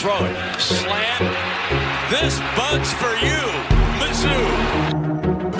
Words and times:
throw 0.00 0.24
it. 0.24 0.58
Slant. 0.58 1.20
This 2.08 2.40
bud's 2.56 2.90
for 2.94 3.12
you, 3.20 3.36
Mizzou. 4.00 4.40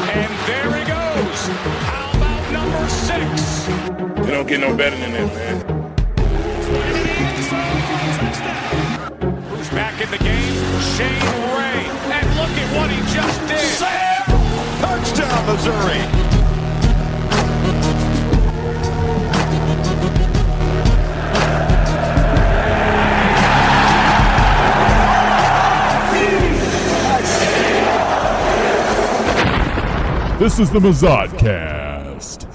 And 0.00 0.32
there 0.48 0.72
he 0.78 0.84
goes. 0.88 1.40
How 1.84 2.10
about 2.16 2.50
number 2.50 2.88
six? 2.88 3.68
It 3.68 4.32
don't 4.32 4.48
get 4.48 4.60
no 4.60 4.74
better 4.74 4.96
than 4.96 5.12
that, 5.12 5.34
man. 5.34 5.56
Who's 9.50 9.68
back 9.68 10.00
in 10.00 10.10
the 10.10 10.18
game? 10.18 10.80
Shane 10.96 11.20
Ray. 11.52 11.84
And 12.08 12.26
look 12.40 12.56
at 12.56 12.76
what 12.78 12.90
he 12.90 12.96
just 13.12 13.40
did. 13.46 13.60
Sam! 13.76 14.24
Touchdown, 14.80 15.46
Missouri. 15.46 16.39
This 30.40 30.58
is 30.58 30.70
the 30.70 30.78
Mazodcast. 30.78 32.46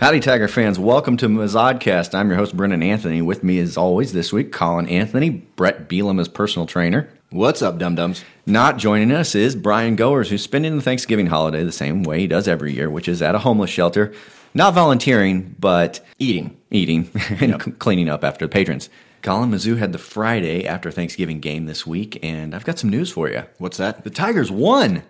Howdy, 0.00 0.18
Tiger 0.18 0.48
fans. 0.48 0.76
Welcome 0.76 1.16
to 1.18 1.28
Mazodcast. 1.28 2.16
I'm 2.16 2.28
your 2.28 2.36
host, 2.36 2.56
Brendan 2.56 2.82
Anthony. 2.82 3.22
With 3.22 3.44
me, 3.44 3.60
as 3.60 3.76
always, 3.76 4.12
this 4.12 4.32
week, 4.32 4.50
Colin 4.50 4.88
Anthony, 4.88 5.30
Brett 5.30 5.88
Bielema 5.88 6.20
as 6.22 6.28
personal 6.28 6.66
trainer. 6.66 7.08
What's 7.30 7.62
up, 7.62 7.78
dum 7.78 7.94
dums? 7.94 8.24
Not 8.44 8.76
joining 8.76 9.12
us 9.12 9.36
is 9.36 9.54
Brian 9.54 9.94
Goers, 9.94 10.30
who's 10.30 10.42
spending 10.42 10.74
the 10.74 10.82
Thanksgiving 10.82 11.26
holiday 11.26 11.62
the 11.62 11.70
same 11.70 12.02
way 12.02 12.18
he 12.18 12.26
does 12.26 12.48
every 12.48 12.72
year, 12.72 12.90
which 12.90 13.06
is 13.06 13.22
at 13.22 13.36
a 13.36 13.38
homeless 13.38 13.70
shelter. 13.70 14.12
Not 14.52 14.74
volunteering, 14.74 15.54
but 15.60 16.04
Eating. 16.18 16.56
eating 16.72 17.08
and 17.40 17.62
c- 17.62 17.70
cleaning 17.70 18.08
up 18.08 18.24
after 18.24 18.46
the 18.46 18.52
patrons. 18.52 18.90
Colin 19.22 19.52
Mizzou 19.52 19.78
had 19.78 19.92
the 19.92 19.98
Friday 19.98 20.66
after 20.66 20.90
Thanksgiving 20.90 21.38
game 21.38 21.66
this 21.66 21.86
week, 21.86 22.18
and 22.24 22.52
I've 22.52 22.64
got 22.64 22.80
some 22.80 22.90
news 22.90 23.12
for 23.12 23.30
you. 23.30 23.44
What's 23.58 23.76
that? 23.76 24.02
The 24.02 24.10
Tigers 24.10 24.50
won. 24.50 25.04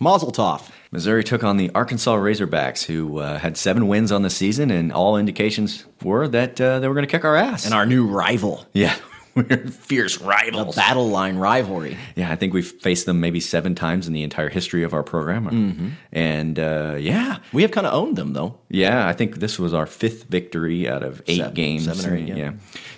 Mazel 0.00 0.32
tov. 0.32 0.68
Missouri 0.90 1.22
took 1.24 1.44
on 1.44 1.56
the 1.58 1.70
Arkansas 1.74 2.16
Razorbacks, 2.16 2.84
who 2.84 3.18
uh, 3.18 3.38
had 3.38 3.56
seven 3.56 3.88
wins 3.88 4.10
on 4.10 4.22
the 4.22 4.30
season, 4.30 4.70
and 4.70 4.90
all 4.92 5.16
indications 5.18 5.84
were 6.02 6.26
that 6.28 6.58
uh, 6.60 6.78
they 6.80 6.88
were 6.88 6.94
going 6.94 7.06
to 7.06 7.10
kick 7.10 7.24
our 7.24 7.36
ass. 7.36 7.64
And 7.66 7.74
our 7.74 7.84
new 7.84 8.06
rival. 8.06 8.64
yeah, 8.72 8.94
we're 9.34 9.44
fierce 9.68 10.16
The 10.16 10.72
battle 10.74 11.08
line 11.08 11.36
rivalry. 11.36 11.98
yeah, 12.16 12.30
I 12.32 12.36
think 12.36 12.54
we've 12.54 12.70
faced 12.80 13.04
them 13.04 13.20
maybe 13.20 13.38
seven 13.40 13.74
times 13.74 14.06
in 14.06 14.14
the 14.14 14.22
entire 14.22 14.48
history 14.48 14.82
of 14.82 14.94
our 14.94 15.02
program, 15.02 15.44
Mm-hmm. 15.46 15.88
and 16.12 16.58
uh, 16.58 16.96
yeah, 16.98 17.40
We 17.52 17.60
have 17.62 17.70
kind 17.72 17.86
of 17.86 17.92
owned 17.92 18.16
them, 18.16 18.32
though. 18.32 18.58
yeah, 18.70 19.06
I 19.06 19.12
think 19.12 19.36
this 19.40 19.58
was 19.58 19.74
our 19.74 19.86
fifth 19.86 20.24
victory 20.24 20.88
out 20.88 21.02
of 21.02 21.20
eight 21.26 21.38
Seven- 21.38 21.54
games. 21.54 21.84
seven 21.84 22.10
or 22.12 22.16
eight, 22.16 22.28
yeah. 22.34 22.52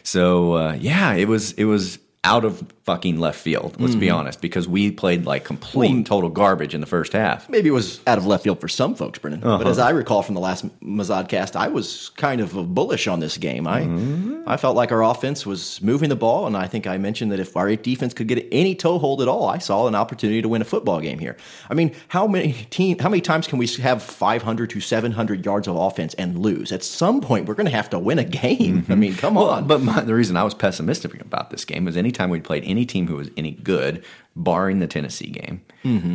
So 0.04 0.52
uh, 0.54 0.76
yeah, 0.78 1.14
it 1.14 1.26
was 1.28 1.52
it 1.54 1.64
was 1.64 1.98
out 2.22 2.44
of 2.44 2.62
fucking 2.84 3.18
left 3.18 3.38
field. 3.40 3.80
Let's 3.80 3.94
be 3.94 4.10
honest, 4.10 4.42
because 4.42 4.68
we 4.68 4.90
played 4.90 5.24
like 5.24 5.44
complete 5.44 5.88
Mm-hmm. 5.90 5.96
Well, 5.98 6.04
total 6.04 6.28
garbage 6.28 6.74
in 6.74 6.80
the 6.82 6.86
first 6.86 7.12
half. 7.14 7.48
Maybe 7.48 7.68
it 7.70 7.72
was 7.72 8.00
out 8.06 8.18
of 8.18 8.26
left 8.26 8.44
field 8.44 8.60
for 8.60 8.68
some 8.68 8.94
folks, 8.94 9.18
Brendan. 9.18 9.40
But 9.40 9.60
Uh-huh. 9.62 9.70
as 9.70 9.78
I 9.78 9.90
recall 9.90 10.22
from 10.22 10.34
the 10.34 10.40
last 10.40 10.66
Mazodcast, 10.82 11.56
I 11.56 11.68
was 11.68 12.10
kind 12.16 12.40
of 12.42 12.74
bullish 12.74 13.06
on 13.06 13.20
this 13.20 13.38
game. 13.38 13.66
I 13.66 13.82
Mm-hmm. 13.82 14.30
I 14.46 14.56
felt 14.56 14.74
like 14.76 14.90
our 14.90 15.02
offense 15.04 15.46
was 15.46 15.80
moving 15.80 16.08
the 16.08 16.16
ball, 16.16 16.46
and 16.46 16.56
I 16.56 16.66
think 16.66 16.86
I 16.86 16.98
mentioned 16.98 17.30
that 17.32 17.38
if 17.40 17.56
our 17.56 17.74
defense 17.76 18.12
could 18.14 18.26
get 18.26 18.46
any 18.50 18.74
toehold 18.74 19.22
at 19.22 19.28
all, 19.28 19.48
I 19.48 19.58
saw 19.58 19.86
an 19.86 19.94
opportunity 19.94 20.42
to 20.42 20.48
win 20.48 20.60
a 20.60 20.64
football 20.64 21.00
game 21.00 21.18
here. 21.20 21.36
I 21.70 21.74
mean, 21.74 21.94
how 22.08 22.26
many 22.26 22.52
team, 22.70 22.98
how 22.98 23.08
many 23.08 23.20
times 23.20 23.46
can 23.46 23.58
we 23.58 23.66
have 23.82 24.02
500 24.02 24.68
to 24.70 24.80
700 24.80 25.44
yards 25.44 25.68
of 25.68 25.76
offense 25.76 26.14
and 26.14 26.38
lose? 26.38 26.72
At 26.72 26.82
some 26.82 27.20
point, 27.20 27.46
we're 27.46 27.54
going 27.54 27.66
to 27.66 27.72
have 27.76 27.90
to 27.90 27.98
win 27.98 28.18
a 28.18 28.24
game. 28.24 28.84
I 28.88 28.94
mean, 28.94 29.14
come 29.14 29.30
Mm-hmm. 29.30 29.36
Well, 29.36 29.50
on. 29.50 29.66
but 29.68 29.80
my, 29.82 30.00
the 30.00 30.14
reason 30.14 30.36
I 30.36 30.42
was 30.42 30.54
pessimistic 30.54 31.18
about 31.20 31.50
this 31.50 31.64
game 31.64 31.84
was 31.84 31.96
anytime 32.10 32.30
we'd 32.30 32.42
played 32.42 32.64
any 32.64 32.84
team 32.84 33.06
who 33.06 33.16
was 33.16 33.30
any 33.36 33.52
good, 33.52 34.04
barring 34.34 34.80
the 34.80 34.86
Tennessee 34.88 35.30
game, 35.30 35.60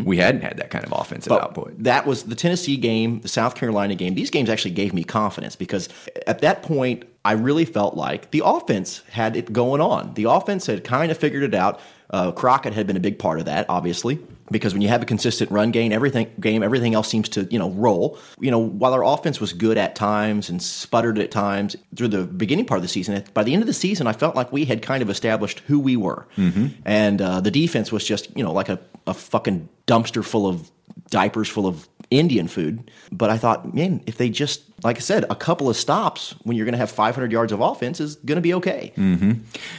we 0.05 0.17
hadn't 0.17 0.41
had 0.41 0.57
that 0.57 0.69
kind 0.69 0.85
of 0.85 0.91
offensive 0.91 1.29
But 1.29 1.41
output. 1.41 1.75
That 1.83 2.05
was 2.05 2.23
the 2.23 2.35
Tennessee 2.35 2.75
game, 2.75 3.21
the 3.21 3.29
South 3.29 3.55
Carolina 3.55 3.95
game. 3.95 4.13
These 4.13 4.29
games 4.29 4.49
actually 4.49 4.71
gave 4.71 4.93
me 4.93 5.05
confidence 5.05 5.55
because 5.55 5.87
at 6.27 6.39
that 6.39 6.61
point, 6.63 7.05
I 7.23 7.31
really 7.31 7.65
felt 7.65 7.95
like 7.95 8.31
the 8.31 8.41
offense 8.45 9.01
had 9.09 9.35
it 9.37 9.53
going 9.53 9.81
on. 9.81 10.13
The 10.15 10.25
offense 10.25 10.67
had 10.67 10.83
kind 10.83 11.11
of 11.11 11.17
figured 11.17 11.43
it 11.43 11.55
out. 11.55 11.79
Uh, 12.09 12.31
Crockett 12.33 12.73
had 12.73 12.85
been 12.85 12.97
a 12.97 12.99
big 12.99 13.17
part 13.17 13.39
of 13.39 13.45
that, 13.45 13.65
obviously, 13.69 14.19
because 14.51 14.73
when 14.73 14.81
you 14.81 14.89
have 14.89 15.01
a 15.01 15.05
consistent 15.05 15.49
run 15.51 15.71
game, 15.71 15.91
everything 15.91 16.31
game, 16.39 16.63
everything 16.63 16.93
else 16.93 17.07
seems 17.07 17.29
to 17.29 17.45
you 17.45 17.59
know 17.59 17.71
roll. 17.71 18.17
You 18.39 18.51
know, 18.51 18.59
while 18.59 18.93
our 18.93 19.03
offense 19.03 19.39
was 19.39 19.53
good 19.53 19.77
at 19.77 19.95
times 19.95 20.49
and 20.49 20.61
sputtered 20.61 21.19
at 21.19 21.31
times 21.31 21.75
through 21.95 22.09
the 22.09 22.23
beginning 22.23 22.65
part 22.65 22.77
of 22.77 22.81
the 22.83 22.87
season, 22.87 23.23
by 23.33 23.43
the 23.43 23.53
end 23.53 23.63
of 23.63 23.67
the 23.67 23.73
season, 23.73 24.07
I 24.07 24.13
felt 24.13 24.35
like 24.35 24.51
we 24.51 24.65
had 24.65 24.81
kind 24.81 25.01
of 25.01 25.09
established 25.09 25.59
who 25.61 25.79
we 25.79 25.95
were, 25.97 26.27
and 26.85 27.21
uh, 27.21 27.41
the 27.41 27.51
defense 27.51 27.91
was 27.91 28.03
just 28.05 28.35
you 28.37 28.43
know 28.43 28.53
like 28.53 28.69
a, 28.69 28.79
a 29.07 29.13
fucking 29.13 29.69
dumpster 29.87 30.23
full 30.23 30.47
of 30.47 30.69
diapers 31.09 31.47
full 31.49 31.67
of 31.67 31.87
Indian 32.11 32.47
food. 32.47 32.89
But 33.11 33.29
I 33.29 33.37
thought, 33.37 33.73
man, 33.73 34.01
if 34.05 34.17
they 34.17 34.29
just, 34.29 34.61
like 34.83 34.97
I 34.97 34.99
said, 34.99 35.25
a 35.29 35.35
couple 35.35 35.69
of 35.69 35.75
stops 35.75 36.35
when 36.43 36.55
you're 36.55 36.65
going 36.65 36.73
to 36.73 36.77
have 36.79 36.91
500 36.91 37.31
yards 37.31 37.51
of 37.51 37.61
offense 37.61 37.99
is 37.99 38.15
going 38.17 38.35
to 38.35 38.41
be 38.41 38.53
okay. 38.55 38.91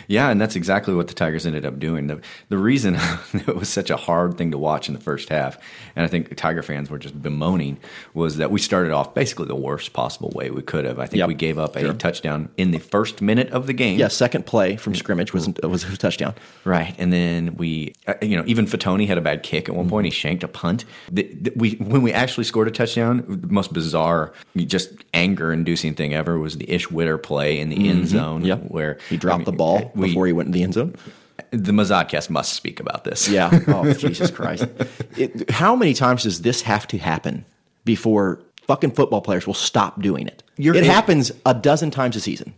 Yeah, 0.09 0.31
and 0.31 0.41
that's 0.41 0.57
exactly 0.57 0.95
what 0.95 1.07
the 1.09 1.15
Tigers 1.15 1.47
ended 1.47 1.65
up 1.65 1.79
doing. 1.79 2.09
The, 2.09 2.21
the 2.49 2.59
reason 2.59 2.97
it 3.33 3.55
was 3.55 3.69
such 3.69 3.91
a 3.91 3.97
hard 3.97 4.37
thing 4.37 4.51
to 4.51 4.59
watch 4.59 4.89
in 4.89 4.95
the 4.95 5.01
first 5.01 5.29
half, 5.29 5.57
and 5.95 6.05
I 6.05 6.09
think 6.09 6.35
Tiger 6.37 6.63
fans 6.63 6.91
were 6.91 6.99
just 6.99 7.21
bemoaning, 7.23 7.79
was 8.15 8.37
that 8.39 8.51
we 8.51 8.59
started 8.61 8.93
off 8.93 9.15
basically 9.15 9.47
the 9.47 9.55
worst 9.57 9.93
possible 9.93 10.31
way 10.35 10.51
we 10.51 10.63
could 10.63 10.85
have. 10.85 10.99
I 10.99 11.07
think 11.07 11.19
Yep. 11.21 11.29
we 11.29 11.35
gave 11.35 11.59
up 11.59 11.77
a 11.77 11.93
touchdown 11.95 12.49
in 12.57 12.73
the 12.73 12.79
first 12.79 13.23
minute 13.23 13.51
of 13.51 13.67
the 13.69 13.73
game. 13.73 13.99
Yeah, 13.99 14.09
second 14.09 14.47
play 14.47 14.77
from 14.77 14.95
scrimmage 14.97 15.33
was 15.33 15.49
was 15.63 15.85
a 15.85 15.97
touchdown. 15.97 16.35
Right, 16.65 16.95
and 16.99 17.13
then 17.13 17.57
we, 17.57 17.95
uh, 18.09 18.15
you 18.21 18.37
know, 18.37 18.43
even 18.47 18.67
Fatony 18.67 19.07
had 19.07 19.17
a 19.19 19.23
bad 19.23 19.43
kick 19.45 19.69
at 19.69 19.75
one 19.77 19.89
point. 19.89 19.96
He 20.05 20.11
shanked 20.11 20.45
a 20.45 20.49
punt. 20.49 20.85
The, 21.11 21.23
the, 21.41 21.53
we 21.57 21.73
when 21.73 22.03
we 22.03 22.13
actually 22.13 22.45
scored 22.45 22.69
a 22.69 22.71
touchdown, 22.71 23.25
the 23.29 23.49
most 23.49 23.73
bizarre, 23.73 24.33
just 24.57 24.91
anger-inducing 25.15 25.95
thing 25.95 26.15
ever 26.15 26.39
was 26.39 26.59
the 26.59 26.71
Ish 26.71 26.91
Witter 26.91 27.19
play 27.19 27.59
in 27.59 27.69
the 27.69 27.89
end 27.89 28.05
mm-hmm. 28.05 28.17
zone. 28.19 28.45
Yep. 28.45 28.65
where 28.69 28.99
He 29.09 29.17
dropped 29.17 29.35
I 29.35 29.39
mean, 29.39 29.45
the 29.45 29.53
ball 29.53 29.93
we- 29.95 30.09
before 30.09 30.27
he 30.27 30.33
went 30.33 30.47
in 30.49 30.53
the 30.53 30.63
end 30.63 30.75
zone. 30.75 30.95
The 31.51 31.73
Mazodcast 31.73 32.31
must 32.31 32.55
speak 32.55 32.81
about 32.81 33.05
this. 33.05 33.29
Yeah. 33.29 33.51
Oh, 33.69 33.93
Jesus 33.93 34.31
Christ. 34.31 34.67
It, 35.17 35.51
how 35.51 35.77
many 35.77 35.93
times 35.95 36.23
does 36.25 36.43
this 36.43 36.63
have 36.63 36.87
to 36.89 36.99
happen 36.99 37.45
before 37.85 38.41
fucking 38.67 38.93
football 38.93 39.21
players 39.21 39.47
will 39.47 39.55
stop 39.55 40.01
doing 40.01 40.27
it? 40.27 40.43
You're- 40.57 40.77
it 40.79 40.85
it- 40.85 40.91
happens 40.91 41.31
a 41.45 41.55
dozen 41.55 41.91
times 41.91 42.17
a 42.17 42.21
season. 42.21 42.55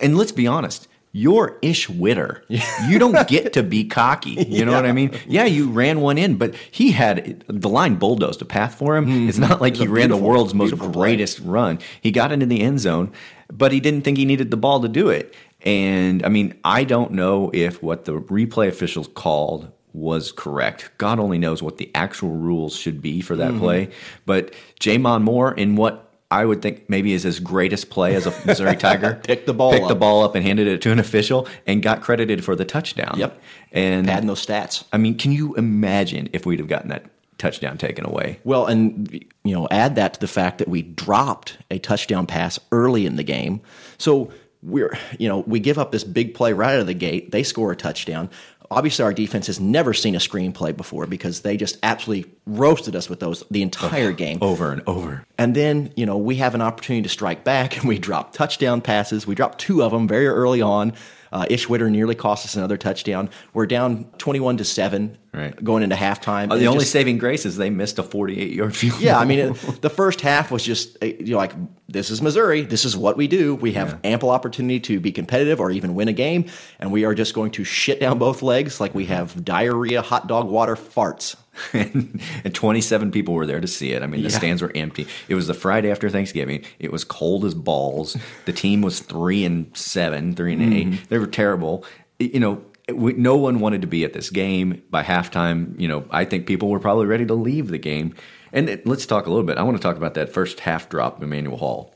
and 0.00 0.16
let's 0.16 0.32
be 0.32 0.46
honest. 0.46 0.88
You're 1.16 1.58
Ish 1.62 1.88
Witter. 1.88 2.42
You 2.88 2.98
don't 2.98 3.28
get 3.28 3.52
to 3.52 3.62
be 3.62 3.84
cocky. 3.84 4.32
You 4.54 4.64
know 4.64 4.72
what 4.72 4.84
I 4.86 4.92
mean? 4.92 5.12
Yeah, 5.26 5.44
you 5.44 5.70
ran 5.70 6.00
one 6.00 6.18
in, 6.18 6.36
but 6.36 6.54
he 6.70 6.90
had 6.90 7.44
the 7.48 7.68
line 7.68 7.96
bulldozed 7.96 8.42
a 8.42 8.44
path 8.44 8.74
for 8.74 8.96
him. 8.96 9.28
It's 9.28 9.38
not 9.38 9.60
like 9.60 9.76
he 9.76 9.86
ran 9.86 10.10
the 10.10 10.16
world's 10.16 10.54
most 10.54 10.76
greatest 10.76 11.40
run. 11.40 11.78
He 12.00 12.10
got 12.10 12.32
into 12.32 12.46
the 12.46 12.60
end 12.60 12.80
zone, 12.80 13.12
but 13.52 13.72
he 13.72 13.80
didn't 13.80 14.02
think 14.02 14.18
he 14.18 14.24
needed 14.24 14.50
the 14.50 14.56
ball 14.56 14.80
to 14.80 14.88
do 14.88 15.08
it. 15.08 15.34
And 15.62 16.24
I 16.24 16.28
mean, 16.28 16.58
I 16.64 16.84
don't 16.84 17.12
know 17.12 17.50
if 17.54 17.82
what 17.82 18.04
the 18.04 18.20
replay 18.20 18.68
officials 18.68 19.08
called 19.08 19.70
was 19.92 20.32
correct. 20.32 20.90
God 20.98 21.18
only 21.20 21.38
knows 21.38 21.62
what 21.62 21.78
the 21.78 21.90
actual 21.94 22.30
rules 22.30 22.76
should 22.76 23.00
be 23.00 23.20
for 23.20 23.36
that 23.36 23.56
play. 23.58 23.90
But 24.26 24.52
J'Mon 24.80 25.22
Moore, 25.22 25.54
in 25.54 25.76
what 25.76 26.13
I 26.30 26.44
would 26.44 26.62
think 26.62 26.88
maybe 26.88 27.12
is 27.12 27.22
his 27.22 27.38
greatest 27.38 27.90
play 27.90 28.14
as 28.14 28.26
a 28.26 28.34
Missouri 28.46 28.76
Tiger, 28.76 29.20
Picked 29.24 29.46
the 29.46 29.54
ball 29.54 29.70
picked 29.72 29.86
the 29.88 29.94
up. 29.94 30.00
ball 30.00 30.22
up 30.24 30.34
and 30.34 30.44
handed 30.44 30.66
it 30.66 30.82
to 30.82 30.90
an 30.90 30.98
official 30.98 31.46
and 31.66 31.82
got 31.82 32.00
credited 32.00 32.44
for 32.44 32.56
the 32.56 32.64
touchdown. 32.64 33.14
Yep. 33.18 33.40
And 33.72 34.06
Padding 34.06 34.26
those 34.26 34.44
stats. 34.44 34.84
I 34.92 34.98
mean, 34.98 35.16
can 35.16 35.32
you 35.32 35.54
imagine 35.54 36.30
if 36.32 36.46
we'd 36.46 36.58
have 36.58 36.68
gotten 36.68 36.88
that 36.88 37.04
touchdown 37.38 37.78
taken 37.78 38.06
away? 38.06 38.40
Well, 38.44 38.66
and 38.66 39.12
you 39.44 39.54
know, 39.54 39.68
add 39.70 39.96
that 39.96 40.14
to 40.14 40.20
the 40.20 40.28
fact 40.28 40.58
that 40.58 40.68
we 40.68 40.82
dropped 40.82 41.58
a 41.70 41.78
touchdown 41.78 42.26
pass 42.26 42.58
early 42.72 43.06
in 43.06 43.16
the 43.16 43.24
game. 43.24 43.60
So 43.98 44.32
we're, 44.62 44.96
you 45.18 45.28
know, 45.28 45.40
we 45.40 45.60
give 45.60 45.78
up 45.78 45.92
this 45.92 46.04
big 46.04 46.34
play 46.34 46.52
right 46.54 46.74
out 46.74 46.80
of 46.80 46.86
the 46.86 46.94
gate. 46.94 47.32
They 47.32 47.42
score 47.42 47.70
a 47.70 47.76
touchdown. 47.76 48.30
Obviously, 48.70 49.04
our 49.04 49.12
defense 49.12 49.46
has 49.46 49.60
never 49.60 49.92
seen 49.92 50.14
a 50.14 50.18
screenplay 50.18 50.76
before 50.76 51.06
because 51.06 51.42
they 51.42 51.56
just 51.56 51.78
absolutely 51.82 52.30
roasted 52.46 52.96
us 52.96 53.08
with 53.08 53.20
those 53.20 53.44
the 53.50 53.62
entire 53.62 54.12
game. 54.12 54.38
Over 54.40 54.72
and 54.72 54.82
over. 54.86 55.26
And 55.38 55.54
then, 55.54 55.92
you 55.96 56.06
know, 56.06 56.16
we 56.16 56.36
have 56.36 56.54
an 56.54 56.62
opportunity 56.62 57.02
to 57.02 57.08
strike 57.08 57.44
back 57.44 57.76
and 57.76 57.88
we 57.88 57.98
drop 57.98 58.32
touchdown 58.32 58.80
passes. 58.80 59.26
We 59.26 59.34
drop 59.34 59.58
two 59.58 59.82
of 59.82 59.92
them 59.92 60.08
very 60.08 60.26
early 60.26 60.62
on. 60.62 60.94
Uh, 61.34 61.44
Ish 61.50 61.68
Witter 61.68 61.90
nearly 61.90 62.14
cost 62.14 62.46
us 62.46 62.54
another 62.54 62.76
touchdown. 62.76 63.28
We're 63.54 63.66
down 63.66 64.04
21 64.18 64.58
to 64.58 64.64
7 64.64 65.18
Right. 65.32 65.64
going 65.64 65.82
into 65.82 65.96
halftime. 65.96 66.52
Uh, 66.52 66.56
the 66.58 66.68
only 66.68 66.82
just- 66.84 66.92
saving 66.92 67.18
grace 67.18 67.44
is 67.44 67.56
they 67.56 67.68
missed 67.70 67.98
a 67.98 68.04
48 68.04 68.52
yard 68.52 68.76
field. 68.76 69.00
yeah, 69.00 69.18
I 69.18 69.24
mean, 69.24 69.40
it, 69.40 69.54
the 69.82 69.90
first 69.90 70.20
half 70.20 70.52
was 70.52 70.62
just 70.62 70.96
uh, 71.02 71.06
you 71.06 71.32
know 71.32 71.38
like 71.38 71.52
this 71.88 72.08
is 72.10 72.22
Missouri. 72.22 72.62
This 72.62 72.84
is 72.84 72.96
what 72.96 73.16
we 73.16 73.26
do. 73.26 73.56
We 73.56 73.72
have 73.72 73.98
ample 74.04 74.30
opportunity 74.30 74.78
to 74.80 75.00
be 75.00 75.10
competitive 75.10 75.58
or 75.58 75.72
even 75.72 75.96
win 75.96 76.06
a 76.06 76.12
game, 76.12 76.44
and 76.78 76.92
we 76.92 77.04
are 77.04 77.14
just 77.16 77.34
going 77.34 77.50
to 77.52 77.64
shit 77.64 77.98
down 77.98 78.18
both 78.18 78.40
legs 78.40 78.80
like 78.80 78.94
we 78.94 79.06
have 79.06 79.44
diarrhea, 79.44 80.02
hot 80.02 80.28
dog 80.28 80.48
water, 80.48 80.76
farts. 80.76 81.34
and, 81.72 82.20
and 82.44 82.54
27 82.54 83.10
people 83.10 83.34
were 83.34 83.46
there 83.46 83.60
to 83.60 83.66
see 83.66 83.92
it. 83.92 84.02
I 84.02 84.06
mean, 84.06 84.22
the 84.22 84.28
Yeah. 84.30 84.36
stands 84.38 84.62
were 84.62 84.72
empty. 84.74 85.06
It 85.28 85.34
was 85.34 85.46
the 85.46 85.54
Friday 85.54 85.90
after 85.90 86.08
Thanksgiving. 86.10 86.64
It 86.78 86.92
was 86.92 87.04
cold 87.04 87.44
as 87.44 87.54
balls. 87.54 88.16
The 88.46 88.52
team 88.52 88.82
was 88.82 89.00
three 89.00 89.44
and 89.44 89.74
seven, 89.76 90.34
three 90.34 90.52
and 90.54 90.62
Mm-hmm. 90.62 90.92
eight. 90.94 91.08
They 91.08 91.18
were 91.18 91.26
terrible. 91.26 91.84
You 92.18 92.40
know, 92.40 92.62
we, 92.92 93.14
no 93.14 93.36
one 93.36 93.60
wanted 93.60 93.80
to 93.82 93.86
be 93.86 94.04
at 94.04 94.12
this 94.12 94.30
game 94.30 94.82
by 94.90 95.02
halftime. 95.02 95.78
You 95.80 95.88
know, 95.88 96.04
I 96.10 96.24
think 96.24 96.46
people 96.46 96.68
were 96.68 96.80
probably 96.80 97.06
ready 97.06 97.26
to 97.26 97.34
leave 97.34 97.68
the 97.68 97.78
game. 97.78 98.14
And 98.52 98.68
it, 98.68 98.86
let's 98.86 99.06
talk 99.06 99.26
a 99.26 99.30
little 99.30 99.44
bit. 99.44 99.58
I 99.58 99.62
want 99.62 99.76
to 99.76 99.82
talk 99.82 99.96
about 99.96 100.14
that 100.14 100.32
first 100.32 100.60
half 100.60 100.88
drop 100.88 101.22
Emmanuel 101.22 101.56
Hall. 101.56 101.92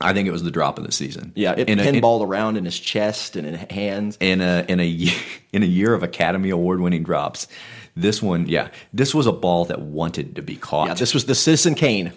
I 0.00 0.12
think 0.12 0.26
it 0.26 0.32
was 0.32 0.42
the 0.42 0.50
drop 0.50 0.76
of 0.78 0.84
the 0.84 0.92
season. 0.92 1.32
Yeah, 1.36 1.54
it 1.56 1.68
In 1.70 1.78
a- 1.78 1.82
in- 1.84 1.94
pinballed 1.94 2.26
around 2.26 2.56
in 2.56 2.64
his 2.64 2.78
chest 2.78 3.36
and 3.36 3.46
in 3.46 3.54
hands. 3.54 4.18
in 4.20 4.40
a 4.40 4.64
in 4.68 4.80
a 4.80 5.12
in 5.52 5.62
a 5.62 5.66
year 5.66 5.94
of 5.94 6.02
Academy 6.02 6.50
Award 6.50 6.80
winning 6.80 7.04
drops. 7.04 7.46
This 7.96 8.20
one, 8.22 8.48
yeah, 8.48 8.68
this 8.92 9.14
was 9.14 9.26
a 9.26 9.32
ball 9.32 9.66
that 9.66 9.80
wanted 9.80 10.34
to 10.36 10.42
be 10.42 10.56
caught. 10.56 10.88
Yeah, 10.88 10.94
this 10.94 11.14
was 11.14 11.26
the 11.26 11.34
Citizen 11.34 11.74
Kane 11.76 12.12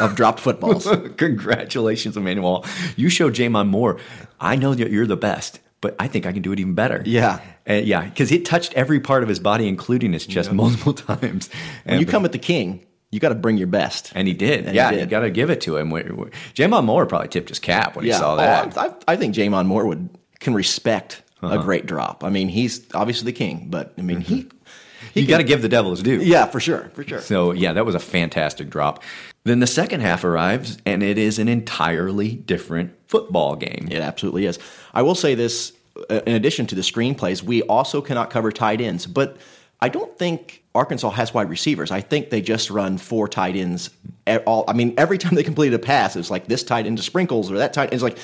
of 0.00 0.14
dropped 0.14 0.38
footballs. 0.40 0.86
Congratulations, 1.16 2.16
Emmanuel. 2.16 2.64
You 2.96 3.08
showed 3.08 3.34
J'Mon 3.34 3.68
Moore. 3.68 3.98
I 4.40 4.56
know 4.56 4.74
that 4.74 4.90
you're 4.90 5.06
the 5.06 5.16
best, 5.16 5.60
but 5.80 5.96
I 5.98 6.06
think 6.08 6.26
I 6.26 6.32
can 6.32 6.42
do 6.42 6.52
it 6.52 6.60
even 6.60 6.74
better. 6.74 7.02
Yeah. 7.04 7.40
Uh, 7.68 7.74
yeah, 7.74 8.04
because 8.04 8.30
it 8.30 8.44
touched 8.44 8.72
every 8.74 9.00
part 9.00 9.22
of 9.22 9.28
his 9.28 9.40
body, 9.40 9.66
including 9.68 10.12
his 10.12 10.26
chest, 10.26 10.52
multiple 10.52 10.92
times. 10.94 11.48
When 11.84 11.94
And, 11.94 12.00
you 12.00 12.06
come 12.06 12.24
at 12.24 12.32
the 12.32 12.38
king, 12.38 12.86
you 13.10 13.18
got 13.20 13.30
to 13.30 13.34
bring 13.34 13.56
your 13.56 13.66
best. 13.66 14.12
and 14.14 14.28
he 14.28 14.34
did. 14.34 14.60
And 14.60 14.68
he 14.70 14.76
yeah, 14.76 14.90
did. 14.92 15.00
you 15.00 15.06
got 15.06 15.20
to 15.20 15.30
give 15.30 15.50
it 15.50 15.60
to 15.62 15.76
him. 15.76 15.90
J'Mon 15.90 16.84
Moore 16.84 17.06
probably 17.06 17.28
tipped 17.28 17.48
his 17.48 17.58
cap 17.58 17.96
when 17.96 18.04
he 18.04 18.12
saw 18.12 18.34
Oh, 18.34 18.36
that. 18.36 18.76
I, 18.78 18.94
I 19.08 19.16
think 19.16 19.34
J'Mon 19.34 19.66
Moore 19.66 19.86
would 19.86 20.08
can 20.38 20.54
respect 20.54 21.22
Uh-huh. 21.42 21.58
a 21.58 21.62
great 21.62 21.86
drop. 21.86 22.22
I 22.24 22.30
mean, 22.30 22.48
he's 22.48 22.86
obviously 22.94 23.26
the 23.32 23.36
king, 23.36 23.66
but 23.70 23.92
I 23.98 24.02
mean, 24.02 24.20
he. 24.20 24.34
he 24.42 24.48
you 25.14 25.26
got 25.26 25.38
to 25.38 25.44
give 25.44 25.62
the 25.62 25.68
devil 25.68 25.90
his 25.90 26.02
due. 26.02 26.20
Yeah, 26.22 26.46
for 26.46 26.60
sure, 26.60 26.90
for 26.94 27.04
sure. 27.04 27.20
So 27.20 27.52
yeah, 27.52 27.72
that 27.72 27.84
was 27.84 27.94
a 27.94 28.00
fantastic 28.00 28.70
drop. 28.70 29.02
Then 29.44 29.60
the 29.60 29.66
second 29.66 30.00
half 30.00 30.24
arrives, 30.24 30.78
and 30.84 31.02
it 31.02 31.18
is 31.18 31.38
an 31.38 31.48
entirely 31.48 32.34
different 32.34 32.92
football 33.06 33.54
game. 33.54 33.88
It 33.90 34.00
absolutely 34.00 34.46
is. 34.46 34.58
I 34.92 35.02
will 35.02 35.14
say 35.14 35.34
this: 35.34 35.72
uh, 36.10 36.20
in 36.26 36.34
addition 36.34 36.66
to 36.66 36.74
the 36.74 36.82
screenplays, 36.82 37.42
we 37.42 37.62
also 37.62 38.00
cannot 38.00 38.30
cover 38.30 38.50
tight 38.50 38.80
ends. 38.80 39.06
But 39.06 39.36
I 39.80 39.88
don't 39.88 40.16
think 40.18 40.64
Arkansas 40.74 41.10
has 41.10 41.32
wide 41.32 41.48
receivers. 41.48 41.90
I 41.90 42.00
think 42.00 42.30
they 42.30 42.40
just 42.40 42.70
run 42.70 42.98
four 42.98 43.28
tight 43.28 43.56
ends. 43.56 43.90
at 44.26 44.42
All 44.46 44.64
I 44.66 44.72
mean, 44.72 44.94
every 44.96 45.18
time 45.18 45.34
they 45.34 45.42
completed 45.44 45.74
a 45.74 45.78
pass, 45.78 46.16
it's 46.16 46.30
like 46.30 46.46
this 46.46 46.62
tight 46.62 46.86
end 46.86 46.96
to 46.96 47.02
sprinkles 47.02 47.50
or 47.50 47.58
that 47.58 47.72
tight. 47.72 47.84
End. 47.84 47.94
It's 47.94 48.02
like, 48.02 48.18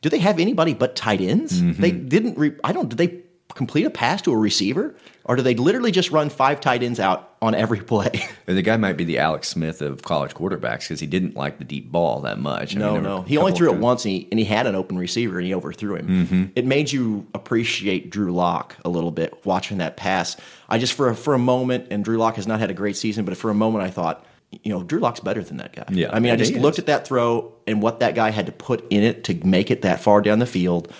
do 0.00 0.08
they 0.08 0.18
have 0.18 0.38
anybody 0.38 0.72
but 0.74 0.96
tight 0.96 1.20
ends? 1.20 1.60
They 1.62 1.90
didn't. 1.90 2.38
Re, 2.38 2.52
I 2.62 2.72
don't. 2.72 2.88
Did 2.88 2.98
they 2.98 3.08
complete 3.54 3.84
a 3.84 3.90
pass 3.90 4.22
to 4.22 4.32
a 4.32 4.36
receiver, 4.36 4.94
or 5.24 5.36
do 5.36 5.42
they 5.42 5.54
literally 5.54 5.90
just 5.90 6.10
run 6.10 6.28
five 6.28 6.60
tight 6.60 6.82
ends 6.82 7.00
out 7.00 7.34
on 7.40 7.54
every 7.54 7.80
play? 7.80 8.28
The 8.46 8.60
guy 8.60 8.76
might 8.76 8.98
be 8.98 9.04
the 9.04 9.18
Alex 9.18 9.48
Smith 9.48 9.80
of 9.80 10.02
college 10.02 10.34
quarterbacks 10.34 10.80
because 10.80 11.00
he 11.00 11.06
didn't 11.06 11.34
like 11.34 11.58
the 11.58 11.64
deep 11.64 11.90
ball 11.90 12.20
that 12.20 12.38
much. 12.38 12.76
I 12.76 12.78
No, 12.78 12.94
mean, 12.94 13.02
no. 13.04 13.22
He 13.22 13.38
only 13.38 13.52
threw 13.52 13.72
it 13.72 13.78
once, 13.78 14.04
and 14.04 14.12
he, 14.12 14.28
and 14.30 14.38
he 14.38 14.44
had 14.44 14.66
an 14.66 14.74
open 14.74 14.98
receiver, 14.98 15.38
and 15.38 15.46
he 15.46 15.54
overthrew 15.54 15.96
him. 15.96 16.08
Mm-hmm. 16.08 16.44
It 16.54 16.66
made 16.66 16.92
you 16.92 17.26
appreciate 17.32 18.10
Drew 18.10 18.32
Lock 18.32 18.76
a 18.84 18.90
little 18.90 19.10
bit 19.10 19.46
watching 19.46 19.78
that 19.78 19.96
pass. 19.96 20.36
I 20.68 20.76
just 20.78 20.92
for 20.92 21.08
a, 21.08 21.16
for 21.16 21.32
a 21.32 21.38
moment, 21.38 21.86
and 21.90 22.04
Drew 22.04 22.18
Lock 22.18 22.36
has 22.36 22.46
not 22.46 22.60
had 22.60 22.70
a 22.70 22.74
great 22.74 22.96
season, 22.96 23.24
but 23.24 23.34
for 23.36 23.50
a 23.50 23.54
moment, 23.54 23.82
I 23.82 23.88
thought, 23.90 24.26
you 24.62 24.70
know, 24.72 24.82
Drew 24.82 25.00
Lock's 25.00 25.20
better 25.20 25.42
than 25.42 25.56
that 25.56 25.72
guy. 25.74 25.86
Yeah, 25.88 26.10
I 26.12 26.20
mean, 26.20 26.32
I 26.32 26.36
just 26.36 26.52
looked 26.52 26.78
at 26.78 26.86
that 26.86 27.06
throw 27.06 27.54
and 27.66 27.80
what 27.80 28.00
that 28.00 28.14
guy 28.14 28.30
had 28.30 28.44
to 28.46 28.52
put 28.52 28.84
in 28.90 29.02
it 29.02 29.24
to 29.24 29.34
make 29.46 29.70
it 29.70 29.82
that 29.82 30.00
far 30.00 30.20
down 30.20 30.38
the 30.38 30.46
field, 30.46 30.92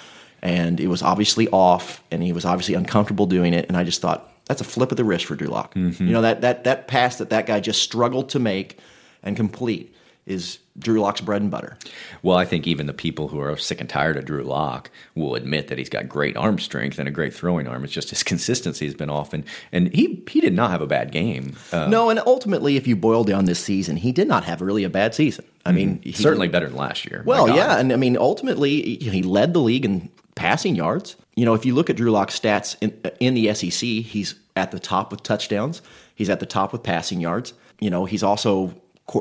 and 0.45 0.79
it 0.79 0.87
was 0.87 1.03
obviously 1.03 1.49
off, 1.49 2.05
and 2.13 2.23
he 2.23 2.33
was 2.33 2.45
obviously 2.45 2.75
uncomfortable 2.75 3.27
doing 3.27 3.53
it, 3.55 3.67
and 3.67 3.77
I 3.77 3.83
just 3.83 4.01
thought. 4.01 4.31
That's 4.47 4.61
a 4.61 4.65
flip 4.65 4.91
of 4.91 4.99
the 4.99 5.05
wrist 5.05 5.25
for 5.25 5.37
Drew 5.37 5.49
Lock. 5.49 5.73
Mm-hmm. 5.73 6.07
You 6.07 6.13
know 6.13 6.21
that 6.21 6.43
that 6.43 6.65
that 6.65 6.87
pass 6.87 7.17
that 7.17 7.31
that 7.31 7.47
guy 7.47 7.61
just 7.61 7.81
struggled 7.81 8.29
to 8.29 8.39
make 8.39 8.79
and 9.23 9.37
complete 9.37 9.95
is 10.27 10.59
Drew 10.79 11.01
Lock's 11.01 11.21
bread 11.21 11.43
and 11.43 11.51
butter. 11.51 11.77
Well, 12.23 12.37
I 12.37 12.45
think 12.45 12.67
even 12.67 12.87
the 12.87 12.95
people 12.95 13.29
who 13.29 13.41
are 13.41 13.57
sick 13.57 13.81
and 13.81 13.89
tired 13.89 14.17
of 14.17 14.25
Drew 14.25 14.43
Lock 14.43 14.91
will 15.15 15.35
admit 15.35 15.69
that 15.69 15.79
he's 15.79 15.89
got 15.89 16.09
great 16.09 16.37
arm 16.37 16.59
strength 16.59 16.99
and 16.99 17.07
a 17.07 17.11
great 17.11 17.35
throwing 17.35 17.69
arm. 17.69 17.85
It's 17.85 17.93
just 17.93 18.11
his 18.11 18.23
consistency 18.33 18.87
has 18.87 18.95
been 18.95 19.11
off, 19.11 19.33
and, 19.33 19.45
and 19.73 19.95
he 19.95 20.23
he 20.29 20.41
did 20.41 20.55
not 20.55 20.71
have 20.71 20.81
a 20.81 20.87
bad 20.87 21.13
game. 21.13 21.57
Uh, 21.73 21.89
No, 21.89 22.11
and 22.11 22.21
ultimately, 22.27 22.77
if 22.77 22.87
you 22.87 22.97
boil 22.97 23.25
down 23.25 23.45
this 23.45 23.61
season, 23.61 23.97
he 23.97 24.13
did 24.13 24.29
not 24.29 24.45
have 24.45 24.61
really 24.61 24.85
a 24.85 24.91
bad 24.91 25.15
season. 25.15 25.45
I 25.67 25.73
mean, 25.73 26.03
he, 26.03 26.13
certainly 26.13 26.49
better 26.49 26.67
than 26.67 26.77
last 26.77 27.07
year. 27.11 27.23
Well, 27.25 27.49
yeah, 27.49 27.79
and 27.79 27.93
I 27.93 27.97
mean, 27.97 28.19
ultimately, 28.19 28.97
he 28.97 29.23
led 29.23 29.55
the 29.55 29.61
league 29.61 29.87
in 29.87 30.11
passing 30.35 30.75
yards. 30.75 31.17
You 31.37 31.45
know, 31.45 31.55
if 31.55 31.65
you 31.65 31.75
look 31.75 31.91
at 31.91 31.97
Drew 31.97 32.11
Lock's 32.11 32.39
stats 32.39 32.77
in, 32.81 32.99
uh, 33.05 33.11
in 33.21 33.35
the 33.35 33.53
SEC, 33.55 33.89
he's 33.89 34.35
at 34.57 34.71
the 34.71 34.79
top 34.79 35.11
with 35.11 35.23
touchdowns. 35.23 35.83
He's 36.15 36.31
at 36.31 36.41
the 36.41 36.47
top 36.47 36.73
with 36.73 36.83
passing 36.83 37.21
yards. 37.21 37.55
You 37.81 37.91
know, 37.91 38.05
he's 38.05 38.23
also 38.23 38.75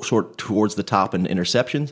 sort 0.03 0.37
towards 0.37 0.75
the 0.75 0.83
top 0.83 1.13
in 1.13 1.25
interceptions. 1.25 1.91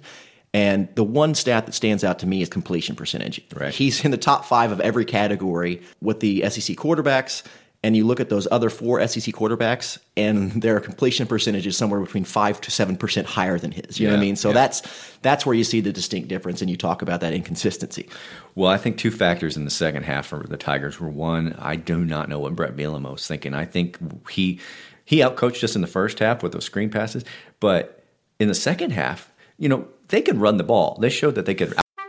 And 0.53 0.89
the 0.95 1.03
one 1.03 1.33
stat 1.33 1.65
that 1.65 1.73
stands 1.73 2.03
out 2.03 2.19
to 2.19 2.27
me 2.27 2.41
is 2.41 2.49
completion 2.49 2.95
percentage. 2.95 3.41
Right. 3.55 3.73
He's 3.73 4.03
in 4.03 4.11
the 4.11 4.17
top 4.17 4.43
five 4.43 4.71
of 4.71 4.81
every 4.81 5.05
category 5.05 5.81
with 6.01 6.19
the 6.19 6.41
SEC 6.49 6.75
quarterbacks. 6.75 7.43
And 7.83 7.95
you 7.95 8.05
look 8.05 8.19
at 8.19 8.29
those 8.29 8.47
other 8.51 8.69
four 8.69 9.05
SEC 9.07 9.33
quarterbacks, 9.33 9.97
and 10.15 10.61
their 10.61 10.79
completion 10.79 11.25
percentage 11.25 11.65
is 11.65 11.75
somewhere 11.75 11.99
between 11.99 12.25
five 12.25 12.61
to 12.61 12.69
seven 12.69 12.95
percent 12.95 13.25
higher 13.25 13.57
than 13.57 13.71
his. 13.71 13.99
You 13.99 14.07
know 14.07 14.13
what 14.13 14.19
I 14.19 14.21
mean? 14.21 14.35
So 14.35 14.49
yeah. 14.49 14.53
that's 14.53 15.13
that's 15.23 15.45
where 15.45 15.55
you 15.55 15.63
see 15.63 15.81
the 15.81 15.91
distinct 15.91 16.27
difference, 16.27 16.61
and 16.61 16.69
you 16.69 16.77
talk 16.77 17.01
about 17.01 17.21
that 17.21 17.33
inconsistency. 17.33 18.07
Well, 18.53 18.69
I 18.69 18.77
think 18.77 18.97
two 18.97 19.09
factors 19.09 19.57
in 19.57 19.65
the 19.65 19.71
second 19.71 20.03
half 20.03 20.27
for 20.27 20.45
the 20.47 20.57
Tigers 20.57 20.99
were 20.99 21.09
one, 21.09 21.55
I 21.57 21.75
do 21.75 22.05
not 22.05 22.29
know 22.29 22.39
what 22.39 22.55
Brett 22.55 22.75
Bielema 22.75 23.13
was 23.13 23.25
thinking. 23.25 23.55
I 23.55 23.65
think 23.65 23.97
he 24.29 24.59
he 25.03 25.17
outcoached 25.17 25.63
us 25.63 25.75
in 25.75 25.81
the 25.81 25.87
first 25.87 26.19
half 26.19 26.43
with 26.43 26.51
those 26.51 26.65
screen 26.65 26.91
passes, 26.91 27.25
but 27.59 28.03
in 28.39 28.47
the 28.47 28.55
second 28.55 28.91
half, 28.91 29.31
you 29.57 29.69
know, 29.69 29.87
they 30.09 30.21
could 30.21 30.37
run 30.37 30.57
the 30.57 30.63
ball. 30.63 30.97
They 31.01 31.09
showed 31.09 31.35
that 31.35 31.45
they 31.45 31.55
could 31.55 31.73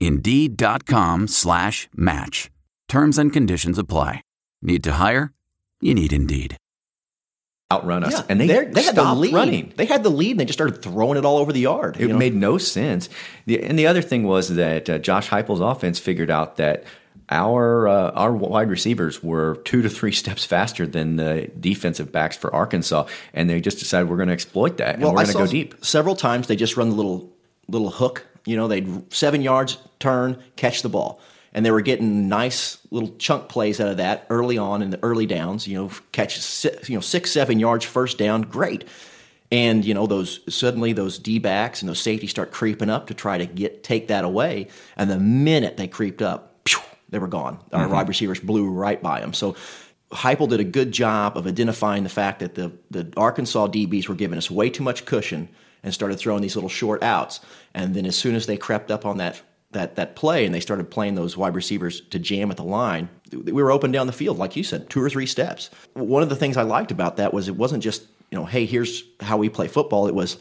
Indeed.com 0.00 1.28
slash 1.28 1.88
match. 1.94 2.50
Terms 2.88 3.18
and 3.18 3.32
conditions 3.32 3.78
apply. 3.78 4.22
Need 4.62 4.82
to 4.84 4.92
hire? 4.92 5.32
You 5.80 5.94
need 5.94 6.12
Indeed. 6.12 6.56
Outrun 7.70 8.02
us, 8.02 8.12
Yeah, 8.12 8.22
and 8.30 8.40
they, 8.40 8.46
they're- 8.46 8.64
had 8.64 8.74
the 8.74 8.80
stopped 8.82 9.20
lead. 9.20 9.34
running. 9.34 9.72
They 9.76 9.84
had 9.84 10.02
the 10.02 10.08
lead, 10.10 10.30
and 10.32 10.40
they 10.40 10.46
just 10.46 10.56
started 10.56 10.80
throwing 10.82 11.18
it 11.18 11.26
all 11.26 11.36
over 11.36 11.52
the 11.52 11.60
yard. 11.60 11.96
It 11.96 12.02
you 12.02 12.08
know? 12.08 12.16
made 12.16 12.34
no 12.34 12.56
sense. 12.56 13.10
The, 13.44 13.62
and 13.62 13.78
the 13.78 13.86
other 13.86 14.00
thing 14.00 14.22
was 14.22 14.48
that 14.54 14.88
uh, 14.88 14.98
Josh 14.98 15.28
Heupel's 15.28 15.60
offense 15.60 15.98
figured 15.98 16.30
out 16.30 16.56
that 16.56 16.84
our 17.28 17.86
uh, 17.86 18.10
our 18.12 18.32
wide 18.32 18.70
receivers 18.70 19.22
were 19.22 19.56
two 19.66 19.82
to 19.82 19.90
three 19.90 20.12
steps 20.22 20.46
faster 20.46 20.86
than 20.86 21.16
the 21.16 21.50
defensive 21.60 22.10
backs 22.10 22.38
for 22.38 22.52
Arkansas, 22.54 23.06
and 23.34 23.50
they 23.50 23.60
just 23.60 23.78
decided 23.78 24.08
we're 24.08 24.16
going 24.16 24.28
to 24.28 24.32
exploit 24.34 24.78
that 24.78 24.94
and 24.94 25.02
we're 25.04 25.10
I 25.10 25.12
going 25.12 25.26
to 25.26 25.32
saw 25.32 25.38
go 25.40 25.46
deep. 25.46 25.74
Several 25.84 26.16
times 26.16 26.46
they 26.46 26.56
just 26.56 26.78
run 26.78 26.88
the 26.88 26.96
little 26.96 27.30
little 27.68 27.90
hook. 27.90 28.24
You 28.46 28.56
know, 28.56 28.66
they'd 28.66 29.12
seven 29.12 29.42
yards, 29.42 29.76
turn, 29.98 30.42
catch 30.56 30.82
the 30.82 30.88
ball, 30.88 31.20
and 31.52 31.64
they 31.64 31.70
were 31.70 31.80
getting 31.80 32.28
nice 32.28 32.78
little 32.90 33.14
chunk 33.18 33.48
plays 33.48 33.80
out 33.80 33.88
of 33.88 33.96
that 33.96 34.26
early 34.30 34.58
on 34.58 34.82
in 34.82 34.90
the 34.90 34.98
early 35.02 35.26
downs. 35.26 35.66
You 35.66 35.78
know, 35.82 35.90
catch 36.12 36.38
six, 36.38 36.88
you 36.88 36.96
know 36.96 37.00
six 37.00 37.30
seven 37.30 37.58
yards 37.58 37.84
first 37.84 38.18
down, 38.18 38.42
great. 38.42 38.84
And 39.50 39.84
you 39.84 39.94
know 39.94 40.06
those 40.06 40.40
suddenly 40.54 40.92
those 40.92 41.18
D 41.18 41.38
backs 41.38 41.80
and 41.80 41.88
those 41.88 42.00
safeties 42.00 42.30
start 42.30 42.50
creeping 42.52 42.90
up 42.90 43.06
to 43.06 43.14
try 43.14 43.38
to 43.38 43.46
get 43.46 43.82
take 43.82 44.08
that 44.08 44.24
away, 44.24 44.68
and 44.96 45.10
the 45.10 45.18
minute 45.18 45.78
they 45.78 45.88
creeped 45.88 46.20
up, 46.20 46.60
phew, 46.66 46.80
they 47.08 47.18
were 47.18 47.28
gone. 47.28 47.58
Our 47.72 47.86
Mhm. 47.86 47.90
wide 47.92 48.08
receivers 48.08 48.40
blew 48.40 48.68
right 48.68 49.02
by 49.02 49.20
them. 49.20 49.32
So 49.32 49.56
Heupel 50.12 50.48
did 50.48 50.60
a 50.60 50.64
good 50.64 50.92
job 50.92 51.36
of 51.38 51.46
identifying 51.46 52.02
the 52.02 52.08
fact 52.10 52.40
that 52.40 52.54
the, 52.54 52.72
the 52.90 53.10
Arkansas 53.16 53.68
DBs 53.68 54.08
were 54.08 54.14
giving 54.14 54.38
us 54.38 54.50
way 54.50 54.70
too 54.70 54.82
much 54.82 55.04
cushion 55.04 55.48
and 55.82 55.92
started 55.92 56.18
throwing 56.18 56.40
these 56.42 56.54
little 56.56 56.70
short 56.70 57.02
outs. 57.02 57.40
And 57.74 57.94
then 57.94 58.06
as 58.06 58.16
soon 58.16 58.34
as 58.34 58.46
they 58.46 58.56
crept 58.56 58.90
up 58.90 59.04
on 59.04 59.18
that 59.18 59.40
that 59.72 59.96
that 59.96 60.16
play 60.16 60.46
and 60.46 60.54
they 60.54 60.60
started 60.60 60.90
playing 60.90 61.14
those 61.14 61.36
wide 61.36 61.54
receivers 61.54 62.00
to 62.00 62.18
jam 62.18 62.50
at 62.50 62.56
the 62.56 62.64
line, 62.64 63.08
we 63.32 63.52
were 63.52 63.70
open 63.70 63.92
down 63.92 64.06
the 64.06 64.12
field, 64.12 64.38
like 64.38 64.56
you 64.56 64.64
said, 64.64 64.88
two 64.88 65.02
or 65.02 65.10
three 65.10 65.26
steps. 65.26 65.70
One 65.94 66.22
of 66.22 66.28
the 66.28 66.36
things 66.36 66.56
I 66.56 66.62
liked 66.62 66.90
about 66.90 67.16
that 67.18 67.34
was 67.34 67.48
it 67.48 67.56
wasn't 67.56 67.82
just, 67.82 68.02
you 68.30 68.38
know, 68.38 68.46
hey, 68.46 68.64
here's 68.64 69.04
how 69.20 69.36
we 69.36 69.48
play 69.48 69.68
football. 69.68 70.08
It 70.08 70.14
was 70.14 70.38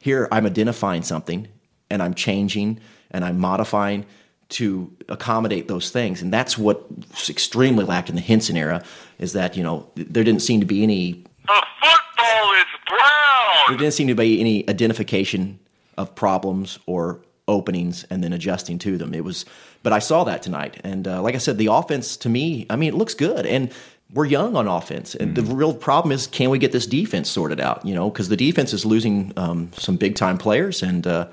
here 0.00 0.28
I'm 0.30 0.44
identifying 0.46 1.02
something 1.02 1.48
and 1.90 2.02
I'm 2.02 2.14
changing 2.14 2.80
and 3.10 3.24
I'm 3.24 3.38
modifying 3.38 4.04
to 4.48 4.92
accommodate 5.08 5.68
those 5.68 5.90
things. 5.90 6.22
And 6.22 6.32
that's 6.32 6.56
what 6.58 6.86
extremely 7.28 7.84
lacked 7.84 8.10
in 8.10 8.14
the 8.14 8.20
Henson 8.20 8.56
era 8.56 8.84
is 9.18 9.32
that, 9.32 9.56
you 9.56 9.62
know, 9.62 9.90
there 9.94 10.22
didn't 10.22 10.42
seem 10.42 10.60
to 10.60 10.66
be 10.66 10.82
any 10.82 11.24
The 11.46 11.62
Football 11.80 12.52
is 12.52 12.64
brown. 12.86 13.64
there 13.68 13.78
didn't 13.78 13.94
seem 13.94 14.08
to 14.08 14.14
be 14.14 14.38
any 14.40 14.68
identification 14.68 15.58
of 15.96 16.14
problems 16.14 16.78
or 16.86 17.22
openings 17.48 18.04
and 18.10 18.22
then 18.22 18.32
adjusting 18.32 18.78
to 18.80 18.98
them. 18.98 19.14
It 19.14 19.24
was, 19.24 19.44
but 19.82 19.92
I 19.92 19.98
saw 19.98 20.24
that 20.24 20.42
tonight, 20.42 20.80
and 20.84 21.06
uh, 21.06 21.22
like 21.22 21.34
I 21.34 21.38
said, 21.38 21.58
the 21.58 21.66
offense 21.66 22.16
to 22.18 22.28
me, 22.28 22.66
I 22.70 22.76
mean, 22.76 22.88
it 22.88 22.96
looks 22.96 23.14
good, 23.14 23.46
and 23.46 23.72
we're 24.12 24.26
young 24.26 24.56
on 24.56 24.68
offense. 24.68 25.14
And 25.14 25.34
the 25.34 25.42
real 25.42 25.74
problem 25.74 26.12
is, 26.12 26.26
can 26.26 26.50
we 26.50 26.58
get 26.58 26.72
this 26.72 26.86
defense 26.86 27.28
sorted 27.28 27.60
out? 27.60 27.84
You 27.84 27.94
know, 27.94 28.10
because 28.10 28.28
the 28.28 28.36
defense 28.36 28.72
is 28.72 28.84
losing 28.84 29.32
um, 29.36 29.70
some 29.74 29.96
big 29.96 30.14
time 30.14 30.38
players, 30.38 30.82
and 30.82 31.06
uh, 31.06 31.28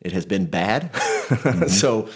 it 0.00 0.12
has 0.12 0.26
been 0.26 0.46
bad. 0.46 0.94
so. 1.68 2.08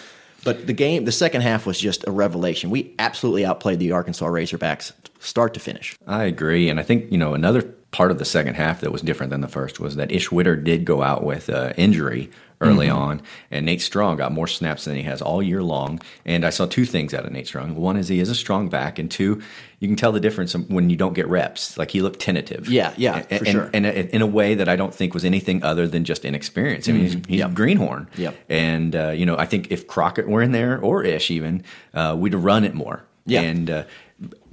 But 0.44 0.66
the 0.66 0.72
game, 0.72 1.04
the 1.04 1.12
second 1.12 1.42
half 1.42 1.66
was 1.66 1.78
just 1.78 2.04
a 2.08 2.10
revelation. 2.10 2.70
We 2.70 2.96
absolutely 2.98 3.46
outplayed 3.46 3.78
the 3.78 3.92
Arkansas 3.92 4.26
Razorbacks, 4.26 4.90
start 5.20 5.54
to 5.54 5.60
finish. 5.60 5.96
I 6.04 6.24
agree, 6.24 6.68
and 6.68 6.80
I 6.80 6.82
think 6.82 7.12
you 7.12 7.18
know 7.18 7.34
another 7.34 7.62
part 7.92 8.10
of 8.10 8.18
the 8.18 8.24
second 8.24 8.54
half 8.54 8.80
that 8.80 8.90
was 8.90 9.02
different 9.02 9.30
than 9.30 9.40
the 9.40 9.48
first 9.48 9.78
was 9.78 9.94
that 9.96 10.10
Ish 10.10 10.32
Witter 10.32 10.56
did 10.56 10.84
go 10.84 11.02
out 11.02 11.22
with 11.22 11.48
uh, 11.48 11.74
injury 11.76 12.28
early 12.62 12.86
Mhm. 12.86 12.96
on, 12.96 13.22
and 13.50 13.66
Nate 13.66 13.82
Strong 13.82 14.16
got 14.18 14.32
more 14.32 14.46
snaps 14.46 14.84
than 14.84 14.94
he 14.96 15.02
has 15.02 15.20
all 15.20 15.42
year 15.42 15.62
long. 15.62 16.00
And 16.24 16.44
I 16.44 16.50
saw 16.50 16.66
two 16.66 16.84
things 16.84 17.12
out 17.12 17.24
of 17.26 17.32
Nate 17.32 17.46
Strong. 17.46 17.74
One 17.76 17.96
is 17.96 18.08
he 18.08 18.20
is 18.20 18.28
a 18.30 18.34
strong 18.34 18.68
back, 18.68 18.98
and 18.98 19.10
two, 19.10 19.42
you 19.80 19.88
can 19.88 19.96
tell 19.96 20.12
the 20.12 20.20
difference 20.20 20.54
when 20.54 20.88
you 20.90 20.96
don't 20.96 21.12
get 21.14 21.26
reps. 21.28 21.76
Like 21.76 21.90
he 21.90 22.00
looked 22.00 22.20
tentative. 22.20 22.68
Yeah, 22.68 22.92
yeah, 22.96 23.16
and, 23.16 23.26
for 23.28 23.34
and- 23.44 23.48
sure. 23.48 23.70
and 23.74 23.84
in 23.86 24.22
a 24.22 24.26
way 24.26 24.54
that 24.54 24.68
I 24.68 24.76
don't 24.76 24.94
think 24.94 25.12
was 25.14 25.24
anything 25.24 25.62
other 25.64 25.86
than 25.88 26.04
just 26.04 26.24
inexperience. 26.24 26.88
I 26.88 26.92
mean, 26.92 27.02
he's, 27.02 27.16
Mhm. 27.16 27.26
he's 27.28 27.40
a 27.44 27.48
greenhorn. 27.48 28.06
Yep. 28.16 28.34
And 28.48 28.94
uh, 28.96 29.10
you 29.10 29.26
know, 29.26 29.36
I 29.36 29.44
think 29.46 29.70
if 29.70 29.86
Crockett 29.86 30.28
were 30.28 30.40
in 30.42 30.52
there 30.52 30.78
or 30.80 31.02
Ish 31.04 31.30
even, 31.30 31.62
uh, 31.94 32.14
we'd 32.18 32.32
have 32.32 32.44
run 32.44 32.64
it 32.64 32.74
more. 32.74 33.04
Yeah. 33.26 33.40
And 33.42 33.70
uh, 33.70 33.82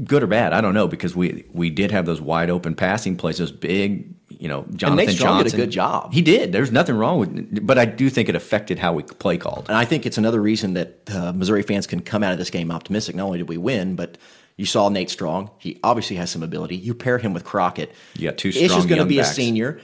good 0.04 0.24
or 0.24 0.28
bad, 0.28 0.54
I 0.54 0.62
don't 0.62 0.74
know 0.74 0.88
because 0.88 1.16
we 1.16 1.44
we 1.54 1.70
did 1.70 1.92
have 1.92 2.06
those 2.06 2.22
wide 2.22 2.50
open 2.50 2.74
passing 2.76 3.16
plays, 3.16 3.38
those 3.38 3.52
big, 3.52 4.06
you 4.40 4.48
know, 4.48 4.66
Jonathan 4.74 5.06
Nate 5.06 5.16
Strong 5.16 5.44
did 5.44 5.54
a 5.54 5.58
good 5.58 5.70
job. 5.70 6.14
He 6.14 6.22
did. 6.22 6.54
There's 6.54 6.72
nothing 6.72 6.96
wrong 6.96 7.20
with, 7.20 7.68
but 7.68 7.78
I 7.78 7.84
do 7.84 8.10
think 8.10 8.30
it 8.30 8.36
affected 8.36 8.80
how 8.80 8.94
we 8.94 9.04
play 9.04 9.38
called. 9.38 9.66
And 9.68 9.78
I 9.78 9.84
think 9.84 10.06
it's 10.06 10.18
another 10.18 10.42
reason 10.42 10.76
that 10.76 11.10
uh, 11.14 11.34
Missouri 11.34 11.62
fans 11.62 11.86
can 11.86 12.00
come 12.02 12.24
out 12.24 12.32
of 12.32 12.38
this 12.38 12.50
game 12.50 12.72
optimistic. 12.72 13.16
Not 13.16 13.26
only 13.26 13.40
did 13.40 13.50
we 13.50 13.58
win, 13.58 13.98
but 13.98 14.18
you 14.56 14.66
saw 14.66 14.88
Nate 14.88 15.10
Strong. 15.10 15.52
He 15.58 15.78
obviously 15.84 16.16
has 16.16 16.32
some 16.32 16.42
ability. 16.42 16.78
You 16.78 16.96
pair 16.96 17.18
him 17.18 17.34
with 17.34 17.44
Crockett. 17.44 17.92
You 18.16 18.30
got 18.30 18.38
two 18.38 18.48
Ish 18.50 18.58
is 18.58 18.86
going 18.86 19.00
to 19.00 19.06
be 19.06 19.18
backs. 19.18 19.32
a 19.32 19.34
senior. 19.34 19.82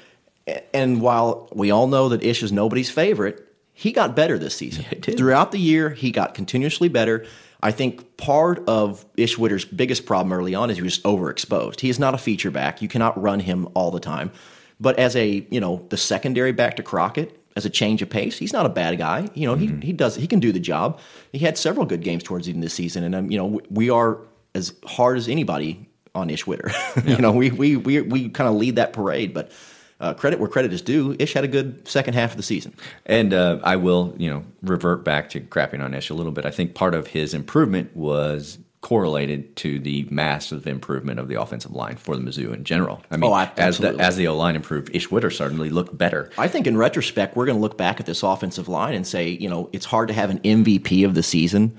And 0.74 1.02
while 1.02 1.50
we 1.54 1.72
all 1.72 1.88
know 1.88 2.10
that 2.10 2.24
Ish 2.24 2.42
is 2.42 2.54
nobody's 2.54 2.90
favorite, 2.90 3.46
he 3.74 3.92
got 3.92 4.16
better 4.16 4.40
this 4.40 4.56
season. 4.56 4.86
Throughout 5.02 5.52
the 5.52 5.60
year, 5.60 5.90
he 5.90 6.12
got 6.12 6.34
continuously 6.34 6.88
better. 6.88 7.26
I 7.62 7.72
think 7.72 8.18
part 8.18 8.64
of 8.68 9.06
Ish 9.18 9.38
Witter's 9.38 9.66
biggest 9.66 10.06
problem 10.06 10.34
early 10.34 10.56
on 10.56 10.70
is 10.70 10.78
he 10.78 10.84
was 10.84 11.00
overexposed. 11.00 11.80
He 11.80 11.90
is 11.90 12.00
not 12.00 12.14
a 12.14 12.18
feature 12.18 12.52
back. 12.52 12.82
You 12.82 12.88
cannot 12.88 13.22
run 13.22 13.40
him 13.40 13.68
all 13.74 13.92
the 13.92 14.00
time. 14.00 14.32
But 14.80 15.00
as 15.00 15.16
a, 15.16 15.46
you 15.50 15.60
know, 15.60 15.86
the 15.90 15.98
secondary 15.98 16.52
back 16.52 16.76
to 16.76 16.84
Crockett, 16.84 17.40
as 17.56 17.66
a 17.66 17.70
change 17.70 18.02
of 18.02 18.10
pace, 18.10 18.38
he's 18.38 18.52
not 18.52 18.66
a 18.66 18.70
bad 18.70 18.98
guy. 18.98 19.30
You 19.34 19.48
know, 19.48 19.56
he, 19.56 19.68
he 19.82 19.94
does 19.94 20.16
he 20.16 20.28
can 20.28 20.40
do 20.40 20.52
the 20.52 20.60
job. 20.60 21.00
He 21.32 21.40
had 21.40 21.58
several 21.58 21.86
good 21.86 22.02
games 22.02 22.24
towards 22.24 22.48
the 22.48 22.52
end 22.52 22.62
of 22.62 22.70
the 22.70 22.76
season, 22.76 23.04
and 23.04 23.16
um, 23.16 23.32
you 23.32 23.38
know, 23.38 23.62
we 23.70 23.90
are 23.90 24.20
as 24.54 24.74
hard 24.86 25.18
as 25.18 25.30
anybody 25.30 25.88
on 26.14 26.30
Ish 26.30 26.46
Witter. 26.46 26.72
you 27.06 27.18
know, 27.18 27.32
we 27.32 27.52
we 27.52 27.78
we 27.78 28.02
we 28.02 28.30
kind 28.30 28.50
of 28.50 28.56
lead 28.56 28.76
that 28.76 28.92
parade, 28.92 29.34
but 29.34 29.52
uh, 30.00 30.14
credit 30.14 30.40
where 30.40 30.50
credit 30.50 30.74
is 30.74 30.82
due. 30.82 31.16
Ish 31.20 31.34
had 31.34 31.44
a 31.44 31.48
good 31.48 31.88
second 31.88 32.14
half 32.16 32.32
of 32.32 32.38
the 32.38 32.44
season. 32.44 32.74
And 33.06 33.34
uh, 33.34 33.60
I 33.64 33.75
will, 33.78 34.14
you 34.18 34.30
know, 34.30 34.44
revert 34.62 35.04
back 35.04 35.30
to 35.32 35.40
crapping 35.42 35.82
on 35.84 35.94
Ish 35.94 36.10
a 36.10 36.14
little 36.14 36.32
bit. 36.32 36.46
I 36.46 36.52
think 36.52 36.74
part 36.75 36.94
of 36.96 37.08
his 37.08 37.34
improvement 37.34 37.96
was 37.96 38.58
correlated 38.82 39.56
to 39.56 39.80
the 39.80 40.06
massive 40.12 40.68
improvement 40.68 41.20
of 41.20 41.28
the 41.28 41.42
offensive 41.42 41.72
line 41.72 41.96
for 41.96 42.16
the 42.16 42.22
Mizzou 42.22 42.54
in 42.54 42.64
general. 42.64 43.02
I 43.10 43.18
mean, 43.18 43.32
Oh, 43.32 43.34
I- 43.34 43.50
as 43.58 43.80
the 43.80 43.96
as 44.00 44.16
the 44.16 44.28
O 44.28 44.38
line 44.38 44.56
improved, 44.56 44.96
Ish 44.96 45.10
Witter 45.10 45.32
certainly 45.32 45.72
looked 45.72 45.98
better. 45.98 46.30
I 46.38 46.48
think 46.48 46.68
in 46.68 46.78
retrospect, 46.78 47.36
we're 47.36 47.48
going 47.48 47.58
to 47.58 47.62
look 47.62 47.78
back 47.80 48.00
at 48.00 48.06
this 48.06 48.22
offensive 48.22 48.68
line 48.68 48.94
and 48.94 49.08
say, 49.08 49.30
you 49.30 49.50
know, 49.50 49.70
it's 49.74 49.86
hard 49.86 50.08
to 50.10 50.14
have 50.14 50.30
an 50.30 50.40
MVP 50.40 51.04
of 51.04 51.16
the 51.16 51.24
season 51.24 51.75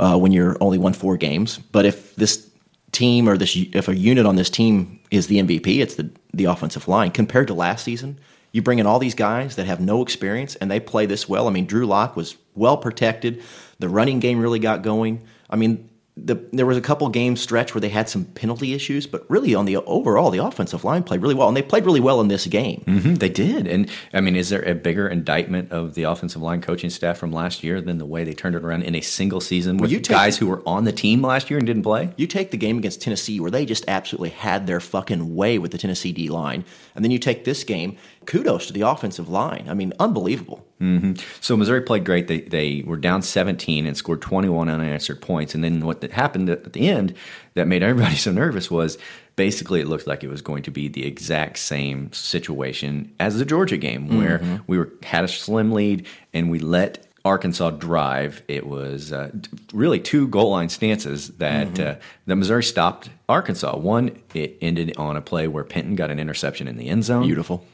uh, 0.00 0.18
when 0.18 0.32
you're 0.32 0.56
only 0.60 0.78
won 0.78 0.94
four 0.94 1.16
games. 1.16 1.58
But 1.70 1.84
if 1.86 2.16
this 2.16 2.47
team 2.92 3.28
or 3.28 3.36
this 3.36 3.56
if 3.56 3.88
a 3.88 3.96
unit 3.96 4.26
on 4.26 4.36
this 4.36 4.50
team 4.50 5.00
is 5.10 5.26
the 5.26 5.38
MVP, 5.38 5.80
it's 5.80 5.96
the 5.96 6.10
the 6.32 6.44
offensive 6.44 6.88
line 6.88 7.10
compared 7.10 7.48
to 7.48 7.54
last 7.54 7.84
season. 7.84 8.18
You 8.52 8.62
bring 8.62 8.78
in 8.78 8.86
all 8.86 8.98
these 8.98 9.14
guys 9.14 9.56
that 9.56 9.66
have 9.66 9.80
no 9.80 10.02
experience 10.02 10.56
and 10.56 10.70
they 10.70 10.80
play 10.80 11.06
this 11.06 11.28
well. 11.28 11.48
I 11.48 11.50
mean, 11.50 11.66
Drew 11.66 11.86
Lock 11.86 12.16
was 12.16 12.36
well 12.54 12.76
protected. 12.76 13.42
The 13.78 13.88
running 13.88 14.20
game 14.20 14.40
really 14.40 14.58
got 14.58 14.82
going. 14.82 15.22
I 15.50 15.56
mean, 15.56 15.88
the, 16.24 16.34
there 16.52 16.66
was 16.66 16.76
a 16.76 16.80
couple 16.80 17.08
game 17.08 17.36
stretch 17.36 17.74
where 17.74 17.80
they 17.80 17.88
had 17.88 18.08
some 18.08 18.24
penalty 18.24 18.74
issues, 18.74 19.06
but 19.06 19.24
really 19.30 19.54
on 19.54 19.64
the 19.64 19.76
overall, 19.76 20.30
the 20.30 20.38
offensive 20.44 20.84
line 20.84 21.02
played 21.02 21.22
really 21.22 21.34
well, 21.34 21.48
and 21.48 21.56
they 21.56 21.62
played 21.62 21.84
really 21.84 22.00
well 22.00 22.20
in 22.20 22.28
this 22.28 22.46
game. 22.46 22.82
hmm 22.86 23.14
they 23.14 23.28
did. 23.28 23.66
And 23.66 23.90
I 24.12 24.20
mean, 24.20 24.36
is 24.36 24.48
there 24.50 24.62
a 24.62 24.74
bigger 24.74 25.08
indictment 25.08 25.72
of 25.72 25.94
the 25.94 26.02
offensive 26.04 26.42
line 26.42 26.60
coaching 26.60 26.90
staff 26.90 27.18
from 27.18 27.32
last 27.32 27.62
year 27.64 27.80
than 27.80 27.98
the 27.98 28.06
way 28.06 28.24
they 28.24 28.32
turned 28.34 28.54
it 28.54 28.62
around 28.64 28.82
in 28.82 28.94
a 28.94 29.00
single 29.00 29.40
season 29.40 29.76
with 29.78 29.90
you 29.90 29.98
take- 29.98 30.16
guys 30.16 30.38
who 30.38 30.46
were 30.46 30.62
on 30.66 30.84
the 30.84 30.92
team 30.92 31.22
last 31.22 31.50
year 31.50 31.58
and 31.58 31.66
didn't 31.66 31.82
play? 31.82 32.12
You 32.16 32.26
take 32.26 32.50
the 32.50 32.56
game 32.56 32.78
against 32.78 33.00
Tennessee 33.02 33.40
where 33.40 33.50
they 33.50 33.64
just 33.64 33.84
absolutely 33.88 34.30
had 34.30 34.66
their 34.66 34.80
fucking 34.80 35.34
way 35.34 35.58
with 35.58 35.70
the 35.72 35.78
Tennessee 35.78 36.12
D 36.12 36.28
line, 36.28 36.64
and 36.94 37.04
then 37.04 37.10
you 37.10 37.18
take 37.18 37.44
this 37.44 37.64
game. 37.64 37.96
Kudos 38.28 38.66
to 38.66 38.72
the 38.74 38.82
offensive 38.82 39.28
line. 39.28 39.66
I 39.70 39.74
mean, 39.74 39.92
unbelievable. 39.98 40.64
hmm 40.78 41.14
So 41.40 41.56
Missouri 41.56 41.80
played 41.80 42.04
great. 42.04 42.28
They 42.28 42.40
they 42.42 42.84
were 42.86 42.98
down 42.98 43.22
17 43.22 43.86
and 43.86 43.96
scored 43.96 44.20
21 44.20 44.68
unanswered 44.68 45.20
points. 45.22 45.54
And 45.54 45.64
then 45.64 45.80
what 45.86 46.02
that 46.02 46.12
happened 46.12 46.50
at 46.50 46.72
the 46.74 46.88
end 46.88 47.14
that 47.54 47.66
made 47.66 47.82
everybody 47.82 48.16
so 48.26 48.30
nervous 48.30 48.70
was 48.70 48.98
basically 49.36 49.80
it 49.80 49.88
looked 49.88 50.06
like 50.06 50.22
it 50.22 50.28
was 50.28 50.42
going 50.42 50.62
to 50.64 50.70
be 50.70 50.88
the 50.88 51.06
exact 51.06 51.58
same 51.58 52.12
situation 52.12 53.10
as 53.18 53.38
the 53.38 53.44
Georgia 53.46 53.78
game, 53.78 54.18
where 54.18 54.38
Mhm. 54.40 54.60
we 54.66 54.76
were 54.78 54.90
had 55.02 55.24
a 55.24 55.28
slim 55.28 55.72
lead 55.72 56.06
and 56.34 56.50
we 56.50 56.58
let 56.58 57.06
Arkansas 57.24 57.70
drive. 57.70 58.42
It 58.46 58.66
was 58.66 59.10
uh, 59.12 59.30
really 59.72 60.00
two 60.00 60.28
goal 60.28 60.50
line 60.50 60.68
stances 60.68 61.28
that 61.38 61.74
Mhm. 61.74 61.86
uh, 61.86 61.94
that 62.26 62.36
Missouri 62.36 62.62
stopped 62.62 63.08
Arkansas. 63.28 63.76
One, 63.78 64.10
it 64.34 64.56
ended 64.60 64.92
on 64.98 65.16
a 65.16 65.20
play 65.22 65.48
where 65.48 65.64
Penton 65.64 65.94
got 65.96 66.10
an 66.10 66.18
interception 66.20 66.68
in 66.68 66.76
the 66.76 66.88
end 66.88 67.04
zone. 67.04 67.24
Beautiful. 67.24 67.64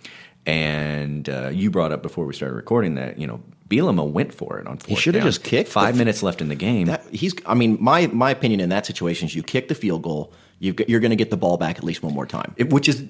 And 0.46 1.28
uh, 1.28 1.48
you 1.48 1.70
brought 1.70 1.92
up 1.92 2.02
before 2.02 2.26
we 2.26 2.34
started 2.34 2.54
recording 2.54 2.96
that 2.96 3.18
you 3.18 3.26
know 3.26 3.42
Bielema 3.68 4.08
went 4.08 4.34
for 4.34 4.58
it 4.58 4.66
on 4.66 4.76
fourth. 4.76 4.88
He 4.88 4.94
should 4.96 5.14
have 5.14 5.24
just 5.24 5.42
kicked. 5.42 5.70
Five 5.70 5.94
the- 5.94 5.98
minutes 5.98 6.22
left 6.22 6.40
in 6.40 6.48
the 6.48 6.54
game. 6.54 6.86
That, 6.86 7.04
he's. 7.10 7.34
I 7.46 7.54
mean, 7.54 7.78
my 7.80 8.08
my 8.08 8.30
opinion 8.30 8.60
in 8.60 8.68
that 8.68 8.86
situation 8.86 9.26
is 9.26 9.34
you 9.34 9.42
kick 9.42 9.68
the 9.68 9.74
field 9.74 10.02
goal, 10.02 10.32
you 10.58 10.74
you're 10.86 11.00
going 11.00 11.10
to 11.10 11.16
get 11.16 11.30
the 11.30 11.36
ball 11.36 11.56
back 11.56 11.78
at 11.78 11.84
least 11.84 12.02
one 12.02 12.14
more 12.14 12.26
time. 12.26 12.54
It, 12.56 12.70
which 12.70 12.88
is 12.88 13.04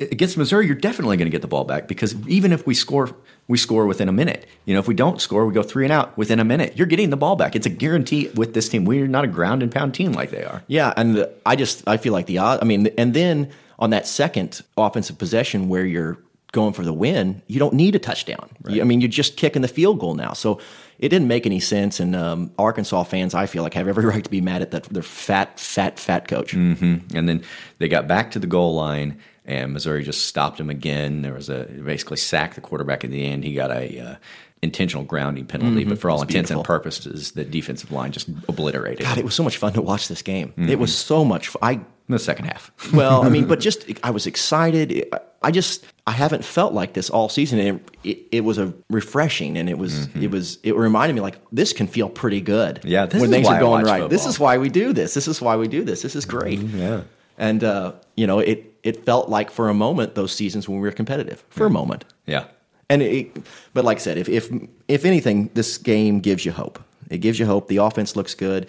against 0.00 0.36
Missouri, 0.36 0.66
you're 0.66 0.76
definitely 0.76 1.16
going 1.16 1.26
to 1.26 1.30
get 1.30 1.42
the 1.42 1.48
ball 1.48 1.64
back 1.64 1.88
because 1.88 2.14
even 2.28 2.52
if 2.52 2.66
we 2.66 2.74
score, 2.74 3.14
we 3.48 3.58
score 3.58 3.86
within 3.86 4.08
a 4.08 4.12
minute. 4.12 4.46
You 4.64 4.74
know, 4.74 4.80
if 4.80 4.88
we 4.88 4.94
don't 4.94 5.20
score, 5.20 5.46
we 5.46 5.54
go 5.54 5.62
three 5.62 5.84
and 5.84 5.92
out 5.92 6.16
within 6.16 6.38
a 6.38 6.44
minute. 6.44 6.76
You're 6.76 6.86
getting 6.86 7.10
the 7.10 7.16
ball 7.16 7.36
back. 7.36 7.56
It's 7.56 7.66
a 7.66 7.70
guarantee 7.70 8.28
with 8.34 8.54
this 8.54 8.68
team. 8.68 8.84
We're 8.84 9.08
not 9.08 9.24
a 9.24 9.28
ground 9.28 9.62
and 9.62 9.72
pound 9.72 9.94
team 9.94 10.12
like 10.12 10.30
they 10.30 10.44
are. 10.44 10.62
Yeah, 10.66 10.92
and 10.96 11.28
I 11.44 11.56
just 11.56 11.86
I 11.88 11.96
feel 11.96 12.12
like 12.12 12.26
the 12.26 12.38
odd. 12.38 12.60
I 12.62 12.64
mean, 12.64 12.88
and 12.98 13.14
then 13.14 13.50
on 13.78 13.90
that 13.90 14.06
second 14.06 14.60
offensive 14.76 15.18
possession 15.18 15.68
where 15.68 15.84
you're 15.84 16.18
going 16.52 16.72
for 16.72 16.84
the 16.84 16.92
win, 16.92 17.42
you 17.46 17.58
don't 17.58 17.74
need 17.74 17.94
a 17.94 17.98
touchdown. 17.98 18.48
Right. 18.62 18.76
You, 18.76 18.80
I 18.80 18.84
mean, 18.84 19.00
you're 19.00 19.08
just 19.08 19.36
kicking 19.36 19.62
the 19.62 19.68
field 19.68 20.00
goal 20.00 20.14
now. 20.14 20.32
So 20.32 20.60
it 20.98 21.10
didn't 21.10 21.28
make 21.28 21.46
any 21.46 21.60
sense. 21.60 22.00
And 22.00 22.16
um, 22.16 22.52
Arkansas 22.58 23.04
fans, 23.04 23.34
I 23.34 23.46
feel 23.46 23.62
like, 23.62 23.74
have 23.74 23.88
every 23.88 24.04
right 24.06 24.24
to 24.24 24.30
be 24.30 24.40
mad 24.40 24.62
at 24.62 24.70
that 24.72 24.84
their 24.84 25.02
fat, 25.02 25.58
fat, 25.60 25.98
fat 25.98 26.28
coach. 26.28 26.52
Mm-hmm. 26.52 27.16
And 27.16 27.28
then 27.28 27.42
they 27.78 27.88
got 27.88 28.08
back 28.08 28.30
to 28.32 28.38
the 28.38 28.46
goal 28.46 28.74
line, 28.74 29.18
and 29.44 29.72
Missouri 29.72 30.02
just 30.02 30.26
stopped 30.26 30.58
him 30.58 30.70
again. 30.70 31.22
There 31.22 31.34
was 31.34 31.48
a 31.48 31.64
basically 31.64 32.16
sacked 32.16 32.54
the 32.54 32.60
quarterback 32.60 33.04
at 33.04 33.10
the 33.10 33.24
end. 33.24 33.44
He 33.44 33.54
got 33.54 33.70
a 33.70 34.00
uh, 34.00 34.16
intentional 34.62 35.04
grounding 35.04 35.46
penalty, 35.46 35.80
mm-hmm. 35.80 35.90
but 35.90 35.98
for 35.98 36.10
all 36.10 36.20
intents 36.20 36.50
beautiful. 36.50 36.60
and 36.60 36.66
purposes, 36.66 37.32
the 37.32 37.44
defensive 37.44 37.92
line 37.92 38.12
just 38.12 38.28
obliterated. 38.48 39.04
God, 39.06 39.18
it 39.18 39.24
was 39.24 39.34
so 39.34 39.42
much 39.42 39.56
fun 39.56 39.72
to 39.74 39.82
watch 39.82 40.08
this 40.08 40.22
game. 40.22 40.48
Mm-hmm. 40.48 40.68
It 40.68 40.78
was 40.78 40.94
so 40.96 41.24
much. 41.24 41.48
Fun. 41.48 41.60
I 41.62 41.80
the 42.08 42.18
second 42.18 42.46
half. 42.46 42.72
well, 42.92 43.22
I 43.22 43.28
mean, 43.28 43.46
but 43.48 43.60
just 43.60 43.84
I 44.02 44.10
was 44.10 44.26
excited. 44.26 45.08
I 45.40 45.50
just 45.50 45.84
I 46.06 46.12
haven't 46.12 46.44
felt 46.44 46.72
like 46.72 46.94
this 46.94 47.10
all 47.10 47.28
season, 47.28 47.58
and 47.60 47.80
it, 47.80 48.08
it, 48.10 48.18
it 48.32 48.40
was 48.40 48.58
a 48.58 48.74
refreshing, 48.90 49.56
and 49.56 49.68
it 49.70 49.78
was 49.78 50.08
mm-hmm. 50.08 50.24
it 50.24 50.30
was 50.30 50.58
it 50.64 50.74
reminded 50.74 51.14
me 51.14 51.20
like 51.20 51.38
this 51.52 51.72
can 51.72 51.86
feel 51.86 52.08
pretty 52.08 52.40
good. 52.40 52.80
Yeah, 52.84 53.06
when 53.06 53.30
things 53.30 53.46
are 53.46 53.60
going 53.60 53.84
right. 53.84 54.00
Football. 54.00 54.08
This 54.08 54.26
is 54.26 54.40
why 54.40 54.58
we 54.58 54.68
do 54.68 54.92
this. 54.92 55.14
This 55.14 55.28
is 55.28 55.40
why 55.40 55.56
we 55.56 55.68
do 55.68 55.84
this. 55.84 56.02
This 56.02 56.16
is 56.16 56.24
great. 56.24 56.58
Mm-hmm, 56.58 56.78
yeah, 56.78 57.00
and 57.38 57.62
uh, 57.62 57.92
you 58.16 58.26
know 58.26 58.40
it 58.40 58.74
it 58.82 59.04
felt 59.04 59.28
like 59.28 59.50
for 59.50 59.68
a 59.68 59.74
moment 59.74 60.16
those 60.16 60.32
seasons 60.32 60.68
when 60.68 60.80
we 60.80 60.88
were 60.88 60.92
competitive 60.92 61.44
for 61.50 61.66
a 61.66 61.70
moment. 61.70 62.04
Yeah, 62.26 62.46
and 62.90 63.02
it, 63.02 63.36
but 63.74 63.84
like 63.84 63.98
I 63.98 64.00
said, 64.00 64.18
if 64.18 64.28
if 64.28 64.50
if 64.88 65.04
anything, 65.04 65.50
this 65.54 65.78
game 65.78 66.18
gives 66.18 66.44
you 66.44 66.50
hope. 66.50 66.82
It 67.10 67.18
gives 67.18 67.38
you 67.38 67.46
hope. 67.46 67.68
The 67.68 67.76
offense 67.76 68.16
looks 68.16 68.34
good 68.34 68.68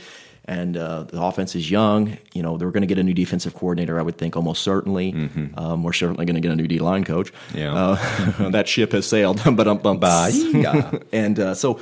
and 0.49 0.75
uh, 0.75 1.03
the 1.03 1.21
offense 1.21 1.55
is 1.55 1.69
young. 1.69 2.17
You 2.33 2.41
know, 2.41 2.57
they're 2.57 2.71
going 2.71 2.81
to 2.81 2.87
get 2.87 2.97
a 2.97 3.03
new 3.03 3.13
defensive 3.13 3.53
coordinator, 3.53 3.99
I 3.99 4.01
would 4.01 4.17
think, 4.17 4.35
almost 4.35 4.63
certainly. 4.63 5.13
Mm-hmm. 5.13 5.59
Um, 5.59 5.83
we're 5.83 5.93
certainly 5.93 6.25
going 6.25 6.35
to 6.35 6.41
get 6.41 6.51
a 6.51 6.55
new 6.55 6.67
D 6.67 6.79
line 6.79 7.03
coach. 7.03 7.31
Yeah, 7.53 7.75
uh, 7.75 8.49
that 8.49 8.67
ship 8.67 8.91
has 8.93 9.05
sailed. 9.05 9.41
but 9.55 9.67
um, 9.67 9.77
bum, 9.77 9.99
and 11.13 11.39
uh, 11.39 11.53
so, 11.53 11.79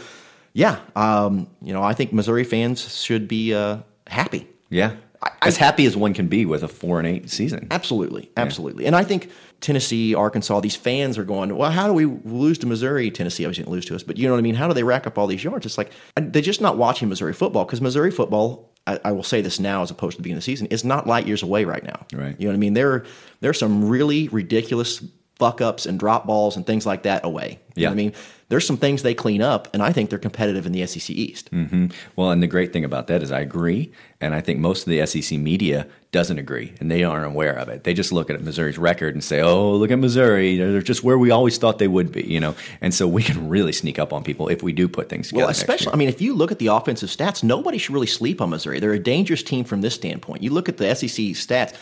yeah, 0.52 0.80
um, 0.98 1.48
you 1.62 1.72
know, 1.72 1.82
I 1.82 1.94
think 1.94 2.12
Missouri 2.12 2.44
fans 2.44 2.94
should 3.02 3.30
be 3.30 3.54
uh, 3.54 3.78
happy. 4.06 4.50
Yeah, 4.70 4.98
I, 5.22 5.32
as 5.42 5.58
happy 5.58 5.86
as 5.86 5.98
one 5.98 6.14
can 6.14 6.28
be 6.28 6.46
with 6.46 6.64
a 6.64 6.68
four 6.68 7.00
and 7.00 7.08
eight 7.08 7.30
season. 7.30 7.68
Absolutely, 7.72 8.30
absolutely. 8.38 8.84
Yeah. 8.84 8.88
And 8.88 8.96
I 8.96 9.04
think 9.04 9.32
Tennessee, 9.62 10.14
Arkansas, 10.14 10.60
these 10.60 10.76
fans 10.76 11.18
are 11.18 11.24
going, 11.24 11.56
well, 11.56 11.72
how 11.72 11.88
do 11.88 11.94
we 11.94 12.06
lose 12.06 12.58
to 12.60 12.68
Missouri? 12.68 13.10
Tennessee 13.10 13.46
obviously 13.46 13.64
didn't 13.64 13.74
lose 13.74 13.86
to 13.86 13.96
us, 13.96 14.04
but 14.04 14.18
you 14.18 14.28
know 14.28 14.34
what 14.34 14.40
I 14.40 14.42
mean? 14.42 14.56
How 14.56 14.68
do 14.68 14.74
they 14.74 14.84
rack 14.84 15.08
up 15.08 15.18
all 15.18 15.28
these 15.28 15.44
yards? 15.44 15.66
It's 15.66 15.78
like 15.78 15.92
they're 16.16 16.42
just 16.42 16.62
not 16.62 16.78
watching 16.78 17.10
Missouri 17.10 17.34
football 17.34 17.66
because 17.66 17.82
Missouri 17.82 18.12
football, 18.12 18.72
I, 18.86 19.00
I, 19.06 19.12
will 19.12 19.24
say 19.24 19.42
this 19.42 19.60
now 19.60 19.82
as 19.82 19.90
opposed 19.90 20.14
to 20.14 20.18
the 20.18 20.24
beginning 20.24 20.38
of 20.38 20.44
the 20.44 20.52
season, 20.52 20.68
is 20.68 20.84
not 20.84 21.08
light 21.08 21.26
years 21.26 21.42
away 21.42 21.66
right 21.66 21.84
now. 21.84 22.06
Right. 22.14 22.36
You 22.40 22.46
know 22.46 22.52
what 22.52 22.58
I 22.58 22.60
mean? 22.60 22.74
There, 22.74 23.06
there 23.42 23.50
are 23.50 23.56
some 23.56 23.90
really 23.90 24.28
ridiculous 24.28 25.04
fuck 25.38 25.62
ups 25.62 25.86
and 25.86 26.00
drop 26.00 26.26
balls 26.26 26.56
and 26.56 26.66
things 26.66 26.86
like 26.86 27.04
that 27.04 27.24
away. 27.24 27.60
You 27.76 27.84
yeah. 27.84 27.90
know 27.90 27.92
what 27.92 27.94
I 27.94 28.04
mean? 28.04 28.14
There's 28.50 28.66
some 28.66 28.78
things 28.78 29.04
they 29.04 29.14
clean 29.14 29.42
up, 29.42 29.68
and 29.74 29.84
I 29.84 29.92
think 29.92 30.10
they're 30.10 30.18
competitive 30.18 30.66
in 30.66 30.72
the 30.72 30.86
SEC 30.88 31.10
East. 31.10 31.52
Mm-hmm. 31.52 31.88
Well, 32.16 32.32
and 32.32 32.42
the 32.42 32.48
great 32.48 32.72
thing 32.72 32.86
about 32.86 33.08
that 33.08 33.22
is 33.22 33.30
I 33.30 33.42
agree, 33.42 33.92
and 34.22 34.34
I 34.34 34.40
think 34.40 34.60
most 34.60 34.88
of 34.88 34.90
the 34.90 35.06
SEC 35.06 35.38
media 35.38 35.86
doesn't 36.14 36.40
agree, 36.40 36.74
and 36.80 36.90
they 36.90 37.04
aren't 37.04 37.26
aware 37.26 37.54
of 37.54 37.68
it. 37.68 37.84
They 37.84 37.94
just 37.94 38.14
look 38.14 38.30
at 38.30 38.42
Missouri's 38.42 38.78
record 38.78 39.14
and 39.16 39.24
say, 39.24 39.42
"Oh, 39.42 39.74
look 39.74 39.92
at 39.92 40.00
Missouri; 40.00 40.58
they're 40.58 40.82
just 40.82 41.04
where 41.04 41.18
we 41.18 41.30
always 41.30 41.58
thought 41.58 41.78
they 41.78 41.90
would 41.90 42.14
be," 42.14 42.24
you 42.24 42.40
know. 42.40 42.56
And 42.80 42.94
so 42.94 43.06
we 43.06 43.22
can 43.22 43.50
really 43.50 43.74
sneak 43.74 44.00
up 44.00 44.14
on 44.14 44.24
people 44.24 44.48
if 44.48 44.64
we 44.64 44.72
do 44.72 44.88
put 44.88 45.10
things 45.10 45.28
together. 45.28 45.44
Well, 45.44 45.52
especially, 45.52 45.92
I 45.92 45.98
mean, 45.98 46.10
if 46.10 46.22
you 46.22 46.34
look 46.34 46.52
at 46.54 46.60
the 46.60 46.68
offensive 46.68 47.10
stats, 47.10 47.44
nobody 47.44 47.78
should 47.78 47.94
really 47.94 48.08
sleep 48.08 48.40
on 48.42 48.50
Missouri. 48.50 48.80
They're 48.80 48.94
a 48.94 49.00
dangerous 49.00 49.44
team 49.44 49.66
from 49.66 49.82
this 49.82 49.94
standpoint. 49.94 50.42
You 50.42 50.52
look 50.52 50.70
at 50.70 50.78
the 50.78 50.96
SEC 50.96 51.36
stats 51.36 51.76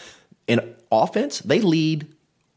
in 0.47 0.75
offense; 0.91 1.39
they 1.39 1.61
lead 1.61 2.07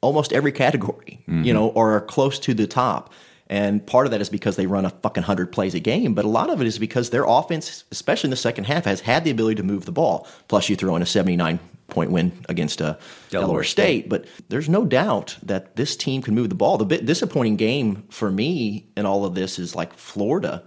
almost 0.01 0.33
every 0.33 0.53
category, 0.53 1.21
mm-hmm. 1.23 1.43
you 1.43 1.53
know, 1.53 1.69
or 1.69 1.97
are 1.97 2.01
close 2.01 2.39
to 2.41 2.55
the 2.55 2.67
top. 2.67 3.13
And 3.51 3.85
part 3.87 4.07
of 4.07 4.11
that 4.13 4.21
is 4.21 4.29
because 4.29 4.57
they 4.57 4.67
run 4.67 4.85
a 4.85 4.91
fucking 4.91 5.23
100 5.23 5.51
plays 5.51 5.75
a 5.75 5.81
game, 5.81 6.15
but 6.15 6.25
a 6.25 6.29
lot 6.29 6.51
of 6.51 6.61
it 6.61 6.67
is 6.67 6.79
because 6.79 7.11
their 7.11 7.25
offense, 7.25 7.85
especially 7.91 8.29
in 8.29 8.31
the 8.31 8.37
second 8.37 8.65
half, 8.65 8.85
has 8.85 9.01
had 9.01 9.25
the 9.25 9.31
ability 9.31 9.55
to 9.57 9.63
move 9.63 9.87
the 9.87 9.93
ball. 9.93 10.27
Plus, 10.49 10.69
you 10.69 10.77
throw 10.77 10.95
in 10.97 11.03
a 11.03 11.07
79 11.07 11.59
point 11.89 12.11
win 12.11 12.31
against 12.51 12.83
uh, 12.83 12.97
Delaware, 13.31 13.47
Delaware 13.47 13.65
State. 13.65 14.01
State. 14.01 14.09
But 14.11 14.27
there's 14.51 14.69
no 14.69 14.85
doubt 14.85 15.39
that 15.43 15.77
this 15.77 15.97
team 15.97 16.21
can 16.21 16.35
move 16.35 16.51
the 16.51 16.55
ball. 16.55 16.77
The 16.77 16.85
bit 16.85 17.07
disappointing 17.07 17.57
game 17.57 18.05
for 18.11 18.31
me 18.31 18.87
in 18.97 19.07
all 19.07 19.25
of 19.25 19.35
this 19.35 19.59
is 19.59 19.75
like 19.75 19.95
Florida, 19.95 20.63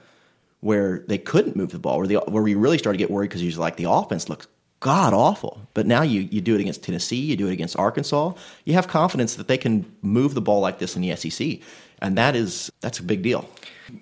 where 0.61 1.05
they 1.07 1.19
couldn't 1.19 1.55
move 1.55 1.71
the 1.71 1.79
ball, 1.79 1.99
where, 1.99 2.07
the, 2.07 2.15
where 2.27 2.41
we 2.41 2.55
really 2.55 2.79
started 2.79 2.97
to 2.97 3.03
get 3.03 3.11
worried 3.11 3.29
because 3.29 3.41
he's 3.41 3.59
like 3.59 3.77
the 3.77 3.89
offense 3.89 4.27
looks 4.27 4.47
god 4.81 5.13
awful. 5.13 5.61
But 5.73 5.87
now 5.87 6.01
you, 6.01 6.21
you 6.29 6.41
do 6.41 6.55
it 6.55 6.59
against 6.59 6.83
Tennessee, 6.83 7.15
you 7.15 7.37
do 7.37 7.47
it 7.47 7.53
against 7.53 7.77
Arkansas. 7.77 8.33
You 8.65 8.73
have 8.73 8.89
confidence 8.89 9.35
that 9.35 9.47
they 9.47 9.57
can 9.57 9.89
move 10.01 10.33
the 10.33 10.41
ball 10.41 10.59
like 10.59 10.79
this 10.79 10.97
in 10.97 11.01
the 11.01 11.15
SEC, 11.15 11.59
and 12.01 12.17
that 12.17 12.35
is 12.35 12.69
that's 12.81 12.99
a 12.99 13.03
big 13.03 13.21
deal. 13.21 13.49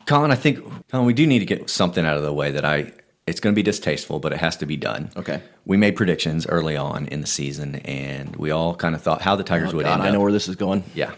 Colin, 0.08 0.32
I 0.32 0.36
think 0.36 0.64
Colin, 0.90 1.06
we 1.06 1.14
do 1.14 1.28
need 1.28 1.40
to 1.40 1.46
get 1.46 1.70
something 1.70 2.04
out 2.04 2.18
of 2.18 2.24
the 2.24 2.34
way 2.34 2.50
that 2.52 2.66
I. 2.66 2.92
It's 3.28 3.40
going 3.40 3.54
to 3.54 3.56
be 3.56 3.62
distasteful, 3.62 4.18
but 4.18 4.34
it 4.34 4.40
has 4.40 4.58
to 4.58 4.66
be 4.66 4.76
done. 4.76 5.12
Okay. 5.16 5.40
We 5.64 5.78
made 5.78 5.96
predictions 5.96 6.48
early 6.48 6.76
on 6.76 7.06
in 7.10 7.22
the 7.22 7.28
season, 7.28 7.76
and 7.76 8.36
we 8.38 8.50
all 8.50 8.74
kind 8.74 8.96
of 8.96 9.04
thought 9.04 9.22
how 9.22 9.36
the 9.36 9.44
Tigers 9.44 9.72
oh, 9.72 9.78
would 9.78 9.86
God, 9.86 10.00
end. 10.00 10.02
I 10.02 10.12
know 10.12 10.20
where 10.20 10.32
this 10.32 10.48
is 10.48 10.56
going. 10.56 10.84
Yeah. 10.96 11.12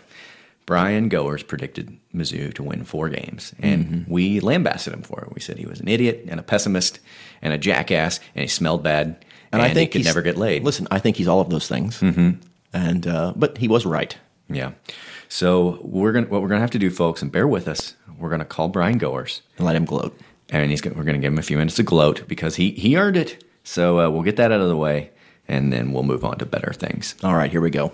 Brian 0.65 1.07
Goers 1.07 1.41
predicted 1.41 1.97
Mizzou 2.13 2.53
to 2.55 2.63
win 2.63 2.83
four 2.83 3.07
games, 3.07 3.53
and 3.59 3.85
mm-hmm. 3.85 4.11
we 4.11 4.41
lambasted 4.41 4.93
him 4.93 5.03
for 5.03 5.21
it. 5.21 5.33
We 5.33 5.39
said 5.39 5.57
he 5.57 5.65
was 5.65 5.79
an 5.79 5.87
idiot 5.87 6.25
and 6.27 6.37
a 6.37 6.43
pessimist 6.43 6.99
and 7.41 7.53
a 7.53 7.57
jackass, 7.57 8.19
and 8.35 8.41
he 8.41 8.47
smelled 8.47 8.83
bad 8.83 9.23
and, 9.51 9.61
and 9.61 9.71
I 9.71 9.73
think 9.73 9.93
he 9.93 9.99
could 9.99 10.05
never 10.05 10.21
get 10.21 10.37
laid. 10.37 10.63
Listen, 10.63 10.87
I 10.91 10.99
think 10.99 11.17
he's 11.17 11.27
all 11.27 11.41
of 11.41 11.49
those 11.49 11.67
things. 11.67 11.99
Mm-hmm. 11.99 12.41
And 12.73 13.07
uh, 13.07 13.33
but 13.35 13.57
he 13.57 13.67
was 13.67 13.85
right. 13.85 14.15
Yeah. 14.49 14.71
So 15.27 15.79
we're 15.81 16.11
gonna 16.11 16.27
what 16.27 16.41
we're 16.41 16.47
gonna 16.47 16.61
have 16.61 16.71
to 16.71 16.79
do, 16.79 16.89
folks, 16.89 17.21
and 17.21 17.31
bear 17.31 17.47
with 17.47 17.67
us. 17.67 17.95
We're 18.17 18.29
gonna 18.29 18.45
call 18.45 18.69
Brian 18.69 18.97
Goers 18.97 19.41
and 19.57 19.65
let 19.65 19.75
him 19.75 19.85
gloat. 19.85 20.17
And 20.49 20.69
he's 20.69 20.83
we're 20.83 21.03
gonna 21.03 21.19
give 21.19 21.33
him 21.33 21.39
a 21.39 21.43
few 21.43 21.57
minutes 21.57 21.75
to 21.77 21.83
gloat 21.83 22.27
because 22.27 22.55
he 22.55 22.71
he 22.71 22.97
earned 22.97 23.17
it. 23.17 23.43
So 23.63 23.99
uh, 23.99 24.09
we'll 24.09 24.23
get 24.23 24.37
that 24.37 24.51
out 24.51 24.61
of 24.61 24.69
the 24.69 24.77
way, 24.77 25.11
and 25.47 25.71
then 25.71 25.93
we'll 25.93 26.03
move 26.03 26.25
on 26.25 26.37
to 26.39 26.45
better 26.45 26.73
things. 26.73 27.15
All 27.23 27.35
right, 27.35 27.51
here 27.51 27.61
we 27.61 27.69
go. 27.69 27.91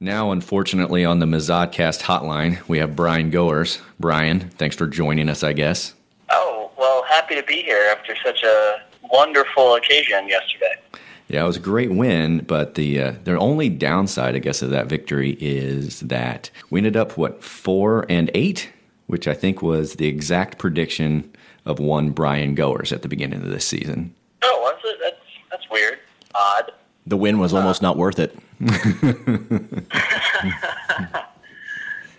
Now, 0.00 0.32
unfortunately, 0.32 1.04
on 1.04 1.18
the 1.18 1.26
Mazodcast 1.26 2.00
hotline, 2.00 2.66
we 2.68 2.78
have 2.78 2.96
Brian 2.96 3.30
Goers. 3.30 3.80
Brian, 3.98 4.48
thanks 4.50 4.74
for 4.74 4.86
joining 4.86 5.28
us. 5.28 5.42
I 5.42 5.52
guess. 5.52 5.94
Oh 6.28 6.70
well, 6.78 7.02
happy 7.04 7.34
to 7.34 7.42
be 7.42 7.62
here 7.62 7.88
after 7.92 8.16
such 8.24 8.42
a 8.42 8.82
wonderful 9.12 9.74
occasion 9.74 10.28
yesterday. 10.28 10.74
Yeah, 11.28 11.44
it 11.44 11.46
was 11.46 11.56
a 11.56 11.60
great 11.60 11.92
win, 11.92 12.40
but 12.40 12.74
the 12.74 13.00
uh, 13.00 13.12
the 13.22 13.38
only 13.38 13.68
downside, 13.68 14.34
I 14.34 14.40
guess, 14.40 14.62
of 14.62 14.70
that 14.70 14.88
victory 14.88 15.36
is 15.40 16.00
that 16.00 16.50
we 16.70 16.80
ended 16.80 16.96
up 16.96 17.16
what 17.16 17.44
four 17.44 18.04
and 18.08 18.32
eight, 18.34 18.68
which 19.06 19.28
I 19.28 19.34
think 19.34 19.62
was 19.62 19.94
the 19.94 20.08
exact 20.08 20.58
prediction 20.58 21.30
of 21.64 21.78
one 21.78 22.10
Brian 22.10 22.56
Goers 22.56 22.92
at 22.92 23.02
the 23.02 23.08
beginning 23.08 23.42
of 23.42 23.48
this 23.48 23.64
season. 23.64 24.12
Oh, 24.42 24.58
was 24.60 24.80
it? 24.84 24.98
That's 25.00 25.20
that's 25.50 25.70
weird. 25.70 26.00
Odd. 26.34 26.72
The 27.06 27.16
win 27.16 27.38
was 27.38 27.54
almost 27.54 27.82
uh, 27.82 27.86
not 27.86 27.96
worth 27.96 28.18
it. 28.18 28.36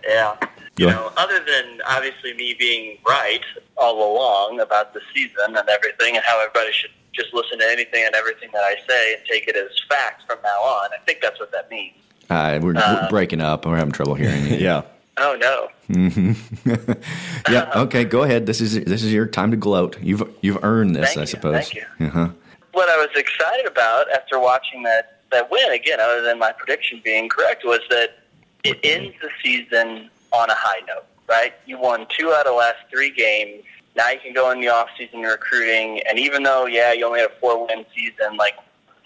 yeah. 0.07 0.35
You 0.77 0.87
know, 0.87 1.11
other 1.17 1.39
than 1.39 1.81
obviously 1.87 2.33
me 2.33 2.55
being 2.57 2.97
right 3.07 3.41
all 3.77 4.15
along 4.15 4.61
about 4.61 4.93
the 4.93 5.01
season 5.13 5.55
and 5.55 5.69
everything, 5.69 6.15
and 6.15 6.23
how 6.25 6.39
everybody 6.41 6.71
should 6.71 6.91
just 7.13 7.33
listen 7.33 7.59
to 7.59 7.69
anything 7.69 8.03
and 8.05 8.15
everything 8.15 8.49
that 8.53 8.63
I 8.63 8.75
say 8.87 9.13
and 9.13 9.23
take 9.29 9.47
it 9.47 9.55
as 9.55 9.69
fact 9.89 10.23
from 10.25 10.39
now 10.43 10.61
on. 10.61 10.89
I 10.93 11.03
think 11.05 11.19
that's 11.21 11.39
what 11.39 11.51
that 11.51 11.69
means. 11.69 11.95
Uh, 12.29 12.59
we're, 12.61 12.75
uh, 12.75 13.01
we're 13.01 13.09
breaking 13.09 13.41
up. 13.41 13.65
We're 13.65 13.75
having 13.75 13.91
trouble 13.91 14.15
hearing 14.15 14.47
you. 14.47 14.55
yeah. 14.57 14.83
Oh 15.17 15.37
no. 15.39 15.67
Mm-hmm. 15.89 17.51
yeah. 17.51 17.71
Okay. 17.75 18.05
Go 18.05 18.23
ahead. 18.23 18.45
This 18.45 18.61
is 18.61 18.83
this 18.85 19.03
is 19.03 19.11
your 19.11 19.25
time 19.25 19.51
to 19.51 19.57
gloat. 19.57 19.97
You've 20.01 20.23
you've 20.41 20.63
earned 20.63 20.95
this, 20.95 21.07
thank 21.07 21.17
I 21.17 21.21
you, 21.21 21.27
suppose. 21.27 21.69
Thank 21.69 21.75
you. 21.75 22.07
Uh-huh. 22.07 22.29
What 22.71 22.89
I 22.89 22.95
was 22.95 23.09
excited 23.15 23.67
about 23.67 24.09
after 24.11 24.39
watching 24.39 24.83
that 24.83 25.21
that 25.31 25.51
win 25.51 25.71
again, 25.71 25.99
other 25.99 26.21
than 26.21 26.39
my 26.39 26.53
prediction 26.53 27.01
being 27.03 27.27
correct, 27.27 27.63
was 27.65 27.81
that 27.89 28.19
it 28.63 28.79
ends 28.83 29.15
the 29.21 29.29
season 29.43 30.09
on 30.31 30.49
a 30.49 30.55
high 30.55 30.81
note. 30.87 31.05
Right? 31.27 31.53
You 31.65 31.79
won 31.79 32.07
two 32.09 32.31
out 32.31 32.45
of 32.45 32.51
the 32.53 32.57
last 32.57 32.79
three 32.89 33.11
games 33.11 33.63
now 33.95 34.09
you 34.09 34.19
can 34.19 34.33
go 34.33 34.51
in 34.51 34.61
the 34.61 34.69
off 34.69 34.89
season 34.97 35.21
recruiting, 35.21 36.01
and 36.09 36.17
even 36.17 36.43
though 36.43 36.65
yeah, 36.65 36.93
you 36.93 37.05
only 37.05 37.19
had 37.19 37.29
a 37.29 37.39
four 37.39 37.67
win 37.67 37.85
season, 37.93 38.37
like 38.37 38.55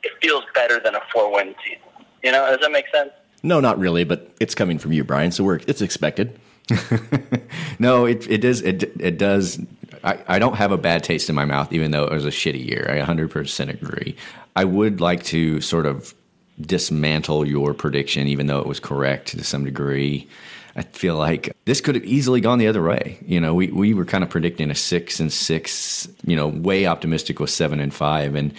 it 0.03 0.11
feels 0.21 0.43
better 0.53 0.79
than 0.79 0.95
a 0.95 1.01
four 1.11 1.33
win 1.33 1.55
season. 1.63 1.81
You 2.23 2.31
know, 2.31 2.45
does 2.49 2.59
that 2.61 2.71
make 2.71 2.87
sense? 2.93 3.11
No, 3.43 3.59
not 3.59 3.77
really, 3.79 4.03
but 4.03 4.31
it's 4.39 4.55
coming 4.55 4.77
from 4.77 4.91
you, 4.91 5.03
Brian. 5.03 5.31
So 5.31 5.43
we're 5.43 5.59
it's 5.67 5.81
expected. 5.81 6.39
no, 7.79 8.05
it 8.05 8.29
it 8.29 8.39
does 8.39 8.61
it 8.61 8.83
it 8.99 9.17
does. 9.17 9.59
I, 10.03 10.19
I 10.27 10.39
don't 10.39 10.55
have 10.55 10.71
a 10.71 10.77
bad 10.77 11.03
taste 11.03 11.29
in 11.29 11.35
my 11.35 11.45
mouth, 11.45 11.73
even 11.73 11.91
though 11.91 12.05
it 12.05 12.11
was 12.11 12.25
a 12.25 12.29
shitty 12.29 12.63
year. 12.63 12.85
I 12.87 13.03
100% 13.03 13.69
agree. 13.69 14.15
I 14.55 14.63
would 14.63 15.01
like 15.01 15.23
to 15.25 15.61
sort 15.61 15.87
of 15.87 16.13
dismantle 16.61 17.47
your 17.47 17.73
prediction, 17.73 18.27
even 18.27 18.45
though 18.45 18.59
it 18.59 18.67
was 18.67 18.79
correct 18.79 19.29
to 19.29 19.43
some 19.43 19.65
degree. 19.65 20.27
I 20.75 20.81
feel 20.81 21.15
like 21.15 21.55
this 21.65 21.79
could 21.79 21.95
have 21.95 22.03
easily 22.03 22.41
gone 22.41 22.59
the 22.59 22.67
other 22.67 22.83
way. 22.83 23.17
You 23.25 23.39
know, 23.39 23.53
we, 23.53 23.67
we 23.67 23.93
were 23.93 24.05
kind 24.05 24.23
of 24.23 24.29
predicting 24.29 24.69
a 24.69 24.75
six 24.75 25.19
and 25.19 25.31
six, 25.31 26.07
you 26.25 26.35
know, 26.35 26.47
way 26.47 26.85
optimistic 26.85 27.39
with 27.39 27.49
seven 27.49 27.79
and 27.79 27.93
five. 27.93 28.35
And 28.35 28.53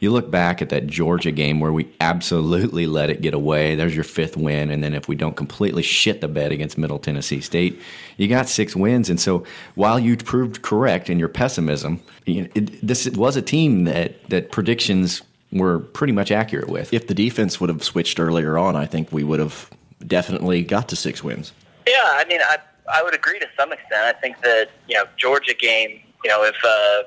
you 0.00 0.10
look 0.10 0.30
back 0.30 0.60
at 0.62 0.70
that 0.70 0.86
Georgia 0.88 1.30
game 1.30 1.60
where 1.60 1.72
we 1.72 1.88
absolutely 2.00 2.86
let 2.86 3.10
it 3.10 3.20
get 3.20 3.34
away. 3.34 3.76
There's 3.76 3.94
your 3.94 4.02
fifth 4.02 4.36
win. 4.36 4.70
And 4.70 4.82
then 4.82 4.94
if 4.94 5.06
we 5.06 5.14
don't 5.14 5.36
completely 5.36 5.82
shit 5.82 6.20
the 6.20 6.28
bed 6.28 6.50
against 6.52 6.76
Middle 6.76 6.98
Tennessee 6.98 7.40
State, 7.40 7.80
you 8.16 8.26
got 8.26 8.48
six 8.48 8.74
wins. 8.74 9.08
And 9.08 9.20
so 9.20 9.44
while 9.76 10.00
you 10.00 10.16
proved 10.16 10.62
correct 10.62 11.08
in 11.08 11.18
your 11.18 11.28
pessimism, 11.28 12.00
you 12.24 12.42
know, 12.42 12.48
it, 12.54 12.84
this 12.84 13.08
was 13.10 13.36
a 13.36 13.42
team 13.42 13.84
that, 13.84 14.28
that 14.30 14.50
predictions 14.50 15.22
were 15.52 15.78
pretty 15.80 16.12
much 16.12 16.30
accurate 16.32 16.68
with. 16.68 16.92
If 16.92 17.06
the 17.06 17.14
defense 17.14 17.60
would 17.60 17.70
have 17.70 17.84
switched 17.84 18.18
earlier 18.18 18.56
on, 18.56 18.74
I 18.76 18.86
think 18.86 19.12
we 19.12 19.22
would 19.22 19.38
have 19.40 19.70
definitely 20.06 20.62
got 20.62 20.88
to 20.88 20.96
six 20.96 21.22
wins. 21.22 21.52
Yeah, 21.86 21.94
I 22.02 22.24
mean, 22.28 22.40
I 22.42 22.58
I 22.92 23.02
would 23.02 23.14
agree 23.14 23.38
to 23.38 23.46
some 23.58 23.72
extent. 23.72 24.04
I 24.04 24.12
think 24.12 24.40
that 24.42 24.70
you 24.88 24.96
know 24.96 25.04
Georgia 25.16 25.54
game, 25.54 26.00
you 26.24 26.30
know, 26.30 26.44
if 26.44 26.56
uh, 26.64 27.02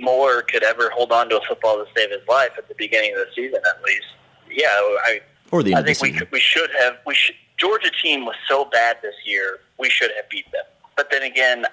Moore 0.00 0.42
could 0.42 0.62
ever 0.62 0.90
hold 0.90 1.12
on 1.12 1.28
to 1.30 1.38
a 1.38 1.46
football 1.46 1.76
to 1.76 1.86
save 1.96 2.10
his 2.10 2.26
life 2.28 2.52
at 2.58 2.68
the 2.68 2.74
beginning 2.76 3.12
of 3.12 3.18
the 3.18 3.28
season, 3.34 3.60
at 3.76 3.82
least, 3.82 4.06
yeah, 4.50 4.68
I 4.68 5.20
or 5.50 5.62
the 5.62 5.74
I 5.74 5.82
think 5.82 6.00
we 6.00 6.12
could, 6.12 6.30
we 6.30 6.40
should 6.40 6.70
have 6.78 6.98
we 7.06 7.14
should 7.14 7.34
Georgia 7.56 7.90
team 8.02 8.24
was 8.24 8.36
so 8.48 8.64
bad 8.64 8.96
this 9.02 9.14
year, 9.24 9.60
we 9.78 9.90
should 9.90 10.10
have 10.16 10.28
beat 10.30 10.50
them. 10.50 10.64
But 10.96 11.10
then 11.10 11.22
again, 11.22 11.66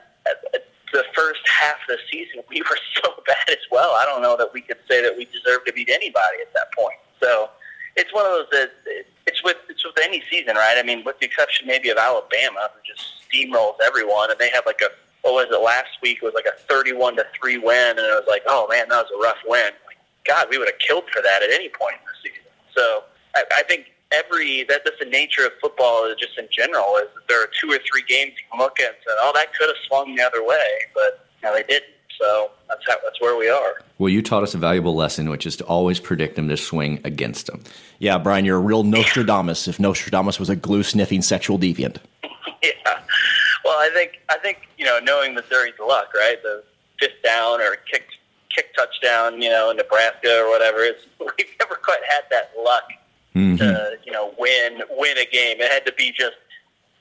the 0.94 1.04
first 1.16 1.42
half 1.62 1.76
of 1.90 1.96
the 1.96 2.00
season, 2.12 2.44
we 2.50 2.62
were 2.62 2.78
so 2.96 3.14
bad 3.26 3.50
as 3.50 3.64
well. 3.72 3.92
I 3.92 4.06
don't 4.06 4.22
know 4.22 4.36
that 4.38 4.54
we 4.54 4.62
could 4.62 4.78
say 4.90 5.02
that 5.02 5.16
we 5.16 5.26
deserved 5.26 5.66
to 5.68 5.74
beat 5.74 5.90
anybody 5.90 6.38
at 6.42 6.54
that 6.54 6.74
point. 6.78 6.98
So 7.22 7.50
it's 7.96 8.14
one 8.14 8.26
of 8.26 8.32
those 8.32 8.48
that 8.52 8.72
it's 9.28 9.44
with 9.44 9.58
it's 9.70 9.86
with 9.86 9.98
any 10.02 10.24
season, 10.32 10.56
right? 10.56 10.78
I 10.78 10.84
mean, 10.84 11.04
with 11.04 11.20
the 11.20 11.26
exception 11.26 11.68
maybe 11.68 11.90
of 11.90 11.98
Alabama, 11.98 12.70
who 12.74 12.80
just 12.86 13.06
steamrolls 13.30 13.76
everyone, 13.86 14.32
and 14.32 14.40
they 14.40 14.50
have 14.50 14.66
like 14.66 14.82
a 14.82 14.90
what 15.22 15.34
was 15.34 15.48
it 15.52 15.62
last 15.62 15.90
week? 16.02 16.20
It 16.22 16.26
was 16.26 16.34
like 16.34 16.48
a 16.48 16.58
thirty-one 16.70 17.18
to 17.18 17.26
three 17.40 17.58
win, 17.58 17.90
and 17.90 18.00
it 18.00 18.16
was 18.16 18.26
like, 18.28 18.44
oh 18.48 18.68
man, 18.70 18.90
that 18.90 19.04
was 19.04 19.12
a 19.16 19.22
rough 19.22 19.38
win. 19.46 19.72
Like, 19.86 19.98
God, 20.26 20.48
we 20.50 20.58
would 20.58 20.68
have 20.68 20.80
killed 20.80 21.04
for 21.12 21.22
that 21.22 21.44
at 21.44 21.52
any 21.52 21.70
point 21.70 21.96
in 22.00 22.06
the 22.06 22.30
season. 22.30 22.52
So 22.76 23.04
I, 23.36 23.44
I 23.58 23.64
think 23.64 23.92
every 24.12 24.64
that 24.70 24.82
that's 24.86 25.00
the 25.00 25.06
nature 25.06 25.46
of 25.46 25.52
football 25.62 26.14
just 26.18 26.38
in 26.38 26.48
general 26.52 26.96
is 26.98 27.08
that 27.16 27.28
there 27.28 27.44
are 27.44 27.50
two 27.60 27.72
or 27.72 27.80
three 27.90 28.04
games 28.08 28.32
you 28.40 28.46
can 28.50 28.60
look 28.60 28.80
at 28.80 28.96
and 28.96 28.98
say, 29.06 29.14
oh, 29.20 29.32
that 29.36 29.54
could 29.54 29.68
have 29.68 29.82
swung 29.88 30.16
the 30.16 30.24
other 30.24 30.44
way, 30.46 30.68
but 30.94 31.28
no, 31.44 31.54
they 31.54 31.64
didn't. 31.64 31.92
So 32.20 32.52
that's 32.68 32.82
how, 32.88 32.96
that's 33.04 33.22
where 33.22 33.38
we 33.38 33.50
are. 33.50 33.82
Well, 33.98 34.10
you 34.10 34.22
taught 34.22 34.44
us 34.44 34.54
a 34.54 34.58
valuable 34.58 34.96
lesson, 34.96 35.30
which 35.30 35.46
is 35.46 35.56
to 35.58 35.66
always 35.66 36.00
predict 36.00 36.36
them 36.36 36.48
to 36.50 36.58
swing 36.58 37.00
against 37.04 37.48
them. 37.48 37.64
Yeah, 38.00 38.18
Brian, 38.18 38.46
you're 38.46 38.58
a 38.58 38.62
real 38.62 38.84
Nostradamus. 38.84 39.68
If 39.68 39.80
Nostradamus 39.80 40.40
was 40.40 40.50
a 40.50 40.56
glue 40.56 40.84
sniffing 40.84 41.22
sexual 41.22 41.58
deviant. 41.58 41.98
yeah. 42.64 42.70
Well, 43.64 43.78
I 43.80 43.90
think 43.94 44.20
I 44.30 44.38
think 44.38 44.60
you 44.78 44.86
know 44.86 45.00
knowing 45.04 45.34
Missouri's 45.34 45.74
luck, 45.80 46.14
right? 46.14 46.42
The 46.42 46.64
fifth 47.00 47.22
down 47.24 47.62
or 47.62 47.76
kick 47.92 48.06
kick 48.56 48.74
touchdown, 48.76 49.42
you 49.42 49.50
know, 49.50 49.70
in 49.70 49.78
Nebraska 49.78 50.42
or 50.44 50.50
whatever. 50.50 50.80
It's 50.80 51.06
we've 51.20 51.48
never 51.60 51.76
quite 51.76 52.02
had 52.08 52.22
that 52.32 52.52
luck 52.58 52.84
mm-hmm. 53.36 53.58
to 53.58 53.98
you 54.06 54.12
know 54.12 54.34
win 54.38 54.82
win 54.92 55.18
a 55.18 55.26
game. 55.26 55.60
It 55.60 55.72
had 55.72 55.86
to 55.86 55.94
be 55.94 56.12
just 56.12 56.38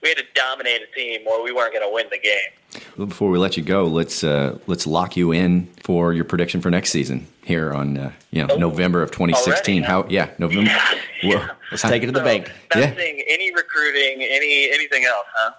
we 0.06 0.10
had 0.10 0.18
to 0.18 0.40
dominate 0.40 0.82
a 0.82 0.94
team 0.94 1.26
or 1.26 1.42
we 1.42 1.52
weren't 1.52 1.72
going 1.72 1.86
to 1.86 1.92
win 1.92 2.06
the 2.10 2.18
game. 2.18 2.82
Well, 2.96 3.06
before 3.06 3.30
we 3.30 3.38
let 3.38 3.56
you 3.56 3.62
go, 3.62 3.86
let's 3.86 4.22
uh, 4.22 4.58
let's 4.66 4.86
lock 4.86 5.16
you 5.16 5.32
in 5.32 5.66
for 5.82 6.12
your 6.12 6.24
prediction 6.24 6.60
for 6.60 6.70
next 6.70 6.90
season 6.90 7.26
here 7.44 7.72
on 7.72 7.96
uh, 7.96 8.12
you 8.30 8.46
know 8.46 8.54
oh, 8.54 8.58
November 8.58 9.02
of 9.02 9.10
2016. 9.10 9.84
Already? 9.84 9.86
How 9.86 10.06
yeah 10.08 10.30
November. 10.38 10.70
yeah. 11.22 11.50
Let's 11.70 11.82
take 11.82 12.02
it 12.02 12.06
to 12.06 12.12
the 12.12 12.20
so, 12.20 12.24
bank. 12.24 12.52
Yeah. 12.74 12.94
any 12.96 13.52
recruiting, 13.52 14.22
any 14.22 14.70
anything 14.70 15.04
else, 15.04 15.26
huh? 15.34 15.52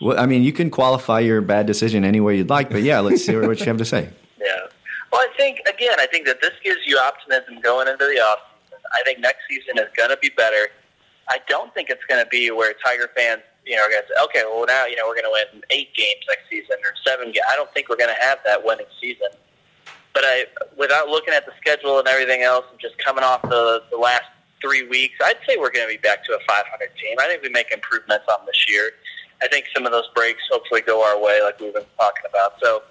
Well, 0.00 0.20
I 0.20 0.26
mean, 0.26 0.42
you 0.42 0.52
can 0.52 0.68
qualify 0.68 1.20
your 1.20 1.40
bad 1.40 1.64
decision 1.66 2.04
any 2.04 2.20
way 2.20 2.36
you'd 2.36 2.50
like, 2.50 2.68
but 2.68 2.82
yeah, 2.82 3.00
let's 3.00 3.24
see 3.24 3.34
what 3.34 3.58
you 3.60 3.66
have 3.66 3.78
to 3.78 3.84
say. 3.84 4.10
Yeah. 4.38 4.66
Well, 5.10 5.22
I 5.22 5.28
think 5.38 5.60
again, 5.66 5.98
I 5.98 6.06
think 6.06 6.26
that 6.26 6.40
this 6.42 6.52
gives 6.62 6.80
you 6.84 6.98
optimism 6.98 7.60
going 7.62 7.88
into 7.88 8.04
the 8.04 8.20
offseason. 8.20 8.78
I 8.92 9.02
think 9.02 9.18
next 9.18 9.40
season 9.48 9.78
is 9.78 9.88
going 9.96 10.10
to 10.10 10.18
be 10.18 10.28
better. 10.36 10.68
I 11.28 11.38
don't 11.48 11.72
think 11.74 11.90
it's 11.90 12.04
going 12.04 12.22
to 12.22 12.28
be 12.28 12.50
where 12.50 12.74
Tiger 12.84 13.10
fans 13.16 13.40
you 13.66 13.74
know, 13.74 13.82
are 13.82 13.90
going 13.90 14.02
to 14.02 14.08
say, 14.08 14.24
okay, 14.24 14.42
well 14.46 14.64
now 14.66 14.86
you 14.86 14.96
know 14.96 15.04
we're 15.06 15.20
going 15.20 15.26
to 15.26 15.34
win 15.34 15.62
eight 15.70 15.92
games 15.94 16.22
next 16.28 16.48
season 16.48 16.76
or 16.84 16.94
seven. 17.04 17.26
games. 17.26 17.44
I 17.50 17.56
don't 17.56 17.72
think 17.74 17.88
we're 17.88 17.96
going 17.98 18.14
to 18.14 18.22
have 18.22 18.38
that 18.44 18.64
winning 18.64 18.86
season. 19.00 19.28
But 20.14 20.24
I, 20.24 20.46
without 20.78 21.08
looking 21.08 21.34
at 21.34 21.44
the 21.44 21.52
schedule 21.60 21.98
and 21.98 22.08
everything 22.08 22.42
else, 22.42 22.64
and 22.70 22.80
just 22.80 22.96
coming 22.98 23.24
off 23.24 23.42
the 23.42 23.82
the 23.90 23.98
last 23.98 24.24
three 24.62 24.86
weeks, 24.88 25.14
I'd 25.22 25.36
say 25.46 25.56
we're 25.58 25.70
going 25.70 25.86
to 25.86 25.92
be 25.92 26.00
back 26.00 26.24
to 26.24 26.32
a 26.32 26.38
500 26.48 26.90
team. 26.96 27.16
I 27.20 27.26
think 27.26 27.42
we 27.42 27.50
make 27.50 27.70
improvements 27.72 28.24
on 28.30 28.46
this 28.46 28.66
year. 28.68 28.92
I 29.42 29.48
think 29.48 29.66
some 29.74 29.84
of 29.84 29.92
those 29.92 30.08
breaks 30.14 30.40
hopefully 30.50 30.80
go 30.80 31.04
our 31.04 31.20
way, 31.22 31.42
like 31.42 31.60
we've 31.60 31.74
been 31.74 31.84
talking 31.98 32.22
about. 32.28 32.54
So 32.62 32.82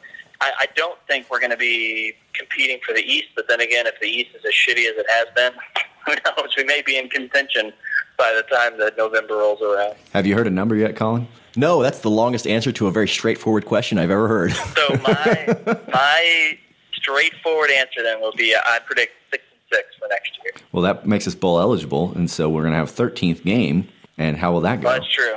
I, 0.42 0.52
I 0.60 0.68
don't 0.76 1.00
think 1.08 1.30
we're 1.32 1.40
going 1.40 1.52
to 1.52 1.58
be 1.58 2.14
competing 2.34 2.80
for 2.86 2.94
the 2.94 3.02
East. 3.02 3.30
But 3.36 3.48
then 3.48 3.62
again, 3.62 3.88
if 3.88 4.00
the 4.00 4.08
East 4.08 4.36
is 4.36 4.46
as 4.46 4.54
shitty 4.54 4.88
as 4.88 4.96
it 4.98 5.06
has 5.10 5.28
been, 5.36 5.54
who 6.06 6.14
knows? 6.26 6.56
We 6.56 6.64
may 6.64 6.82
be 6.84 6.98
in 6.98 7.10
contention 7.10 7.74
by 8.18 8.34
the 8.34 8.44
time 8.56 8.78
that 8.80 8.98
November 8.98 9.36
rolls 9.38 9.62
around. 9.62 9.96
Have 10.14 10.26
you 10.26 10.36
heard 10.36 10.48
a 10.48 10.52
number 10.52 10.76
yet, 10.76 10.96
Colin? 10.96 11.28
No, 11.56 11.82
that's 11.82 12.00
the 12.00 12.10
longest 12.10 12.48
answer 12.48 12.72
to 12.74 12.88
a 12.88 12.92
very 12.92 13.08
straightforward 13.08 13.66
question 13.66 13.98
I've 13.98 14.12
ever 14.12 14.28
heard. 14.28 14.52
so 14.54 14.90
my 15.04 15.58
my 15.92 16.58
straightforward 16.94 17.72
answer 17.72 18.04
then 18.04 18.20
will 18.20 18.34
be 18.34 18.56
I 18.56 18.80
predict 18.86 19.14
six 19.32 19.44
and 19.52 19.62
six 19.72 19.96
for 19.98 20.08
next 20.10 20.32
year. 20.44 20.54
Well, 20.72 20.84
that 20.84 21.06
makes 21.06 21.28
us 21.28 21.36
bowl 21.36 21.60
eligible, 21.60 22.12
and 22.16 22.30
so 22.30 22.50
we're 22.50 22.62
going 22.64 22.74
to 22.74 22.78
have 22.80 22.90
thirteenth 22.92 23.44
game. 23.44 23.88
And 24.18 24.38
how 24.38 24.54
will 24.54 24.62
that 24.62 24.80
go? 24.82 24.88
Well, 24.88 25.00
that's 25.00 25.12
true. 25.12 25.36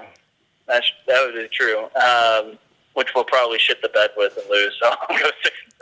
That's 0.66 0.90
that 1.06 1.24
would 1.26 1.34
be 1.34 1.48
true. 1.52 1.84
Um, 2.00 2.58
which 2.94 3.14
we'll 3.14 3.24
probably 3.24 3.58
shit 3.58 3.80
the 3.80 3.88
bed 3.88 4.10
with 4.16 4.36
and 4.36 4.50
lose. 4.50 4.76
So 4.82 4.88
I'll 4.90 5.18
go 5.18 5.30
six 5.42 5.56
and 5.64 5.72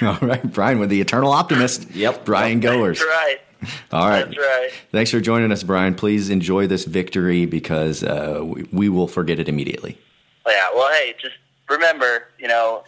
seven. 0.00 0.20
All 0.22 0.28
right, 0.28 0.52
Brian, 0.52 0.80
with 0.80 0.90
the 0.90 1.00
eternal 1.00 1.30
optimist. 1.32 1.90
yep, 1.92 2.24
Brian 2.24 2.58
Goers. 2.60 2.98
That's 2.98 3.08
right. 3.08 3.38
All 3.92 4.08
right. 4.08 4.24
That's 4.24 4.38
right. 4.38 4.70
Thanks 4.92 5.10
for 5.10 5.20
joining 5.20 5.52
us, 5.52 5.62
Brian. 5.62 5.94
Please 5.94 6.30
enjoy 6.30 6.66
this 6.66 6.84
victory 6.84 7.46
because 7.46 8.02
uh, 8.02 8.42
we, 8.44 8.68
we 8.72 8.88
will 8.88 9.08
forget 9.08 9.38
it 9.38 9.48
immediately. 9.48 9.98
Yeah. 10.46 10.68
Well, 10.74 10.92
hey, 10.92 11.14
just 11.20 11.36
remember, 11.68 12.28
you 12.38 12.48
know. 12.48 12.84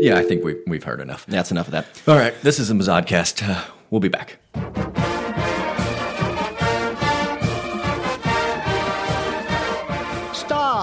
Yeah, 0.00 0.16
I 0.16 0.24
think 0.24 0.44
we, 0.44 0.56
we've 0.66 0.84
heard 0.84 1.00
enough. 1.00 1.26
That's 1.26 1.50
enough 1.50 1.66
of 1.66 1.72
that. 1.72 1.86
All 2.06 2.16
right. 2.16 2.34
This 2.42 2.58
is 2.58 2.68
the 2.68 2.74
Mazodcast. 2.74 3.48
Uh, 3.48 3.64
we'll 3.90 4.00
be 4.00 4.08
back. 4.08 4.38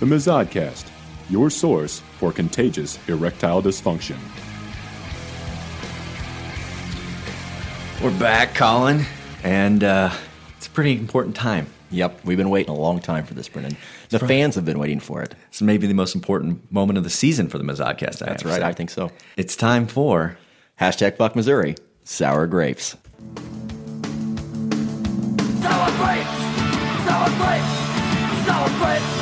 The 0.00 0.06
Mazodcast, 0.06 0.86
your 1.28 1.50
source 1.50 2.00
for 2.16 2.32
contagious 2.32 2.98
erectile 3.06 3.60
dysfunction. 3.60 4.16
We're 8.02 8.18
back, 8.18 8.54
Colin, 8.54 9.04
and 9.44 9.84
uh, 9.84 10.10
it's 10.56 10.68
a 10.68 10.70
pretty 10.70 10.92
important 10.92 11.36
time. 11.36 11.66
Yep, 11.90 12.24
we've 12.24 12.38
been 12.38 12.48
waiting 12.48 12.74
a 12.74 12.78
long 12.78 13.00
time 13.00 13.26
for 13.26 13.34
this, 13.34 13.46
Brendan. 13.50 13.76
The 14.08 14.20
right. 14.20 14.26
fans 14.28 14.54
have 14.54 14.64
been 14.64 14.78
waiting 14.78 15.00
for 15.00 15.22
it. 15.22 15.34
It's 15.48 15.60
maybe 15.60 15.86
the 15.86 15.92
most 15.92 16.14
important 16.14 16.72
moment 16.72 16.96
of 16.96 17.04
the 17.04 17.10
season 17.10 17.50
for 17.50 17.58
the 17.58 17.64
Mazodcast. 17.64 18.20
That's 18.20 18.42
right, 18.42 18.62
I 18.62 18.72
think 18.72 18.88
so. 18.88 19.12
It's 19.36 19.54
time 19.54 19.86
for 19.86 20.38
hashtag 20.80 21.18
Fuck 21.18 21.36
Missouri, 21.36 21.74
sour 22.04 22.46
grapes. 22.46 22.96
Sour 25.60 25.90
grapes, 25.98 26.30
sour 27.04 27.28
grapes, 27.36 28.46
sour 28.46 28.68
grapes. 28.78 29.19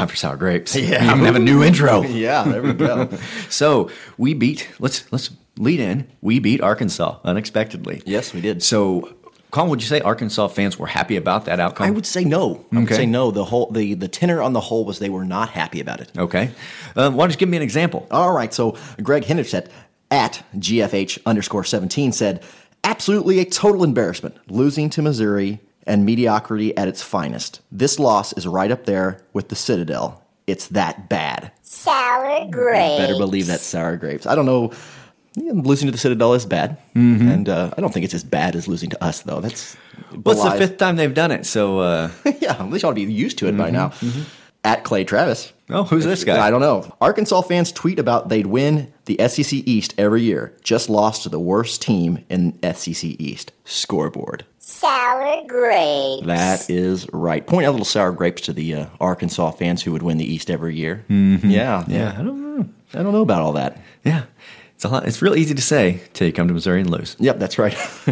Time 0.00 0.08
for 0.08 0.16
sour 0.16 0.36
grapes. 0.36 0.76
Yeah. 0.80 1.02
we 1.04 1.10
even 1.10 1.24
have 1.24 1.36
a 1.36 1.40
new 1.40 1.62
intro. 1.68 2.02
Yeah, 2.02 2.44
there 2.44 2.62
we 2.62 2.72
go. 2.72 3.08
so 3.48 3.90
we 4.18 4.34
beat. 4.34 4.68
Let's 4.78 5.10
let's 5.12 5.30
lead 5.58 5.80
in. 5.80 6.08
We 6.20 6.38
beat 6.38 6.60
Arkansas 6.60 7.18
unexpectedly. 7.24 8.02
Yes, 8.06 8.32
we 8.32 8.40
did. 8.40 8.62
So, 8.62 9.14
Colin, 9.50 9.68
would 9.70 9.82
you 9.82 9.88
say 9.88 10.00
Arkansas 10.00 10.48
fans 10.48 10.78
were 10.78 10.86
happy 10.86 11.16
about 11.16 11.44
that 11.44 11.60
outcome? 11.60 11.86
I 11.86 11.90
would 11.90 12.06
say 12.06 12.24
no. 12.24 12.64
I 12.72 12.78
would 12.80 12.88
say 12.88 13.06
no. 13.06 13.30
The 13.30 13.44
whole 13.44 13.70
the 13.70 13.94
the 13.94 14.08
tenor 14.08 14.40
on 14.42 14.52
the 14.52 14.60
whole 14.60 14.84
was 14.84 14.98
they 14.98 15.10
were 15.10 15.24
not 15.24 15.50
happy 15.50 15.80
about 15.80 16.00
it. 16.00 16.10
Okay. 16.16 16.50
Uh, 16.96 17.10
why 17.10 17.24
don't 17.24 17.32
you 17.32 17.36
give 17.36 17.48
me 17.48 17.56
an 17.56 17.62
example? 17.62 18.06
All 18.10 18.32
right. 18.32 18.52
So 18.54 18.76
Greg 19.02 19.24
Henderson 19.24 19.68
at 20.10 20.42
GFH 20.56 21.18
underscore 21.24 21.62
17 21.62 22.12
said, 22.12 22.42
absolutely 22.82 23.38
a 23.38 23.44
total 23.44 23.84
embarrassment, 23.84 24.36
losing 24.48 24.90
to 24.90 25.02
Missouri 25.02 25.60
and 25.86 26.04
mediocrity 26.04 26.76
at 26.76 26.88
its 26.88 27.02
finest. 27.02 27.60
This 27.72 27.98
loss 27.98 28.32
is 28.34 28.46
right 28.46 28.70
up 28.70 28.86
there 28.86 29.22
with 29.32 29.48
the 29.48 29.56
Citadel. 29.56 30.22
It's 30.46 30.66
that 30.68 31.08
bad. 31.08 31.52
Sour 31.62 32.48
grapes. 32.50 32.98
Better 32.98 33.16
believe 33.18 33.46
that 33.46 33.60
sour 33.60 33.96
grapes. 33.96 34.26
I 34.26 34.34
don't 34.34 34.46
know. 34.46 34.72
Losing 35.36 35.86
to 35.86 35.92
the 35.92 35.98
Citadel 35.98 36.34
is 36.34 36.44
bad, 36.44 36.76
and 36.94 37.48
uh, 37.48 37.72
I 37.76 37.80
don't 37.80 37.94
think 37.94 38.04
it's 38.04 38.14
as 38.14 38.24
bad 38.24 38.56
as 38.56 38.66
losing 38.66 38.90
to 38.90 39.02
us, 39.02 39.20
though. 39.20 39.40
That's 39.40 39.76
What's 40.24 40.42
the 40.42 40.50
fifth 40.52 40.76
time 40.76 40.96
they've 40.96 41.14
done 41.14 41.30
it? 41.30 41.46
So, 41.46 41.78
uh, 41.78 42.10
yeah, 42.40 42.56
at 42.58 42.68
least 42.68 42.82
you 42.82 42.88
ought 42.88 42.92
to 42.92 43.06
be 43.06 43.12
used 43.12 43.38
to 43.38 43.46
it 43.46 43.56
by 43.56 43.70
now. 43.70 43.92
At 44.64 44.82
Clay 44.82 45.04
Travis. 45.04 45.52
oh, 45.70 45.84
who's 45.84 46.04
this 46.04 46.24
guy? 46.24 46.44
I 46.44 46.50
don't 46.50 46.60
know. 46.60 46.94
Arkansas 47.00 47.42
fans 47.42 47.70
tweet 47.70 48.00
about 48.00 48.28
they'd 48.28 48.46
win 48.48 48.92
the 49.04 49.16
SEC 49.28 49.52
East 49.52 49.94
every 49.96 50.22
year. 50.22 50.54
Just 50.64 50.90
lost 50.90 51.22
to 51.22 51.28
the 51.28 51.38
worst 51.40 51.80
team 51.80 52.24
in 52.28 52.58
SEC 52.74 53.04
East. 53.04 53.52
Scoreboard. 53.64 54.44
Sour 54.70 55.46
grapes. 55.48 56.26
That 56.26 56.70
is 56.70 57.06
right. 57.12 57.44
Point 57.44 57.66
out 57.66 57.72
little 57.72 57.84
sour 57.84 58.12
grapes 58.12 58.42
to 58.42 58.52
the 58.52 58.74
uh, 58.74 58.86
Arkansas 59.00 59.50
fans 59.50 59.82
who 59.82 59.90
would 59.92 60.02
win 60.02 60.16
the 60.16 60.24
East 60.24 60.48
every 60.48 60.76
year. 60.76 61.04
Yeah, 61.08 61.84
yeah. 61.88 62.14
I 62.16 62.22
don't 62.22 62.40
know. 62.56 62.68
I 62.94 63.02
don't 63.02 63.12
know 63.12 63.22
about 63.22 63.42
all 63.42 63.52
that. 63.54 63.82
Yeah, 64.04 64.24
it's 64.74 64.84
a 64.84 64.88
lot. 64.88 65.06
It's 65.08 65.20
real 65.20 65.34
easy 65.34 65.54
to 65.54 65.62
say 65.62 66.00
till 66.12 66.28
you 66.28 66.32
come 66.32 66.46
to 66.48 66.54
Missouri 66.54 66.80
and 66.82 66.88
lose. 66.90 67.16
Yep, 67.18 67.38
that's 67.40 67.58
right. 67.58 67.72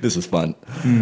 this 0.00 0.16
is 0.16 0.26
fun. 0.26 0.54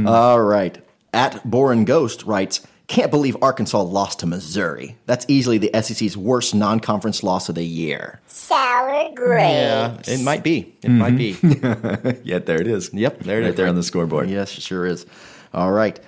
All 0.06 0.40
right. 0.40 0.78
At 1.12 1.42
Boren 1.48 1.84
Ghost 1.84 2.22
writes, 2.22 2.66
can't 2.92 3.10
believe 3.10 3.36
Arkansas 3.40 3.80
lost 3.80 4.18
to 4.20 4.26
Missouri. 4.26 4.98
That's 5.06 5.24
easily 5.26 5.56
the 5.56 5.70
SEC's 5.82 6.14
worst 6.14 6.54
non-conference 6.54 7.22
loss 7.22 7.48
of 7.48 7.54
the 7.54 7.64
year. 7.64 8.20
Sour 8.26 9.10
grapes. 9.14 10.08
Yeah, 10.08 10.14
it 10.14 10.22
might 10.22 10.44
be. 10.44 10.76
It 10.82 10.90
mm-hmm. 10.90 10.98
might 10.98 11.16
be. 11.16 12.20
yeah, 12.22 12.38
there 12.38 12.60
it 12.60 12.66
is. 12.66 12.92
Yep, 12.92 13.20
there 13.20 13.40
it 13.40 13.44
right 13.44 13.50
is. 13.50 13.56
there 13.56 13.66
on 13.66 13.76
the 13.76 13.82
scoreboard. 13.82 14.28
Yes, 14.28 14.58
it 14.58 14.60
sure 14.60 14.84
is. 14.84 15.06
All 15.54 15.72
right. 15.72 15.98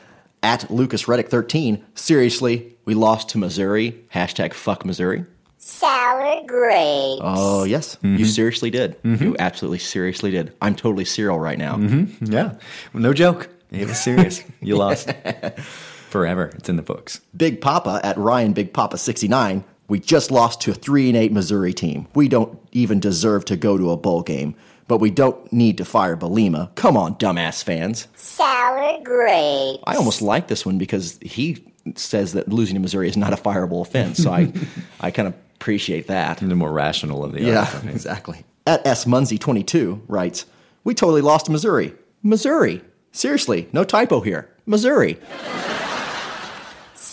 At 0.42 0.70
Lucas 0.70 1.08
Reddick 1.08 1.30
13, 1.30 1.82
seriously, 1.94 2.76
we 2.84 2.92
lost 2.92 3.30
to 3.30 3.38
Missouri. 3.38 4.04
Hashtag 4.14 4.52
fuck 4.52 4.84
Missouri. 4.84 5.24
Sour 5.56 6.42
grapes. 6.46 7.22
Oh, 7.22 7.64
yes. 7.64 7.96
You 8.02 8.10
mm-hmm. 8.10 8.24
seriously 8.24 8.68
did. 8.68 9.02
Mm-hmm. 9.04 9.24
You 9.24 9.36
absolutely 9.38 9.78
seriously 9.78 10.30
did. 10.30 10.52
I'm 10.60 10.74
totally 10.74 11.06
serial 11.06 11.38
right 11.38 11.56
now. 11.56 11.78
Yeah, 12.20 12.56
no 12.92 13.14
joke. 13.14 13.48
It 13.70 13.88
was 13.88 13.98
serious. 13.98 14.44
you 14.60 14.76
lost 14.76 15.10
forever. 16.14 16.52
It's 16.54 16.68
in 16.68 16.76
the 16.76 16.82
books. 16.82 17.20
Big 17.36 17.60
Papa 17.60 18.00
at 18.04 18.16
Ryan 18.16 18.52
Big 18.52 18.72
Papa 18.72 18.98
69. 18.98 19.64
We 19.88 19.98
just 19.98 20.30
lost 20.30 20.60
to 20.60 20.70
a 20.70 20.74
3 20.74 21.08
and 21.08 21.16
8 21.16 21.32
Missouri 21.32 21.74
team. 21.74 22.06
We 22.14 22.28
don't 22.28 22.56
even 22.70 23.00
deserve 23.00 23.44
to 23.46 23.56
go 23.56 23.76
to 23.76 23.90
a 23.90 23.96
bowl 23.96 24.22
game, 24.22 24.54
but 24.86 24.98
we 24.98 25.10
don't 25.10 25.52
need 25.52 25.76
to 25.78 25.84
fire 25.84 26.16
Bielema. 26.16 26.72
Come 26.76 26.96
on, 26.96 27.16
dumbass 27.16 27.64
fans. 27.64 28.06
Sour 28.14 29.00
grapes. 29.02 29.82
I 29.88 29.96
almost 29.96 30.22
like 30.22 30.46
this 30.46 30.64
one 30.64 30.78
because 30.78 31.18
he 31.20 31.64
says 31.96 32.32
that 32.34 32.48
losing 32.48 32.74
to 32.74 32.80
Missouri 32.80 33.08
is 33.08 33.16
not 33.16 33.32
a 33.32 33.36
fireable 33.36 33.82
offense. 33.82 34.22
So 34.22 34.30
I, 34.30 34.52
I 35.00 35.10
kind 35.10 35.26
of 35.26 35.34
appreciate 35.56 36.06
that. 36.06 36.38
The 36.38 36.54
more 36.54 36.70
rational 36.72 37.24
of 37.24 37.32
the 37.32 37.42
Yeah, 37.42 37.68
others, 37.74 37.92
exactly. 37.92 38.44
At 38.68 38.86
S 38.86 39.04
Munsey 39.04 39.36
22 39.36 40.00
writes, 40.06 40.46
"We 40.84 40.94
totally 40.94 41.22
lost 41.22 41.46
to 41.46 41.52
Missouri. 41.52 41.92
Missouri. 42.22 42.82
Seriously, 43.10 43.68
no 43.72 43.82
typo 43.82 44.20
here. 44.20 44.48
Missouri. 44.66 45.18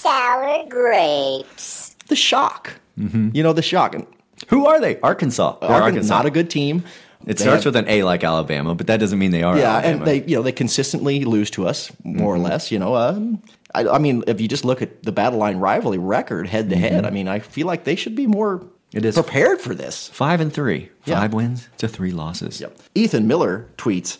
Sour 0.01 0.65
grapes. 0.67 1.95
The 2.07 2.15
shock. 2.15 2.73
Mm-hmm. 2.97 3.29
You 3.33 3.43
know 3.43 3.53
the 3.53 3.61
shock. 3.61 3.93
And 3.93 4.07
Who 4.47 4.65
are 4.65 4.81
they? 4.81 4.99
Arkansas. 5.01 5.59
They're 5.59 5.69
Arkan- 5.69 5.81
Arkansas. 5.81 6.15
not 6.17 6.25
a 6.25 6.31
good 6.31 6.49
team. 6.49 6.83
It 7.27 7.37
They 7.37 7.43
starts 7.43 7.65
have- 7.65 7.75
with 7.75 7.85
an 7.85 7.87
A 7.87 8.01
like 8.01 8.23
Alabama, 8.23 8.73
but 8.73 8.87
that 8.87 8.99
doesn't 8.99 9.19
mean 9.19 9.29
they 9.29 9.43
are. 9.43 9.55
yeah, 9.55 9.73
Alabama. 9.75 9.97
and 9.97 10.07
they 10.07 10.23
you 10.23 10.35
know 10.35 10.41
they 10.41 10.51
consistently 10.51 11.23
lose 11.23 11.51
to 11.51 11.67
us 11.67 11.91
more 12.03 12.33
or 12.33 12.37
mm-hmm. 12.37 12.45
less. 12.45 12.71
You 12.71 12.79
know, 12.79 12.95
um, 12.95 13.43
I, 13.75 13.87
I 13.87 13.97
mean, 13.99 14.23
if 14.25 14.41
you 14.41 14.47
just 14.47 14.65
look 14.65 14.81
at 14.81 15.03
the 15.03 15.11
battle 15.11 15.37
line 15.37 15.57
rivalry 15.57 15.99
record 15.99 16.47
head 16.47 16.71
to 16.71 16.75
head, 16.75 16.93
mm-hmm. 16.93 17.05
I 17.05 17.11
mean, 17.11 17.27
I 17.27 17.37
feel 17.37 17.67
like 17.67 17.83
they 17.83 17.95
should 17.95 18.15
be 18.15 18.25
more 18.25 18.65
It 18.91 19.05
is 19.05 19.13
prepared 19.13 19.61
for 19.61 19.75
this. 19.75 20.07
five 20.09 20.41
and 20.41 20.51
three. 20.51 20.89
Yeah. 21.05 21.19
Five 21.19 21.35
wins 21.35 21.69
to 21.77 21.87
three 21.87 22.11
losses. 22.11 22.59
Yep. 22.59 22.75
Ethan 22.95 23.27
Miller 23.27 23.69
tweets, 23.77 24.17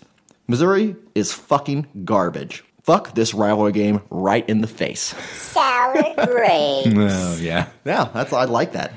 Missouri 0.48 0.96
is 1.16 1.34
fucking 1.34 1.88
garbage. 2.06 2.64
Fuck 2.84 3.14
this 3.14 3.34
rivalry 3.34 3.72
game 3.72 4.02
right 4.10 4.48
in 4.50 4.62
the 4.62 4.68
face. 4.68 5.14
Sour 5.34 5.94
grapes. 6.26 6.88
Oh 6.96 7.38
yeah, 7.40 7.68
Yeah, 7.86 8.10
that's 8.14 8.34
I 8.34 8.46
like 8.46 8.74
that. 8.74 8.92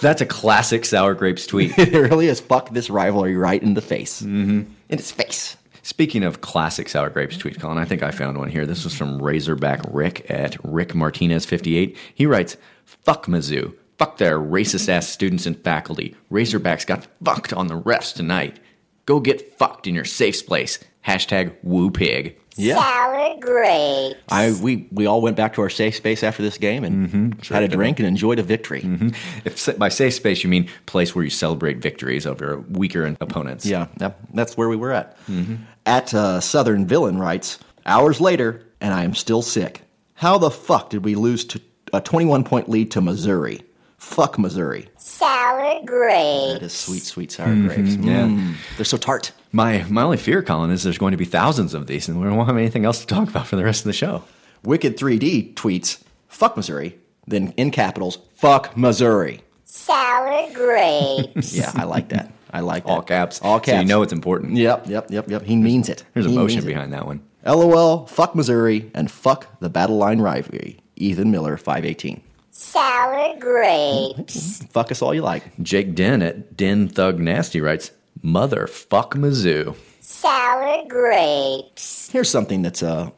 that's 0.00 0.20
a 0.20 0.26
classic 0.26 0.84
sour 0.84 1.14
grapes 1.14 1.46
tweet. 1.46 1.72
It 1.78 1.92
really 1.92 2.28
is. 2.28 2.40
Fuck 2.40 2.70
this 2.70 2.88
rivalry 2.90 3.36
right 3.36 3.60
in 3.62 3.74
the 3.74 3.80
face. 3.82 4.22
Mm-hmm. 4.22 4.60
In 4.60 4.98
its 4.98 5.10
face. 5.10 5.56
Speaking 5.82 6.22
of 6.22 6.42
classic 6.42 6.88
sour 6.88 7.08
grapes 7.10 7.36
tweets, 7.38 7.58
Colin, 7.58 7.78
I 7.78 7.84
think 7.86 8.02
I 8.02 8.10
found 8.10 8.36
one 8.38 8.50
here. 8.50 8.66
This 8.66 8.84
was 8.84 8.94
from 8.94 9.20
Razorback 9.22 9.80
Rick 9.90 10.30
at 10.30 10.56
Rick 10.62 10.94
Martinez 10.94 11.44
fifty 11.46 11.76
eight. 11.76 11.96
He 12.14 12.26
writes, 12.26 12.56
"Fuck 12.84 13.26
Mizzou, 13.26 13.74
fuck 13.98 14.18
their 14.18 14.38
racist 14.38 14.88
ass 14.88 15.08
students 15.08 15.46
and 15.46 15.56
faculty. 15.64 16.14
Razorbacks 16.30 16.86
got 16.86 17.06
fucked 17.24 17.52
on 17.52 17.66
the 17.68 17.80
refs 17.80 18.14
tonight. 18.14 18.60
Go 19.06 19.18
get 19.18 19.58
fucked 19.58 19.86
in 19.86 19.94
your 19.94 20.04
safe 20.04 20.46
place. 20.46 20.78
Hashtag 21.06 21.54
woo 21.62 21.90
pig." 21.90 22.36
Sour 22.58 23.36
grapes. 23.40 24.20
I 24.28 24.52
we 24.60 24.88
we 24.90 25.06
all 25.06 25.20
went 25.20 25.36
back 25.36 25.54
to 25.54 25.62
our 25.62 25.70
safe 25.70 25.96
space 25.96 26.22
after 26.22 26.42
this 26.42 26.58
game 26.58 26.84
and 26.84 27.08
mm-hmm. 27.08 27.54
had 27.54 27.62
a 27.62 27.68
drink 27.68 27.98
and 27.98 28.06
enjoyed 28.06 28.38
a 28.38 28.42
victory. 28.42 28.82
Mm-hmm. 28.82 29.08
If 29.44 29.78
by 29.78 29.88
safe 29.88 30.14
space 30.14 30.42
you 30.42 30.50
mean 30.50 30.68
place 30.86 31.14
where 31.14 31.24
you 31.24 31.30
celebrate 31.30 31.78
victories 31.78 32.26
over 32.26 32.58
weaker 32.70 33.04
opponents. 33.20 33.64
Yeah, 33.64 33.86
yeah, 34.00 34.12
that's 34.34 34.56
where 34.56 34.68
we 34.68 34.76
were 34.76 34.92
at. 34.92 35.16
Mm-hmm. 35.26 35.56
At 35.86 36.12
uh, 36.12 36.40
Southern 36.40 36.86
Villain 36.86 37.18
writes, 37.18 37.58
hours 37.86 38.20
later, 38.20 38.62
and 38.80 38.92
I 38.92 39.04
am 39.04 39.14
still 39.14 39.42
sick. 39.42 39.82
How 40.14 40.36
the 40.36 40.50
fuck 40.50 40.90
did 40.90 41.04
we 41.04 41.14
lose 41.14 41.44
to 41.46 41.60
a 41.92 42.00
21 42.00 42.44
point 42.44 42.68
lead 42.68 42.90
to 42.92 43.00
Missouri? 43.00 43.62
Fuck 43.98 44.38
Missouri. 44.38 44.88
Sour 44.96 45.80
grapes. 45.84 46.52
That 46.54 46.62
is 46.62 46.72
sweet, 46.72 47.02
sweet 47.02 47.30
sour 47.32 47.54
grapes. 47.54 47.96
yeah. 47.96 48.26
Mm, 48.26 48.54
they're 48.76 48.84
so 48.84 48.96
tart. 48.96 49.32
My 49.52 49.84
my 49.88 50.02
only 50.02 50.16
fear, 50.16 50.42
Colin, 50.42 50.70
is 50.70 50.82
there's 50.82 50.98
going 50.98 51.10
to 51.12 51.16
be 51.18 51.24
thousands 51.24 51.74
of 51.74 51.86
these, 51.86 52.08
and 52.08 52.20
we 52.20 52.28
won't 52.28 52.46
have 52.46 52.56
anything 52.56 52.84
else 52.84 53.00
to 53.00 53.06
talk 53.06 53.28
about 53.28 53.46
for 53.46 53.56
the 53.56 53.64
rest 53.64 53.80
of 53.80 53.84
the 53.86 53.92
show. 53.92 54.22
Wicked 54.62 54.96
3D 54.96 55.54
tweets, 55.54 56.02
fuck 56.28 56.56
Missouri. 56.56 56.98
Then 57.26 57.52
in 57.56 57.70
capitals, 57.70 58.18
fuck 58.34 58.76
Missouri. 58.76 59.42
Sour 59.64 60.52
grapes. 60.54 61.52
Yeah, 61.56 61.72
I 61.74 61.84
like 61.84 62.08
that. 62.10 62.32
I 62.52 62.60
like 62.60 62.84
that. 62.84 62.90
All 62.90 63.02
caps. 63.02 63.40
All 63.42 63.60
caps. 63.60 63.76
So 63.76 63.80
you 63.80 63.86
know 63.86 64.02
it's 64.02 64.12
important. 64.12 64.56
Yep, 64.56 64.86
yep, 64.88 65.10
yep, 65.10 65.28
yep. 65.30 65.42
He 65.42 65.56
means 65.56 65.88
it. 65.88 66.04
There's 66.14 66.24
He 66.26 66.32
emotion 66.32 66.58
means 66.58 66.64
it. 66.64 66.68
behind 66.68 66.92
that 66.94 67.04
one. 67.06 67.20
LOL, 67.44 68.06
fuck 68.06 68.34
Missouri, 68.34 68.90
and 68.94 69.10
fuck 69.10 69.58
the 69.60 69.68
battle 69.68 69.96
line 69.96 70.20
rivalry. 70.20 70.78
Ethan 70.96 71.30
Miller, 71.30 71.56
518. 71.56 72.22
Sour 72.60 73.36
grapes. 73.38 74.64
Fuck 74.70 74.90
us 74.90 75.00
all 75.00 75.14
you 75.14 75.22
like. 75.22 75.44
Jake 75.62 75.94
Den 75.94 76.22
at 76.22 76.56
Den 76.56 76.88
Thug 76.88 77.20
Nasty 77.20 77.60
writes, 77.60 77.92
"Mother 78.20 78.66
fuck 78.66 79.14
Mizzou." 79.14 79.76
Sour 80.00 80.84
grapes. 80.88 82.08
Here's 82.10 82.28
something 82.28 82.62
that's 82.62 82.82
uh, 82.82 83.10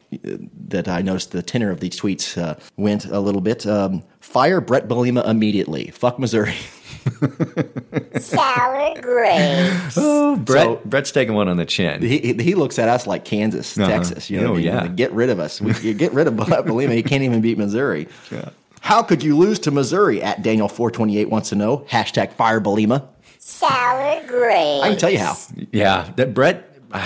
that 0.67 0.87
I 0.87 1.01
noticed 1.01 1.31
the 1.31 1.41
tenor 1.41 1.71
of 1.71 1.79
these 1.79 1.99
tweets 1.99 2.37
uh, 2.39 2.53
went 2.77 3.05
a 3.05 3.19
little 3.19 3.41
bit. 3.41 3.65
Um, 3.65 4.03
fire 4.19 4.61
Brett 4.61 4.87
Bielema 4.87 5.27
immediately. 5.27 5.87
Fuck 5.89 6.19
Missouri. 6.19 6.53
Sour 8.19 8.93
grapes. 9.01 9.97
Oh, 9.97 10.35
Brett, 10.37 10.63
So- 10.65 10.81
Brett's 10.85 11.11
taking 11.11 11.33
one 11.33 11.47
on 11.49 11.57
the 11.57 11.65
chin. 11.65 12.01
he, 12.01 12.19
he 12.19 12.33
he 12.35 12.53
looks 12.55 12.77
at 12.77 12.87
us 12.89 13.07
like 13.07 13.25
Kansas, 13.25 13.75
Uh-huh. 13.77 13.89
Texas. 13.89 14.29
You 14.29 14.39
know, 14.41 14.47
Oh, 14.47 14.51
what 14.51 14.59
I 14.59 14.61
mean? 14.61 14.65
yeah. 14.65 14.87
get 14.87 15.11
rid 15.13 15.29
of 15.31 15.39
us. 15.39 15.59
We, 15.59 15.73
you 15.79 15.93
get 15.95 16.13
rid 16.13 16.27
of 16.27 16.35
Brett 16.37 16.63
Bielema. 16.65 16.93
He 16.93 17.01
can't 17.03 17.23
even 17.23 17.41
beat 17.41 17.57
Missouri. 17.57 18.07
How 18.81 19.01
could 19.03 19.23
you 19.23 19.37
lose 19.37 19.59
to 19.59 19.71
Missouri? 19.71 20.21
At 20.21 20.41
Daniel 20.43 20.67
four 20.67 20.91
twenty 20.91 21.17
eight 21.17 21.29
wants 21.29 21.49
to 21.49 21.55
know. 21.55 21.79
Hashtag 21.89 22.33
fire 22.33 22.59
Bielema. 22.59 23.07
Sour 23.39 24.25
grapes. 24.27 24.83
I 24.83 24.89
can 24.89 24.97
tell 24.97 25.09
you 25.09 25.19
how. 25.19 25.35
Yeah, 25.71 26.11
that 26.17 26.33
Brett. 26.33 26.67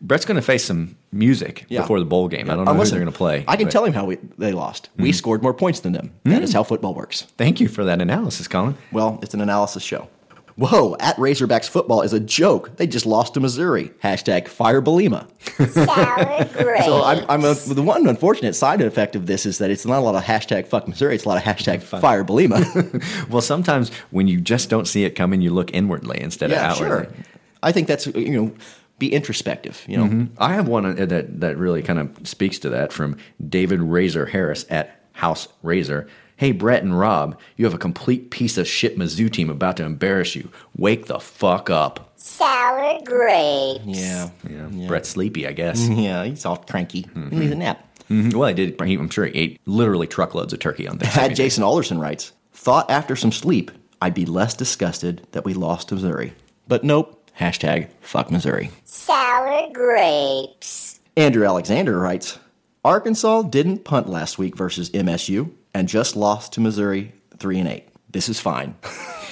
Brett's 0.00 0.26
going 0.26 0.36
to 0.36 0.42
face 0.42 0.64
some 0.64 0.96
music 1.12 1.64
Yeah. 1.70 1.80
before 1.80 1.98
the 1.98 2.04
bowl 2.04 2.28
game. 2.28 2.50
I 2.50 2.56
don't 2.56 2.66
know 2.66 2.72
Uh, 2.72 2.74
who 2.74 2.84
they're 2.84 3.00
going 3.00 3.10
to 3.10 3.16
play. 3.16 3.42
I 3.48 3.56
can 3.56 3.66
but 3.66 3.72
tell 3.72 3.84
him 3.86 3.94
how 3.94 4.04
we, 4.04 4.16
they 4.36 4.52
lost. 4.52 4.90
We 4.98 5.04
Mm-hmm. 5.04 5.12
scored 5.14 5.42
more 5.42 5.54
points 5.54 5.80
than 5.80 5.92
them. 5.92 6.12
That 6.24 6.42
is 6.42 6.52
how 6.52 6.62
football 6.62 6.92
works. 6.94 7.22
Thank 7.38 7.58
you 7.58 7.68
for 7.68 7.84
that 7.84 8.02
analysis, 8.02 8.46
Colin. 8.46 8.76
Well, 8.92 9.18
it's 9.22 9.32
an 9.32 9.40
analysis 9.40 9.82
show. 9.82 10.08
Whoa, 10.56 10.96
at 11.00 11.16
Razorbacks 11.16 11.68
football 11.68 12.02
is 12.02 12.12
a 12.12 12.20
joke. 12.20 12.76
They 12.76 12.86
just 12.86 13.06
lost 13.06 13.34
to 13.34 13.40
Missouri. 13.40 13.90
Hashtag 14.04 14.46
fire 14.46 14.80
Bielema. 14.80 15.26
Sour 15.72 16.44
grapes. 16.62 16.84
So 16.84 17.02
I'm, 17.02 17.24
I'm 17.28 17.44
a, 17.44 17.54
the 17.54 17.82
one 17.82 18.06
unfortunate 18.06 18.54
side 18.54 18.80
effect 18.80 19.16
of 19.16 19.26
this 19.26 19.46
is 19.46 19.58
that 19.58 19.70
it's 19.70 19.84
not 19.84 19.98
a 19.98 20.02
lot 20.02 20.14
of 20.14 20.22
hashtag 20.22 20.68
fuck 20.68 20.86
Missouri. 20.86 21.16
It's 21.16 21.24
a 21.24 21.28
lot 21.28 21.38
of 21.38 21.42
hashtag 21.42 21.82
fire 21.82 22.24
Bielema. 22.24 23.28
well, 23.30 23.42
sometimes 23.42 23.90
when 24.10 24.28
you 24.28 24.40
just 24.40 24.70
don't 24.70 24.86
see 24.86 25.04
it 25.04 25.10
coming, 25.16 25.40
you 25.40 25.50
look 25.50 25.72
inwardly 25.74 26.20
instead 26.20 26.50
yeah, 26.50 26.70
of 26.72 26.76
outwardly. 26.82 27.14
sure. 27.16 27.24
I 27.62 27.72
think 27.72 27.88
that's 27.88 28.06
you 28.06 28.30
know 28.30 28.54
be 29.00 29.12
introspective. 29.12 29.82
You 29.88 29.96
know, 29.96 30.04
Mhm. 30.04 30.28
I 30.38 30.54
have 30.54 30.68
one 30.68 30.86
uh, 30.86 31.06
that 31.06 31.40
that 31.40 31.56
really 31.58 31.82
kind 31.82 31.98
of 31.98 32.10
speaks 32.28 32.60
to 32.60 32.68
that 32.70 32.92
from 32.92 33.16
David 33.48 33.80
Razor 33.80 34.26
Harris 34.26 34.66
at 34.70 35.00
House 35.12 35.48
Razor. 35.64 36.06
Hey, 36.36 36.52
Brett 36.52 36.82
and 36.82 36.98
Rob, 36.98 37.38
you 37.56 37.64
have 37.64 37.74
a 37.74 37.78
complete 37.78 38.30
piece 38.30 38.58
of 38.58 38.66
shit 38.66 38.98
Mizzou 38.98 39.30
team 39.32 39.50
about 39.50 39.76
to 39.76 39.84
embarrass 39.84 40.34
you. 40.34 40.50
Wake 40.76 41.06
the 41.06 41.20
fuck 41.20 41.70
up. 41.70 42.12
Sour 42.16 43.00
grapes. 43.04 43.84
yeah, 43.84 44.30
Yeah, 44.48 44.86
Brett's 44.88 45.10
sleepy, 45.10 45.46
I 45.46 45.52
guess. 45.52 45.86
yeah, 45.88 46.24
he's 46.24 46.44
all 46.44 46.56
cranky. 46.56 47.06
He 47.14 47.20
needs 47.36 47.52
a 47.52 47.56
nap. 47.56 47.86
Mhm. 48.10 48.34
Well, 48.34 48.48
I 48.48 48.52
did. 48.52 48.80
I'm 48.80 49.08
sure 49.10 49.26
he 49.26 49.38
ate 49.38 49.60
literally 49.66 50.06
truckloads 50.06 50.52
of 50.52 50.58
turkey 50.58 50.86
on 50.88 50.98
Had 50.98 51.04
Thanksgiving. 51.12 51.36
Jason 51.36 51.62
Alderson 51.64 51.98
writes, 51.98 52.32
thought 52.52 52.90
after 52.90 53.14
some 53.16 53.32
sleep, 53.32 53.70
I'd 54.02 54.14
be 54.14 54.26
less 54.26 54.54
disgusted 54.54 55.26
that 55.32 55.44
we 55.44 55.54
lost 55.54 55.88
to 55.88 55.94
Missouri. 55.94 56.32
But 56.68 56.84
nope, 56.84 57.30
hashtag 57.38 57.88
fuck 58.00 58.30
Missouri. 58.30 58.70
Sour 58.84 59.68
grapes. 59.72 61.00
Andrew 61.16 61.46
Alexander 61.46 61.98
writes, 61.98 62.38
Arkansas 62.84 63.42
didn't 63.42 63.84
punt 63.84 64.08
last 64.08 64.38
week 64.38 64.56
versus 64.56 64.90
MSU 64.90 65.50
and 65.74 65.88
just 65.88 66.16
lost 66.16 66.52
to 66.54 66.60
Missouri 66.60 67.12
3 67.38 67.58
and 67.60 67.68
8. 67.68 67.88
This 68.10 68.28
is 68.28 68.40
fine. 68.40 68.74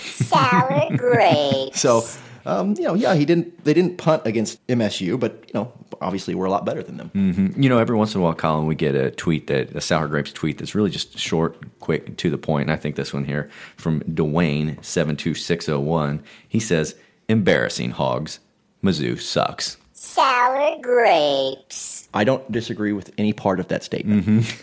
Sour 0.02 0.88
grapes. 0.96 1.81
So, 1.81 2.05
um, 2.44 2.74
you 2.76 2.83
know, 2.83 2.94
yeah, 2.94 3.14
he 3.14 3.24
didn't 3.24 3.64
they 3.64 3.72
didn't 3.72 3.96
punt 3.98 4.22
against 4.26 4.64
MSU, 4.66 5.18
but 5.18 5.44
you 5.46 5.52
know, 5.55 5.72
obviously 6.00 6.35
we're 6.35 6.46
a 6.46 6.50
lot 6.50 6.64
better 6.66 6.83
than 6.83 6.96
them. 6.96 7.11
Mhm. 7.14 7.62
You 7.62 7.68
know, 7.68 7.78
every 7.78 7.94
once 7.96 8.14
in 8.14 8.20
a 8.20 8.24
while, 8.24 8.35
Colin, 8.35 8.66
we 8.66 8.74
get 8.74 8.94
a 8.96 9.12
tweet 9.12 9.46
that 9.46 9.74
a 9.76 9.81
sour 9.81 10.09
grapes 10.09 10.33
tweet 10.33 10.59
that's 10.59 10.74
really 10.74 10.90
just 10.90 11.16
short, 11.18 11.57
quick, 11.78 12.16
to 12.16 12.28
the 12.31 12.38
point. 12.38 12.62
And 12.62 12.72
I 12.72 12.76
think 12.76 12.96
this 12.96 13.12
one 13.14 13.24
here 13.24 13.48
from 13.76 14.00
Dwayne 14.00 14.85
seven 14.85 15.16
two 15.16 15.35
six 15.35 15.66
zero 15.66 15.78
one. 15.78 16.22
He 16.48 16.59
says, 16.59 16.96
"Embarrassing 17.28 17.92
hogs, 17.92 18.40
Mizzou 18.83 19.20
sucks." 19.20 19.76
Sour 19.92 20.78
grapes. 20.83 21.91
I 22.14 22.25
don't 22.25 22.51
disagree 22.53 22.92
with 22.92 23.11
any 23.16 23.33
part 23.33 23.59
of 23.59 23.68
that 23.68 23.83
statement. 23.83 24.27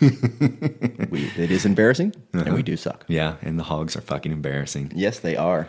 we, 1.10 1.24
it 1.36 1.50
is 1.50 1.66
embarrassing, 1.66 2.14
and 2.32 2.54
we 2.54 2.62
do 2.62 2.76
suck. 2.76 3.04
Yeah, 3.08 3.36
and 3.42 3.58
the 3.58 3.64
hogs 3.64 3.96
are 3.96 4.00
fucking 4.00 4.30
embarrassing. 4.30 4.92
Yes, 4.94 5.18
they 5.18 5.36
are. 5.36 5.68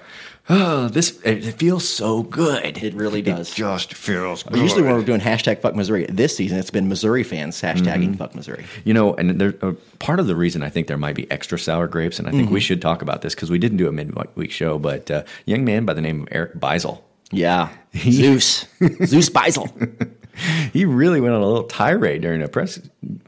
Oh, 0.50 0.90
this 0.90 1.20
it 1.24 1.42
feels 1.56 1.88
so 1.88 2.24
good. 2.24 2.84
It 2.84 2.94
really 2.94 3.22
does. 3.22 3.52
It 3.52 3.56
just 3.56 3.94
feels 3.94 4.44
good. 4.44 4.58
usually 4.58 4.82
when 4.84 4.94
we're 4.94 5.04
doing 5.04 5.22
hashtag 5.22 5.60
fuck 5.62 5.76
Missouri 5.76 6.06
this 6.10 6.36
season, 6.36 6.58
it's 6.60 6.72
been 6.72 6.88
Missouri 6.90 7.24
fans 7.24 7.60
hashtagging 7.62 8.18
fuck 8.18 8.36
Missouri. 8.36 8.66
You 8.84 8.94
know, 8.94 9.14
and 9.16 9.40
there, 9.40 9.54
uh, 9.62 9.74
part 10.00 10.20
of 10.20 10.28
the 10.28 10.36
reason 10.36 10.62
I 10.64 10.70
think 10.70 10.88
there 10.88 10.98
might 10.98 11.16
be 11.16 11.30
extra 11.32 11.58
sour 11.58 11.88
grapes, 11.88 12.20
and 12.20 12.28
I 12.28 12.32
think 12.32 12.50
we 12.52 12.60
Mhm. 12.60 12.64
should 12.64 12.82
talk 12.82 13.02
about 13.02 13.22
this 13.22 13.34
because 13.34 13.50
we 13.50 13.58
didn't 13.60 13.78
do 13.78 13.88
a 13.88 13.92
midweek 13.92 14.52
show, 14.52 14.78
but 14.78 15.10
uh, 15.10 15.24
young 15.46 15.64
man 15.66 15.86
by 15.86 15.94
the 15.94 16.02
name 16.02 16.22
of 16.24 16.28
Eric 16.32 16.60
Beisel. 16.60 17.02
Yeah, 17.32 17.70
Zeus, 17.96 18.66
Zeus 19.06 19.30
Beisel. 19.30 19.70
He 20.74 20.86
really 20.86 21.22
went 21.22 21.34
on 21.34 21.42
a 21.42 21.46
little 21.46 21.66
tirade 21.66 22.22
during 22.22 22.42
a 22.42 22.48
press 22.48 22.80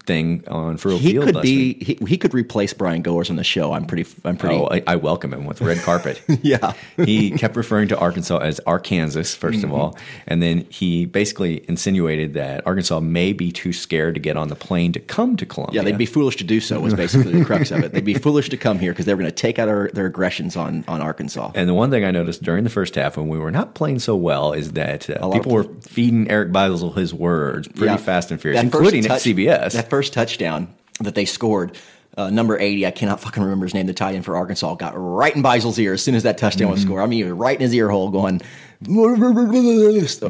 thing 0.05 0.43
on 0.47 0.77
Furrow 0.77 0.97
He 0.97 1.13
Field. 1.13 1.25
could 1.25 1.41
be 1.41 1.73
he, 1.83 1.97
he 2.07 2.17
could 2.17 2.33
replace 2.33 2.73
Brian 2.73 3.01
Goers 3.01 3.29
on 3.31 3.37
the 3.37 3.43
show. 3.43 3.73
I'm 3.73 3.85
pretty 3.85 4.07
I'm 4.23 4.37
pretty 4.37 4.55
Oh, 4.55 4.67
I, 4.69 4.83
I 4.85 4.95
welcome 4.97 5.33
him 5.33 5.45
with 5.45 5.61
red 5.61 5.79
carpet. 5.79 6.21
yeah. 6.43 6.73
he 6.97 7.31
kept 7.31 7.55
referring 7.55 7.87
to 7.87 7.97
Arkansas 7.97 8.37
as 8.37 8.59
Arkansas, 8.67 9.19
1st 9.21 9.63
of 9.63 9.69
Mhm. 9.71 9.73
all. 9.77 9.97
And 10.27 10.43
then 10.43 10.67
he 10.69 11.05
basically 11.07 11.65
insinuated 11.67 12.33
that 12.35 12.65
Arkansas 12.67 12.99
may 12.99 13.33
be 13.33 13.51
too 13.51 13.73
scared 13.73 14.13
to 14.13 14.19
get 14.19 14.37
on 14.37 14.49
the 14.49 14.55
plane 14.55 14.91
to 14.91 14.99
come 14.99 15.35
to 15.37 15.45
Columbia. 15.45 15.81
Yeah, 15.81 15.85
they'd 15.85 15.97
be 15.97 16.05
foolish 16.05 16.35
to 16.37 16.43
do 16.43 16.59
so. 16.59 16.79
Was 16.79 16.93
basically 16.93 17.31
the 17.33 17.45
crux 17.45 17.71
of 17.71 17.79
it. 17.83 17.93
They'd 17.93 18.05
be 18.05 18.13
foolish 18.13 18.49
to 18.49 18.57
come 18.57 18.77
here 18.77 18.91
because 18.91 19.05
they 19.07 19.13
were 19.13 19.19
going 19.21 19.31
to 19.31 19.35
take 19.35 19.57
out 19.57 19.69
our, 19.69 19.89
their 19.93 20.05
aggressions 20.05 20.55
on 20.55 20.83
on 20.87 21.01
Arkansas. 21.01 21.51
And 21.55 21.67
the 21.67 21.73
one 21.73 21.89
thing 21.89 22.05
I 22.05 22.11
noticed 22.11 22.43
during 22.43 22.63
the 22.63 22.69
first 22.69 22.93
half 22.95 23.17
when 23.17 23.27
we 23.27 23.39
were 23.39 23.51
not 23.51 23.73
playing 23.73 23.99
so 23.99 24.15
well 24.15 24.53
is 24.53 24.73
that 24.73 25.09
uh, 25.09 25.31
people 25.31 25.57
of- 25.59 25.67
were 25.67 25.73
feeding 25.81 26.29
Eric 26.29 26.51
Beisel 26.51 26.95
his 26.95 27.11
words 27.13 27.67
pretty 27.69 27.85
Yeah. 27.85 27.97
fast 27.97 28.29
and 28.29 28.39
furious, 28.39 28.61
including 28.61 29.01
touch- 29.03 29.25
at 29.25 29.35
CBS. 29.35 29.62
That 29.71 29.89
first 29.89 30.11
touchdown 30.11 30.67
that 30.99 31.15
they 31.15 31.23
scored, 31.25 31.77
uh, 32.17 32.29
number 32.29 32.59
80, 32.59 32.85
I 32.85 32.91
cannot 32.91 33.21
fucking 33.21 33.41
remember 33.41 33.65
his 33.65 33.73
name, 33.73 33.87
the 33.87 33.93
tight 33.93 34.15
end 34.15 34.25
for 34.25 34.35
Arkansas, 34.35 34.75
got 34.75 34.93
right 34.95 35.33
in 35.35 35.41
Beisel's 35.41 35.79
ear 35.79 35.93
as 35.93 36.01
soon 36.03 36.13
as 36.15 36.23
that 36.23 36.37
touchdown 36.37 36.69
was 36.69 36.81
Mhm. 36.81 36.85
scored. 36.85 37.01
I 37.03 37.05
mean, 37.07 37.17
he 37.19 37.23
was 37.23 37.33
right 37.33 37.55
in 37.55 37.61
his 37.61 37.73
ear 37.73 37.89
hole 37.89 38.11
going, 38.11 38.41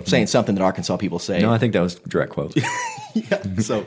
saying 0.06 0.28
something 0.28 0.56
that 0.56 0.62
Arkansas 0.62 0.98
people 0.98 1.20
say. 1.20 1.42
no, 1.42 1.52
I 1.52 1.58
think 1.58 1.74
that 1.74 1.82
was 1.82 1.96
direct 1.96 2.32
quote. 2.32 2.56
yeah. 3.14 3.42
so 3.60 3.86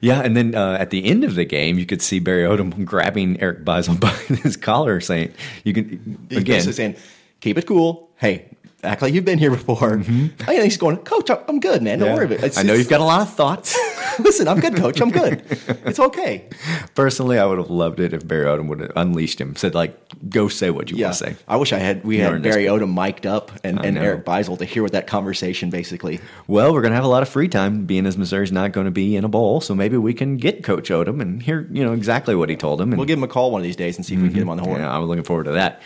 yeah, 0.00 0.20
and 0.20 0.36
then 0.36 0.54
uh, 0.54 0.76
at 0.78 0.90
the 0.90 1.04
end 1.04 1.24
of 1.24 1.34
the 1.34 1.44
game, 1.44 1.78
you 1.78 1.86
could 1.86 2.02
see 2.02 2.18
Barry 2.18 2.44
Odom 2.44 2.84
grabbing 2.84 3.40
Eric 3.40 3.64
Beisel 3.64 3.98
by 4.00 4.10
his 4.42 4.56
collar, 4.56 5.00
saying, 5.00 5.32
"You 5.64 5.72
can 5.74 6.18
again." 6.30 6.44
basically 6.44 6.72
saying, 6.74 6.96
keep 7.40 7.58
it 7.58 7.66
cool. 7.66 8.10
Hey, 8.16 8.47
act 8.84 9.02
like 9.02 9.12
you've 9.12 9.24
been 9.24 9.38
here 9.38 9.50
before. 9.50 9.94
And 9.94 10.30
he's 10.46 10.76
going, 10.76 10.98
Coach, 10.98 11.30
I'm- 11.30 11.60
good, 11.60 11.82
man. 11.82 11.98
Don't 11.98 12.08
Mm-hmm. 12.08 12.14
Yeah. 12.14 12.14
worry 12.26 12.36
about 12.36 12.44
it. 12.46 12.58
I 12.58 12.62
know 12.62 12.74
you've 12.74 12.88
got 12.88 13.00
a 13.00 13.04
lot 13.04 13.22
of 13.22 13.32
thoughts. 13.34 13.76
Listen, 14.20 14.46
I'm 14.48 14.60
good, 14.60 14.76
Coach. 14.76 15.00
I'm 15.00 15.10
good. 15.10 15.42
It's 15.84 15.98
okay. 15.98 16.48
Personally, 16.94 17.38
I 17.38 17.44
would 17.46 17.58
have 17.58 17.70
loved 17.70 18.00
it 18.00 18.12
if 18.12 18.26
Barry 18.26 18.46
Odom 18.46 18.68
would 18.68 18.80
have 18.80 18.92
unleashed 18.96 19.40
him, 19.40 19.54
said 19.56 19.74
like, 19.74 19.96
"Go 20.28 20.48
say 20.48 20.70
what 20.70 20.90
you 20.90 20.96
Yeah, 20.96 21.06
want 21.06 21.18
to 21.18 21.24
say." 21.26 21.36
I 21.46 21.56
wish 21.56 21.72
I 21.72 21.78
had. 21.78 22.04
We 22.04 22.16
You 22.18 22.22
had. 22.24 22.42
Barry 22.42 22.64
Odom 22.64 22.94
mic'd 22.94 23.26
up 23.26 23.52
and, 23.64 23.84
and. 23.84 23.98
Eric 23.98 24.24
Beisel 24.24 24.58
to 24.58 24.64
hear 24.64 24.82
what 24.82 24.92
that 24.92 25.06
conversation 25.06 25.70
basically. 25.70 26.20
Well, 26.46 26.72
we're 26.72 26.80
going 26.82 26.90
to 26.92 26.96
have 26.96 27.04
a 27.04 27.08
lot 27.08 27.22
of 27.22 27.28
free 27.28 27.48
time, 27.48 27.84
being 27.84 28.06
as 28.06 28.16
Missouri's 28.18 28.50
not 28.52 28.72
going 28.72 28.86
to 28.86 28.90
be 28.92 29.14
in 29.16 29.24
a 29.24 29.28
bowl, 29.28 29.60
so 29.60 29.74
maybe 29.74 29.96
we 29.96 30.14
can 30.14 30.36
get 30.36 30.62
Coach 30.64 30.88
Odom 30.90 31.20
and 31.20 31.42
hear, 31.42 31.68
you 31.70 31.84
know, 31.84 31.92
exactly 31.92 32.34
what 32.34 32.48
he 32.48 32.56
told 32.56 32.80
him. 32.80 32.90
And, 32.92 32.98
We'll 32.98 33.06
give 33.06 33.18
him 33.18 33.24
a 33.24 33.28
call 33.28 33.50
one 33.52 33.60
of 33.60 33.64
these 33.64 33.76
days 33.76 33.96
and 33.96 34.04
see 34.06 34.14
if 34.14 34.20
we 34.20 34.28
can 34.28 34.34
get 34.34 34.42
him 34.42 34.48
on 34.50 34.56
the 34.56 34.62
horn. 34.64 34.80
yeah, 34.80 34.92
I'm 34.96 35.04
looking 35.04 35.24
forward 35.24 35.44
to 35.44 35.52
that. 35.52 35.80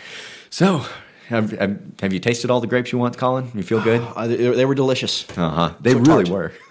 So, 0.49 0.85
have, 1.33 1.51
have, 1.51 1.79
have 2.01 2.13
you 2.13 2.19
tasted 2.19 2.49
all 2.51 2.61
the 2.61 2.67
grapes 2.67 2.91
you 2.91 2.97
want, 2.97 3.17
Colin? 3.17 3.51
You 3.53 3.63
feel 3.63 3.81
good? 3.81 4.01
Uh, 4.15 4.27
they, 4.27 4.35
they 4.37 4.65
were 4.65 4.75
delicious. 4.75 5.25
Uh 5.37 5.49
huh. 5.49 5.73
They 5.81 5.91
So 5.91 5.99
really 5.99 6.23
tart. 6.25 6.29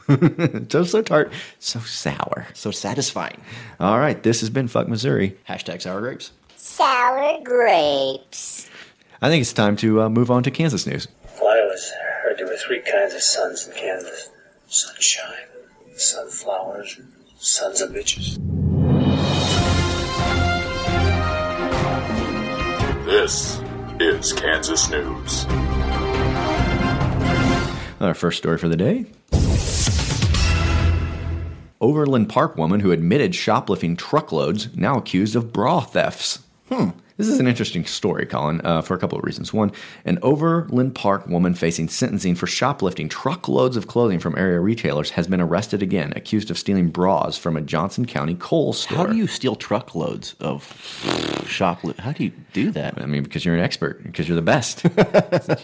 were. 0.09 0.65
so 0.69 0.85
so 0.85 1.03
tart, 1.03 1.33
so 1.59 1.81
sour, 1.81 2.47
so 2.55 2.71
satisfying. 2.71 3.41
All 3.81 3.99
right, 3.99 4.23
this 4.23 4.41
has 4.41 4.51
been 4.51 4.69
Fuck 4.69 4.89
Missouri. 4.89 5.37
Hashtag 5.49 5.83
sour 5.83 6.01
grapes. 6.01 6.33
Sour 6.57 7.41
grapes. 7.45 8.69
I 9.21 9.29
think 9.29 9.41
it's 9.43 9.53
time 9.53 9.77
to 9.77 10.03
uh, 10.03 10.09
move 10.09 10.31
on 10.31 10.43
to 10.45 10.51
Kansas 10.51 10.87
news. 10.87 11.09
Well, 11.41 11.49
I 11.57 11.61
always 11.61 11.91
heard 12.23 12.39
there 12.39 12.47
were 12.47 12.57
three 12.57 12.81
kinds 12.81 13.15
of 13.15 13.23
suns 13.23 13.67
in 13.69 13.75
Kansas 13.75 14.31
sunshine, 14.69 15.47
sunflowers, 15.97 16.97
and 16.99 17.13
sons 17.39 17.81
of 17.81 17.91
bitches. 17.91 18.39
This 23.05 23.61
is 24.03 24.33
Kansas 24.33 24.91
News. 24.91 25.45
Our 28.01 28.15
first 28.15 28.39
story 28.39 28.59
for 28.59 28.69
the 28.69 28.77
day. 28.77 29.07
Overland 31.81 32.29
Park 32.29 32.57
woman 32.57 32.81
who 32.81 32.91
admitted 32.91 33.35
shoplifting 33.35 33.97
truckloads 33.97 34.77
now 34.77 34.97
accused 34.97 35.37
of 35.37 35.53
bra 35.53 35.81
thefts. 35.81 36.41
Hmm. 36.69 36.91
This 37.23 37.35
is 37.35 37.39
an 37.39 37.47
interesting 37.47 37.85
story, 37.85 38.27
Colin, 38.27 38.61
uh, 38.65 38.83
for 38.83 38.97
a 38.97 38.99
couple 38.99 39.17
of 39.17 39.23
reasons. 39.23 39.53
One, 39.53 39.71
an 40.05 40.19
Overland 40.23 40.97
Park 40.97 41.29
woman 41.29 41.55
facing 41.55 41.87
sentencing 41.87 42.35
for 42.35 42.49
shoplifting 42.49 43.09
truckloads 43.09 43.77
of 43.77 43.87
clothing 43.87 44.19
from 44.19 44.37
area 44.37 44.59
retailers 44.59 45.11
has 45.11 45.29
been 45.29 45.41
arrested 45.41 45.85
again, 45.85 46.13
accused 46.17 46.51
of 46.51 46.59
stealing 46.59 46.91
bras 46.91 47.39
from 47.39 47.57
a 47.57 47.61
Johnson 47.61 48.07
County 48.07 48.35
Kohl's 48.35 48.81
store. 48.81 48.97
How 48.97 49.07
do 49.07 49.17
you 49.17 49.29
steal 49.29 49.55
truckloads 49.55 50.35
of 50.41 50.65
shoplift? 51.47 52.01
How 52.01 52.11
do 52.11 52.25
you 52.25 52.33
do 52.53 52.73
that? 52.73 53.01
I 53.01 53.07
mean, 53.07 53.23
because 53.23 53.45
you're 53.45 53.55
an 53.55 53.63
expert, 53.63 54.03
because 54.03 54.27
you're 54.29 54.35
the 54.35 54.43
best. 54.43 54.85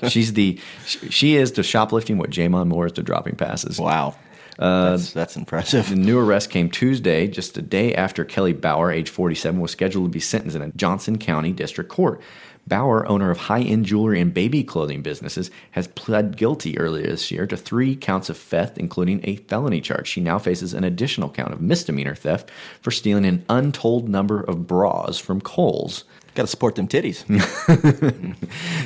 She's 0.09 0.35
the, 0.35 0.61
she 0.87 1.35
is 1.35 1.51
to 1.53 1.65
shoplifting 1.65 2.19
what 2.19 2.31
J'Mon 2.31 2.69
Moore 2.69 2.87
is 2.87 2.93
to 2.93 3.03
dropping 3.03 3.35
passes. 3.35 3.81
Wow. 3.81 4.15
Uh, 4.59 4.91
that's, 4.91 5.13
that's 5.13 5.37
impressive. 5.37 5.89
The 5.89 5.97
new 5.97 6.19
arrest 6.19 6.51
came 6.51 6.71
Tuesday, 6.71 7.29
just 7.29 7.57
a 7.57 7.63
day 7.63 7.95
after 7.95 8.25
Kelly 8.25 8.53
Bauer, 8.53 8.91
age 8.91 9.09
47, 9.09 9.61
was 9.61 9.71
scheduled 9.71 10.07
to 10.07 10.11
be 10.11 10.21
sentenced 10.21 10.57
in 10.57 10.63
a 10.63 10.71
Johnson 10.73 11.19
County 11.19 11.53
District 11.53 11.89
Court. 11.89 12.21
Bauer, 12.69 13.09
owner 13.09 13.31
of 13.31 13.39
high 13.39 13.63
end 13.63 13.87
jewelry 13.87 14.21
and 14.21 14.35
baby 14.35 14.63
clothing 14.63 15.01
businesses, 15.01 15.51
has 15.71 15.89
pled 15.89 16.37
guilty 16.37 16.79
earlier 16.79 17.07
this 17.07 17.31
year 17.31 17.47
to 17.47 17.57
three 17.57 17.97
counts 17.97 18.29
of 18.29 18.37
theft, 18.37 18.79
including 18.79 19.21
a 19.25 19.37
felony 19.37 19.81
charge. 19.81 20.07
She 20.07 20.21
now 20.21 20.39
faces 20.39 20.75
an 20.75 20.85
additional 20.85 21.31
count 21.31 21.53
of 21.53 21.61
misdemeanor 21.61 22.15
theft 22.15 22.51
for 22.83 22.91
stealing 22.91 23.25
an 23.25 23.45
untold 23.49 24.09
number 24.09 24.41
of 24.41 24.67
bras 24.67 25.19
from 25.19 25.41
Kohl's. 25.41 26.05
Got 26.35 26.43
to 26.45 26.49
support 26.49 26.77
them 26.77 26.89
titties. 26.89 27.25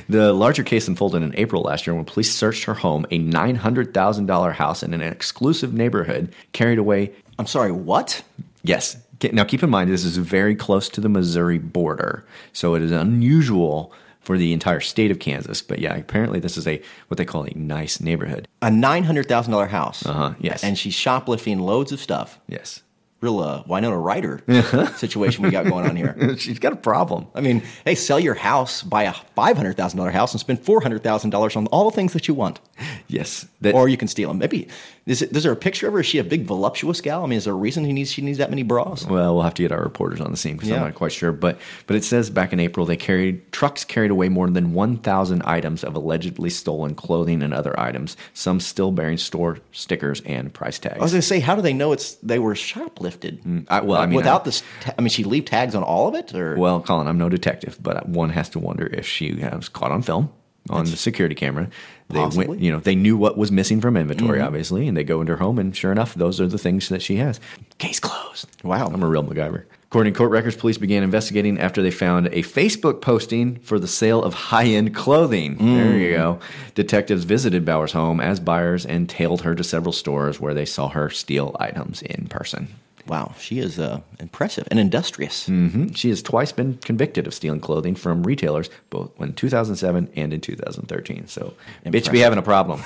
The 0.09 0.33
larger 0.33 0.63
case 0.63 0.89
unfolded 0.89 1.23
in 1.23 1.35
April 1.37 1.63
last 1.63 1.87
year 1.87 1.95
when 1.95 2.05
police 2.05 2.35
searched 2.35 2.65
her 2.65 2.75
home, 2.75 3.07
a 3.11 3.19
$900,000 3.19 4.53
house 4.53 4.83
in 4.83 4.93
an 4.93 5.01
exclusive 5.01 5.73
neighborhood, 5.73 6.35
carried 6.53 6.79
away. 6.79 7.13
I'm 7.39 7.47
sorry, 7.47 7.73
what? 7.73 8.23
Yes. 8.63 8.97
Now, 9.33 9.45
keep 9.45 9.63
in 9.63 9.71
mind, 9.71 9.89
this 9.91 10.05
is 10.05 10.17
very 10.17 10.55
close 10.55 10.89
to 10.91 11.01
the 11.01 11.09
Missouri 11.09 11.59
border. 11.59 12.27
So 12.53 12.75
it 12.75 12.83
is 12.83 12.91
unusual 12.91 13.93
for 14.21 14.37
the 14.37 14.53
entire 14.53 14.81
state 14.81 15.11
of 15.11 15.19
Kansas. 15.19 15.63
But 15.63 15.79
yeah, 15.79 15.95
apparently 15.95 16.41
this 16.41 16.57
is 16.57 16.67
a 16.67 16.83
what 17.09 17.19
they 17.19 17.25
call 17.25 17.45
a 17.45 17.53
nice 17.55 18.01
neighborhood. 18.01 18.49
A 18.61 18.71
nine 18.71 19.05
hundred 19.05 19.29
thousand 19.29 19.53
dollar 19.53 19.67
house. 19.67 20.05
Uh 20.05 20.13
huh. 20.13 20.35
Yes. 20.41 20.63
And 20.65 20.77
she's 20.79 20.95
shoplifting 20.95 21.59
loads 21.59 21.93
of 21.93 22.01
stuff. 22.01 22.41
Yes. 22.49 22.83
Real 23.23 23.39
uh, 23.39 23.63
Winona 23.69 23.97
Ryder 23.97 24.43
situation 24.97 25.45
we 25.45 25.51
got 25.51 25.65
going 25.65 25.89
on 25.89 25.95
here. 25.95 26.37
She's 26.39 26.59
got 26.59 26.73
a 26.73 26.77
problem. 26.77 27.29
I 27.37 27.41
mean, 27.41 27.63
hey, 27.85 27.95
sell 27.95 28.19
your 28.19 28.35
house, 28.35 28.83
buy 28.83 29.05
a 29.05 29.13
five 29.37 29.57
hundred 29.57 29.77
thousand 29.77 29.99
dollar 29.99 30.11
house, 30.11 30.33
and 30.33 30.41
spend 30.41 30.59
four 30.59 30.81
hundred 30.83 31.05
thousand 31.05 31.31
dollars 31.31 31.55
on 31.55 31.69
all 31.69 31.89
the 31.89 31.95
things 31.95 32.15
that 32.15 32.27
you 32.27 32.35
want. 32.35 32.59
Yes. 33.07 33.47
or 33.63 33.89
you 33.89 33.97
can 33.97 34.09
steal 34.09 34.29
them. 34.29 34.39
Maybe 34.39 34.67
is, 35.05 35.21
it, 35.23 35.37
is 35.37 35.43
there 35.43 35.51
a 35.53 35.57
picture 35.57 35.89
of 35.89 35.95
her? 35.95 36.01
Is 36.01 36.07
she 36.07 36.19
a 36.19 36.25
big 36.25 36.45
voluptuous 36.45 37.01
gal? 37.01 37.25
I 37.25 37.27
mean, 37.27 37.37
is 37.39 37.45
there 37.45 37.53
a 37.55 37.57
reason 37.57 37.85
he 37.85 37.93
needs 37.93 38.13
she 38.13 38.23
needs 38.23 38.39
that 38.39 38.51
many 38.51 38.63
bras? 38.63 39.05
Well, 39.07 39.35
we'll 39.35 39.43
have 39.43 39.55
to 39.55 39.63
get 39.63 39.73
our 39.73 39.83
reporters 39.83 40.21
on 40.21 40.31
the 40.31 40.37
scene 40.37 40.55
because 40.55 40.69
Yeah. 40.69 40.77
I'm 40.77 40.83
not 40.83 40.95
quite 40.95 41.11
sure. 41.13 41.33
But 41.33 41.59
but 41.87 41.97
it 41.97 42.05
says 42.05 42.31
back 42.31 42.53
in 42.53 42.61
April 42.61 42.87
they 42.87 42.97
carried 42.97 43.51
trucks 43.53 43.85
carried 43.85 44.11
away 44.13 44.29
more 44.29 44.49
than 44.49 44.75
1,000 44.75 45.43
items 45.45 45.83
of 45.83 45.97
allegedly 45.97 46.51
stolen 46.51 46.95
clothing 46.95 47.43
and 47.43 47.53
other 47.53 47.79
items, 47.81 48.17
some 48.33 48.61
still 48.61 48.93
bearing 48.93 49.19
store 49.19 49.59
stickers 49.73 50.21
and 50.25 50.55
price 50.55 50.79
tags. 50.79 50.99
I 50.99 51.03
was 51.03 51.13
going 51.13 51.21
to 51.23 51.27
say, 51.27 51.41
how 51.41 51.57
do 51.57 51.63
they 51.63 51.73
know 51.73 51.93
it's 51.93 52.15
they 52.23 52.39
were 52.39 52.55
shoplifted? 52.55 53.43
Mm, 53.43 53.67
I, 53.69 53.81
well, 53.81 54.01
I 54.01 54.07
mean, 54.07 54.17
without 54.17 54.43
I- 54.43 54.45
this, 54.45 54.63
ta- 54.83 54.95
I 54.97 55.01
mean, 55.03 55.09
she 55.11 55.25
leave 55.25 55.47
tags 55.47 55.75
on 55.75 55.83
all 55.83 56.07
of 56.09 56.15
it, 56.15 56.35
or 56.35 56.57
Well, 56.57 56.81
Colin, 56.81 57.07
I'm 57.09 57.19
no 57.19 57.29
detective, 57.29 57.79
but 57.83 58.09
one 58.09 58.31
has 58.31 58.49
to 58.51 58.59
wonder 58.59 58.87
if 58.87 59.07
she 59.07 59.33
was 59.35 59.69
caught 59.69 59.91
on 59.91 60.03
film 60.03 60.31
on 60.71 60.85
the 60.85 60.97
security 60.97 61.35
camera. 61.35 61.69
They 62.13 62.19
Possibly. 62.19 62.47
went, 62.47 62.61
you 62.61 62.71
know, 62.71 62.81
they 62.81 62.95
knew 62.95 63.17
what 63.17 63.37
was 63.39 63.51
missing 63.51 63.81
from 63.81 63.97
inventory, 63.97 64.39
Mhm. 64.39 64.47
obviously, 64.47 64.87
and 64.87 64.97
they 64.97 65.05
go 65.05 65.21
into 65.21 65.33
her 65.35 65.43
home, 65.43 65.59
and 65.59 65.75
sure 65.75 65.91
enough, 65.93 66.15
those 66.15 66.41
are 66.41 66.47
the 66.47 66.59
things 66.59 66.89
that 66.91 67.03
she 67.03 67.17
has. 67.17 67.41
Case 67.79 67.99
closed. 68.01 68.47
Wow, 68.63 68.91
I'm 68.93 69.03
a 69.03 69.09
real 69.09 69.25
MacGyver. 69.25 69.63
According 69.91 70.15
to 70.15 70.17
court 70.19 70.31
records, 70.31 70.57
police 70.57 70.79
began 70.79 71.03
investigating 71.03 71.59
after 71.59 71.83
they 71.83 71.91
found 71.91 72.29
a 72.29 72.43
Facebook 72.43 73.03
posting 73.03 73.57
for 73.63 73.79
the 73.79 73.87
sale 73.87 74.23
of 74.23 74.33
high-end 74.33 74.95
clothing. 74.95 75.57
There 75.61 75.99
you 75.99 76.13
go. 76.17 76.39
Detectives 76.75 77.25
visited 77.25 77.67
Bauer's 77.67 77.93
home 77.93 78.19
as 78.19 78.41
buyers 78.41 78.87
and 78.87 79.07
tailed 79.07 79.43
her 79.43 79.55
to 79.55 79.63
several 79.63 79.93
stores 79.93 80.41
where 80.41 80.55
they 80.55 80.65
saw 80.65 80.89
her 80.89 81.11
steal 81.11 81.55
items 81.61 82.01
in 82.01 82.27
person. 82.29 82.69
Wow, 83.07 83.35
she 83.39 83.59
is 83.59 83.79
uh, 83.79 84.01
impressive 84.21 84.67
and 84.71 84.79
industrious. 84.79 85.47
hmm 85.47 85.89
She 85.93 86.09
has 86.09 86.23
twice 86.23 86.53
been 86.53 86.79
convicted 86.79 87.27
of 87.27 87.35
stealing 87.35 87.61
clothing 87.61 87.95
from 87.95 88.23
retailers, 88.23 88.71
both 88.91 89.11
in 89.21 89.35
2007 89.35 90.11
and 90.17 90.33
in 90.33 90.41
2013. 90.41 91.27
So, 91.27 91.55
bitch, 91.87 92.11
be 92.11 92.21
having 92.21 92.39
a 92.39 92.43
problem. 92.43 92.81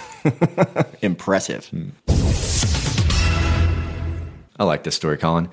Impressive. 1.03 1.71
I 4.59 4.64
like 4.64 4.85
this 4.85 4.95
story, 4.95 5.19
Colin. 5.19 5.49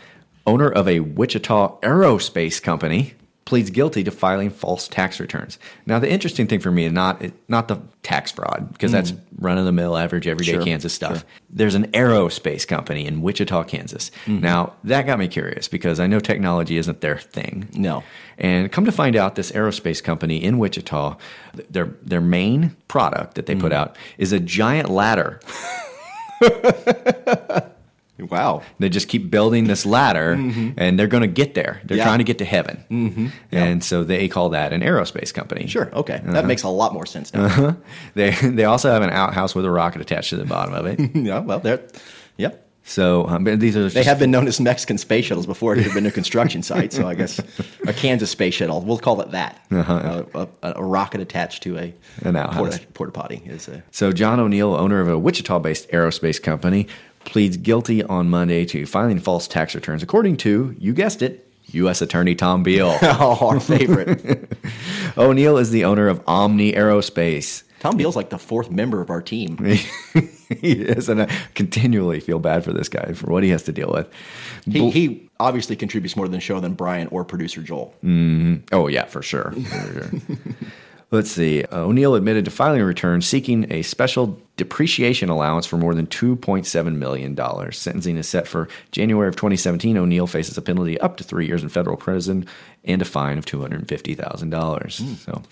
Owner 0.46 0.70
of 0.70 0.88
a 0.88 1.00
Wichita 1.02 1.80
aerospace 1.82 2.62
company 2.62 3.14
pleads 3.54 3.70
guilty 3.70 4.04
to 4.04 4.10
filing 4.10 4.50
false 4.50 4.88
tax 4.88 5.20
returns. 5.20 5.60
Now, 5.86 6.00
the 6.00 6.10
interesting 6.10 6.48
thing 6.48 6.60
for 6.60 6.72
me 6.72 6.86
is 6.86 6.92
not 6.92 7.24
not 7.48 7.68
the 7.68 7.80
tax 8.02 8.32
fraud 8.32 8.74
because 8.74 8.92
that's 8.92 9.12
mm. 9.12 9.20
run 9.38 9.60
of 9.60 9.66
the 9.66 9.72
mill, 9.72 9.96
average, 9.96 10.28
everyday 10.28 10.54
Sure, 10.54 10.64
Kansas 10.64 10.92
stuff. 10.92 11.20
sure. 11.20 11.28
There's 11.52 11.76
an 11.76 11.86
aerospace 11.92 12.68
company 12.68 13.06
in 13.06 13.22
Wichita, 13.22 13.66
Kansas. 13.66 14.10
Mm-hmm. 14.26 14.40
Now, 14.40 14.74
that 14.86 15.06
got 15.06 15.20
me 15.20 15.28
curious 15.28 15.68
because 15.68 16.00
I 16.00 16.08
know 16.08 16.20
technology 16.20 16.78
isn't 16.78 17.02
their 17.02 17.20
thing. 17.20 17.70
No. 17.76 18.04
And 18.40 18.72
come 18.72 18.86
to 18.86 18.92
find 18.92 19.16
out, 19.16 19.36
this 19.36 19.52
aerospace 19.52 20.04
company 20.04 20.44
in 20.44 20.58
Wichita, 20.58 21.16
their 21.70 21.94
their 22.02 22.22
main 22.22 22.76
product 22.88 23.36
that 23.36 23.46
they 23.46 23.54
put 23.54 23.72
mm. 23.72 23.76
out 23.76 23.96
is 24.18 24.34
a 24.34 24.40
giant 24.40 24.90
ladder. 24.90 25.40
Wow. 28.20 28.62
They 28.80 28.90
just 28.90 29.08
keep 29.08 29.32
building 29.32 29.66
this 29.66 29.86
ladder, 29.86 30.34
and 30.78 31.00
they're 31.00 31.08
going 31.08 31.22
to 31.22 31.28
get 31.28 31.56
there. 31.56 31.82
They're 31.84 31.98
Yeah. 31.98 32.04
trying 32.06 32.20
to 32.20 32.24
get 32.24 32.38
to 32.38 32.46
heaven, 32.46 32.84
Mm-hmm. 32.92 33.28
and 33.52 33.84
so 33.84 34.04
they 34.04 34.28
call 34.28 34.50
that 34.50 34.72
an 34.72 34.82
aerospace 34.82 35.34
company. 35.34 35.66
Sure. 35.68 35.90
Okay. 35.94 36.16
Uh-huh. 36.16 36.32
That 36.34 36.46
makes 36.46 36.64
a 36.64 36.70
lot 36.70 36.94
more 36.94 37.06
sense 37.08 37.34
now. 37.34 37.46
Uh-huh. 37.46 37.74
They 38.14 38.30
they 38.32 38.66
also 38.66 38.92
have 38.92 39.02
an 39.02 39.10
outhouse 39.10 39.56
with 39.56 39.66
a 39.66 39.72
rocket 39.72 40.02
attached 40.02 40.30
to 40.30 40.38
the 40.38 40.46
bottom 40.46 40.74
of 40.76 40.86
it. 40.86 41.00
yeah. 41.16 41.40
Well, 41.40 41.60
they're. 41.60 41.82
Yep. 42.38 42.60
So 42.86 43.26
um, 43.30 43.46
these 43.46 43.78
are 43.78 43.88
They 43.90 44.04
have 44.04 44.20
been 44.20 44.30
known 44.32 44.46
as 44.46 44.60
Mexican 44.60 44.98
space 44.98 45.24
shuttles 45.26 45.46
before 45.46 45.74
it 45.74 45.82
had 45.84 45.94
been 45.94 46.06
a 46.06 46.12
construction 46.12 46.62
site. 46.70 46.92
So 46.92 47.08
I 47.08 47.16
guess 47.16 47.40
a 47.88 47.94
Kansas 47.94 48.30
space 48.30 48.54
shuttle. 48.56 48.82
We'll 48.82 48.98
call 48.98 49.22
it 49.22 49.32
that. 49.32 49.66
Uh-huh. 49.72 50.24
Uh, 50.36 50.46
a, 50.62 50.74
a 50.76 50.84
rocket 50.84 51.22
attached 51.22 51.64
to 51.64 51.78
a 51.78 51.94
An 52.24 52.36
outhouse. 52.36 52.58
porta, 52.58 52.88
porta 52.94 53.12
potty 53.14 53.42
is 53.46 53.70
a. 53.70 53.82
So 53.92 54.12
John 54.12 54.40
O'Neill, 54.42 54.76
owner 54.76 55.00
of 55.00 55.08
a 55.08 55.18
Wichita-based 55.18 55.90
aerospace 55.92 56.44
company, 56.44 56.88
pleads 57.26 57.58
guilty 57.58 58.04
on 58.04 58.30
Monday 58.30 58.66
to 58.66 58.86
filing 58.86 59.20
false 59.20 59.48
tax 59.48 59.76
returns, 59.76 60.04
according 60.04 60.38
to 60.38 60.76
you 60.80 60.94
guessed 60.94 61.22
it, 61.22 61.48
U.S. 61.72 62.02
Attorney 62.02 62.36
Tom 62.36 62.64
Beall. 62.64 62.98
oh, 63.02 63.50
our 63.50 63.60
favorite. 63.60 64.52
O'Neill 65.18 65.58
is 65.58 65.72
the 65.72 65.86
owner 65.86 66.08
of 66.08 66.22
Omni 66.28 66.74
Aerospace. 66.74 67.64
Tom 67.80 67.98
Beall's 67.98 68.16
like 68.16 68.30
the 68.30 68.38
fourth 68.38 68.72
member 68.72 69.02
of 69.02 69.10
our 69.10 69.22
team. 69.22 69.58
he 70.62 70.72
is, 70.72 71.10
and 71.10 71.24
I 71.24 71.26
continually 71.54 72.22
feel 72.22 72.40
bad 72.40 72.64
for 72.64 72.72
this 72.72 72.88
guy 72.88 73.12
for 73.12 73.28
what 73.28 73.44
he 73.44 73.50
has 73.50 73.64
to 73.64 73.74
deal 73.74 73.92
with. 73.92 74.08
He, 74.66 74.90
he 74.90 75.30
obviously 75.40 75.76
contributes 75.76 76.16
more 76.16 76.26
to 76.26 76.32
the 76.32 76.40
show 76.40 76.62
than 76.62 76.76
Brian 76.76 77.08
or 77.08 77.26
producer 77.26 77.62
Joel. 77.62 77.94
Mhm. 78.02 78.62
Oh 78.72 78.88
yeah, 78.88 79.04
for 79.04 79.22
sure. 79.22 79.52
For 79.52 79.94
sure. 79.94 80.12
Let's 81.14 81.30
see. 81.30 81.64
Uh, 81.66 81.82
O'Neill 81.82 82.16
admitted 82.16 82.44
to 82.46 82.52
filing 82.52 82.82
a 82.82 82.86
return 82.86 83.22
seeking 83.22 83.72
a 83.72 83.84
special 83.84 84.42
depreciation 84.58 85.30
allowance 85.30 85.68
for 85.68 85.78
more 85.78 85.94
than 85.94 86.08
$2.7 86.08 86.96
million. 86.96 87.38
Sentencing 87.72 88.18
is 88.18 88.28
set 88.28 88.48
for 88.48 88.68
January 88.92 89.28
of 89.28 89.36
2017. 89.36 89.96
O'Neill 89.96 90.26
faces 90.26 90.58
a 90.58 90.62
penalty 90.64 91.00
up 91.00 91.18
to 91.18 91.24
three 91.24 91.46
years 91.46 91.62
in 91.62 91.70
federal 91.70 91.98
prison 91.98 92.48
and 92.84 93.00
a 93.00 93.06
fine 93.06 93.38
of 93.38 93.46
$250,000. 93.46 95.18
So, 95.20 95.44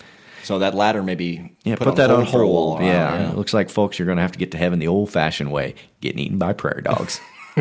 So 0.42 0.58
that 0.58 0.74
ladder 0.74 1.00
maybe 1.00 1.54
yeah, 1.62 1.76
put, 1.76 1.94
that 1.94 2.10
on 2.10 2.26
for 2.26 2.42
a 2.42 2.46
hold. 2.46 2.80
while. 2.80 2.82
Yeah. 2.88 3.30
It 3.30 3.36
looks 3.36 3.54
like, 3.54 3.70
folks, 3.70 4.00
you're 4.00 4.06
going 4.06 4.16
to 4.16 4.22
have 4.22 4.32
to 4.32 4.40
get 4.40 4.50
to 4.50 4.58
heaven 4.58 4.80
the 4.80 4.88
old 4.88 5.10
fashioned 5.10 5.52
way 5.52 5.76
getting 6.00 6.18
eaten 6.18 6.38
by 6.38 6.54
prairie 6.54 6.82
dogs. 6.82 7.20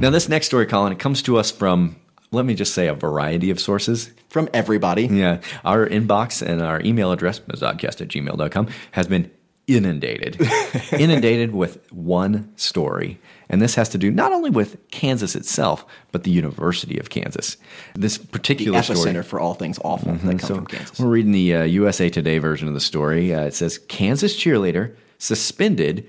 now, 0.00 0.10
this 0.10 0.28
next 0.28 0.48
story, 0.48 0.66
Colin, 0.66 0.92
it 0.92 0.98
comes 0.98 1.22
to 1.22 1.38
us 1.38 1.50
from, 1.50 1.96
let 2.32 2.44
me 2.44 2.54
just 2.54 2.74
say, 2.74 2.88
a 2.88 2.94
variety 2.94 3.50
of 3.50 3.60
sources. 3.60 4.10
From 4.28 4.48
everybody. 4.52 5.04
Yeah. 5.06 5.40
Our 5.64 5.86
inbox 5.88 6.42
and 6.46 6.60
our 6.60 6.80
email 6.82 7.12
address, 7.12 7.40
mazodcast 7.40 8.00
at 8.02 8.08
gmail.com, 8.08 8.68
has 8.92 9.06
been 9.06 9.30
inundated. 9.66 10.36
inundated 10.92 11.52
with 11.52 11.90
one 11.92 12.52
story. 12.56 13.18
And 13.48 13.62
this 13.62 13.74
has 13.76 13.88
to 13.90 13.98
do 13.98 14.10
not 14.10 14.32
only 14.32 14.50
with 14.50 14.76
Kansas 14.90 15.34
itself, 15.36 15.84
but 16.12 16.24
the 16.24 16.30
University 16.30 16.98
of 16.98 17.10
Kansas. 17.10 17.56
This 17.94 18.18
The 18.18 18.26
particular 18.28 18.82
story. 18.82 19.22
for 19.22 19.40
all 19.40 19.54
things 19.54 19.78
awful 19.84 20.12
that 20.14 20.20
come 20.22 20.38
So 20.40 20.54
from 20.56 20.66
Kansas. 20.66 20.98
we're 21.00 21.08
reading 21.08 21.32
the 21.32 21.54
uh, 21.54 21.62
USA 21.64 22.08
Today 22.08 22.38
version 22.38 22.68
of 22.68 22.74
the 22.74 22.80
story. 22.80 23.32
Uh, 23.34 23.42
it 23.42 23.54
says 23.54 23.78
Kansas 23.78 24.36
cheerleader 24.36 24.94
suspended 25.18 26.08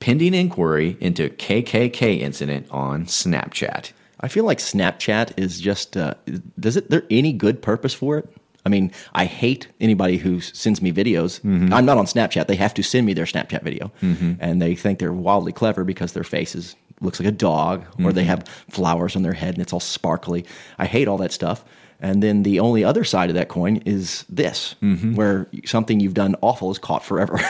pending 0.00 0.34
inquiry 0.34 0.96
into 1.00 1.28
KKK 1.28 2.20
incident 2.20 2.66
on 2.70 3.04
Snapchat. 3.06 3.92
I 4.20 4.28
feel 4.28 4.44
like 4.44 4.58
Snapchat 4.58 5.32
is 5.38 5.60
just 5.60 5.96
uh, 5.96 6.14
does 6.58 6.76
it 6.76 6.90
there 6.90 7.04
any 7.10 7.32
good 7.32 7.62
purpose 7.62 7.94
for 7.94 8.18
it? 8.18 8.28
I 8.66 8.68
mean, 8.68 8.90
I 9.14 9.24
hate 9.24 9.68
anybody 9.80 10.18
who 10.18 10.40
sends 10.40 10.82
me 10.82 10.92
videos. 10.92 11.40
Mm-hmm. 11.40 11.72
I'm 11.72 11.86
not 11.86 11.96
on 11.96 12.06
Snapchat. 12.06 12.48
They 12.48 12.56
have 12.56 12.74
to 12.74 12.82
send 12.82 13.06
me 13.06 13.14
their 13.14 13.24
Snapchat 13.24 13.62
video, 13.62 13.90
Mhm. 14.02 14.36
and 14.40 14.60
they 14.60 14.74
think 14.74 14.98
they're 14.98 15.12
wildly 15.12 15.52
clever 15.52 15.84
because 15.84 16.12
their 16.12 16.24
faces 16.24 16.74
looks 17.00 17.20
like 17.20 17.28
a 17.28 17.32
dog, 17.32 17.84
or 18.04 18.12
they 18.12 18.24
Mhm. 18.24 18.26
have 18.26 18.44
flowers 18.68 19.14
on 19.14 19.22
their 19.22 19.32
head 19.32 19.54
and 19.54 19.62
it's 19.62 19.72
all 19.72 19.80
sparkly. 19.80 20.44
I 20.78 20.86
hate 20.86 21.06
all 21.08 21.16
that 21.18 21.32
stuff. 21.32 21.64
And 22.00 22.22
then 22.22 22.44
the 22.44 22.60
only 22.60 22.84
other 22.84 23.02
side 23.04 23.28
of 23.28 23.34
that 23.34 23.48
coin 23.48 23.78
is 23.84 24.24
this, 24.28 24.74
Mm-hmm. 24.82 25.14
where 25.16 25.48
something 25.64 25.98
you've 26.00 26.14
done 26.14 26.36
awful 26.42 26.70
is 26.70 26.78
caught 26.78 27.04
forever. 27.04 27.38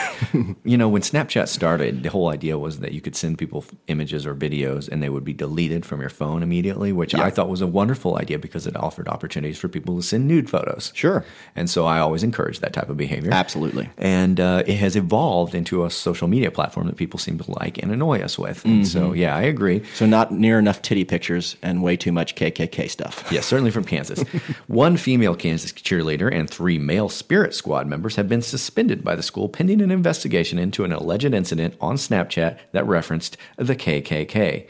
You 0.63 0.77
know, 0.77 0.87
when 0.89 1.01
Snapchat 1.01 1.47
started, 1.47 2.03
the 2.03 2.09
whole 2.09 2.29
idea 2.29 2.57
was 2.59 2.79
that 2.79 2.91
you 2.91 3.01
could 3.01 3.15
send 3.15 3.37
people 3.39 3.65
images 3.87 4.25
or 4.27 4.35
videos 4.35 4.87
and 4.87 5.01
they 5.01 5.09
would 5.09 5.23
be 5.23 5.33
deleted 5.33 5.85
from 5.85 6.01
your 6.01 6.09
phone 6.09 6.43
immediately, 6.43 6.91
which 6.91 7.15
I 7.15 7.29
thought 7.31 7.49
was 7.49 7.61
a 7.61 7.67
wonderful 7.67 8.17
idea 8.19 8.37
because 8.37 8.67
it 8.67 8.75
offered 8.75 9.07
opportunities 9.07 9.57
for 9.57 9.67
people 9.67 9.95
to 9.97 10.03
send 10.03 10.27
nude 10.27 10.49
photos. 10.49 10.91
Sure. 10.95 11.25
And 11.55 11.69
so 11.69 11.85
I 11.85 11.99
always 11.99 12.21
encourage 12.23 12.59
that 12.59 12.73
type 12.73 12.89
of 12.89 12.97
behavior. 12.97 13.31
Absolutely. 13.33 13.89
And 13.97 14.39
uh, 14.39 14.63
it 14.67 14.75
has 14.77 14.95
evolved 14.95 15.55
into 15.55 15.83
a 15.85 15.89
social 15.89 16.27
media 16.27 16.51
platform 16.51 16.85
that 16.87 16.97
people 16.97 17.17
seem 17.19 17.39
to 17.39 17.51
like 17.51 17.81
and 17.81 17.91
annoy 17.91 18.19
us 18.21 18.37
with. 18.37 18.63
And 18.65 18.87
so, 18.87 19.13
yeah, 19.13 19.35
I 19.35 19.41
agree. 19.43 19.83
so 19.95 20.05
not 20.05 20.31
near 20.31 20.59
enough 20.59 20.81
titty 20.83 21.05
pictures 21.05 21.55
and 21.63 21.81
way 21.81 21.97
too 21.97 22.11
much 22.11 22.35
KKK 22.35 22.89
stuff. 22.89 23.27
Yes, 23.31 23.45
certainly 23.47 23.71
from 23.71 23.83
Kansas. 23.85 24.23
One 24.67 24.97
female 24.97 25.35
Kansas 25.35 25.71
cheerleader 25.71 26.33
and 26.33 26.49
three 26.49 26.77
male 26.77 27.09
Spirit 27.09 27.53
Squad 27.53 27.87
members 27.87 28.15
have 28.15 28.29
been 28.29 28.41
suspended 28.41 29.03
by 29.03 29.15
the 29.15 29.23
school 29.23 29.49
pending 29.49 29.81
an 29.81 29.91
investigation 29.91 30.59
into 30.59 30.83
an 30.83 30.91
alleged 30.91 31.33
incident 31.33 31.75
on 31.81 31.95
Snapchat 31.95 32.59
that 32.71 32.87
referenced 32.87 33.37
the 33.57 33.75
KKK. 33.75 34.67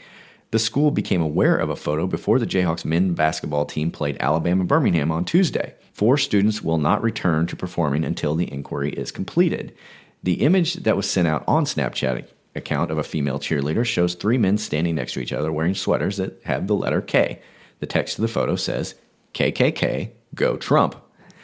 The 0.50 0.58
school 0.58 0.90
became 0.90 1.22
aware 1.22 1.56
of 1.56 1.70
a 1.70 1.76
photo 1.76 2.06
before 2.06 2.38
the 2.40 2.46
Jayhawks 2.46 2.84
men 2.84 3.14
basketball 3.14 3.66
team 3.66 3.92
played 3.92 4.16
Alabama 4.18 4.64
Birmingham 4.64 5.12
on 5.12 5.24
Tuesday. 5.24 5.74
Four 5.92 6.18
students 6.18 6.60
will 6.60 6.78
not 6.78 7.02
return 7.02 7.46
to 7.46 7.56
performing 7.56 8.04
until 8.04 8.34
the 8.34 8.52
inquiry 8.52 8.90
is 8.90 9.12
completed. 9.12 9.74
The 10.22 10.42
image 10.42 10.74
that 10.74 10.96
was 10.96 11.08
sent 11.08 11.28
out 11.28 11.44
on 11.46 11.66
Snapchat 11.66 12.26
account 12.56 12.90
of 12.90 12.98
a 12.98 13.04
female 13.04 13.38
cheerleader 13.38 13.84
shows 13.84 14.14
three 14.14 14.38
men 14.38 14.58
standing 14.58 14.96
next 14.96 15.12
to 15.12 15.20
each 15.20 15.32
other 15.32 15.52
wearing 15.52 15.74
sweaters 15.74 16.16
that 16.16 16.40
have 16.44 16.66
the 16.66 16.74
letter 16.74 17.00
K. 17.00 17.40
The 17.78 17.86
text 17.86 18.18
of 18.18 18.22
the 18.22 18.28
photo 18.28 18.56
says 18.56 18.94
KKK 19.34 20.10
go 20.34 20.56
Trump. 20.56 20.96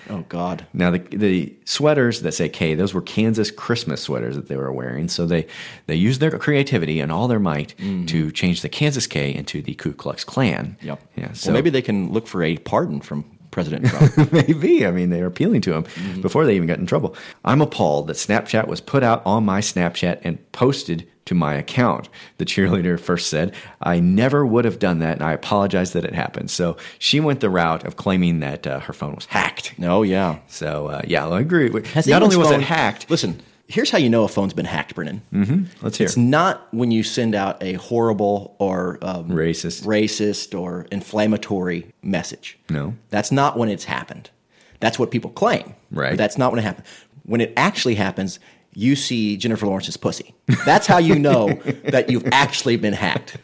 Oh 0.08 0.24
God! 0.28 0.66
Now 0.72 0.92
the 0.92 0.98
the 0.98 1.56
sweaters 1.64 2.22
that 2.22 2.32
say 2.32 2.48
K, 2.48 2.74
those 2.74 2.94
were 2.94 3.02
Kansas 3.02 3.50
Christmas 3.50 4.02
sweaters 4.02 4.36
that 4.36 4.48
they 4.48 4.56
were 4.56 4.70
wearing. 4.70 5.08
So 5.08 5.26
they 5.26 5.46
they 5.86 5.96
used 5.96 6.20
their 6.20 6.30
creativity 6.38 7.00
and 7.00 7.10
all 7.10 7.26
their 7.26 7.40
might 7.40 7.74
mm-hmm. 7.76 8.06
to 8.06 8.30
change 8.30 8.62
the 8.62 8.68
Kansas 8.68 9.06
K 9.06 9.34
into 9.34 9.62
the 9.62 9.74
Ku 9.74 9.92
Klux 9.92 10.22
Klan. 10.22 10.76
Yep. 10.80 11.02
Yeah. 11.16 11.32
So 11.32 11.52
maybe 11.52 11.70
they 11.70 11.82
can 11.82 12.12
look 12.12 12.28
for 12.28 12.42
a 12.44 12.56
pardon 12.58 13.00
from 13.00 13.24
President 13.50 13.86
Trump. 13.86 14.32
Maybe. 14.32 14.86
I 14.86 14.90
mean, 14.90 15.08
they 15.08 15.22
were 15.22 15.28
appealing 15.28 15.62
to 15.62 15.72
him 15.72 15.84
mm-hmm. 15.84 16.20
before 16.20 16.44
they 16.44 16.54
even 16.54 16.68
got 16.68 16.78
in 16.78 16.84
trouble. 16.84 17.16
I'm 17.42 17.62
appalled 17.62 18.06
that 18.08 18.16
Snapchat 18.16 18.68
was 18.68 18.82
put 18.82 19.02
out 19.02 19.22
on 19.24 19.46
my 19.46 19.60
Snapchat 19.62 20.20
and 20.22 20.52
posted 20.52 21.08
to 21.26 21.34
my 21.34 21.54
account. 21.54 22.08
The 22.38 22.44
cheerleader 22.44 22.98
first 22.98 23.28
said, 23.28 23.54
I 23.82 24.00
never 24.00 24.46
would 24.46 24.64
have 24.64 24.78
done 24.78 25.00
that, 25.00 25.14
and 25.18 25.22
I 25.22 25.32
apologize 25.32 25.92
that 25.92 26.04
it 26.04 26.14
happened. 26.14 26.50
So 26.50 26.76
she 26.98 27.20
went 27.20 27.40
the 27.40 27.50
route 27.50 27.84
of 27.84 27.96
claiming 27.96 28.40
that 28.40 28.66
uh, 28.66 28.80
her 28.80 28.92
phone 28.92 29.14
was 29.14 29.26
hacked. 29.26 29.74
oh 29.82 30.02
yeah. 30.02 30.38
So, 30.46 30.86
uh, 30.88 31.02
yeah, 31.06 31.28
I 31.28 31.40
agree. 31.40 31.70
Has 31.92 32.06
Not 32.06 32.22
only 32.22 32.36
was 32.36 32.48
phone- 32.48 32.60
it 32.60 32.64
hacked, 32.64 33.10
Listen, 33.10 33.40
here's 33.68 33.90
how 33.90 33.98
you 33.98 34.08
know 34.08 34.22
a 34.24 34.28
phone's 34.28 34.54
been 34.54 34.64
hacked, 34.64 34.94
Brennan. 34.94 35.20
hmm 35.30 35.64
let's 35.82 35.98
hear. 35.98 36.06
It's 36.06 36.16
not 36.16 36.68
when 36.72 36.90
you 36.92 37.02
send 37.02 37.34
out 37.34 37.60
a 37.62 37.74
horrible 37.74 38.54
or 38.60 38.98
um, 39.02 39.28
Racist. 39.28 39.84
racist 39.84 40.58
or 40.58 40.86
inflammatory 40.92 41.86
message. 42.02 42.56
No. 42.70 42.94
That's 43.10 43.32
not 43.32 43.58
when 43.58 43.68
it's 43.68 43.84
happened. 43.84 44.30
That's 44.78 44.98
what 44.98 45.10
people 45.10 45.30
claim. 45.30 45.74
Right. 45.90 46.10
But 46.10 46.18
that's 46.18 46.38
not 46.38 46.52
when 46.52 46.60
it 46.60 46.62
happened. 46.62 46.86
When 47.24 47.40
it 47.40 47.52
actually 47.56 47.96
happens, 47.96 48.38
you 48.76 48.94
see 48.94 49.38
Jennifer 49.38 49.66
Lawrence's 49.66 49.96
pussy. 49.96 50.34
That's 50.66 50.86
how 50.86 50.98
you 50.98 51.18
know 51.18 51.48
that 51.88 52.10
you've 52.10 52.26
actually 52.26 52.76
been 52.76 52.92
hacked. 52.92 53.38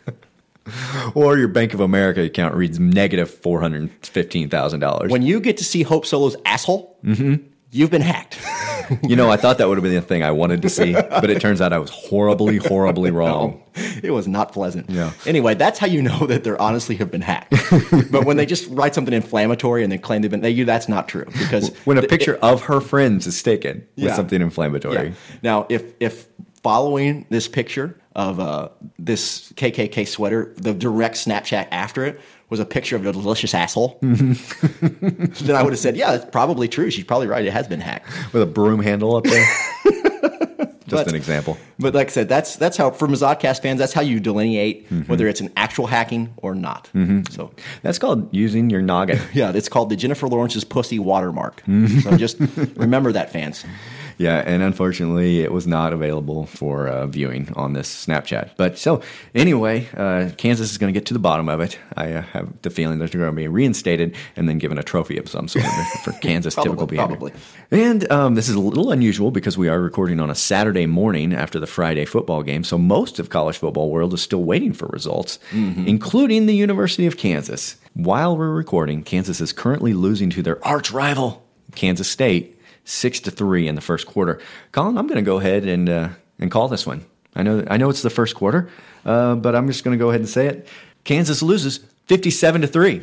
Or 1.15 1.39
your 1.39 1.49
Bank 1.49 1.73
of 1.73 1.81
America 1.81 2.21
account 2.21 2.55
reads 2.55 2.79
negative 2.79 3.31
$415,000. 3.31 5.11
When 5.11 5.23
you 5.23 5.41
get 5.41 5.57
to 5.57 5.65
see 5.65 5.83
Hope 5.83 6.05
Solo's 6.05 6.37
asshole, 6.45 6.99
mm-hmm. 7.03 7.45
you've 7.71 7.91
been 7.91 8.03
hacked. 8.03 8.39
you 9.03 9.17
know, 9.17 9.31
I 9.31 9.37
thought 9.37 9.59
that 9.59 9.69
would 9.69 9.79
have 9.79 9.83
been 9.83 9.95
the 9.95 10.01
thing 10.01 10.23
I 10.23 10.31
wanted 10.31 10.63
to 10.63 10.69
see, 10.69 10.93
but 10.93 11.31
it 11.31 11.41
turns 11.41 11.61
out 11.61 11.73
I 11.73 11.79
was 11.79 11.91
horribly, 11.91 12.59
horribly 12.59 13.11
wrong. 13.13 13.63
it 14.03 14.11
was 14.13 14.29
not 14.29 14.53
pleasant. 14.53 14.91
Yeah. 14.91 15.13
Anyway, 15.27 15.55
that's 15.55 15.79
how 15.79 15.87
you 15.87 16.03
know 16.03 16.27
that 16.27 16.45
they 16.45 16.51
honestly 16.57 16.97
have 16.97 17.11
been 17.11 17.21
hacked. 17.23 17.55
but 18.11 18.25
when 18.25 18.37
they 18.37 18.47
just 18.47 18.69
write 18.71 18.95
something 18.95 19.15
inflammatory 19.15 19.83
and 19.83 19.93
they 19.93 19.99
claim 19.99 20.23
they've 20.23 20.31
been, 20.31 20.41
they, 20.41 20.63
that's 20.63 20.89
not 20.89 21.09
true 21.09 21.25
because 21.39 21.75
When 21.85 21.99
a 21.99 22.03
picture 22.03 22.37
of 22.37 22.63
her 22.63 22.81
friends 22.81 23.27
is 23.27 23.43
taken 23.43 23.87
with 23.97 24.15
something 24.15 24.41
inflammatory. 24.41 25.09
Yeah. 25.09 25.15
Now, 25.43 25.67
if 25.69 25.93
if 26.01 26.27
following 26.63 27.27
this 27.29 27.49
picture 27.49 27.99
of 28.15 28.39
uh, 28.39 28.69
this 28.99 29.53
KKK 29.53 30.07
sweater, 30.07 30.55
the 30.57 30.75
direct 30.75 31.17
Snapchat 31.17 31.69
after 31.71 32.05
it 32.05 32.21
was 32.53 32.61
a 32.61 32.65
picture 32.65 32.95
of 32.95 33.05
a 33.05 33.13
delicious 33.13 33.55
asshole, 33.55 33.99
then 34.03 34.37
I 35.57 35.63
would 35.63 35.73
have 35.73 35.79
said, 35.79 35.97
yeah, 35.97 36.13
it's 36.15 36.25
probably 36.27 36.69
true. 36.69 36.91
She's 36.91 37.05
probably 37.05 37.27
right. 37.27 37.45
It 37.45 37.53
has 37.53 37.67
been 37.67 37.81
hacked. 37.81 38.07
With 38.33 38.43
a 38.43 38.47
broom 38.47 38.81
handle 38.81 39.17
up 39.17 39.25
there. 39.25 39.45
Just 40.87 41.05
But- 41.07 41.09
an 41.09 41.15
example. 41.15 41.57
But 41.79 41.95
like 41.95 42.09
I 42.09 42.11
said, 42.11 42.29
that's 42.29 42.57
that's 42.57 42.77
how 42.77 42.91
for 42.91 43.09
Mazodcast 43.09 43.63
fans, 43.63 43.79
that's 43.79 43.95
how 43.95 44.03
you 44.03 44.21
delineate 44.21 44.91
Mm-hmm. 44.91 45.11
whether 45.11 45.27
it's 45.27 45.41
an 45.41 45.51
actual 45.57 45.87
hacking 45.87 46.35
or 46.37 46.55
not. 46.55 46.91
So 47.31 47.51
That's 47.83 47.99
called 47.99 48.29
using 48.35 48.69
your 48.69 48.83
noggin. 48.83 49.19
yeah, 49.33 49.53
it's 49.55 49.69
called 49.71 49.89
the 49.89 49.97
Jennifer 49.97 50.29
Lawrence's 50.29 50.65
pussy 50.65 50.99
watermark. 50.99 51.63
Mm-hmm. 51.67 52.01
So 52.01 52.17
just 52.19 52.39
remember 52.77 53.11
that, 53.13 53.33
fans. 53.33 53.65
Yeah, 54.23 54.37
and 54.47 54.63
unfortunately, 54.63 55.41
it 55.41 55.51
was 55.51 55.67
not 55.67 55.93
available 55.93 56.47
for 56.47 56.87
uh, 56.87 57.09
viewing 57.09 57.53
on 57.57 57.73
this 57.73 58.07
Snapchat. 58.07 58.51
But 58.57 58.79
so, 58.79 59.03
anyway, 59.35 59.89
uh, 59.97 60.31
Kansas 60.37 60.71
is 60.71 60.79
going 60.79 60.95
to 60.95 60.97
get 60.99 61.07
to 61.07 61.13
the 61.13 61.19
bottom 61.19 61.49
of 61.49 61.61
it. 61.61 61.77
I 61.97 62.13
uh, 62.13 62.23
have 62.23 62.53
the 62.63 62.71
feeling 62.71 63.01
they're 63.01 63.09
going 63.09 63.27
to 63.27 63.33
be 63.33 63.49
reinstated 63.49 64.15
and 64.37 64.49
then 64.49 64.59
given 64.59 64.79
a 64.79 64.85
trophy 64.85 65.19
of 65.19 65.29
some 65.29 65.49
sort 65.49 65.65
for 66.05 66.13
Kansas 66.21 66.55
Probably, 66.55 66.71
typical 66.71 66.87
behavior. 66.87 67.17
probably. 67.17 67.33
And 67.73 68.11
um, 68.13 68.35
this 68.37 68.49
is 68.49 68.55
a 68.55 68.61
little 68.61 68.93
unusual 68.93 69.33
because 69.33 69.59
we 69.59 69.69
are 69.69 69.81
recording 69.81 70.21
on 70.21 70.31
a 70.31 70.37
Saturday 70.37 70.87
morning 70.87 71.35
after 71.35 71.59
the 71.59 71.67
Friday 71.67 72.05
football 72.05 72.45
game. 72.45 72.63
So 72.63 72.79
most 72.79 73.19
of 73.19 73.29
college 73.29 73.59
football 73.59 73.91
world 73.91 74.15
is 74.15 74.23
still 74.23 74.45
waiting 74.45 74.73
for 74.73 74.87
results, 74.87 75.41
including 75.53 76.47
the 76.47 76.55
University 76.55 77.07
of 77.07 77.17
Kansas. 77.17 77.77
While 77.95 78.37
we're 78.37 78.51
recording, 78.51 79.03
Kansas 79.03 79.41
is 79.41 79.53
currently 79.53 79.95
losing 79.95 80.31
to 80.31 80.43
their 80.43 80.65
arch 80.65 80.93
rival, 80.93 81.43
Kansas 81.75 82.09
State, 82.09 82.52
six 82.85 83.21
to 83.21 83.31
three 83.31 83.69
in 83.69 83.75
the 83.75 83.81
first 83.81 84.07
quarter. 84.07 84.41
Colin, 84.73 84.99
I'm 84.99 85.07
going 85.07 85.17
to 85.17 85.23
go 85.23 85.39
ahead 85.39 85.65
and 85.65 85.89
uh, 85.89 86.09
and 86.39 86.51
call 86.51 86.69
this 86.69 86.87
one. 86.87 87.05
I 87.35 87.43
know 87.43 87.65
I 87.69 87.77
know 87.77 87.91
it's 87.91 88.03
the 88.03 88.11
first 88.11 88.35
quarter, 88.35 88.69
uh, 89.05 89.35
but 89.37 89.55
I'm 89.55 89.67
just 89.67 89.85
going 89.85 89.97
to 89.97 90.03
go 90.03 90.11
ahead 90.11 90.21
and 90.21 90.29
say 90.29 90.47
it. 90.47 90.69
Kansas 91.05 91.43
loses 91.43 91.81
57 92.07 92.61
to 92.63 92.67
three. 92.67 92.99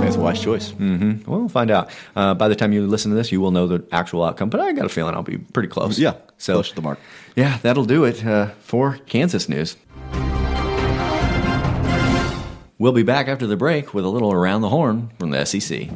That's 0.00 0.16
a 0.16 0.20
wise 0.20 0.40
choice. 0.40 0.72
Mm-hmm. 0.72 1.30
We'll 1.30 1.48
find 1.48 1.70
out. 1.70 1.90
Uh, 2.14 2.34
by 2.34 2.48
the 2.48 2.54
time 2.54 2.72
you 2.72 2.86
listen 2.86 3.10
to 3.10 3.16
this, 3.16 3.32
you 3.32 3.40
will 3.40 3.50
know 3.50 3.66
the 3.66 3.84
actual 3.90 4.22
outcome. 4.22 4.50
But 4.50 4.60
I 4.60 4.72
got 4.72 4.84
a 4.84 4.88
feeling 4.88 5.14
I'll 5.14 5.22
be 5.22 5.38
pretty 5.38 5.68
close. 5.68 5.98
Yeah, 5.98 6.14
so 6.38 6.54
close 6.54 6.68
to 6.68 6.74
the 6.76 6.82
mark. 6.82 6.98
Yeah, 7.34 7.58
that'll 7.62 7.84
do 7.84 8.04
it 8.04 8.24
uh, 8.24 8.50
for 8.60 8.98
Kansas 9.06 9.48
news. 9.48 9.76
We'll 12.78 12.92
be 12.92 13.02
back 13.02 13.26
after 13.26 13.46
the 13.46 13.56
break 13.56 13.94
with 13.94 14.04
a 14.04 14.08
little 14.08 14.32
around 14.32 14.60
the 14.60 14.68
horn 14.68 15.10
from 15.18 15.30
the 15.30 15.44
SEC. 15.46 15.88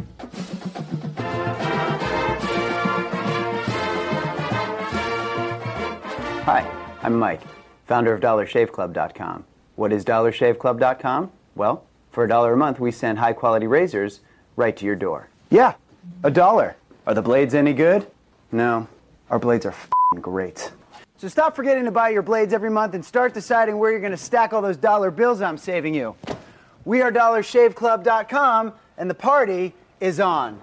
Hi, 6.45 6.66
I'm 7.03 7.18
Mike, 7.18 7.43
founder 7.86 8.14
of 8.14 8.20
DollarShaveClub.com. 8.22 9.45
What 9.76 9.93
is 9.93 10.05
DollarShaveClub.com? 10.07 11.30
Well, 11.55 11.84
for 12.12 12.24
a 12.24 12.28
dollar 12.28 12.55
a 12.55 12.57
month, 12.57 12.80
we 12.80 12.91
send 12.93 13.18
high 13.18 13.34
quality 13.34 13.66
razors 13.66 14.20
right 14.57 14.74
to 14.78 14.86
your 14.86 14.97
door. 14.97 15.28
Yeah, 15.51 15.74
a 16.24 16.30
dollar. 16.30 16.76
Are 17.07 17.12
the 17.12 17.20
blades 17.22 17.55
any 17.55 17.74
good? 17.74 18.07
No, 18.53 18.88
our 19.28 19.38
blades 19.38 19.66
are 19.66 19.72
fing 19.72 20.22
great. 20.22 20.72
So 21.18 21.28
stop 21.28 21.55
forgetting 21.55 21.84
to 21.84 21.91
buy 21.91 22.09
your 22.09 22.22
blades 22.22 22.55
every 22.55 22.70
month 22.70 22.95
and 22.95 23.05
start 23.05 23.34
deciding 23.34 23.78
where 23.78 23.91
you're 23.91 24.01
going 24.01 24.11
to 24.12 24.16
stack 24.16 24.55
all 24.55 24.62
those 24.62 24.78
dollar 24.78 25.11
bills 25.11 25.43
I'm 25.43 25.59
saving 25.59 25.95
you. 25.95 26.16
We 26.86 27.03
are 27.03 27.12
DollarShaveClub.com, 27.12 28.72
and 28.97 29.11
the 29.11 29.14
party 29.14 29.74
is 30.01 30.18
on. 30.18 30.59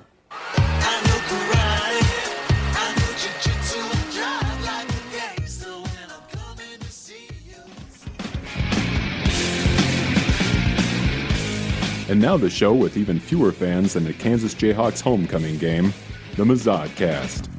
And 12.10 12.22
now 12.22 12.38
the 12.38 12.50
show 12.50 12.74
with 12.74 12.96
even 12.96 13.20
fewer 13.20 13.52
fans 13.52 13.94
than 13.94 14.06
the 14.06 14.14
Kansas 14.14 14.56
Jayhawks 14.56 15.02
homecoming 15.02 15.58
game, 15.58 15.94
the 16.38 16.44
Mazodcast. 16.46 17.50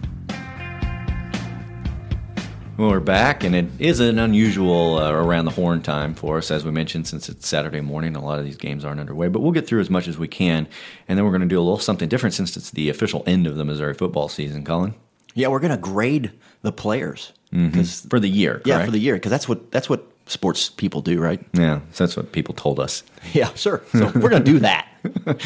Well, 2.78 2.90
we're 2.90 3.01
back, 3.01 3.42
and 3.42 3.55
it 3.57 3.66
is 3.80 3.99
an 4.01 4.18
unusual 4.20 4.99
uh, 4.99 5.11
around 5.11 5.46
the 5.46 5.51
horn 5.51 5.82
time 5.82 6.14
for 6.14 6.38
us, 6.38 6.51
as 6.53 6.64
we 6.64 6.70
mentioned, 6.70 7.09
since 7.09 7.28
it's 7.28 7.46
Saturday 7.46 7.80
morning. 7.80 8.14
A 8.14 8.24
lot 8.24 8.38
of 8.38 8.44
these 8.44 8.57
games 8.57 8.84
aren't 8.84 9.01
underway, 9.01 9.26
but 9.28 9.40
we'll 9.40 9.51
get 9.53 9.66
through 9.66 9.80
as 9.80 9.90
much 9.90 10.07
as 10.07 10.16
we 10.16 10.28
can, 10.28 10.68
and 11.09 11.18
then 11.18 11.24
we're 11.24 11.32
going 11.32 11.40
to 11.42 11.49
do 11.49 11.59
a 11.59 11.61
little 11.61 11.78
something 11.80 12.09
different 12.09 12.34
since 12.34 12.57
it's 12.57 12.70
the 12.70 12.88
official 12.88 13.24
end 13.26 13.46
of 13.49 13.57
the 13.57 13.64
Missouri 13.64 13.94
football 13.94 14.28
season. 14.28 14.64
Colin, 14.64 14.94
Yeah, 15.34 15.49
we're 15.49 15.59
going 15.61 15.72
to 15.72 15.76
grade 15.76 16.30
the 16.62 16.72
players 16.72 17.32
Mhm. 17.53 18.09
for 18.09 18.18
the 18.20 18.28
year, 18.28 18.62
Yeah, 18.64 18.84
for 18.84 18.90
the 18.92 18.99
year 18.99 19.14
because 19.14 19.30
that's 19.30 19.49
what 19.49 19.70
that's 19.72 19.90
what 19.90 20.07
sports 20.29 20.68
people 20.70 21.01
do, 21.03 21.20
right? 21.20 21.41
yeah, 21.55 21.81
so 21.93 22.05
that's 22.05 22.16
what 22.16 22.33
people 22.33 22.55
told 22.55 22.79
us. 22.81 23.03
Yeah, 23.35 23.53
sure. 23.55 23.83
So 23.93 24.07
we're 24.14 24.31
going 24.31 24.45
to 24.45 24.53
do 24.53 24.59
that. 24.61 24.87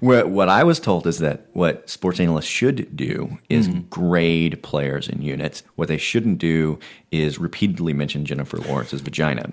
What, 0.00 0.30
what 0.30 0.48
I 0.48 0.64
was 0.64 0.80
told 0.80 1.06
is 1.06 1.18
that 1.18 1.46
what 1.52 1.88
sports 1.90 2.18
analysts 2.20 2.46
should 2.46 2.96
do 2.96 3.38
is 3.48 3.68
Mm-hmm. 3.68 3.80
grade 3.90 4.62
players 4.62 5.08
in 5.08 5.20
units. 5.22 5.62
What 5.76 5.88
they 5.88 5.98
shouldn't 5.98 6.38
do 6.38 6.78
is 7.10 7.38
repeatedly 7.38 7.92
mention 7.92 8.24
Jennifer 8.24 8.56
Lawrence's 8.58 9.00
vagina. 9.02 9.52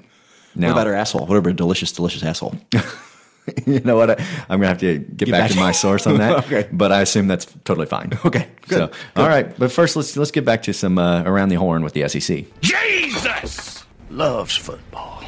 what 0.56 0.70
about 0.72 0.88
her 0.88 0.94
asshole? 0.96 1.26
What 1.26 1.36
about 1.38 1.50
her 1.50 1.54
delicious, 1.54 1.92
delicious 1.92 2.24
asshole? 2.24 2.56
you 3.66 3.80
know 3.82 3.96
what? 3.98 4.12
I, 4.12 4.26
I'm 4.50 4.60
gonna 4.60 4.68
have 4.68 4.78
to 4.80 5.00
get, 5.00 5.18
Get 5.18 5.32
back, 5.32 5.42
back- 5.42 5.52
to 5.52 5.58
my 5.58 5.72
source 5.74 6.08
on 6.08 6.18
that. 6.18 6.46
Okay. 6.46 6.70
but 6.72 6.92
I 6.92 7.02
assume 7.02 7.28
that's 7.28 7.46
totally 7.66 7.86
fine. 7.88 8.18
Okay, 8.26 8.48
So, 8.70 8.88
good, 8.88 8.96
all 9.18 9.28
right. 9.28 9.58
But 9.60 9.72
first, 9.72 9.96
let's 9.96 10.16
let's 10.18 10.32
get 10.32 10.46
back 10.46 10.64
to 10.64 10.74
some 10.74 10.98
uh, 10.98 11.24
around 11.24 11.50
the 11.50 11.56
horn 11.56 11.84
with 11.84 11.94
the 11.94 12.08
SEC. 12.08 12.46
Jesus 12.62 13.77
loves 14.10 14.56
football. 14.56 15.24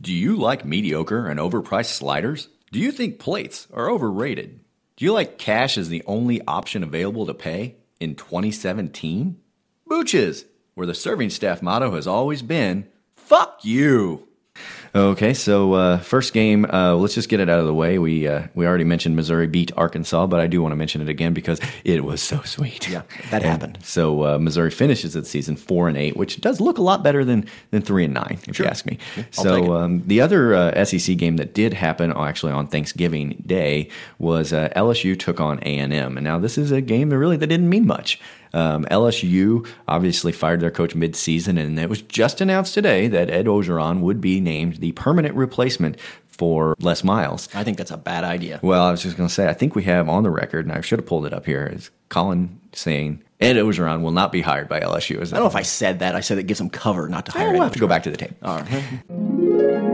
Do 0.00 0.12
you 0.12 0.36
like 0.36 0.64
mediocre 0.64 1.26
and 1.26 1.40
overpriced 1.40 1.94
sliders? 1.94 2.48
Do 2.70 2.78
you 2.78 2.92
think 2.92 3.18
plates 3.18 3.66
are 3.72 3.90
overrated? 3.90 4.60
Do 4.96 5.04
you 5.04 5.12
like 5.12 5.38
cash 5.38 5.76
as 5.76 5.88
the 5.88 6.04
only 6.06 6.40
option 6.46 6.82
available 6.82 7.26
to 7.26 7.34
pay 7.34 7.76
in 7.98 8.14
2017? 8.14 9.36
Booches, 9.86 10.44
where 10.74 10.86
the 10.86 10.94
serving 10.94 11.30
staff 11.30 11.62
motto 11.62 11.94
has 11.94 12.06
always 12.06 12.42
been, 12.42 12.86
fuck 13.16 13.64
you. 13.64 14.28
Okay, 14.96 15.34
so 15.34 15.74
uh, 15.74 15.98
first 15.98 16.32
game, 16.32 16.64
uh, 16.72 16.94
let's 16.94 17.14
just 17.14 17.28
get 17.28 17.38
it 17.38 17.50
out 17.50 17.58
of 17.58 17.66
the 17.66 17.74
way. 17.74 17.98
We 17.98 18.26
uh, 18.26 18.46
we 18.54 18.66
already 18.66 18.84
mentioned 18.84 19.14
Missouri 19.14 19.46
beat 19.46 19.70
Arkansas, 19.76 20.26
but 20.26 20.40
I 20.40 20.46
do 20.46 20.62
want 20.62 20.72
to 20.72 20.76
mention 20.76 21.02
it 21.02 21.10
again 21.10 21.34
because 21.34 21.60
it 21.84 22.02
was 22.02 22.22
so 22.22 22.40
sweet. 22.44 22.88
Yeah, 22.88 23.02
that 23.30 23.42
happened. 23.42 23.78
So 23.82 24.24
uh, 24.24 24.38
Missouri 24.38 24.70
finishes 24.70 25.12
the 25.12 25.22
season 25.26 25.54
four 25.56 25.88
and 25.88 25.98
eight, 25.98 26.16
which 26.16 26.40
does 26.40 26.62
look 26.62 26.78
a 26.78 26.82
lot 26.82 27.02
better 27.02 27.26
than 27.26 27.44
than 27.72 27.82
three 27.82 28.06
and 28.06 28.14
nine, 28.14 28.38
if 28.48 28.56
Sure. 28.56 28.64
you 28.64 28.70
ask 28.70 28.86
me. 28.86 28.96
It. 29.16 29.34
so 29.34 29.74
um, 29.76 30.02
the 30.06 30.22
other 30.22 30.54
uh, 30.54 30.84
SEC 30.86 31.18
game 31.18 31.36
that 31.36 31.52
did 31.52 31.74
happen 31.74 32.10
uh, 32.10 32.24
actually 32.24 32.52
on 32.52 32.66
Thanksgiving 32.66 33.42
Day 33.44 33.90
was 34.18 34.54
uh, 34.54 34.70
LSU 34.74 35.18
took 35.18 35.42
on 35.42 35.58
A 35.58 35.78
and 35.78 35.92
M, 35.92 36.16
and 36.16 36.24
now 36.24 36.38
this 36.38 36.56
is 36.56 36.70
a 36.72 36.80
game 36.80 37.10
that 37.10 37.18
really 37.18 37.36
that 37.36 37.48
didn't 37.48 37.68
mean 37.68 37.86
much. 37.86 38.18
Um, 38.56 38.86
LSU 38.86 39.68
obviously 39.86 40.32
fired 40.32 40.60
their 40.60 40.70
coach 40.70 40.94
mid-season, 40.94 41.58
and 41.58 41.78
it 41.78 41.90
was 41.90 42.00
just 42.00 42.40
announced 42.40 42.72
today 42.72 43.06
that 43.08 43.28
Ed 43.28 43.44
Orgeron 43.44 44.00
would 44.00 44.18
be 44.18 44.40
named 44.40 44.76
the 44.76 44.92
permanent 44.92 45.34
replacement 45.34 45.98
for 46.26 46.74
Les 46.80 47.04
Miles. 47.04 47.50
I 47.54 47.64
think 47.64 47.76
that's 47.76 47.90
a 47.90 47.98
bad 47.98 48.24
idea. 48.24 48.58
Well, 48.62 48.82
I 48.82 48.90
was 48.90 49.02
just 49.02 49.18
going 49.18 49.28
to 49.28 49.34
say, 49.34 49.46
I 49.46 49.52
think 49.52 49.74
we 49.74 49.82
have 49.84 50.08
on 50.08 50.22
the 50.22 50.30
record, 50.30 50.64
and 50.64 50.74
I 50.74 50.80
should 50.80 50.98
have 50.98 51.06
pulled 51.06 51.26
it 51.26 51.34
up 51.34 51.44
here, 51.44 51.70
is 51.70 51.90
Colin 52.08 52.58
saying 52.72 53.22
Ed 53.40 53.56
Orgeron 53.56 54.00
will 54.00 54.10
not 54.10 54.32
be 54.32 54.40
hired 54.40 54.70
by 54.70 54.80
LSU. 54.80 55.20
Is 55.20 55.34
I 55.34 55.36
don't 55.36 55.44
know 55.44 55.50
if 55.50 55.56
I 55.56 55.62
said 55.62 55.98
that. 55.98 56.14
I 56.14 56.20
said 56.20 56.38
it 56.38 56.46
gives 56.46 56.60
him 56.60 56.70
cover 56.70 57.08
not 57.10 57.26
to 57.26 57.32
hire. 57.32 57.52
we'll 57.52 57.60
Ed 57.60 57.64
have 57.64 57.72
to 57.72 57.78
go 57.78 57.86
back 57.86 58.04
to 58.04 58.10
the 58.10 58.16
tape. 58.16 58.34
All 58.42 58.58
right. 58.58 58.84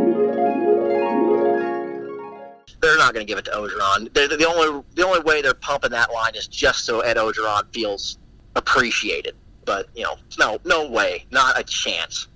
they're 2.83 2.99
not 2.99 3.15
going 3.15 3.25
to 3.27 3.31
give 3.31 3.39
it 3.39 3.45
to 3.47 3.53
Orgeron. 3.53 4.13
They're, 4.13 4.29
the 4.29 4.47
only 4.47 4.83
the 4.95 5.07
only 5.07 5.21
way 5.21 5.41
they're 5.41 5.55
pumping 5.55 5.91
that 5.93 6.13
line 6.13 6.35
is 6.35 6.47
just 6.49 6.85
so 6.85 7.01
Ed 7.01 7.17
Orgeron 7.17 7.63
feels 7.73 8.19
appreciated. 8.57 9.35
But 9.65 9.89
you 9.95 10.03
know, 10.05 10.17
no, 10.39 10.59
no 10.65 10.89
way, 10.91 11.25
not 11.31 11.59
a 11.59 11.65
chance. 11.65 12.27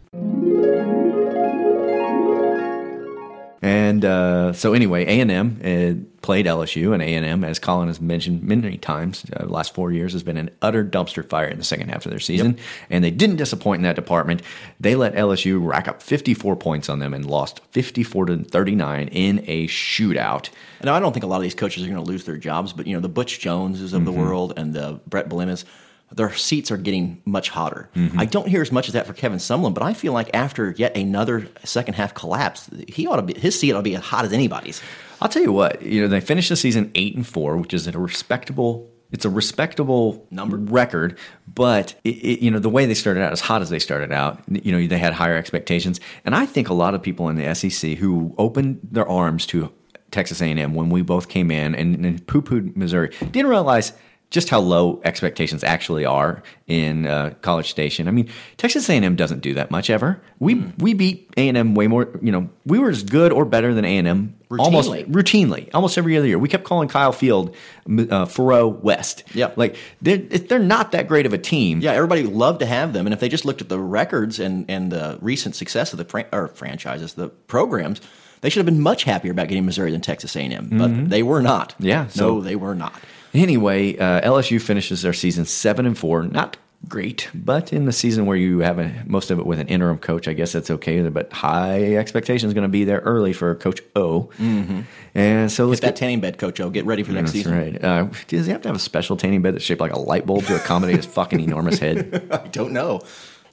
And 3.62 4.04
uh, 4.04 4.52
so 4.52 4.74
anyway, 4.74 5.06
A 5.06 5.20
and 5.20 5.30
M 5.30 5.60
uh, 5.64 6.20
played 6.22 6.46
LSU, 6.46 6.92
and 6.92 7.02
A 7.02 7.06
and 7.06 7.24
M, 7.24 7.42
as 7.42 7.58
Colin 7.58 7.88
has 7.88 8.00
mentioned 8.00 8.42
many 8.42 8.76
times, 8.76 9.24
uh, 9.32 9.44
the 9.46 9.52
last 9.52 9.74
four 9.74 9.90
years 9.90 10.12
has 10.12 10.22
been 10.22 10.36
an 10.36 10.50
utter 10.62 10.84
dumpster 10.84 11.26
fire 11.28 11.46
in 11.48 11.58
the 11.58 11.64
second 11.64 11.88
half 11.88 12.04
of 12.04 12.10
their 12.10 12.20
season, 12.20 12.58
and 12.90 13.02
they 13.02 13.10
didn't 13.10 13.36
disappoint 13.36 13.78
in 13.80 13.82
that 13.84 13.96
department. 13.96 14.42
They 14.78 14.94
let 14.94 15.14
LSU 15.14 15.58
rack 15.66 15.88
up 15.88 16.00
54 16.02 16.54
points 16.56 16.88
on 16.88 16.98
them 17.00 17.12
and 17.14 17.24
lost 17.24 17.60
54 17.72 18.26
to 18.26 18.44
39 18.44 19.08
in 19.08 19.42
a 19.46 19.66
shootout. 19.68 20.50
Now, 20.84 20.94
I 20.94 21.00
don't 21.00 21.12
think 21.12 21.24
a 21.24 21.28
lot 21.28 21.36
of 21.36 21.42
these 21.42 21.54
coaches 21.54 21.82
are 21.82 21.86
going 21.88 22.04
to 22.04 22.08
lose 22.08 22.24
their 22.24 22.36
jobs, 22.36 22.72
but 22.72 22.86
you 22.86 22.94
know 22.94 23.00
the 23.00 23.08
Butch 23.08 23.40
Joneses 23.40 23.94
of 23.94 24.04
the 24.04 24.12
Mhm. 24.12 24.16
world 24.16 24.52
and 24.56 24.74
the 24.74 25.00
Brett 25.08 25.28
Bielemas, 25.28 25.64
their 26.12 26.32
seats 26.32 26.70
are 26.70 26.76
getting 26.76 27.20
much 27.24 27.48
hotter. 27.50 27.88
Mhm. 27.96 28.12
I 28.16 28.24
don't 28.26 28.48
hear 28.48 28.62
as 28.62 28.70
much 28.70 28.86
as 28.88 28.94
that 28.94 29.06
for 29.06 29.12
Kevin 29.12 29.38
Sumlin, 29.38 29.74
but 29.74 29.82
I 29.82 29.92
feel 29.92 30.12
like 30.12 30.30
after 30.34 30.74
yet 30.76 30.96
another 30.96 31.48
second 31.64 31.94
half 31.94 32.14
collapse, 32.14 32.70
he 32.88 33.06
ought 33.06 33.16
to 33.16 33.22
be 33.22 33.34
his 33.38 33.58
seat 33.58 33.72
ought 33.72 33.78
to 33.78 33.82
be 33.82 33.96
as 33.96 34.02
hot 34.02 34.24
as 34.24 34.32
anybody's. 34.32 34.80
I'll 35.20 35.28
tell 35.28 35.42
you 35.42 35.52
what, 35.52 35.82
you 35.82 36.00
know, 36.02 36.08
they 36.08 36.20
finished 36.20 36.48
the 36.48 36.56
season 36.56 36.90
eight 36.94 37.16
and 37.16 37.26
four, 37.26 37.56
which 37.56 37.74
is 37.74 37.86
a 37.86 37.98
respectable. 37.98 38.88
It's 39.12 39.24
a 39.24 39.30
respectable 39.30 40.26
number 40.32 40.56
record, 40.56 41.16
but 41.52 41.94
it, 42.04 42.10
it, 42.10 42.40
you 42.44 42.50
know 42.50 42.58
the 42.58 42.68
way 42.68 42.86
they 42.86 42.94
started 42.94 43.22
out, 43.22 43.32
as 43.32 43.40
hot 43.40 43.62
as 43.62 43.70
they 43.70 43.78
started 43.78 44.10
out, 44.12 44.40
you 44.48 44.72
know 44.72 44.84
they 44.86 44.98
had 44.98 45.12
higher 45.12 45.36
expectations, 45.36 46.00
and 46.24 46.34
I 46.34 46.44
think 46.44 46.68
a 46.68 46.74
lot 46.74 46.92
of 46.94 47.02
people 47.02 47.28
in 47.28 47.36
the 47.36 47.54
SEC 47.54 47.98
who 47.98 48.34
opened 48.36 48.80
their 48.90 49.08
arms 49.08 49.46
to 49.46 49.70
Texas 50.10 50.40
A&M 50.42 50.74
when 50.74 50.88
we 50.90 51.02
both 51.02 51.28
came 51.28 51.50
in 51.52 51.74
and, 51.74 52.04
and 52.04 52.26
poo-pooed 52.26 52.76
Missouri 52.76 53.10
didn't 53.30 53.48
realize 53.48 53.92
just 54.30 54.48
how 54.48 54.58
low 54.58 55.00
expectations 55.04 55.62
actually 55.62 56.04
are 56.04 56.42
in 56.66 57.06
uh, 57.06 57.32
College 57.42 57.70
Station. 57.70 58.08
I 58.08 58.10
mean, 58.10 58.28
Texas 58.56 58.88
A&M 58.90 59.14
doesn't 59.16 59.40
do 59.40 59.54
that 59.54 59.70
much 59.70 59.88
ever. 59.88 60.20
We 60.40 60.54
we 60.78 60.94
beat 60.94 61.30
A&M 61.36 61.74
way 61.74 61.86
more. 61.86 62.08
You 62.20 62.32
know, 62.32 62.50
we 62.64 62.78
were 62.80 62.90
as 62.90 63.02
good 63.04 63.32
or 63.32 63.44
better 63.44 63.72
than 63.72 63.84
A&M 63.84 64.34
almost 64.58 64.90
Routinely. 64.90 65.06
routinely, 65.12 65.70
almost 65.74 65.96
every 65.96 66.16
other 66.16 66.26
year. 66.26 66.38
We 66.38 66.48
kept 66.48 66.64
calling 66.64 66.88
Kyle 66.88 67.12
Field 67.12 67.54
uh, 67.86 68.26
Faurot 68.26 68.82
West. 68.82 69.22
Yeah, 69.34 69.52
like 69.56 69.76
they're 70.02 70.18
they're 70.18 70.58
not 70.58 70.92
that 70.92 71.06
great 71.08 71.26
of 71.26 71.32
a 71.32 71.38
team. 71.38 71.80
Yeah, 71.80 71.92
everybody 71.92 72.24
loved 72.24 72.60
to 72.60 72.66
have 72.66 72.92
them, 72.92 73.06
and 73.06 73.14
if 73.14 73.20
they 73.20 73.28
just 73.28 73.44
looked 73.44 73.60
at 73.60 73.68
the 73.68 73.78
records 73.78 74.40
and 74.40 74.64
and 74.68 74.90
the 74.90 75.18
recent 75.20 75.54
success 75.54 75.92
of 75.92 75.98
the 75.98 76.04
fran- 76.04 76.26
or 76.32 76.48
franchises, 76.48 77.14
the 77.14 77.28
programs, 77.28 78.00
they 78.40 78.50
should 78.50 78.58
have 78.58 78.66
been 78.66 78.82
much 78.82 79.04
happier 79.04 79.30
about 79.30 79.46
getting 79.48 79.64
Missouri 79.64 79.92
than 79.92 80.00
Texas 80.00 80.34
A&M, 80.36 80.68
but 80.72 80.90
Mhm. 80.90 81.08
they 81.10 81.22
were 81.22 81.42
not. 81.42 81.74
Yeah, 81.78 82.08
so- 82.08 82.34
no, 82.36 82.40
they 82.40 82.56
were 82.56 82.74
not. 82.74 82.92
Anyway, 83.34 83.96
uh, 83.96 84.20
LSU 84.22 84.60
finishes 84.60 85.02
their 85.02 85.12
season 85.12 85.44
seven 85.44 85.86
and 85.86 85.96
four. 85.96 86.22
Not 86.22 86.56
great, 86.88 87.28
but 87.34 87.72
in 87.72 87.84
the 87.84 87.92
season 87.92 88.26
where 88.26 88.36
you 88.36 88.60
have 88.60 88.78
a, 88.78 88.92
most 89.06 89.30
of 89.30 89.38
it 89.38 89.46
with 89.46 89.58
an 89.58 89.68
interim 89.68 89.98
coach, 89.98 90.28
I 90.28 90.32
guess 90.32 90.52
that's 90.52 90.70
okay. 90.70 91.06
But 91.08 91.32
high 91.32 91.96
expectations 91.96 92.54
going 92.54 92.62
to 92.62 92.68
be 92.68 92.84
there 92.84 93.00
early 93.00 93.32
for 93.32 93.54
Coach 93.54 93.80
O. 93.94 94.30
Mm-hmm. 94.38 94.82
And 95.14 95.50
so 95.50 95.66
let's 95.66 95.80
Get 95.80 95.88
that 95.88 95.96
tanning 95.96 96.20
bed, 96.20 96.38
Coach 96.38 96.60
O. 96.60 96.70
Get 96.70 96.84
ready 96.86 97.02
for 97.02 97.12
next 97.12 97.32
season. 97.32 97.56
right. 97.56 97.82
Uh, 97.82 98.08
does 98.28 98.46
he 98.46 98.52
have 98.52 98.62
to 98.62 98.68
have 98.68 98.76
a 98.76 98.80
special 98.80 99.16
tanning 99.16 99.42
bed 99.42 99.54
that's 99.54 99.64
shaped 99.64 99.80
like 99.80 99.92
a 99.92 99.98
light 99.98 100.26
bulb 100.26 100.44
to 100.44 100.56
accommodate 100.56 100.96
his 100.96 101.06
fucking 101.06 101.40
enormous 101.40 101.78
head? 101.78 102.28
I 102.32 102.48
don't 102.48 102.72
know. 102.72 103.00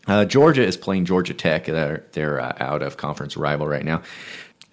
Uh, 0.06 0.26
Georgia 0.26 0.66
is 0.66 0.76
playing 0.76 1.06
Georgia 1.06 1.34
Tech. 1.34 1.66
They're, 1.66 2.06
they're 2.12 2.40
uh, 2.42 2.54
out 2.60 2.82
of 2.82 2.98
conference 2.98 3.38
rival 3.38 3.68
right 3.68 3.86
now. 3.86 4.02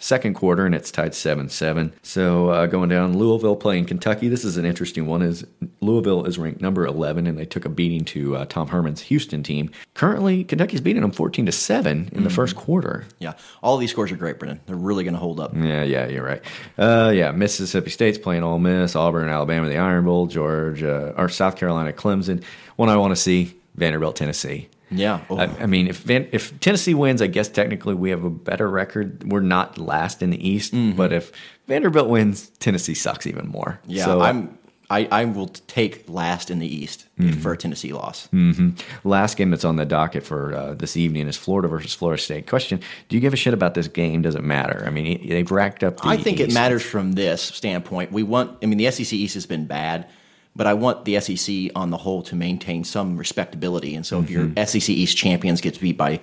Second 0.03 0.33
quarter, 0.33 0.65
and 0.65 0.75
it's 0.75 0.91
tied 0.91 1.15
7 1.15 1.51
7. 1.51 1.93
So 2.03 2.49
uh, 2.49 2.65
going 2.67 2.89
down, 2.89 3.19
Louisville 3.19 3.55
playing 3.55 3.85
Kentucky. 3.85 4.29
This 4.29 4.47
is 4.47 4.57
an 4.57 4.65
interesting 4.65 5.05
one. 5.07 5.21
Is 5.21 5.45
Louisville 5.83 6.25
is 6.25 6.39
ranked 6.39 6.63
number 6.63 6.87
11, 6.87 7.27
and 7.27 7.37
they 7.37 7.45
took 7.45 7.67
a 7.67 7.69
beating 7.69 8.07
to 8.07 8.37
uh, 8.37 8.45
Tom 8.47 8.69
Herman's 8.69 9.03
Houston 9.03 9.43
team. 9.43 9.71
Currently, 9.93 10.45
Kentucky's 10.45 10.81
beating 10.81 11.03
them 11.03 11.11
14 11.13 11.45
to 11.45 11.53
7 11.53 12.09
in 12.13 12.25
the 12.25 12.31
Mhm. 12.31 12.33
first 12.33 12.57
quarter. 12.57 13.05
Yeah, 13.19 13.35
all 13.63 13.77
these 13.77 13.91
scores 13.91 14.11
are 14.11 14.17
great, 14.17 14.39
Brendan. 14.39 14.61
They're 14.65 14.75
really 14.75 15.05
going 15.05 15.13
to 15.15 15.21
hold 15.21 15.39
up. 15.39 15.53
Yeah, 15.55 15.83
yeah, 15.83 16.07
you're 16.09 16.25
right. 16.25 16.41
Uh, 16.79 17.13
yeah, 17.15 17.31
Mississippi 17.33 17.91
State's 17.91 18.17
playing 18.17 18.43
Ole 18.43 18.59
Miss, 18.59 18.97
Auburn, 18.97 19.29
Alabama, 19.29 19.69
the 19.69 19.77
Iron 19.77 20.07
Bowl, 20.07 20.27
Georgia, 20.27 21.13
or 21.19 21.29
South 21.29 21.57
Carolina, 21.57 21.93
Clemson. 21.93 22.43
One 22.77 22.89
I 22.89 22.97
want 22.97 23.11
to 23.15 23.17
see, 23.21 23.55
Vanderbilt, 23.75 24.17
Tennessee. 24.17 24.69
Yeah. 24.91 25.21
Oh. 25.31 25.39
I, 25.39 25.45
I 25.61 25.67
mean, 25.67 25.87
if 25.89 25.99
Van, 25.99 26.29
if 26.33 26.59
Tennessee 26.61 26.95
wins, 26.95 27.23
I 27.23 27.27
guess 27.27 27.49
technically 27.49 27.95
we 27.95 28.11
have 28.11 28.25
a 28.25 28.31
better 28.31 28.69
record. 28.69 29.31
We're 29.31 29.41
not 29.41 29.79
last 29.79 30.23
in 30.23 30.31
the 30.31 30.49
East, 30.49 30.75
but 30.97 31.13
if 31.13 31.33
Vanderbilt 31.69 32.09
wins, 32.09 32.49
Tennessee 32.59 32.95
sucks 32.95 33.27
even 33.27 33.49
more. 33.49 33.81
Yeah, 33.87 34.05
so, 34.05 34.21
I'm. 34.21 34.59
I, 34.93 35.07
I 35.13 35.25
will 35.25 35.47
take 35.47 36.09
last 36.09 36.51
in 36.51 36.59
the 36.59 36.67
East 36.67 37.07
for 37.41 37.53
a 37.53 37.57
Tennessee 37.57 37.93
loss. 37.93 38.27
hmm 38.27 38.71
Last 39.05 39.37
game 39.37 39.51
that's 39.51 39.65
on 39.65 39.77
the 39.77 39.87
docket 39.87 40.25
for 40.25 40.53
uh, 40.53 40.75
this 40.75 40.97
evening 40.97 41.29
is 41.29 41.37
Florida 41.37 41.69
versus 41.69 41.95
Florida 41.95 42.21
State. 42.21 42.49
Question: 42.49 42.81
Do 43.09 43.15
you 43.15 43.21
give 43.21 43.33
a 43.33 43.37
shit 43.37 43.55
about 43.55 43.75
this 43.75 43.87
game? 43.87 44.23
Does 44.23 44.35
it 44.35 44.43
matter? 44.43 44.83
I 44.85 44.91
mean, 44.91 45.29
they've 45.29 45.49
racked 45.49 45.85
up. 45.85 45.99
The 45.99 46.09
I 46.09 46.17
think 46.17 46.41
it 46.41 46.53
matters 46.53 46.83
from 46.83 47.13
this 47.13 47.41
standpoint. 47.41 48.11
We 48.11 48.25
want. 48.25 48.59
I 48.65 48.67
mean, 48.67 48.79
the 48.79 48.91
SEC 48.91 49.13
East 49.13 49.35
has 49.35 49.47
been 49.47 49.67
bad, 49.67 50.09
but 50.57 50.67
I 50.67 50.75
want 50.75 51.05
the 51.05 51.19
SEC 51.21 51.71
on 51.75 51.91
the 51.91 51.97
whole 51.99 52.23
to 52.25 52.35
maintain 52.35 52.85
some 52.85 53.17
respectability. 53.17 53.95
And 53.95 54.05
so, 54.05 54.21
if 54.21 54.31
your 54.31 54.47
Mhm. 54.47 54.59
SEC 54.67 54.95
East 54.95 55.17
champions 55.17 55.61
gets 55.61 55.79
beat 55.79 55.97
by 55.97 56.21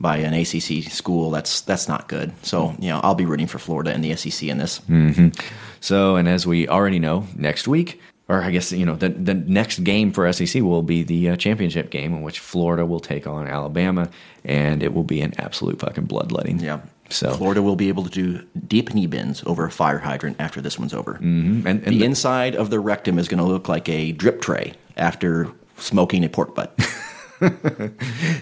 by 0.00 0.16
an 0.18 0.34
ACC 0.34 0.82
school, 0.90 1.30
that's 1.30 1.60
that's 1.60 1.88
not 1.88 2.08
good. 2.08 2.32
So, 2.42 2.74
you 2.80 2.88
know, 2.88 3.00
I'll 3.02 3.14
be 3.14 3.24
rooting 3.24 3.46
for 3.46 3.58
Florida 3.58 3.92
and 3.92 4.02
the 4.04 4.10
SEC 4.16 4.48
in 4.50 4.58
this. 4.58 4.78
hmm 4.86 5.28
So, 5.80 6.16
and 6.16 6.28
as 6.28 6.46
we 6.46 6.66
already 6.68 6.98
know, 6.98 7.26
next 7.36 7.68
week, 7.68 8.00
or 8.28 8.42
I 8.42 8.50
guess 8.50 8.72
you 8.72 8.84
know, 8.84 8.96
the 8.96 9.08
the 9.10 9.34
next 9.34 9.84
game 9.84 10.10
for 10.10 10.30
SEC 10.32 10.62
will 10.62 10.82
be 10.82 11.02
the 11.04 11.30
uh, 11.30 11.36
championship 11.36 11.90
game 11.90 12.12
in 12.14 12.22
which 12.22 12.40
Florida 12.40 12.84
will 12.84 13.00
take 13.00 13.26
on 13.26 13.46
Alabama, 13.46 14.08
and 14.44 14.82
it 14.82 14.92
will 14.94 15.04
be 15.04 15.20
an 15.20 15.32
absolute 15.38 15.78
fucking 15.78 16.06
bloodletting. 16.06 16.58
Yeah. 16.58 16.80
So 17.14 17.32
Florida 17.34 17.62
will 17.62 17.76
be 17.76 17.88
able 17.88 18.02
to 18.04 18.10
do 18.10 18.44
deep 18.66 18.92
knee 18.94 19.06
bends 19.06 19.42
over 19.46 19.64
a 19.64 19.70
fire 19.70 19.98
hydrant 19.98 20.36
after 20.40 20.60
this 20.60 20.78
one's 20.78 20.92
over. 20.94 21.14
Mhm. 21.14 21.64
And, 21.64 21.66
and 21.66 21.84
the 21.84 21.98
the- 21.98 22.04
inside 22.04 22.56
of 22.56 22.70
the 22.70 22.80
rectum 22.80 23.18
is 23.18 23.28
going 23.28 23.38
to 23.38 23.44
look 23.44 23.68
like 23.68 23.88
a 23.88 24.12
drip 24.12 24.40
tray 24.40 24.74
after 24.96 25.48
smoking 25.78 26.24
a 26.24 26.28
pork 26.28 26.54
butt. 26.54 26.74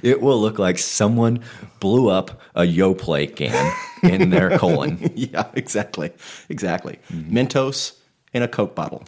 it 0.02 0.20
will 0.20 0.40
look 0.40 0.58
like 0.58 0.78
someone 0.78 1.40
blew 1.80 2.08
up 2.08 2.40
a 2.54 2.62
Yoplait 2.62 3.34
can 3.36 3.72
in 4.02 4.30
their 4.30 4.56
colon. 4.58 5.10
yeah, 5.14 5.48
exactly. 5.54 6.12
Exactly. 6.48 6.98
Mentos 7.10 7.92
in 8.32 8.42
a 8.42 8.48
Coke 8.48 8.74
bottle. 8.74 9.02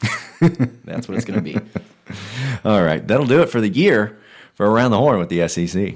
That's 0.84 1.06
what 1.08 1.16
it's 1.16 1.24
going 1.24 1.38
to 1.38 1.42
be. 1.42 1.56
All 2.64 2.82
right, 2.82 3.06
that'll 3.06 3.26
do 3.26 3.40
it 3.42 3.50
for 3.50 3.60
the 3.60 3.68
year 3.68 4.18
for 4.54 4.68
Around 4.68 4.90
the 4.92 4.98
Horn 4.98 5.18
with 5.18 5.28
the 5.28 5.46
SEC. 5.48 5.94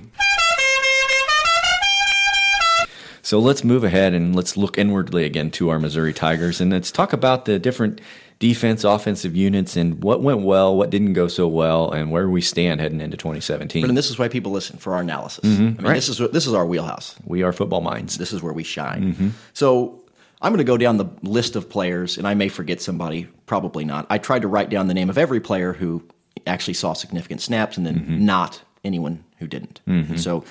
So 3.29 3.41
let's 3.41 3.63
move 3.63 3.85
ahead 3.85 4.15
and 4.15 4.35
let's 4.35 4.57
look 4.57 4.79
inwardly 4.79 5.27
again 5.27 5.51
to 5.51 5.69
our 5.69 5.79
Missouri 5.79 6.15
Tigers 6.15 6.63
and 6.63 6.73
let's 6.73 6.91
talk 6.91 7.13
about 7.13 7.45
the 7.45 7.59
different 7.59 8.01
defense, 8.39 8.85
offensive 8.85 9.37
units 9.37 9.77
and 9.77 10.03
what 10.03 10.23
went 10.23 10.41
well, 10.41 10.75
what 10.75 10.89
didn't 10.89 11.13
go 11.13 11.29
so 11.29 11.47
well, 11.47 11.93
and 11.93 12.11
where 12.11 12.31
we 12.31 12.41
stand 12.41 12.81
heading 12.81 13.03
into 13.03 13.19
2017. 13.19 13.83
But 13.83 13.91
and 13.91 13.99
this 13.99 14.09
is 14.09 14.19
why 14.19 14.29
people 14.29 14.51
listen 14.51 14.79
for 14.79 14.95
our 14.95 15.03
analysis. 15.03 15.45
Mhm, 15.45 15.59
I 15.59 15.61
mean, 15.61 15.77
right. 15.83 15.95
this 15.97 16.09
is 16.09 16.17
this 16.33 16.47
is 16.47 16.55
our 16.55 16.65
wheelhouse. 16.65 17.17
We 17.27 17.43
are 17.43 17.53
football 17.53 17.83
minds. 17.83 18.17
This 18.17 18.33
is 18.33 18.43
where 18.43 18.55
we 18.55 18.65
shine. 18.65 19.13
Mhm. 19.13 19.33
So 19.53 20.01
I'm 20.41 20.51
going 20.51 20.65
to 20.65 20.73
go 20.73 20.79
down 20.79 20.97
the 20.97 21.11
list 21.23 21.55
of 21.55 21.69
players, 21.69 22.17
and 22.17 22.27
I 22.27 22.33
may 22.33 22.49
forget 22.49 22.81
somebody. 22.81 23.27
Probably 23.45 23.85
not. 23.85 24.07
I 24.09 24.17
tried 24.17 24.41
to 24.41 24.49
write 24.49 24.71
down 24.71 24.89
the 24.89 24.95
name 24.95 25.11
of 25.11 25.19
every 25.19 25.41
player 25.41 25.75
who 25.75 26.03
actually 26.47 26.73
saw 26.73 26.95
significant 26.95 27.43
snaps, 27.43 27.77
and 27.77 27.85
then 27.85 28.25
not 28.25 28.63
anyone 28.87 29.23
who 29.39 29.47
didn't. 29.47 29.83
Mhm. 29.87 30.19
So 30.19 30.45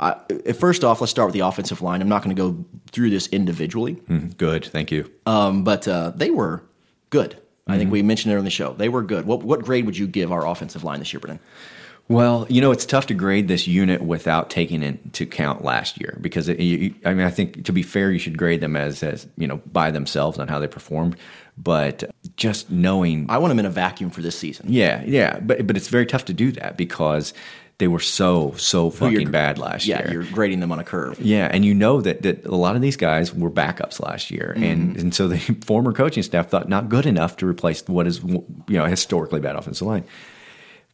Uh, 0.00 0.14
first 0.58 0.82
off, 0.84 1.00
let's 1.00 1.10
start 1.10 1.28
with 1.28 1.34
the 1.34 1.40
offensive 1.40 1.80
line. 1.82 2.02
I'm 2.02 2.08
not 2.08 2.22
going 2.22 2.34
to 2.34 2.40
go 2.42 2.64
through 2.90 3.10
this 3.10 3.26
individually. 3.28 3.94
Mm, 4.08 4.36
good, 4.36 4.64
thank 4.64 4.90
you. 4.90 5.10
Um, 5.26 5.64
but 5.64 5.86
uh, 5.88 6.10
they 6.14 6.30
were 6.30 6.62
good. 7.10 7.34
I 7.66 7.70
Mm-hmm. 7.72 7.78
think 7.78 7.92
we 7.92 8.02
mentioned 8.02 8.34
it 8.34 8.36
on 8.36 8.44
the 8.44 8.50
show. 8.50 8.74
They 8.74 8.90
were 8.90 9.02
good. 9.02 9.24
What, 9.24 9.42
what 9.42 9.62
grade 9.62 9.86
would 9.86 9.96
you 9.96 10.06
give 10.06 10.30
our 10.32 10.46
offensive 10.46 10.84
line 10.84 10.98
this 10.98 11.12
year, 11.14 11.20
Brennan? 11.20 11.40
Well, 12.08 12.46
you 12.50 12.60
know, 12.60 12.70
it's 12.72 12.84
tough 12.84 13.06
to 13.06 13.14
grade 13.14 13.48
this 13.48 13.66
unit 13.66 14.02
without 14.02 14.50
taking 14.50 14.82
into 14.82 15.24
account 15.24 15.64
last 15.64 15.98
year 15.98 16.18
because 16.20 16.48
it, 16.50 16.60
you, 16.60 16.94
I 17.06 17.14
mean, 17.14 17.26
I 17.26 17.30
think 17.30 17.64
to 17.64 17.72
be 17.72 17.82
fair, 17.82 18.10
you 18.10 18.18
should 18.18 18.36
grade 18.36 18.60
them 18.60 18.76
as, 18.76 19.02
as 19.02 19.26
you 19.38 19.46
know 19.46 19.56
by 19.72 19.90
themselves 19.90 20.38
on 20.38 20.46
how 20.46 20.58
they 20.58 20.66
performed. 20.66 21.16
But 21.56 22.04
just 22.36 22.70
knowing, 22.70 23.24
I 23.30 23.38
want 23.38 23.52
them 23.52 23.58
in 23.58 23.64
a 23.64 23.70
vacuum 23.70 24.10
for 24.10 24.20
this 24.20 24.38
season. 24.38 24.66
yeah, 24.68 25.02
yeah, 25.06 25.38
but 25.40 25.66
but 25.66 25.78
it's 25.78 25.88
very 25.88 26.04
tough 26.04 26.26
to 26.26 26.34
do 26.34 26.52
that 26.52 26.76
because 26.76 27.32
they 27.78 27.88
were 27.88 28.00
so 28.00 28.54
so 28.56 28.88
fucking 28.90 29.30
bad 29.30 29.58
last 29.58 29.86
year. 29.86 29.96
yeah, 29.98 30.10
year. 30.10 30.22
you're 30.22 30.32
grading 30.32 30.60
them 30.60 30.70
on 30.70 30.78
a 30.78 30.84
curve. 30.84 31.18
Yeah, 31.20 31.48
and 31.50 31.64
you 31.64 31.74
know 31.74 32.00
that, 32.00 32.22
that 32.22 32.44
a 32.46 32.54
lot 32.54 32.76
of 32.76 32.82
these 32.82 32.96
guys 32.96 33.34
were 33.34 33.50
backups 33.50 34.00
last 34.00 34.30
year, 34.30 34.52
and 34.56 34.90
Mm-hmm. 34.90 35.00
and 35.00 35.14
so 35.14 35.26
the 35.28 35.38
former 35.66 35.92
coaching 35.92 36.22
staff 36.22 36.48
thought 36.48 36.68
not 36.68 36.88
good 36.88 37.06
enough 37.06 37.36
to 37.38 37.46
replace 37.46 37.82
what 37.88 38.06
is 38.06 38.22
you 38.22 38.44
know 38.68 38.84
historically 38.86 39.40
bad 39.40 39.56
offensive 39.56 39.86
line. 39.86 40.04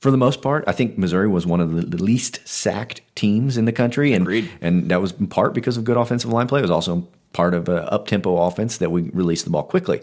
For 0.01 0.11
the 0.11 0.16
most 0.16 0.41
part, 0.41 0.64
I 0.66 0.72
think 0.72 0.97
Missouri 0.97 1.28
was 1.28 1.45
one 1.47 1.61
of 1.61 1.91
the 1.91 2.03
least 2.03 2.41
sacked 2.49 3.03
teams 3.14 3.59
in 3.59 3.66
the 3.66 3.72
country, 3.72 4.14
and 4.14 4.26
and 4.62 4.91
that 4.91 5.03
was 5.03 5.12
in 5.12 5.26
part 5.26 5.53
because 5.53 5.76
of 5.76 5.85
good 5.85 5.99
offensive 5.99 6.33
line 6.33 6.47
play. 6.49 6.61
It 6.61 6.62
was 6.62 6.70
also 6.70 7.07
part 7.35 7.53
of 7.53 7.68
an 7.68 7.85
up 7.91 8.07
tempo 8.07 8.39
offense 8.39 8.78
that 8.78 8.91
we 8.91 9.03
released 9.11 9.45
the 9.45 9.51
ball 9.51 9.62
quickly. 9.64 10.01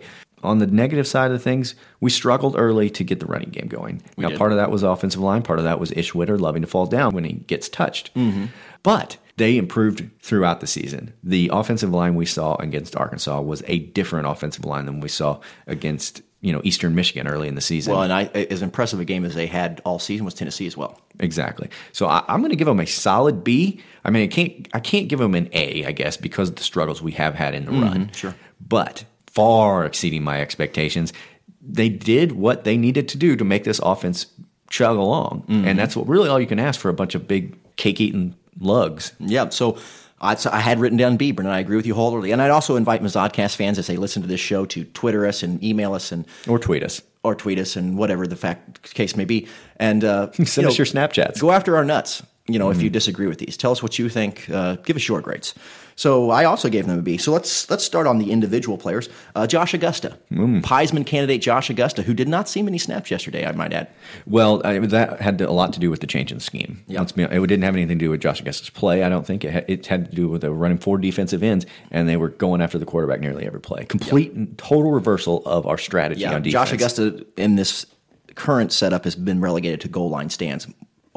On 0.47 0.59
the 0.59 0.67
negative 0.67 1.07
side 1.07 1.31
of 1.31 1.43
things, 1.43 1.75
we 1.99 2.09
struggled 2.09 2.55
early 2.57 2.89
to 2.91 3.03
get 3.03 3.19
the 3.19 3.25
running 3.25 3.49
game 3.49 3.67
going. 3.67 4.01
We 4.15 4.23
now, 4.23 4.29
did. 4.29 4.37
part 4.37 4.51
of 4.51 4.57
that 4.57 4.71
was 4.71 4.83
offensive 4.83 5.21
line, 5.21 5.43
part 5.43 5.59
of 5.59 5.65
that 5.65 5.79
was 5.79 5.91
Ish 5.91 6.15
Witter 6.15 6.37
loving 6.37 6.61
to 6.61 6.67
fall 6.67 6.85
down 6.85 7.13
when 7.13 7.23
he 7.23 7.33
gets 7.33 7.69
touched. 7.69 8.13
Mm-hmm. 8.15 8.45
But 8.83 9.17
they 9.37 9.57
improved 9.57 10.09
throughout 10.21 10.61
the 10.61 10.67
season. 10.67 11.13
The 11.23 11.49
offensive 11.53 11.91
line 11.91 12.15
we 12.15 12.25
saw 12.25 12.55
against 12.55 12.95
Arkansas 12.95 13.41
was 13.41 13.63
a 13.67 13.79
different 13.79 14.27
offensive 14.27 14.65
line 14.65 14.85
than 14.85 14.99
we 14.99 15.09
saw 15.09 15.39
against 15.67 16.21
you 16.41 16.53
know 16.53 16.61
Eastern 16.63 16.95
Michigan 16.95 17.27
early 17.27 17.47
in 17.47 17.55
the 17.55 17.61
season. 17.61 17.93
Well, 17.93 18.03
and 18.03 18.13
I, 18.13 18.25
as 18.25 18.61
impressive 18.61 18.99
a 18.99 19.05
game 19.05 19.25
as 19.25 19.35
they 19.35 19.47
had 19.47 19.81
all 19.85 19.99
season 19.99 20.25
was 20.25 20.33
Tennessee 20.33 20.67
as 20.67 20.77
well. 20.77 20.99
Exactly. 21.19 21.69
So 21.91 22.07
I, 22.07 22.23
I'm 22.27 22.41
going 22.41 22.51
to 22.51 22.55
give 22.55 22.67
them 22.67 22.79
a 22.79 22.87
solid 22.87 23.43
B. 23.43 23.81
I 24.03 24.09
mean, 24.09 24.23
I 24.23 24.27
can't 24.27 24.67
I 24.73 24.79
can't 24.79 25.07
give 25.07 25.19
them 25.19 25.35
an 25.35 25.49
A, 25.53 25.85
I 25.85 25.91
guess, 25.91 26.17
because 26.17 26.49
of 26.49 26.55
the 26.55 26.63
struggles 26.63 27.01
we 27.01 27.11
have 27.13 27.35
had 27.35 27.53
in 27.53 27.65
the 27.65 27.71
run. 27.71 28.07
Mhm, 28.07 28.15
sure. 28.15 28.35
But 28.65 29.05
far 29.27 29.85
exceeding 29.85 30.23
my 30.23 30.41
expectations. 30.41 31.13
They 31.61 31.89
did 31.89 32.33
what 32.33 32.63
they 32.63 32.77
needed 32.77 33.07
to 33.09 33.17
do 33.17 33.35
to 33.35 33.43
make 33.43 33.63
this 33.63 33.79
offense 33.83 34.25
chug 34.69 34.97
along, 34.97 35.43
Mhm. 35.49 35.65
and 35.65 35.79
that's 35.79 35.95
what 35.95 36.07
really 36.07 36.29
all 36.29 36.39
you 36.39 36.47
can 36.47 36.59
ask 36.59 36.79
for 36.79 36.89
a 36.89 36.93
bunch 36.93 37.15
of 37.15 37.27
big 37.27 37.55
cake 37.77 38.01
eating 38.01 38.35
lugs. 38.59 39.13
Yeah, 39.19 39.49
so 39.49 39.77
I, 40.19 40.33
so 40.35 40.49
I 40.51 40.59
had 40.61 40.79
written 40.79 40.97
down 40.97 41.15
B, 41.17 41.29
and 41.37 41.47
I 41.47 41.59
agree 41.59 41.75
with 41.75 41.85
you 41.85 41.93
wholeheartedly. 41.93 42.31
And 42.31 42.41
I'd 42.41 42.49
also 42.49 42.75
invite 42.75 43.03
Mazodcast 43.03 43.55
fans 43.55 43.77
as 43.77 43.85
they 43.85 43.97
listen 43.97 44.23
to 44.23 44.27
this 44.27 44.39
show 44.39 44.65
to 44.65 44.83
Twitter 44.85 45.27
us 45.27 45.43
and 45.43 45.63
email 45.63 45.93
us 45.93 46.11
and 46.11 46.25
or 46.47 46.57
tweet 46.57 46.81
us 46.83 47.01
or 47.23 47.35
tweet 47.35 47.59
us 47.59 47.75
and 47.75 47.97
whatever 47.99 48.25
the 48.25 48.35
fact 48.35 48.93
case 48.95 49.15
may 49.15 49.25
be. 49.25 49.47
And 49.77 50.03
uh, 50.03 50.31
Send 50.43 50.63
you 50.65 50.69
us 50.69 50.77
your 50.77 50.85
Snapchats. 50.87 51.39
Go 51.39 51.51
after 51.51 51.77
our 51.77 51.85
nuts. 51.85 52.23
You 52.47 52.57
know, 52.57 52.69
if 52.71 52.77
Mm-hmm. 52.77 52.83
you 52.85 52.89
disagree 52.89 53.27
with 53.27 53.37
these, 53.37 53.57
tell 53.57 53.71
us 53.71 53.83
what 53.83 53.99
you 53.99 54.09
think. 54.09 54.49
Uh, 54.49 54.77
give 54.85 54.95
us 54.95 55.07
your 55.07 55.21
grades. 55.21 55.53
So 55.97 56.29
I 56.29 56.45
also 56.45 56.69
gave 56.69 56.85
them 56.85 56.99
a 56.99 57.01
B. 57.01 57.17
So 57.17 57.31
let's 57.33 57.69
let's 57.69 57.83
start 57.83 58.05
on 58.07 58.19
the 58.19 58.31
individual 58.31 58.77
players. 58.77 59.09
Uh, 59.35 59.45
Josh 59.47 59.73
Augusta, 59.73 60.17
Mm. 60.31 60.61
Heisman 60.61 61.05
candidate 61.05 61.41
Josh 61.41 61.69
Augusta, 61.71 62.03
who 62.03 62.13
did 62.13 62.27
not 62.27 62.47
see 62.47 62.61
many 62.61 62.77
snaps 62.77 63.09
yesterday. 63.09 63.45
I 63.45 63.51
might 63.51 63.73
add. 63.73 63.87
Well, 64.27 64.61
I, 64.63 64.77
that 64.79 65.19
had 65.19 65.41
a 65.41 65.51
lot 65.51 65.73
to 65.73 65.79
do 65.79 65.89
with 65.89 65.99
the 66.01 66.07
change 66.07 66.31
in 66.31 66.37
the 66.37 66.43
scheme. 66.43 66.83
Let's 66.87 67.11
be- 67.11 67.23
it 67.23 67.29
didn't 67.47 67.63
have 67.63 67.75
anything 67.75 67.97
to 67.97 68.05
do 68.05 68.11
with 68.11 68.21
Josh 68.21 68.39
Augusta's 68.41 68.69
play. 68.69 69.03
I 69.03 69.09
don't 69.09 69.25
think 69.25 69.43
it 69.43 69.51
had, 69.51 69.65
it 69.67 69.87
had 69.87 70.09
to 70.11 70.15
do 70.15 70.29
with 70.29 70.41
the 70.41 70.51
running 70.51 70.77
four 70.77 70.99
defensive 70.99 71.41
ends, 71.41 71.65
and 71.91 72.07
they 72.07 72.15
were 72.17 72.29
going 72.29 72.61
after 72.61 72.77
the 72.77 72.85
quarterback 72.85 73.19
nearly 73.19 73.47
every 73.47 73.59
play. 73.59 73.83
Complete 73.85 74.33
and 74.33 74.55
total 74.57 74.91
reversal 74.91 75.43
of 75.47 75.65
our 75.65 75.79
strategy 75.79 76.21
Yeah, 76.21 76.35
on 76.35 76.43
defense. 76.43 76.69
Josh 76.69 76.73
Augusta 76.73 77.25
in 77.37 77.55
this 77.55 77.87
current 78.35 78.71
setup 78.71 79.03
has 79.05 79.15
been 79.15 79.41
relegated 79.41 79.81
to 79.81 79.87
goal 79.87 80.11
line 80.11 80.29
stands 80.29 80.67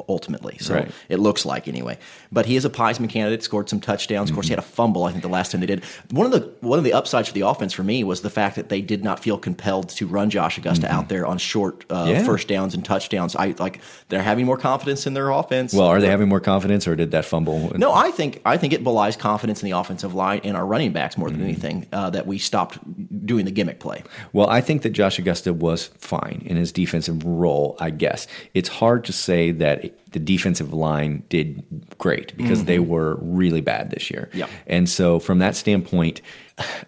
ultimately. 0.09 0.57
So 0.61 0.75
Right. 0.75 0.91
it 1.09 1.19
looks 1.19 1.45
like 1.45 1.69
anyway. 1.69 1.99
But 2.33 2.47
he 2.47 2.57
is 2.57 2.65
a 2.65 2.71
Heisman 2.71 3.09
candidate, 3.11 3.43
scored 3.43 3.69
some 3.69 3.81
touchdowns. 3.81 4.31
Of 4.31 4.35
course, 4.35 4.47
he 4.47 4.53
had 4.53 4.59
a 4.59 4.63
fumble, 4.63 5.05
I 5.05 5.11
think, 5.11 5.23
the 5.23 5.29
last 5.29 5.53
time 5.53 5.61
they 5.61 5.67
did. 5.67 5.85
One 6.11 6.25
of 6.27 6.33
the 6.33 6.51
one 6.67 6.79
of 6.79 6.85
the 6.85 6.93
upsides 6.95 7.29
for 7.29 7.35
the 7.35 7.43
offense 7.43 7.73
for 7.75 7.83
me 7.83 8.03
was 8.05 8.23
the 8.23 8.31
fact 8.31 8.57
that 8.57 8.69
they 8.71 8.81
did 8.81 9.05
not 9.05 9.21
feel 9.21 9.37
compelled 9.37 9.91
to 9.91 10.07
run 10.07 10.31
Josh 10.31 10.57
Augusta 10.59 10.91
out 10.91 11.09
there 11.11 11.27
on 11.27 11.37
short 11.39 11.85
uh, 11.91 12.07
Yeah. 12.09 12.23
first 12.23 12.49
downs 12.49 12.75
and 12.75 12.85
touchdowns. 12.85 13.37
I 13.37 13.55
like 13.59 13.81
they're 14.09 14.23
having 14.23 14.47
more 14.47 14.57
confidence 14.57 15.07
in 15.07 15.15
their 15.15 15.31
offense. 15.31 15.75
Well, 15.75 15.87
are 15.89 16.01
they 16.01 16.09
having 16.09 16.29
more 16.29 16.41
confidence, 16.41 16.89
or 16.89 16.97
did 16.97 17.11
that 17.11 17.25
fumble? 17.25 17.73
No, 17.77 17.93
I 17.93 18.11
think 18.11 18.41
I 18.47 18.57
think 18.57 18.73
it 18.73 18.83
belies 18.83 19.17
confidence 19.17 19.63
in 19.63 19.71
the 19.71 19.77
offensive 19.79 20.15
line 20.15 20.41
and 20.45 20.57
our 20.57 20.65
running 20.67 20.93
backs 20.93 21.19
more 21.19 21.29
Mm-hmm. 21.29 21.39
than 21.39 21.49
anything 21.49 21.87
uh, 21.93 22.11
that 22.11 22.27
we 22.27 22.39
stopped 22.39 22.79
doing 23.27 23.45
the 23.45 23.51
gimmick 23.51 23.79
play. 23.81 24.03
Well, 24.33 24.49
I 24.49 24.61
think 24.61 24.83
that 24.83 24.91
Josh 24.91 25.19
Augusta 25.19 25.53
was 25.53 25.89
fine 25.99 26.43
in 26.47 26.57
his 26.57 26.73
defensive 26.73 27.25
role, 27.25 27.77
I 27.79 27.91
guess. 27.91 28.27
It's 28.55 28.69
hard 28.69 29.05
to 29.05 29.13
say 29.13 29.51
that 29.53 29.90
the 30.13 30.19
defensive 30.19 30.73
line 30.73 31.23
did 31.29 31.63
great 31.99 32.37
because 32.37 32.65
they 32.65 32.79
Mhm. 32.79 32.87
were 32.87 33.19
really 33.21 33.61
bad 33.61 33.91
this 33.91 34.11
year. 34.11 34.29
Yeah. 34.35 34.47
And 34.67 34.89
so, 34.89 35.19
from 35.21 35.39
that 35.39 35.55
standpoint, 35.57 36.21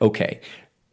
okay. 0.00 0.40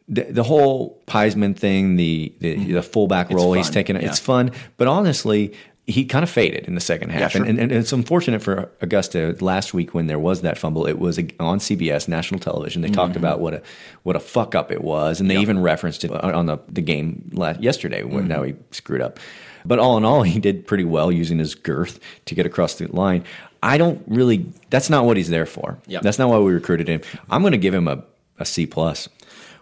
The, 0.08 0.24
the 0.24 0.42
whole 0.42 1.00
Peisman 1.06 1.56
thing, 1.56 1.96
the 1.96 2.32
the, 2.40 2.72
the 2.72 2.82
fullback 2.82 3.26
Mm-hmm. 3.28 3.36
Role 3.36 3.52
he's 3.52 3.70
taken, 3.70 3.96
yeah. 3.96 4.08
it's 4.08 4.18
fun. 4.18 4.50
But 4.76 4.88
honestly, 4.88 5.52
he 5.86 6.04
kind 6.04 6.22
of 6.22 6.30
faded 6.30 6.66
in 6.66 6.74
the 6.74 6.80
second 6.80 7.10
half. 7.10 7.32
sure. 7.32 7.44
and, 7.44 7.58
and, 7.58 7.72
it's 7.72 7.92
unfortunate 7.92 8.42
for 8.42 8.70
Augusta 8.80 9.36
last 9.40 9.72
week 9.74 9.92
when 9.94 10.06
there 10.08 10.18
was 10.18 10.42
that 10.42 10.56
fumble. 10.58 10.86
It 10.86 10.98
was 11.00 11.18
on 11.40 11.58
CBS, 11.58 12.06
national 12.08 12.38
television. 12.40 12.82
They 12.82 12.90
talked 12.90 13.14
Mhm. 13.14 13.18
about 13.18 13.40
what 13.40 13.54
a 13.54 13.62
what 14.02 14.14
a 14.16 14.20
fuck 14.20 14.54
up 14.54 14.70
it 14.72 14.82
was, 14.82 15.20
and 15.20 15.30
they 15.30 15.36
even 15.38 15.60
referenced 15.60 16.04
it 16.04 16.10
on 16.12 16.46
the, 16.46 16.58
the 16.68 16.82
game 16.82 17.30
last, 17.32 17.60
yesterday 17.60 18.02
when 18.02 18.26
now 18.28 18.42
he 18.42 18.54
screwed 18.72 19.00
up. 19.00 19.18
But 19.64 19.78
all 19.78 19.96
in 19.96 20.04
all, 20.04 20.22
he 20.34 20.38
did 20.40 20.66
pretty 20.66 20.84
well 20.84 21.10
using 21.12 21.38
his 21.38 21.54
girth 21.54 22.00
to 22.26 22.34
get 22.34 22.46
across 22.46 22.74
the 22.76 22.86
line. 22.88 23.24
I 23.62 23.76
don't 23.78 24.02
really. 24.06 24.46
That's 24.70 24.88
not 24.90 25.04
what 25.04 25.16
he's 25.16 25.28
there 25.28 25.46
for. 25.46 25.78
Yep. 25.86 26.02
That's 26.02 26.18
not 26.18 26.28
why 26.30 26.38
we 26.38 26.52
recruited 26.52 26.88
him. 26.88 27.02
I'm 27.28 27.42
going 27.42 27.52
to 27.52 27.58
give 27.58 27.74
him 27.74 27.88
a, 27.88 28.02
a 28.38 28.44
C 28.44 28.66
plus. 28.66 29.08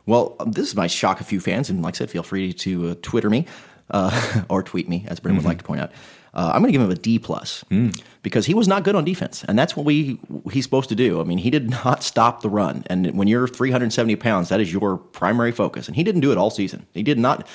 Well, 0.07 0.36
this 0.46 0.74
might 0.74 0.90
shock 0.90 1.20
a 1.20 1.24
few 1.24 1.40
fans, 1.40 1.68
and 1.68 1.82
like 1.82 1.96
I 1.96 1.99
said, 1.99 2.11
feel 2.11 2.22
free 2.22 2.53
to 2.53 2.90
uh, 2.90 2.94
Twitter 3.03 3.28
me 3.28 3.46
uh, 3.90 4.42
or 4.49 4.62
tweet 4.62 4.88
me, 4.88 5.05
as 5.09 5.20
Brendan 5.20 5.40
Mm-hmm. 5.40 5.46
would 5.46 5.51
like 5.51 5.59
to 5.59 5.64
point 5.64 5.80
out. 5.80 5.90
Uh, 6.34 6.53
I'm 6.55 6.61
going 6.62 6.72
to 6.72 6.78
give 6.78 6.82
him 6.86 6.90
a 6.90 6.94
D 6.94 7.18
plus 7.18 7.64
Mm. 7.70 8.01
because 8.22 8.46
he 8.46 8.55
was 8.55 8.68
not 8.68 8.84
good 8.84 8.94
on 8.94 9.05
defense, 9.05 9.44
and 9.49 9.59
that's 9.59 9.74
what 9.76 9.84
we 9.84 10.20
he's 10.53 10.62
supposed 10.64 10.88
to 10.90 10.94
do. 10.94 11.20
I 11.20 11.24
mean, 11.24 11.38
he 11.38 11.51
did 11.51 11.68
not 11.84 12.03
stop 12.05 12.42
the 12.42 12.49
run, 12.51 12.84
and 12.86 13.18
when 13.18 13.26
you're 13.28 13.49
370 13.49 14.14
pounds, 14.16 14.49
that 14.51 14.61
is 14.61 14.72
your 14.72 14.96
primary 14.99 15.51
focus, 15.53 15.88
and 15.88 15.96
he 15.96 16.05
didn't 16.05 16.20
do 16.20 16.30
it 16.30 16.38
all 16.38 16.51
season. 16.51 16.86
He 16.94 17.03
did 17.03 17.18
not. 17.18 17.46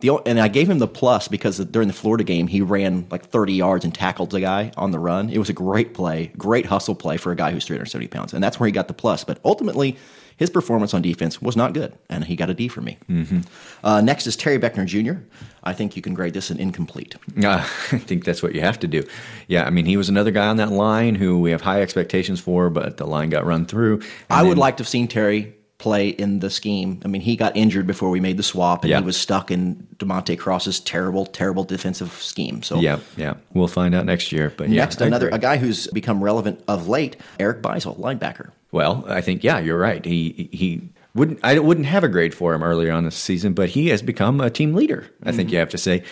The, 0.00 0.14
and 0.26 0.38
I 0.38 0.46
gave 0.48 0.70
him 0.70 0.78
the 0.78 0.86
plus 0.86 1.26
because 1.26 1.58
during 1.58 1.88
the 1.88 1.94
Florida 1.94 2.22
game, 2.22 2.46
he 2.46 2.60
ran 2.60 3.06
like 3.10 3.24
30 3.26 3.52
yards 3.54 3.84
and 3.84 3.92
tackled 3.92 4.30
the 4.30 4.40
guy 4.40 4.70
on 4.76 4.92
the 4.92 4.98
run. 4.98 5.28
It 5.28 5.38
was 5.38 5.48
a 5.48 5.52
great 5.52 5.92
play, 5.92 6.30
great 6.38 6.66
hustle 6.66 6.94
play 6.94 7.16
for 7.16 7.32
a 7.32 7.36
guy 7.36 7.50
who's 7.50 7.64
370 7.64 8.06
pounds, 8.08 8.32
and 8.32 8.42
that's 8.42 8.60
where 8.60 8.66
he 8.66 8.72
got 8.72 8.86
the 8.86 8.94
plus. 8.94 9.24
But 9.24 9.40
ultimately, 9.44 9.96
his 10.36 10.50
performance 10.50 10.94
on 10.94 11.02
defense 11.02 11.42
was 11.42 11.56
not 11.56 11.72
good, 11.72 11.94
and 12.08 12.24
he 12.24 12.36
got 12.36 12.48
a 12.48 12.54
D 12.54 12.68
for 12.68 12.80
me. 12.80 12.96
Mm-hmm. 13.10 13.40
Uh, 13.82 14.00
next 14.00 14.28
is 14.28 14.36
Terry 14.36 14.56
Beckner 14.56 14.86
Jr. 14.86 15.20
I 15.64 15.72
think 15.72 15.96
you 15.96 16.02
can 16.02 16.14
grade 16.14 16.32
this 16.32 16.50
an 16.50 16.60
incomplete. 16.60 17.16
Uh, 17.36 17.56
I 17.92 17.98
think 17.98 18.24
that's 18.24 18.40
what 18.40 18.54
you 18.54 18.60
have 18.60 18.78
to 18.80 18.86
do. 18.86 19.02
Yeah, 19.48 19.64
I 19.64 19.70
mean, 19.70 19.84
he 19.84 19.96
was 19.96 20.08
another 20.08 20.30
guy 20.30 20.46
on 20.46 20.58
that 20.58 20.70
line 20.70 21.16
who 21.16 21.40
we 21.40 21.50
have 21.50 21.62
high 21.62 21.82
expectations 21.82 22.38
for, 22.38 22.70
but 22.70 22.98
the 22.98 23.04
line 23.04 23.30
got 23.30 23.44
run 23.44 23.66
through. 23.66 24.02
I 24.30 24.44
would 24.44 24.50
then- 24.50 24.58
like 24.58 24.76
to 24.76 24.82
have 24.82 24.88
seen 24.88 25.08
Terry 25.08 25.54
play 25.78 26.08
in 26.08 26.40
the 26.40 26.50
scheme. 26.50 27.00
I 27.04 27.08
mean, 27.08 27.20
he 27.20 27.36
got 27.36 27.56
injured 27.56 27.86
before 27.86 28.10
we 28.10 28.18
made 28.18 28.36
the 28.36 28.42
swap, 28.42 28.82
and 28.82 28.90
Yeah. 28.90 28.98
he 28.98 29.04
was 29.04 29.16
stuck 29.16 29.50
in 29.52 29.86
DeMontie 29.98 30.36
Cross's 30.36 30.80
terrible, 30.80 31.24
terrible 31.24 31.62
defensive 31.62 32.12
scheme. 32.20 32.62
So 32.64 32.80
Yeah, 32.80 32.98
yeah. 33.16 33.34
We'll 33.54 33.68
find 33.68 33.94
out 33.94 34.04
next 34.04 34.32
year. 34.32 34.52
But 34.56 34.68
yeah, 34.70 34.82
next, 34.82 35.00
another 35.00 35.28
a 35.28 35.38
guy 35.38 35.56
who's 35.56 35.86
become 35.88 36.22
relevant 36.22 36.62
of 36.66 36.88
late, 36.88 37.16
Eric 37.38 37.62
Beisel, 37.62 37.96
linebacker. 37.98 38.50
Well, 38.72 39.04
I 39.08 39.20
think 39.20 39.44
yeah, 39.44 39.60
you're 39.60 39.78
right. 39.78 40.04
He 40.04 40.48
he 40.52 40.82
wouldn't 41.14 41.38
I 41.44 41.58
wouldn't 41.60 41.86
have 41.86 42.02
a 42.04 42.08
grade 42.08 42.34
for 42.34 42.52
him 42.54 42.62
earlier 42.64 42.92
on 42.92 43.04
this 43.04 43.14
season, 43.16 43.52
but 43.52 43.70
he 43.70 43.88
has 43.88 44.02
become 44.02 44.40
a 44.40 44.50
team 44.50 44.74
leader. 44.74 45.06
I 45.22 45.30
think 45.32 45.48
Mhm. 45.48 45.52
you 45.52 45.58
have 45.58 45.70
to 45.70 45.78
say 45.78 46.02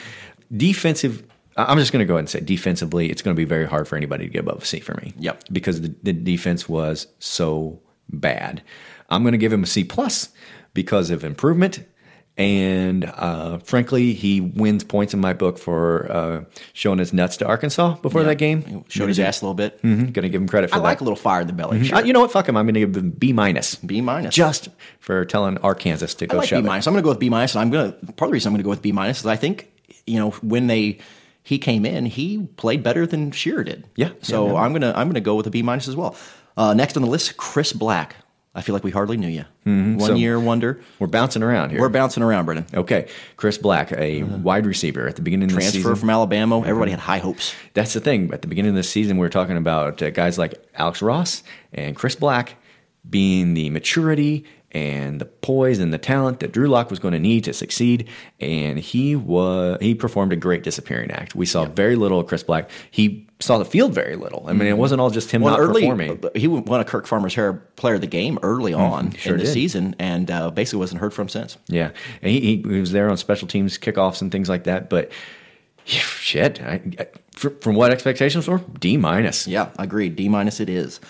defensive. 0.57 1.23
I'm 1.57 1.79
just 1.79 1.91
going 1.93 2.01
to 2.01 2.07
go 2.07 2.15
ahead 2.15 2.21
and 2.21 2.29
say 2.29 2.41
defensively, 2.41 3.11
it's 3.11 3.23
going 3.23 3.35
to 3.35 3.39
be 3.41 3.45
very 3.47 3.65
hard 3.67 3.89
for 3.89 3.97
anybody 3.97 4.27
to 4.27 4.31
get 4.33 4.41
above 4.41 4.63
a 4.63 4.65
C 4.67 4.79
for 4.79 4.95
me. 5.03 5.15
Yep. 5.19 5.45
because 5.51 5.81
the, 5.81 5.95
the 6.03 6.13
defense 6.13 6.69
was 6.69 7.07
so 7.19 7.81
bad. 8.11 8.63
I'm 9.09 9.23
going 9.23 9.33
to 9.33 9.39
give 9.39 9.53
him 9.53 9.63
a 9.63 9.67
C 9.67 9.85
plus 9.85 10.31
because 10.75 11.11
of 11.11 11.25
improvement. 11.25 11.85
And 12.39 13.07
uh, 13.07 13.59
frankly, 13.59 14.13
he 14.13 14.43
wins 14.43 14.85
points 14.85 15.15
in 15.15 15.21
my 15.21 15.33
book 15.33 15.57
for 15.59 16.13
uh, 16.13 16.45
showing 16.75 16.99
his 16.99 17.15
nuts 17.15 17.39
to 17.39 17.47
Arkansas 17.47 17.95
before 18.03 18.21
Yeah. 18.21 18.27
that 18.29 18.35
game. 18.35 18.85
Showed 18.89 19.09
his 19.09 19.19
ass 19.19 19.41
a 19.41 19.45
little 19.47 19.55
bit. 19.55 19.79
Mm-hmm. 19.83 20.11
Going 20.11 20.23
to 20.25 20.29
give 20.29 20.43
him 20.43 20.47
credit 20.49 20.69
for 20.69 20.75
that. 20.75 20.81
I 20.81 20.83
that. 20.83 20.85
like 20.85 21.01
a 21.01 21.05
little 21.05 21.17
fire 21.17 21.41
in 21.41 21.47
the 21.47 21.55
belly. 21.55 21.79
Mhm. 21.79 21.85
Sure. 21.87 21.99
Uh, 21.99 22.03
you 22.03 22.13
know 22.13 22.21
what? 22.21 22.31
Fuck 22.31 22.47
him. 22.51 22.57
I'm 22.59 22.67
going 22.67 22.75
to 22.75 22.81
give 22.81 22.95
him 22.95 23.11
B 23.11 23.33
minus. 23.33 23.77
B 23.77 24.03
minus. 24.03 24.35
Just 24.35 24.69
for 25.01 25.25
telling 25.25 25.57
Arkansas 25.59 26.07
to 26.19 26.25
I 26.27 26.29
go 26.29 26.37
like 26.39 26.49
shove 26.49 26.63
B 26.63 26.69
minus. 26.69 26.87
I'm 26.87 26.93
going 26.93 27.03
to 27.03 27.07
go 27.07 27.11
with 27.11 27.21
B 27.21 27.31
minus, 27.31 27.55
and 27.55 27.63
I'm 27.63 27.71
going 27.71 27.93
to 27.93 28.13
part 28.13 28.29
of 28.29 28.31
the 28.31 28.33
reason 28.35 28.51
I'm 28.51 28.53
going 28.53 28.59
to 28.63 28.65
go 28.65 28.71
with 28.71 28.83
B 28.83 28.93
minus 28.93 29.21
is 29.21 29.27
I 29.27 29.37
think 29.37 29.73
you 30.07 30.19
know 30.19 30.31
when 30.43 30.67
they 30.67 30.99
he 31.43 31.59
came 31.59 31.87
in, 31.87 32.05
he 32.05 32.47
played 32.59 32.83
better 32.83 33.07
than 33.07 33.31
Scherer 33.31 33.65
did. 33.65 33.87
Yeah. 33.97 34.11
So 34.21 34.49
Yeah, 34.49 34.53
yeah. 34.53 34.59
I'm 34.59 34.73
gonna 34.75 34.93
I'm 34.95 35.09
gonna 35.09 35.21
go 35.23 35.37
with 35.37 35.47
a 35.47 35.51
B 35.51 35.63
minus 35.63 35.89
as 35.89 35.97
well. 35.97 36.15
Uh, 36.55 36.75
next 36.75 36.97
on 36.99 37.03
the 37.03 37.09
list, 37.09 37.39
Chris 37.39 37.73
Black. 37.73 38.17
I 38.57 38.63
feel 38.63 38.75
like 38.75 38.83
we 38.85 38.91
hardly 38.91 39.17
knew 39.19 39.29
you. 39.29 39.45
Mhm. 39.67 39.99
One 39.99 40.09
So- 40.09 40.15
year 40.15 40.41
wonder. 40.41 40.81
We're 40.99 41.07
bouncing 41.09 41.43
around 41.43 41.71
here. 41.71 41.81
We're 41.81 41.91
bouncing 41.91 42.23
around, 42.23 42.47
Brennan. 42.47 42.65
Okay, 42.75 43.07
Chris 43.37 43.59
Black, 43.59 43.93
a 43.93 44.23
wide 44.23 44.65
receiver 44.67 45.07
at 45.07 45.17
the 45.17 45.23
beginning 45.23 45.51
of 45.51 45.55
the 45.55 45.61
Transfer 45.61 45.95
from 45.95 46.09
Alabama. 46.11 46.61
Everybody 46.61 46.91
had 46.91 47.01
high 47.01 47.19
hopes. 47.19 47.55
That's 47.75 47.93
the 47.93 48.01
thing. 48.01 48.31
At 48.33 48.41
the 48.43 48.49
beginning 48.49 48.71
of 48.71 48.77
the 48.77 48.83
season, 48.83 49.19
we 49.19 49.21
were 49.27 49.29
talking 49.31 49.57
about 49.59 50.03
uh, 50.03 50.11
guys 50.11 50.39
like 50.39 50.55
Alex 50.75 51.03
Ross 51.03 51.43
and 51.75 51.95
Chris 51.95 52.15
Black 52.17 52.57
being 53.09 53.55
the 53.55 53.71
maturity 53.71 54.45
and 54.73 55.21
the 55.21 55.25
poise 55.27 55.79
and 55.79 55.93
the 55.93 55.99
talent 55.99 56.41
that 56.41 56.53
Drew 56.53 56.67
Lock 56.69 56.91
was 56.91 56.99
going 56.99 57.13
to 57.13 57.21
need 57.21 57.45
to 57.45 57.53
succeed. 57.53 58.09
And 58.41 58.79
he 58.79 59.15
was 59.17 59.79
he 59.81 59.95
performed 59.95 60.33
a 60.33 60.37
great 60.37 60.63
disappearing 60.65 61.11
act. 61.11 61.35
We 61.35 61.47
saw 61.47 61.67
very 61.67 61.95
little 61.97 62.21
of 62.21 62.27
Chris 62.27 62.43
Black. 62.43 62.69
He 62.91 63.26
saw 63.41 63.59
the 63.59 63.65
field 63.65 63.93
very 63.93 64.17
little. 64.17 64.45
I 64.47 64.53
mean, 64.53 64.63
it 64.63 64.71
mm-hmm. 64.71 64.81
wasn't 64.81 65.01
all 65.01 65.11
just 65.11 65.31
him 65.31 65.43
Well, 65.43 65.53
not 65.53 65.61
early, 65.61 65.83
performing. 65.83 66.25
Uh, 66.25 66.31
he 66.35 66.47
won 66.49 66.81
a 66.81 66.85
Kirk 66.85 67.07
Farmer's 67.07 67.35
Hair 67.35 67.55
Player 67.77 67.97
of 67.97 68.01
the 68.01 68.07
Game 68.07 68.39
early 68.43 68.73
mm, 68.73 68.79
on 68.79 69.13
sure 69.13 69.35
in 69.35 69.39
the 69.39 69.45
did. 69.45 69.53
season, 69.53 69.95
and 69.99 70.31
uh, 70.31 70.51
basically 70.51 70.79
wasn't 70.79 71.01
heard 71.01 71.13
from 71.13 71.29
since. 71.29 71.57
Yeah, 71.69 71.91
and 72.23 72.31
he, 72.31 72.57
he, 72.57 72.81
was 72.81 72.93
there 72.93 73.11
on 73.11 73.17
special 73.17 73.49
teams 73.49 73.79
kickoffs 73.79 74.23
and 74.23 74.33
things 74.33 74.49
like 74.49 74.65
that. 74.65 74.89
But 74.89 75.13
shit, 75.85 76.63
I, 76.63 76.81
I, 76.99 77.07
from 77.37 77.75
what 77.75 77.93
expectations 77.93 78.49
were, 78.49 78.63
D 78.81 78.97
minus. 78.97 79.47
Yeah, 79.47 79.71
agreed. 79.79 80.17
D 80.17 80.29
minus 80.29 80.61
it 80.61 80.71
is. 80.71 81.01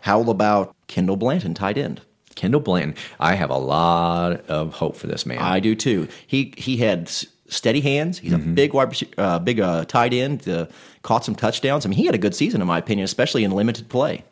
How 0.00 0.20
about 0.22 0.74
Kendall 0.88 1.16
Blanton, 1.16 1.54
tight 1.54 1.78
end? 1.78 2.00
Kendall 2.34 2.60
Blanton, 2.60 2.94
I 3.18 3.34
have 3.34 3.50
a 3.50 3.56
lot 3.56 4.44
of 4.48 4.74
hope 4.74 4.96
for 4.96 5.06
this 5.06 5.24
man. 5.24 5.38
I 5.38 5.58
do 5.58 5.74
too. 5.74 6.08
He 6.26 6.52
he 6.56 6.76
had 6.78 7.10
steady 7.48 7.80
hands. 7.80 8.18
He's 8.18 8.32
Mm-hmm. 8.32 8.50
a 8.50 8.54
big 8.54 8.72
wide, 8.74 8.96
uh, 9.18 9.38
big 9.38 9.60
uh, 9.60 9.84
tight 9.84 10.12
end. 10.12 10.48
Uh, 10.48 10.66
caught 11.02 11.24
some 11.24 11.34
touchdowns. 11.34 11.86
I 11.86 11.88
mean, 11.88 11.96
he 11.98 12.06
had 12.06 12.14
a 12.14 12.18
good 12.18 12.34
season 12.34 12.60
in 12.60 12.66
my 12.66 12.78
opinion, 12.78 13.04
especially 13.04 13.44
in 13.44 13.50
limited 13.52 13.88
play. 13.88 14.24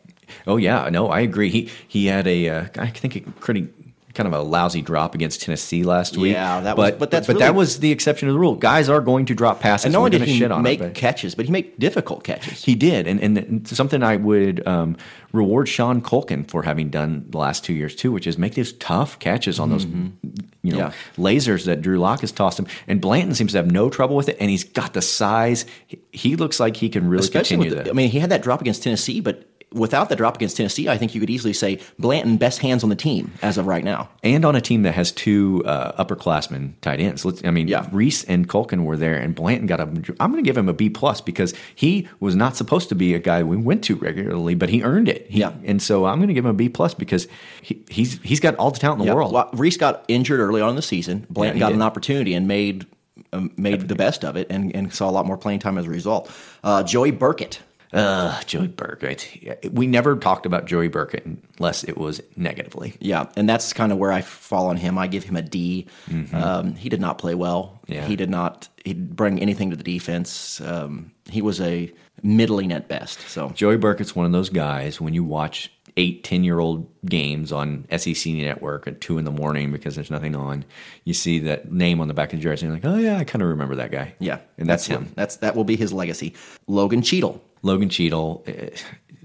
Oh 0.47 0.57
yeah, 0.57 0.89
no, 0.91 1.09
I 1.09 1.21
agree. 1.21 1.51
He 1.51 1.71
he 1.87 2.07
had 2.07 2.27
a 2.27 2.49
uh, 2.49 2.67
I 2.79 2.87
think 2.89 3.17
a 3.17 3.21
pretty 3.41 3.69
kind 4.15 4.27
of 4.27 4.33
a 4.33 4.41
lousy 4.43 4.81
drop 4.81 5.15
against 5.15 5.43
Tennessee 5.43 5.83
last 5.83 6.17
week. 6.17 6.33
Yeah, 6.33 6.61
that 6.61 6.77
was- 6.77 6.93
but 6.93 6.99
but 6.99 7.11
that's 7.11 7.27
but 7.27 7.35
really- 7.35 7.45
that 7.47 7.55
was 7.55 7.81
the 7.81 7.91
exception 7.91 8.29
to 8.29 8.33
the 8.33 8.39
rule. 8.39 8.55
Guys 8.55 8.89
are 8.89 9.01
going 9.01 9.27
to 9.27 9.35
drop 9.35 9.61
passes. 9.61 9.87
And 9.87 9.95
We're 9.95 9.99
only 9.99 10.11
did 10.19 10.23
he 10.23 10.39
shit 10.39 10.51
on 10.53 10.63
make 10.63 10.81
it, 10.81 10.85
but- 10.85 10.95
catches, 10.95 11.35
but 11.35 11.45
he 11.47 11.51
made 11.53 11.79
difficult 11.79 12.25
catches. 12.25 12.65
He 12.65 12.75
did, 12.75 13.07
and 13.07 13.21
and 13.21 13.67
something 13.69 14.03
I 14.03 14.17
would 14.17 14.67
um, 14.67 14.97
reward 15.33 15.69
Sean 15.69 16.01
Culkin 16.01 16.49
for 16.49 16.63
having 16.63 16.91
done 16.91 17.27
the 17.29 17.39
last 17.39 17.65
two 17.65 17.75
years 17.75 17.95
too, 17.97 18.13
which 18.13 18.27
is 18.27 18.39
make 18.39 18.55
those 18.55 18.73
tough 18.75 19.19
catches 19.19 19.59
on 19.59 19.71
those, 19.71 19.85
you 19.85 20.73
know, 20.73 20.79
Yeah. 20.79 20.93
lasers 21.19 21.65
that 21.65 21.83
Drew 21.83 21.99
Lock 21.99 22.21
has 22.21 22.31
tossed 22.31 22.59
him. 22.59 22.67
And 22.87 23.01
Blanton 23.01 23.35
seems 23.35 23.53
to 23.53 23.59
have 23.59 23.71
no 23.71 23.91
trouble 23.91 24.15
with 24.17 24.29
it, 24.29 24.37
and 24.39 24.49
he's 24.51 24.63
got 24.65 24.93
the 24.95 25.03
size. 25.03 25.67
He, 26.13 26.37
looks 26.37 26.61
like 26.61 26.77
he 26.77 26.89
can 26.89 27.09
really 27.09 27.25
Especially 27.25 27.57
continue 27.57 27.77
with 27.77 27.85
that. 27.87 27.91
I 27.91 27.95
mean, 27.95 28.11
he 28.11 28.21
had 28.21 28.31
that 28.31 28.43
drop 28.43 28.61
against 28.61 28.83
Tennessee, 28.85 29.21
but 29.21 29.45
without 29.75 30.09
the 30.09 30.17
drop 30.17 30.37
against 30.37 30.57
Tennessee, 30.57 30.89
I 30.89 30.97
think 30.97 31.15
you 31.15 31.21
could 31.21 31.29
easily 31.31 31.53
say 31.53 31.81
Blanton 31.99 32.37
best 32.39 32.61
hands 32.61 32.83
on 32.83 32.89
the 32.91 32.97
team 32.97 33.33
as 33.43 33.59
of 33.59 33.67
right 33.67 33.85
now. 33.85 34.09
and 34.23 34.45
on 34.45 34.57
a 34.57 34.61
team 34.61 34.83
that 34.85 34.93
has 34.93 35.13
two 35.13 35.63
uh, 35.67 36.03
upperclassmen 36.03 36.73
tight 36.81 37.01
ends. 37.01 37.25
Let's, 37.25 37.45
I 37.45 37.51
mean, 37.51 37.69
yeah. 37.69 37.87
Reese 37.93 38.25
and 38.25 38.49
Culkin 38.49 38.85
were 38.85 38.97
there, 38.97 39.17
and 39.17 39.35
Blanton 39.35 39.67
got 39.67 39.81
a. 39.81 39.83
I'm 40.21 40.31
going 40.33 40.43
to 40.43 40.49
give 40.49 40.57
him 40.57 40.69
a 40.69 40.73
B 40.73 40.89
plus 40.89 41.21
because 41.21 41.53
he 41.75 42.09
was 42.21 42.35
not 42.37 42.57
supposed 42.57 42.89
to 42.89 42.95
be 42.95 43.15
a 43.15 43.19
guy 43.19 43.43
we 43.43 43.57
went 43.57 43.85
to 43.85 43.97
regularly, 43.97 44.55
but 44.55 44.69
he 44.71 44.83
earned 44.83 45.09
it. 45.09 45.27
He- 45.29 45.41
Yeah. 45.41 45.53
and 45.65 45.83
so 45.83 46.07
I'm 46.07 46.19
going 46.19 46.29
to 46.29 46.35
give 46.35 46.45
him 46.45 46.51
a 46.51 46.55
B 46.55 46.69
plus 46.69 46.95
because 46.95 47.27
he, 47.63 47.83
he's 47.91 48.21
he's 48.23 48.41
got 48.41 48.55
all 48.57 48.71
the 48.71 48.79
talent 48.79 49.01
in 49.01 49.07
the 49.07 49.11
Yeah, 49.13 49.17
world. 49.17 49.33
Well, 49.33 49.51
Reese 49.53 49.77
got 49.77 50.05
injured 50.09 50.41
early 50.41 50.61
on 50.61 50.71
in 50.71 50.77
the 50.77 50.83
season. 50.83 51.27
Blanton 51.29 51.57
he 51.57 51.61
got 51.61 51.69
did. 51.69 51.77
an 51.77 51.83
opportunity 51.83 52.35
and 52.35 52.47
made 52.49 52.87
um, 53.33 53.53
made 53.57 53.89
the 53.89 53.95
best 53.97 54.25
of 54.25 54.37
it, 54.37 54.47
and, 54.51 54.75
and 54.75 54.93
saw 54.95 55.09
a 55.09 55.13
lot 55.13 55.27
more 55.27 55.37
playing 55.37 55.59
time 55.61 55.79
as 55.79 55.87
a 55.87 55.91
result. 55.91 56.31
Uh, 56.63 56.83
Joey 56.83 57.11
Burkett. 57.11 57.61
Uh, 57.95 58.41
Joey 58.43 58.67
Burkett. 58.69 59.71
We 59.73 59.87
never 59.87 60.17
talked 60.17 60.47
about 60.47 60.67
Joey 60.67 60.89
Burkett 60.89 61.25
unless 61.59 61.85
it 61.85 61.97
was 61.97 62.21
negatively. 62.37 62.95
Yeah, 63.01 63.27
and 63.37 63.49
that's 63.49 63.73
kind 63.73 63.93
of 63.93 63.99
where 63.99 64.11
I 64.13 64.21
fall 64.21 64.67
on 64.67 64.77
him. 64.77 64.99
I 64.99 65.07
give 65.07 65.23
him 65.25 65.37
a 65.37 65.43
D. 65.43 65.87
Um, 66.33 66.75
he 66.75 66.89
did 66.89 67.01
not 67.01 67.19
play 67.19 67.35
well. 67.35 67.79
Mm-hmm. 67.85 67.93
Yeah. 67.93 68.07
He 68.07 68.17
did 68.17 68.31
not 68.31 68.69
he 68.85 68.95
bring 68.95 69.41
anything 69.41 69.71
to 69.71 69.77
the 69.77 69.85
defense. 69.85 70.61
Um, 70.61 71.13
he 71.31 71.41
was 71.41 71.61
a 71.61 71.93
middling 72.23 72.73
at 72.73 72.89
best. 72.89 73.21
So 73.29 73.51
Joey 73.51 73.77
Burkett's 73.77 74.17
one 74.17 74.27
of 74.27 74.33
those 74.33 74.49
guys 74.51 75.01
when 75.01 75.15
you 75.15 75.23
watch 75.25 75.71
eight, 75.97 76.25
10 76.25 76.43
year 76.43 76.59
old 76.59 76.89
games 77.07 77.53
on 77.53 77.87
SEC 77.97 78.33
Network 78.35 78.89
at 78.89 79.01
two 79.01 79.17
in 79.19 79.25
the 79.25 79.31
morning 79.31 79.71
because 79.71 79.95
there's 79.95 80.11
nothing 80.11 80.35
on, 80.35 80.65
you 81.05 81.15
see 81.15 81.39
that 81.41 81.71
name 81.71 82.01
on 82.01 82.09
the 82.09 82.15
back 82.15 82.33
of 82.33 82.41
the 82.41 82.43
jersey 82.43 82.67
and 82.67 82.83
you're 82.83 82.93
like, 82.93 82.99
oh, 82.99 83.01
yeah, 83.01 83.17
I 83.19 83.23
kind 83.25 83.43
of 83.43 83.49
remember 83.49 83.77
that 83.77 83.93
guy. 83.93 84.15
yeah, 84.19 84.39
And 84.59 84.69
that's, 84.69 84.89
what- 84.89 84.99
him. 84.99 85.13
That's 85.15 85.37
that 85.37 85.55
will 85.55 85.63
be 85.65 85.77
his 85.77 85.93
legacy. 85.93 86.35
Logan 86.67 87.01
Cheadle. 87.03 87.41
Logan 87.65 87.89
Cheadle, 87.89 88.45
eh, 88.47 88.71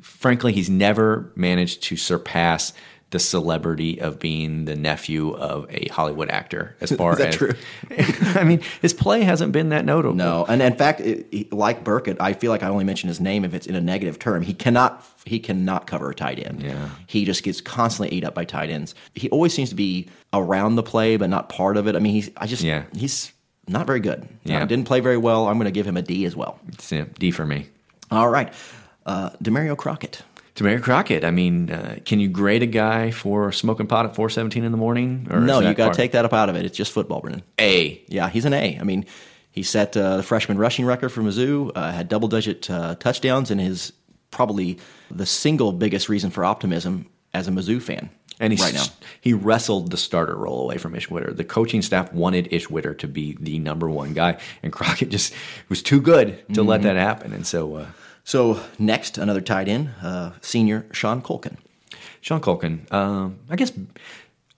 frankly, 0.02 0.54
he's 0.54 0.70
never 0.70 1.32
managed 1.36 1.84
to 1.84 1.96
surpass 1.98 2.74
the 3.12 3.18
celebrity 3.20 4.00
of 4.00 4.20
being 4.20 4.66
the 4.66 4.76
nephew 4.76 5.32
of 5.36 5.66
a 5.72 5.88
Hollywood 5.92 6.30
actor. 6.30 6.76
As 6.80 6.92
far 6.96 7.14
Is 7.14 7.18
that 7.18 7.28
as 7.30 7.36
true? 7.36 7.54
I 8.40 8.44
mean, 8.44 8.62
his 8.84 8.94
play 8.94 9.22
hasn't 9.24 9.52
been 9.52 9.70
that 9.70 9.84
notable. 9.84 10.16
No, 10.16 10.46
and 10.48 10.62
in 10.62 10.76
fact, 10.76 11.02
it, 11.02 11.52
like 11.52 11.84
Burkett, 11.84 12.18
I 12.20 12.34
feel 12.34 12.52
like 12.52 12.62
I 12.62 12.68
only 12.68 12.84
mention 12.84 13.08
his 13.08 13.20
name 13.20 13.44
if 13.46 13.56
it's 13.56 13.66
in 13.66 13.74
a 13.76 13.82
negative 13.82 14.20
term. 14.20 14.44
He 14.44 14.54
cannot 14.54 15.04
he 15.26 15.40
cannot 15.40 15.88
cover 15.88 16.10
a 16.12 16.16
tight 16.16 16.38
end. 16.40 16.62
Yeah. 16.62 16.90
he 17.08 17.26
just 17.26 17.44
gets 17.44 17.62
constantly 17.62 18.16
ate 18.16 18.24
up 18.24 18.36
by 18.36 18.46
tight 18.46 18.70
ends. 18.70 18.94
He 19.16 19.28
always 19.32 19.54
seems 19.56 19.70
to 19.70 19.76
be 19.76 20.08
around 20.32 20.76
the 20.76 20.84
play, 20.84 21.18
but 21.18 21.30
not 21.32 21.50
part 21.50 21.78
of 21.78 21.88
it. 21.88 21.96
I 21.96 22.00
mean, 22.00 22.14
he's 22.14 22.30
I 22.38 22.46
just 22.46 22.62
Yeah. 22.64 22.84
he's 22.96 23.32
not 23.68 23.88
very 23.88 24.00
good. 24.02 24.28
Yeah. 24.44 24.62
Uh, 24.62 24.66
didn't 24.66 24.86
play 24.86 25.00
very 25.00 25.18
well. 25.18 25.48
I'm 25.48 25.58
going 25.58 25.66
to 25.66 25.72
give 25.72 25.88
him 25.88 25.98
a 25.98 26.02
D 26.04 26.26
as 26.26 26.36
well. 26.36 26.60
D 27.18 27.32
for 27.32 27.46
me. 27.46 27.68
All 28.12 28.30
right, 28.30 28.54
uh, 29.06 29.32
Damarea 29.44 29.78
Crockett. 29.78 30.24
Damarea 30.56 30.82
Crockett. 30.82 31.24
I 31.24 31.32
mean, 31.32 31.72
uh, 31.72 32.00
can 32.06 32.20
you 32.20 32.28
grade 32.28 32.64
a 32.64 32.68
guy 32.68 33.12
for 33.12 33.52
smoking 33.52 33.88
pot 33.88 34.06
at 34.06 34.16
417 34.16 34.64
in 34.64 34.72
the 34.72 34.78
morning? 34.78 35.28
Or 35.30 35.40
no, 35.40 35.60
you 35.62 35.74
got 35.74 35.94
to 35.94 35.98
take 35.98 36.12
that 36.12 36.26
up 36.26 36.34
out 36.34 36.50
of 36.50 36.56
it. 36.56 36.66
It's 36.66 36.76
just 36.76 36.92
football, 36.92 37.22
Brennan. 37.22 37.44
A. 37.60 38.02
Yeah, 38.08 38.30
he's 38.30 38.46
an 38.46 38.54
A. 38.54 38.78
I 38.80 38.84
mean, 38.84 39.06
he 39.52 39.64
set 39.64 39.96
uh, 39.96 40.18
the 40.18 40.24
freshman 40.24 40.58
rushing 40.58 40.86
record 40.86 41.10
for 41.10 41.22
Mizzou, 41.22 41.72
uh, 41.76 41.92
had 41.92 42.10
double 42.10 42.28
digit 42.28 42.70
uh, 42.70 42.96
touchdowns, 42.96 43.52
and 43.52 43.62
is 43.62 43.94
probably 44.32 44.80
the 45.10 45.26
single 45.26 45.72
biggest 45.72 46.10
reason 46.10 46.30
for 46.30 46.44
optimism 46.44 47.10
as 47.34 47.48
a 47.48 47.52
Mizzou 47.52 47.82
fan. 47.82 48.10
And 48.40 48.54
he's, 48.54 48.62
right 48.62 48.74
now. 48.74 48.86
he 49.20 49.34
wrestled 49.34 49.92
the 49.92 49.98
starter 49.98 50.36
role 50.36 50.62
away 50.64 50.78
from 50.78 50.96
Ish 50.96 51.10
Witter. 51.10 51.34
The 51.34 51.44
coaching 51.44 51.82
staff 51.82 52.14
wanted 52.14 52.48
Ish 52.54 52.70
Witter 52.70 52.94
to 52.94 53.08
be 53.08 53.38
the 53.40 53.60
number 53.60 53.90
one 53.90 54.14
guy, 54.14 54.38
and 54.64 54.72
Crockett 54.72 55.10
just 55.10 55.34
was 55.68 55.82
too 55.84 56.00
good 56.00 56.42
to 56.54 56.64
let 56.64 56.80
Mhm. 56.80 56.84
that 56.84 56.96
happen. 56.96 57.34
And 57.34 57.46
so, 57.46 57.76
uh, 57.76 57.86
So 58.24 58.60
next, 58.78 59.18
another 59.18 59.42
tight 59.42 59.68
end, 59.68 59.90
uh, 60.04 60.32
senior 60.42 60.86
Sean 60.92 61.22
Culkin. 61.22 61.58
Sean 62.22 62.40
Culkin, 62.42 62.92
um, 62.94 63.38
I 63.50 63.56
guess 63.56 63.72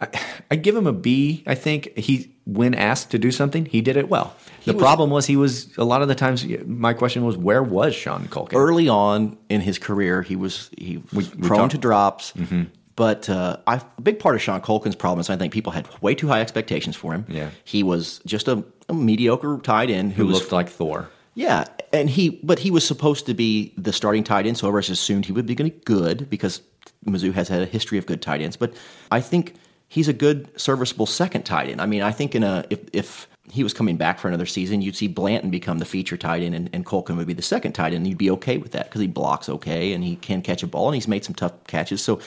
I, 0.01 0.07
I 0.49 0.55
give 0.55 0.75
him 0.75 0.88
a 0.88 0.91
B. 0.93 1.43
I 1.47 1.55
think 1.55 1.95
he, 1.97 2.32
when 2.45 2.73
asked 2.73 3.11
to 3.11 3.19
do 3.19 3.32
something, 3.32 3.65
he 3.65 3.82
did 3.82 3.97
it 3.97 4.09
well. 4.09 4.36
The 4.65 4.73
was- 4.73 4.82
problem 4.82 5.09
was 5.11 5.27
he 5.27 5.38
was 5.38 5.75
a 5.77 5.84
lot 5.86 6.01
of 6.01 6.07
the 6.07 6.15
times. 6.15 6.45
My 6.65 6.93
question 6.93 7.23
was, 7.23 7.38
where 7.38 7.63
was 7.63 7.95
Sean 7.95 8.27
Culkin? 8.27 8.55
Early 8.55 8.89
on 8.89 9.38
in 9.49 9.61
his 9.61 9.77
career, 9.79 10.21
he 10.23 10.36
was 10.36 10.69
he 10.77 11.01
was 11.13 11.34
we 11.36 11.47
prone 11.47 11.59
talked- 11.59 11.71
to 11.73 11.77
drops. 11.77 12.34
Mhm. 12.36 12.67
But 12.96 13.30
uh, 13.30 13.58
I, 13.68 13.76
a 13.76 14.02
big 14.02 14.20
part 14.20 14.36
of 14.36 14.42
Sean 14.42 14.62
Culkin's 14.62 14.96
problem 14.96 15.20
is 15.20 15.30
I 15.30 15.38
think 15.38 15.54
people 15.54 15.72
had 15.72 15.88
way 16.02 16.14
too 16.16 16.28
high 16.28 16.42
expectations 16.42 16.96
for 16.96 17.14
him. 17.14 17.26
Yeah. 17.30 17.50
he 17.64 17.84
was 17.84 18.20
just 18.26 18.48
a, 18.48 18.64
a 18.89 18.94
mediocre 18.94 19.60
tight 19.64 19.89
end 19.89 20.14
Who 20.14 20.28
was 20.28 20.39
looked 20.39 20.52
like 20.52 20.70
Thor? 20.70 21.10
Yeah, 21.34 21.66
and 21.94 22.10
he 22.10 22.42
but 22.44 22.60
he 22.60 22.72
was 22.72 22.86
supposed 22.86 23.26
to 23.28 23.34
be 23.34 23.74
the 23.78 23.94
starting 23.94 24.24
tight 24.24 24.46
end, 24.46 24.58
so 24.58 24.68
everyone 24.68 24.92
assumed 24.92 25.26
he 25.26 25.32
would 25.32 25.46
be 25.46 25.56
going 25.56 25.72
to 25.72 25.78
be 25.78 25.84
good 25.86 26.30
because 26.30 26.62
Mizzou 27.06 27.34
has 27.34 27.48
had 27.48 27.62
a 27.62 27.66
history 27.66 27.98
of 27.98 28.06
good 28.06 28.22
tight 28.22 28.42
ends. 28.42 28.58
But 28.58 28.74
I 29.12 29.22
think 29.22 29.56
he's 29.88 30.08
a 30.08 30.14
good, 30.14 30.50
serviceable 30.60 31.06
second 31.06 31.44
tight 31.44 31.70
end. 31.70 31.82
I 31.82 31.86
mean, 31.86 32.02
I 32.02 32.12
think 32.12 32.36
in 32.36 32.44
a 32.44 32.66
if 32.70 32.80
if 32.92 33.28
he 33.50 33.64
was 33.64 33.74
coming 33.74 33.98
back 33.98 34.20
for 34.20 34.28
another 34.28 34.46
season, 34.46 34.82
you'd 34.82 34.96
see 34.96 35.08
Blanton 35.08 35.50
become 35.52 35.80
the 35.80 35.86
feature 35.86 36.18
tight 36.18 36.44
end, 36.44 36.54
and, 36.54 36.70
and 36.74 36.86
Culkin 36.86 37.16
would 37.16 37.28
be 37.28 37.34
the 37.34 37.42
second 37.42 37.74
tight 37.74 37.88
end. 37.88 37.98
and 37.98 38.08
You'd 38.08 38.18
be 38.18 38.32
okay 38.32 38.58
with 38.58 38.74
that 38.74 38.86
because 38.86 39.02
he 39.02 39.08
blocks 39.08 39.48
okay 39.48 39.94
and 39.94 40.04
he 40.04 40.18
can 40.18 40.42
catch 40.42 40.64
a 40.64 40.68
ball, 40.68 40.88
and 40.88 40.96
he's 40.96 41.08
made 41.08 41.24
some 41.24 41.36
tough 41.36 41.54
catches. 41.68 42.04
So. 42.04 42.20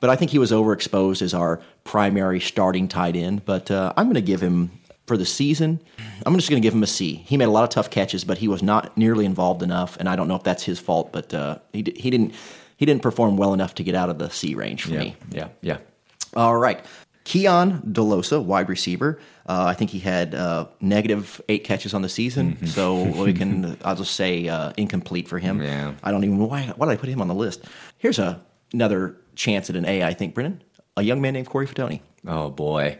But 0.00 0.10
I 0.10 0.16
think 0.16 0.30
he 0.30 0.38
was 0.38 0.52
overexposed 0.52 1.22
as 1.22 1.32
our 1.34 1.60
primary 1.84 2.40
starting 2.40 2.86
tight 2.88 3.16
end. 3.16 3.44
But 3.44 3.70
uh, 3.70 3.92
I'm 3.96 4.06
going 4.06 4.14
to 4.14 4.20
give 4.20 4.40
him 4.42 4.70
for 5.06 5.16
the 5.16 5.24
season, 5.24 5.78
I'm 6.26 6.34
just 6.34 6.50
going 6.50 6.60
to 6.60 6.66
give 6.66 6.74
him 6.74 6.82
a 6.82 6.86
C. 6.88 7.14
He 7.14 7.36
made 7.36 7.44
a 7.44 7.50
lot 7.52 7.62
of 7.62 7.70
tough 7.70 7.90
catches, 7.90 8.24
but 8.24 8.38
he 8.38 8.48
was 8.48 8.60
not 8.60 8.96
nearly 8.98 9.24
involved 9.24 9.62
enough, 9.62 9.96
and 10.00 10.08
I 10.08 10.16
don't 10.16 10.26
know 10.26 10.34
if 10.34 10.42
that's 10.42 10.64
his 10.64 10.80
fault, 10.80 11.12
but 11.12 11.32
uh, 11.32 11.58
he 11.72 11.84
he 11.96 12.10
didn't 12.10 12.34
he 12.76 12.84
didn't 12.86 13.02
perform 13.02 13.36
well 13.36 13.54
enough 13.54 13.76
to 13.76 13.84
get 13.84 13.94
out 13.94 14.10
of 14.10 14.18
the 14.18 14.28
C 14.30 14.56
range 14.56 14.82
for 14.82 14.90
Yeah, 14.90 14.98
me. 14.98 15.16
yeah, 15.30 15.48
yeah. 15.60 15.78
All 16.34 16.56
right, 16.56 16.84
Keyon 17.24 17.84
Dilosa, 17.92 18.42
wide 18.42 18.68
receiver. 18.68 19.20
Uh, 19.48 19.66
I 19.68 19.74
think 19.74 19.90
he 19.92 20.00
had 20.00 20.34
uh, 20.34 20.66
negative 20.80 21.40
eight 21.48 21.62
catches 21.62 21.94
on 21.94 22.02
the 22.02 22.08
season, 22.08 22.54
Mm-hmm. 22.56 22.66
so 22.66 23.04
we 23.24 23.32
can 23.32 23.76
I'll 23.84 23.94
just 23.94 24.14
say 24.16 24.48
uh, 24.48 24.72
incomplete 24.76 25.28
for 25.28 25.38
him. 25.38 25.62
Yeah. 25.62 25.92
I 26.02 26.10
don't 26.10 26.24
even 26.24 26.38
know 26.38 26.46
why 26.46 26.72
why 26.76 26.86
did 26.86 26.92
I 26.92 26.96
put 26.96 27.08
him 27.08 27.20
on 27.20 27.28
the 27.28 27.34
list. 27.34 27.62
Here's 27.98 28.18
a, 28.18 28.40
another 28.72 29.16
chance 29.36 29.70
at 29.70 29.76
an 29.76 29.84
A. 29.86 30.02
I 30.02 30.14
think 30.14 30.34
Brennan, 30.34 30.62
a 30.96 31.02
young 31.02 31.20
man 31.20 31.34
named 31.34 31.48
Corey 31.48 31.66
Fatony. 31.66 32.00
Oh 32.26 32.50
boy, 32.50 32.98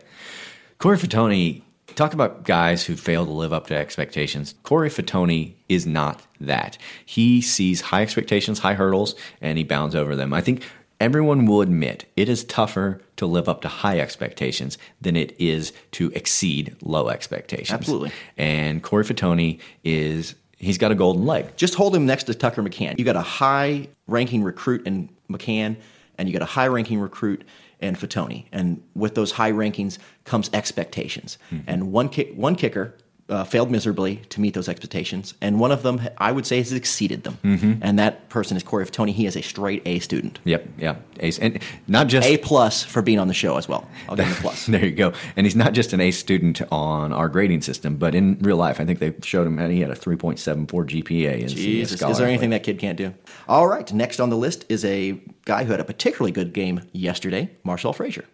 Corey 0.79 0.99
Fatony. 0.99 1.63
Talk 1.95 2.13
about 2.13 2.45
guys 2.45 2.85
who 2.85 2.95
fail 2.95 3.25
to 3.25 3.33
live 3.33 3.55
up 3.55 3.69
to 3.69 3.75
expectations. 3.75 4.55
Corey 4.65 4.91
Fatony 4.91 5.55
is 5.69 5.87
not 5.87 6.21
that. 6.41 6.77
He 7.07 7.41
sees 7.41 7.81
high 7.81 8.03
expectations, 8.03 8.59
high 8.59 8.75
hurdles, 8.75 9.15
and 9.41 9.57
he 9.57 9.65
bounds 9.65 9.95
over 9.95 10.15
them. 10.15 10.35
I 10.35 10.43
think 10.43 10.63
everyone 11.01 11.47
will 11.47 11.63
admit 11.63 12.05
it 12.17 12.29
is 12.29 12.45
tougher 12.45 13.01
to 13.17 13.27
live 13.27 13.49
up 13.49 13.63
to 13.63 13.69
high 13.69 13.99
expectations 13.99 14.79
than 15.01 15.17
it 15.17 15.35
is 15.39 15.73
to 15.93 16.11
exceed 16.13 16.77
low 16.83 17.09
expectations. 17.09 17.71
Absolutely. 17.71 18.13
And 18.37 18.83
Corey 18.83 19.05
Fatony 19.05 19.61
is 19.85 20.35
he's 20.59 20.79
got 20.79 20.93
a 20.93 20.95
golden 20.95 21.25
leg. 21.25 21.57
Just 21.57 21.75
hold 21.75 21.95
him 21.95 22.07
next 22.07 22.25
to 22.25 22.35
Tucker 22.35 22.63
McCann. 22.63 22.99
You 22.99 23.05
got 23.05 23.17
a 23.17 23.21
high 23.21 23.89
ranking 24.07 24.43
recruit 24.43 24.87
in 24.87 25.09
McCann, 25.31 25.77
and 26.19 26.29
you 26.29 26.33
got 26.33 26.43
a 26.43 26.47
high 26.47 26.67
ranking 26.67 27.01
recruit 27.01 27.45
and 27.81 27.99
Fatony. 27.99 28.47
And 28.53 28.83
with 28.95 29.15
those 29.15 29.33
high 29.33 29.53
rankings 29.53 29.99
comes 30.25 30.51
expectations. 30.53 31.39
Mm-hmm. 31.51 31.65
And 31.67 31.93
one 31.93 32.09
kick, 32.09 32.33
one 32.35 32.57
kicker 32.57 32.95
uh, 33.29 33.45
failed 33.45 33.71
miserably 33.71 34.17
to 34.29 34.41
meet 34.41 34.55
those 34.55 34.69
expectations, 34.69 35.35
and 35.41 35.59
one 35.59 35.73
of 35.73 35.83
them 35.83 36.01
I 36.19 36.33
would 36.33 36.47
say 36.47 36.59
has 36.59 36.73
exceeded 36.73 37.25
them. 37.25 37.39
Mm-hmm. 37.43 37.73
And 37.83 37.99
that 37.99 38.29
person 38.29 38.57
is 38.57 38.63
Corey 38.63 38.85
Fatony. 38.87 39.13
He 39.13 39.27
is 39.27 39.37
a 39.37 39.43
straight 39.43 39.83
A 39.85 39.99
student. 39.99 40.39
Yep, 40.45 40.69
yeah, 40.79 40.97
Ace, 41.21 41.39
and 41.39 41.61
not 41.89 42.07
just 42.07 42.27
A 42.27 42.37
plus 42.39 42.85
for 42.85 43.03
being 43.03 43.19
on 43.19 43.29
the 43.29 43.35
show 43.35 43.57
as 43.57 43.69
well. 43.69 43.89
I'll 44.09 44.17
give 44.17 44.27
him 44.27 44.33
a 44.33 44.41
plus. 44.41 44.67
there 44.67 44.85
you 44.85 44.93
go. 44.93 45.13
And 45.37 45.45
he's 45.45 45.57
not 45.57 45.73
just 45.73 45.93
an 45.93 46.01
A 46.01 46.11
student 46.11 46.63
on 46.71 47.13
our 47.13 47.29
grading 47.29 47.63
system, 47.63 47.97
but 47.97 48.15
in 48.15 48.39
real 48.41 48.57
life, 48.57 48.81
I 48.81 48.85
think 48.85 49.01
they 49.01 49.15
showed 49.23 49.47
him 49.47 49.57
that 49.57 49.71
he 49.71 49.81
had 49.81 49.91
a 49.91 49.97
three 49.97 50.17
point 50.17 50.39
seven 50.39 50.67
four 50.67 50.85
GPA. 50.85 51.41
In 51.41 51.49
Jesus, 51.49 52.01
is 52.03 52.19
there 52.19 52.29
anything 52.29 52.51
that 52.51 52.63
kid 52.63 52.79
can't 52.79 52.97
do? 52.97 53.13
All 53.49 53.67
right, 53.67 53.93
next 53.93 54.21
on 54.21 54.31
the 54.31 54.37
list 54.37 54.65
is 54.69 54.85
a 54.85 55.21
guy 55.45 55.65
who 55.65 55.73
had 55.73 55.81
a 55.81 55.85
particularly 55.85 56.33
good 56.33 56.53
game 56.53 56.83
yesterday, 56.93 57.51
Marcel 57.65 57.93
Frazier. 57.93 58.25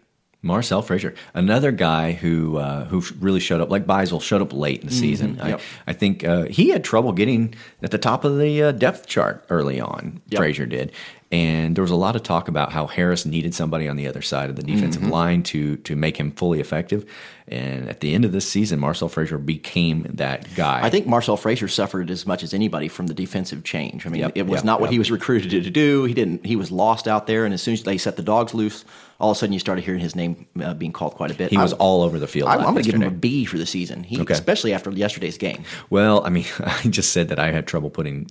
Marcell 0.43 0.81
Frazier, 0.81 1.15
another 1.33 1.71
guy 1.71 2.11
who 2.11 2.57
uh, 2.57 2.83
who 2.85 3.01
really 3.19 3.39
showed 3.39 3.61
up, 3.61 3.69
like 3.69 3.87
Beisel, 3.87 4.21
showed 4.21 4.41
up 4.41 4.51
late 4.51 4.81
in 4.81 4.87
the 4.87 4.93
season. 4.93 5.37
Mm-hmm. 5.37 5.47
Yep. 5.47 5.61
I, 5.87 5.91
I, 5.91 5.93
think 5.93 6.23
uh, 6.25 6.43
he 6.43 6.69
had 6.69 6.83
trouble 6.83 7.13
getting 7.13 7.55
at 7.81 7.91
the 7.91 7.97
top 7.97 8.25
of 8.25 8.37
the 8.37 8.61
uh, 8.61 8.71
depth 8.73 9.07
chart 9.07 9.45
early 9.49 9.79
on. 9.79 10.21
Yep. 10.27 10.37
Frazier 10.37 10.65
did, 10.65 10.91
and 11.33 11.75
there 11.75 11.81
was 11.81 11.91
a 11.91 11.95
lot 11.95 12.15
of 12.15 12.21
talk 12.21 12.47
about 12.47 12.71
how 12.71 12.85
Harris 12.85 13.25
needed 13.25 13.55
somebody 13.55 13.87
on 13.89 13.95
the 13.97 14.07
other 14.07 14.21
side 14.21 14.49
of 14.51 14.55
the 14.55 14.61
defensive 14.63 15.01
Mhm. 15.01 15.09
line 15.09 15.43
to 15.43 15.77
to 15.77 15.95
make 15.95 16.17
him 16.17 16.31
fully 16.31 16.59
effective. 16.59 17.05
And 17.47 17.89
at 17.89 17.99
the 17.99 18.13
end 18.13 18.23
of 18.23 18.31
this 18.31 18.47
season, 18.49 18.79
Marcell 18.79 19.09
Frazier 19.09 19.37
became 19.37 20.05
that 20.13 20.47
guy. 20.55 20.79
I 20.81 20.89
think 20.89 21.07
Marcell 21.07 21.35
Frazier 21.35 21.67
suffered 21.67 22.09
as 22.09 22.25
much 22.25 22.41
as 22.41 22.53
anybody 22.53 22.87
from 22.87 23.07
the 23.07 23.13
defensive 23.13 23.63
change. 23.65 24.05
I 24.05 24.09
mean, 24.09 24.21
Yep, 24.21 24.31
it 24.35 24.47
was 24.47 24.59
yep, 24.59 24.65
not 24.65 24.79
what 24.79 24.87
yep. 24.87 24.93
he 24.93 24.99
was 24.99 25.11
recruited 25.11 25.51
to 25.51 25.69
do. 25.69 26.05
He 26.05 26.13
didn't. 26.13 26.45
He 26.45 26.55
was 26.55 26.71
lost 26.71 27.05
out 27.07 27.27
there, 27.27 27.43
and 27.45 27.53
as 27.53 27.61
soon 27.61 27.73
as 27.73 27.83
they 27.83 27.97
set 27.97 28.15
the 28.15 28.23
dogs 28.23 28.53
loose, 28.53 28.85
all 29.19 29.31
of 29.31 29.37
a 29.37 29.39
sudden 29.39 29.53
you 29.53 29.59
started 29.59 29.83
hearing 29.83 29.99
his 29.99 30.15
name 30.15 30.45
uh, 30.61 30.73
being 30.73 30.91
called 30.93 31.13
quite 31.15 31.31
a 31.31 31.33
bit. 31.33 31.49
He 31.51 31.57
was 31.57 31.73
I- 31.73 31.77
all 31.77 32.01
over 32.01 32.17
the 32.17 32.27
field 32.27 32.47
I, 32.49 32.55
I'm 32.55 32.63
going 32.63 32.75
to 32.77 32.83
give 32.83 32.95
him 32.95 33.03
a 33.07 33.11
B 33.11 33.43
for 33.45 33.57
the 33.57 33.65
season. 33.65 34.03
He, 34.03 34.19
Okay. 34.21 34.33
especially 34.33 34.73
after 34.73 34.89
yesterday's 34.91 35.37
game. 35.37 35.63
Well, 35.89 36.23
I 36.25 36.29
mean, 36.29 36.45
I 36.59 36.87
just 36.89 37.11
said 37.11 37.27
that 37.29 37.39
I 37.39 37.51
had 37.51 37.67
trouble 37.67 37.89
putting 37.89 38.27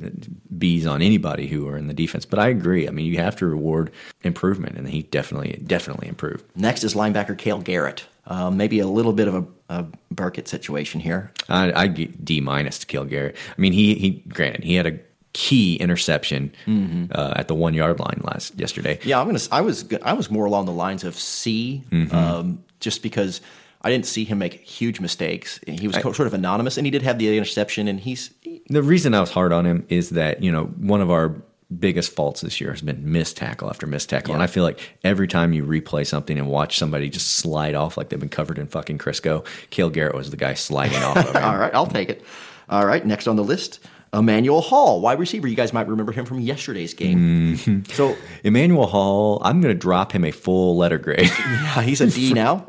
B's 0.58 0.86
on 0.86 1.02
anybody 1.02 1.46
who 1.48 1.68
are 1.68 1.76
in 1.76 1.86
the 1.86 1.94
defense, 1.94 2.24
but 2.24 2.38
I 2.38 2.48
agree. 2.48 2.86
I 2.92 2.94
mean, 2.94 3.06
you 3.06 3.18
have 3.18 3.36
to 3.36 3.46
reward 3.46 3.90
improvement, 4.22 4.76
and 4.76 4.86
he 4.86 5.02
definitely, 5.04 5.62
definitely 5.66 6.08
improved. 6.08 6.44
Next 6.54 6.84
is 6.84 6.94
linebacker 6.94 7.36
Cale 7.38 7.60
Garrett. 7.60 8.04
Uh, 8.26 8.50
maybe 8.50 8.78
a 8.78 8.86
little 8.86 9.12
bit 9.14 9.26
of 9.28 9.34
a, 9.34 9.44
a 9.80 9.86
Burkett 10.12 10.46
situation 10.46 11.00
here. 11.00 11.32
I, 11.48 11.88
D 11.88 12.40
minus 12.40 12.78
to 12.80 12.86
Cale 12.86 13.04
Garrett. 13.06 13.34
I 13.56 13.60
mean, 13.60 13.72
he 13.72 13.94
he 13.94 14.10
granted 14.28 14.62
he 14.64 14.74
had 14.74 14.86
a 14.86 14.98
key 15.32 15.76
interception 15.76 16.52
Mhm. 16.66 17.10
uh, 17.14 17.32
at 17.36 17.48
the 17.48 17.54
one 17.54 17.72
yard 17.74 17.98
line 17.98 18.20
last 18.22 18.56
yesterday. 18.58 18.98
Yeah, 19.02 19.18
I'm 19.20 19.26
gonna. 19.26 19.40
I 19.50 19.62
was. 19.62 19.86
I 20.02 20.12
was 20.12 20.30
more 20.30 20.44
along 20.44 20.66
the 20.66 20.72
lines 20.72 21.02
of 21.02 21.16
C, 21.18 21.82
Mhm. 21.90 22.12
um, 22.12 22.62
just 22.78 23.02
because 23.02 23.40
I 23.80 23.90
didn't 23.90 24.06
see 24.06 24.24
him 24.24 24.38
make 24.38 24.54
huge 24.60 25.00
mistakes. 25.00 25.58
He 25.66 25.88
was 25.88 25.96
co- 25.96 26.12
sort 26.12 26.28
of 26.28 26.34
anonymous, 26.34 26.76
and 26.76 26.86
he 26.86 26.90
did 26.92 27.02
have 27.02 27.18
the 27.18 27.34
interception, 27.36 27.88
and 27.88 27.98
he's 27.98 28.30
The 28.68 28.82
reason 28.82 29.14
I 29.14 29.20
was 29.20 29.30
hard 29.32 29.52
on 29.52 29.64
him 29.66 29.84
is 29.88 30.10
that 30.10 30.44
you 30.44 30.52
know 30.52 30.66
one 30.78 31.00
of 31.00 31.10
our 31.10 31.34
biggest 31.78 32.12
faults 32.14 32.40
this 32.40 32.60
year 32.60 32.70
has 32.70 32.82
been 32.82 33.12
missed 33.12 33.36
tackle 33.36 33.68
after 33.68 33.86
missed 33.86 34.08
tackle, 34.10 34.34
and 34.34 34.42
I 34.42 34.46
feel 34.46 34.64
like 34.64 34.80
every 35.04 35.28
time 35.28 35.52
you 35.52 35.64
replay 35.64 36.06
something 36.06 36.38
and 36.38 36.48
watch 36.48 36.78
somebody 36.78 37.08
just 37.08 37.36
slide 37.36 37.74
off 37.74 37.96
like 37.96 38.08
they've 38.08 38.20
been 38.20 38.28
covered 38.28 38.58
in 38.58 38.66
fucking 38.66 38.98
Crisco, 38.98 39.44
Cale 39.70 39.90
Garrett 39.90 40.14
was 40.14 40.30
the 40.30 40.36
guy 40.36 40.54
sliding 40.54 41.02
off. 41.02 41.16
Of 41.16 41.36
all 41.42 41.56
right. 41.58 41.74
I'll 41.74 41.86
take 41.86 42.08
it. 42.08 42.22
All 42.68 42.86
right. 42.86 43.04
Next 43.04 43.26
on 43.26 43.36
the 43.36 43.44
list, 43.44 43.80
Emanuel 44.14 44.60
Hall, 44.60 45.00
wide 45.00 45.18
receiver. 45.18 45.48
You 45.48 45.56
guys 45.56 45.72
might 45.72 45.88
remember 45.88 46.12
him 46.12 46.26
from 46.26 46.40
yesterday's 46.40 46.92
game. 46.92 47.56
Mhm. 47.56 47.90
So 47.92 48.14
Emanuel 48.44 48.86
Hall, 48.86 49.40
I'm 49.42 49.60
going 49.62 49.74
to 49.74 49.78
drop 49.78 50.12
him 50.12 50.24
a 50.24 50.30
full 50.30 50.76
letter 50.76 50.98
grade 50.98 51.20
yeah, 51.38 51.80
he's 51.80 52.00
a 52.02 52.06
D 52.06 52.34
now. 52.34 52.66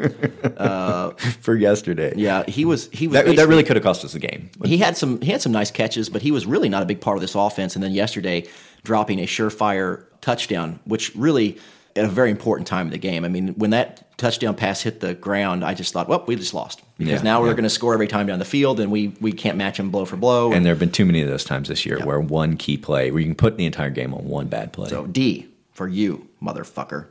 Uh, 0.58 1.12
for 1.42 1.56
yesterday. 1.56 2.14
yeah, 2.16 2.44
he 2.48 2.64
was. 2.64 2.90
He 2.92 3.08
was. 3.08 3.16
That, 3.16 3.36
that 3.36 3.48
really 3.48 3.64
could 3.64 3.76
have 3.76 3.84
cost 3.84 4.06
us 4.06 4.14
the 4.14 4.20
game. 4.20 4.50
He 4.64 4.78
had 4.78 4.96
some 4.96 5.20
he 5.22 5.32
had 5.32 5.42
some 5.42 5.52
nice 5.52 5.70
catches, 5.72 6.10
but 6.10 6.22
he 6.22 6.32
was 6.32 6.46
really 6.46 6.70
not 6.70 6.82
a 6.82 6.86
big 6.86 7.02
part 7.02 7.18
of 7.18 7.22
this 7.22 7.36
offense. 7.36 7.76
And 7.76 7.84
then 7.84 7.92
yesterday, 7.92 8.48
dropping 8.84 9.20
a 9.20 9.24
surefire 9.24 10.06
touchdown, 10.22 10.80
which 10.86 11.14
really 11.16 11.58
at 11.96 12.06
a 12.06 12.08
very 12.08 12.32
important 12.32 12.68
time 12.68 12.88
in 12.88 12.92
the 12.92 12.98
game. 12.98 13.24
I 13.24 13.28
mean, 13.28 13.50
when 13.50 13.70
that 13.70 14.18
touchdown 14.18 14.56
pass 14.56 14.82
hit 14.82 15.00
the 15.00 15.14
ground, 15.14 15.64
I 15.64 15.74
just 15.74 15.94
thought, 15.94 16.10
well, 16.10 16.24
we 16.26 16.36
just 16.36 16.54
lost 16.54 16.82
because 16.98 17.20
Yeah, 17.20 17.22
now 17.22 17.42
we're 17.42 17.48
yeah. 17.48 17.54
going 17.54 17.64
to 17.64 17.70
score 17.70 17.94
every 17.94 18.08
time 18.08 18.26
down 18.26 18.40
the 18.40 18.46
field, 18.46 18.80
and 18.80 18.92
we 18.92 19.10
we 19.22 19.32
can't 19.32 19.58
match 19.58 19.78
them 19.78 19.92
blow 19.92 20.06
for 20.06 20.16
blow. 20.18 20.52
And 20.54 20.66
there 20.66 20.72
have 20.74 20.80
been 20.80 20.92
too 20.92 21.06
many 21.06 21.22
of 21.22 21.30
those 21.30 21.44
times 21.44 21.68
this 21.70 21.86
year 21.86 22.00
where 22.06 22.20
one 22.20 22.58
key 22.58 22.78
play, 22.78 23.12
where 23.12 23.20
you 23.20 23.28
can 23.28 23.36
put 23.36 23.58
the 23.58 23.66
entire 23.66 23.90
game 23.90 24.14
on 24.14 24.26
one 24.26 24.48
bad 24.48 24.74
play. 24.74 24.90
So 24.90 25.06
D 25.06 25.48
for 25.72 25.88
you, 25.88 26.28
motherfucker. 26.42 27.08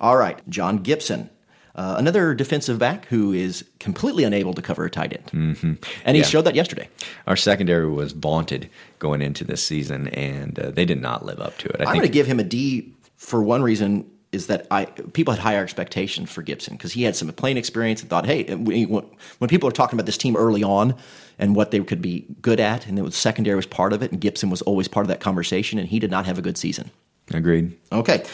All 0.00 0.16
right, 0.16 0.38
John 0.50 0.78
Gibson. 0.78 1.30
Uh, 1.76 1.94
another 1.98 2.34
defensive 2.34 2.78
back 2.78 3.04
who 3.06 3.32
is 3.34 3.62
completely 3.80 4.24
unable 4.24 4.54
to 4.54 4.62
cover 4.62 4.86
a 4.86 4.90
tight 4.90 5.12
end. 5.12 5.30
hmm 5.30 5.72
And 6.06 6.16
he 6.16 6.22
Yeah. 6.22 6.26
showed 6.28 6.42
that 6.46 6.54
yesterday. 6.54 6.88
Our 7.26 7.36
secondary 7.36 7.88
was 7.90 8.12
vaunted 8.12 8.70
going 8.98 9.20
into 9.20 9.44
this 9.44 9.62
season, 9.62 10.08
and 10.08 10.58
uh, 10.58 10.70
they 10.70 10.86
did 10.86 11.02
not 11.02 11.26
live 11.26 11.38
up 11.38 11.58
to 11.58 11.68
it. 11.68 11.76
I 11.80 11.84
I'm 11.84 11.96
going 11.96 12.00
to 12.06 12.08
give 12.08 12.26
him 12.26 12.40
a 12.40 12.44
D 12.44 12.94
for 13.18 13.42
one 13.42 13.62
reason 13.62 14.06
is 14.32 14.46
that 14.48 14.66
I 14.70 14.86
people 14.86 15.32
had 15.34 15.40
higher 15.40 15.62
expectations 15.62 16.30
for 16.30 16.42
Gibson 16.42 16.74
because 16.76 16.92
he 16.92 17.02
had 17.04 17.14
some 17.14 17.28
playing 17.32 17.58
experience 17.58 18.00
and 18.00 18.08
thought, 18.10 18.26
hey, 18.26 18.44
when, 18.54 19.04
when 19.38 19.48
people 19.48 19.68
are 19.68 19.72
talking 19.72 19.98
about 19.98 20.06
this 20.06 20.18
team 20.18 20.34
early 20.36 20.62
on 20.64 20.94
and 21.38 21.54
what 21.54 21.70
they 21.72 21.80
could 21.80 22.00
be 22.02 22.24
good 22.40 22.58
at, 22.58 22.86
and 22.86 22.98
it 22.98 23.02
was 23.02 23.14
secondary 23.14 23.54
was 23.56 23.66
part 23.66 23.92
of 23.92 24.02
it, 24.02 24.10
and 24.12 24.20
Gibson 24.20 24.48
was 24.50 24.62
always 24.62 24.88
part 24.88 25.04
of 25.04 25.08
that 25.08 25.20
conversation, 25.20 25.78
and 25.78 25.88
he 25.88 25.98
did 25.98 26.10
not 26.10 26.24
have 26.26 26.38
a 26.38 26.42
good 26.42 26.56
season. 26.58 26.90
agreed. 27.34 27.76
Okay, 27.92 28.24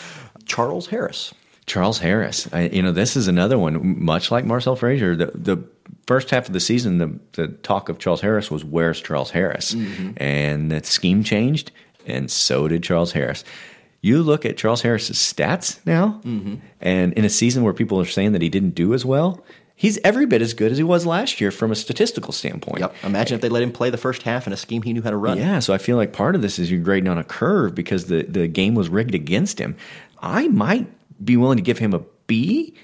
Charles 0.46 0.86
Harris. 0.86 1.34
Charles 1.66 1.98
Harris. 1.98 2.48
I, 2.52 2.68
you 2.68 2.82
know, 2.82 2.92
this 2.92 3.16
is 3.16 3.28
another 3.28 3.58
one, 3.58 4.02
much 4.04 4.30
like 4.30 4.44
Marcell 4.44 4.74
Frazier. 4.76 5.14
The, 5.14 5.26
the 5.34 5.62
first 6.06 6.30
half 6.30 6.46
of 6.48 6.52
the 6.52 6.60
season, 6.60 6.98
the, 6.98 7.18
the 7.32 7.48
talk 7.48 7.88
of 7.88 7.98
Charles 7.98 8.20
Harris 8.20 8.50
was, 8.50 8.64
where's 8.64 9.00
Charles 9.00 9.30
Harris? 9.30 9.74
Mhm. 9.74 10.14
And 10.16 10.70
the 10.70 10.82
scheme 10.82 11.22
changed, 11.22 11.70
and 12.06 12.30
so 12.30 12.66
did 12.68 12.82
Charles 12.82 13.12
Harris. 13.12 13.44
You 14.00 14.22
look 14.24 14.44
at 14.44 14.56
Charles 14.56 14.82
Harris's 14.82 15.16
stats 15.18 15.78
now, 15.86 16.20
Mhm. 16.24 16.58
and 16.80 17.12
in 17.12 17.24
a 17.24 17.28
season 17.28 17.62
where 17.62 17.72
people 17.72 18.00
are 18.00 18.04
saying 18.04 18.32
that 18.32 18.42
he 18.42 18.48
didn't 18.48 18.74
do 18.74 18.92
as 18.94 19.04
well, 19.04 19.40
he's 19.76 19.98
every 20.02 20.26
bit 20.26 20.42
as 20.42 20.54
good 20.54 20.72
as 20.72 20.78
he 20.78 20.84
was 20.84 21.06
last 21.06 21.40
year 21.40 21.52
from 21.52 21.70
a 21.70 21.76
statistical 21.76 22.32
standpoint. 22.32 22.80
Yep. 22.80 22.94
Imagine 23.04 23.36
if 23.36 23.40
they 23.40 23.48
let 23.48 23.62
him 23.62 23.70
play 23.70 23.90
the 23.90 23.96
first 23.96 24.24
half 24.24 24.48
in 24.48 24.52
a 24.52 24.56
scheme 24.56 24.82
he 24.82 24.92
knew 24.92 25.02
how 25.02 25.10
to 25.10 25.16
run. 25.16 25.38
Yeah, 25.38 25.60
so 25.60 25.72
I 25.72 25.78
feel 25.78 25.96
like 25.96 26.12
part 26.12 26.34
of 26.34 26.42
this 26.42 26.58
is 26.58 26.68
you're 26.72 26.80
grading 26.80 27.08
on 27.08 27.18
a 27.18 27.24
curve 27.24 27.76
because 27.76 28.06
the, 28.06 28.24
the 28.24 28.48
game 28.48 28.74
was 28.74 28.88
rigged 28.88 29.14
against 29.14 29.60
him. 29.60 29.76
I 30.20 30.48
might 30.48 30.88
be 31.24 31.36
willing 31.36 31.56
to 31.56 31.62
give 31.62 31.78
him 31.78 31.94
a 31.94 32.00
B 32.26 32.74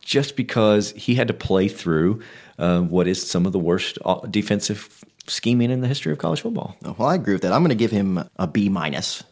just 0.00 0.36
because 0.36 0.92
he 0.92 1.14
had 1.14 1.28
to 1.28 1.34
play 1.34 1.68
through 1.68 2.20
uh, 2.58 2.80
what 2.80 3.06
is 3.06 3.28
some 3.28 3.46
of 3.46 3.52
the 3.52 3.58
worst 3.58 3.98
uh, 4.04 4.20
defensive 4.26 5.04
scheming 5.26 5.70
in 5.70 5.80
the 5.80 5.88
history 5.88 6.12
of 6.12 6.18
college 6.18 6.40
football. 6.40 6.76
Oh, 6.84 6.94
Well, 6.98 7.08
I 7.08 7.14
agree 7.14 7.34
with 7.34 7.42
that. 7.42 7.52
I'm 7.52 7.60
going 7.62 7.68
to 7.70 7.74
give 7.74 7.90
him 7.90 8.22
a 8.36 8.46
B 8.46 8.68
minus. 8.68 9.22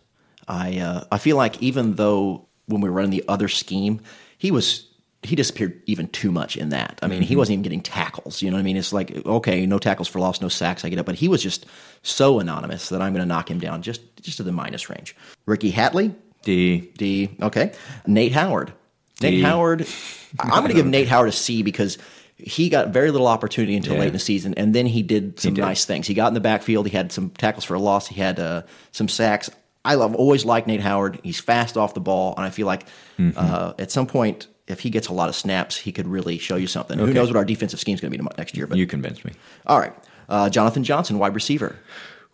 I 0.46 0.78
uh, 0.78 1.04
I 1.12 1.18
feel 1.18 1.36
like 1.36 1.60
even 1.62 1.94
though 1.96 2.46
when 2.66 2.80
we 2.80 2.88
were 2.88 2.94
running 2.94 3.10
the 3.10 3.24
other 3.28 3.48
scheme, 3.48 4.00
he 4.38 4.50
was 4.50 4.86
he 5.24 5.34
disappeared 5.34 5.82
even 5.86 6.06
too 6.08 6.30
much 6.30 6.56
in 6.56 6.68
that. 6.68 6.98
I 7.02 7.08
mean, 7.08 7.22
he 7.22 7.34
Mhm. 7.34 7.38
wasn't 7.38 7.54
even 7.54 7.62
getting 7.64 7.80
tackles. 7.82 8.40
You 8.40 8.50
know 8.50 8.56
what 8.56 8.60
I 8.60 8.64
mean? 8.64 8.76
It's 8.76 8.92
like 8.92 9.26
okay, 9.26 9.66
no 9.66 9.78
tackles 9.78 10.08
for 10.08 10.20
loss, 10.20 10.40
no 10.40 10.48
sacks. 10.48 10.84
I 10.84 10.88
get 10.88 10.98
it, 10.98 11.04
but 11.06 11.16
he 11.16 11.28
was 11.28 11.42
just 11.42 11.66
so 12.02 12.38
anonymous 12.38 12.88
that 12.90 13.02
I'm 13.02 13.12
going 13.12 13.22
to 13.22 13.26
knock 13.28 13.50
him 13.50 13.58
down 13.58 13.82
just 13.82 14.00
just 14.22 14.36
to 14.38 14.42
the 14.42 14.52
minus 14.52 14.88
range. 14.88 15.14
Rickey 15.44 15.72
Hatley, 15.72 16.14
D. 16.42 16.90
D. 16.96 17.30
Okay, 17.42 17.72
Nate 18.06 18.32
Howard. 18.32 18.72
Nate 19.20 19.42
Howard. 19.44 19.86
I'm 20.40 20.48
going 20.50 20.68
to 20.68 20.74
give 20.74 20.86
Nate 20.86 21.08
Howard 21.08 21.28
a 21.28 21.32
C 21.32 21.62
because 21.62 21.98
he 22.36 22.68
got 22.68 22.88
very 22.90 23.10
little 23.10 23.26
opportunity 23.26 23.76
until 23.76 23.94
Yeah. 23.94 24.00
late 24.00 24.06
in 24.08 24.12
the 24.12 24.18
season, 24.18 24.54
and 24.56 24.74
then 24.74 24.86
he 24.86 25.02
did 25.02 25.40
some 25.40 25.54
did. 25.54 25.60
nice 25.62 25.84
things. 25.84 26.06
He 26.06 26.14
got 26.14 26.28
in 26.28 26.34
the 26.34 26.40
backfield. 26.40 26.86
He 26.86 26.96
had 26.96 27.10
some 27.10 27.30
tackles 27.30 27.64
for 27.64 27.74
a 27.74 27.80
loss. 27.80 28.06
He 28.06 28.14
had 28.20 28.38
uh, 28.38 28.62
some 28.92 29.08
sacks. 29.08 29.50
I 29.84 29.94
love 29.94 30.14
always 30.14 30.44
liked 30.44 30.66
Nate 30.68 30.80
Howard. 30.80 31.18
He's 31.24 31.40
fast 31.40 31.76
off 31.76 31.94
the 31.94 32.00
ball, 32.00 32.34
and 32.36 32.44
I 32.46 32.50
feel 32.50 32.66
like 32.66 32.84
Mhm. 33.18 33.32
uh, 33.36 33.72
at 33.78 33.90
some 33.90 34.06
point, 34.06 34.46
if 34.68 34.80
he 34.80 34.90
gets 34.90 35.08
a 35.08 35.12
lot 35.12 35.28
of 35.28 35.34
snaps, 35.34 35.76
he 35.76 35.90
could 35.92 36.06
really 36.06 36.38
show 36.38 36.56
you 36.56 36.66
something. 36.66 36.98
Who 36.98 37.12
knows 37.12 37.28
what 37.28 37.36
our 37.36 37.44
defensive 37.44 37.80
scheme 37.80 37.94
is 37.94 38.00
going 38.00 38.12
to 38.12 38.18
be 38.18 38.24
next 38.36 38.56
year? 38.56 38.66
But 38.66 38.78
You 38.78 38.86
convinced 38.86 39.24
me. 39.24 39.32
all 39.66 39.80
right, 39.80 39.94
uh, 40.28 40.48
Johnathon 40.50 40.82
Johnson, 40.82 41.18
wide 41.18 41.34
receiver. 41.34 41.74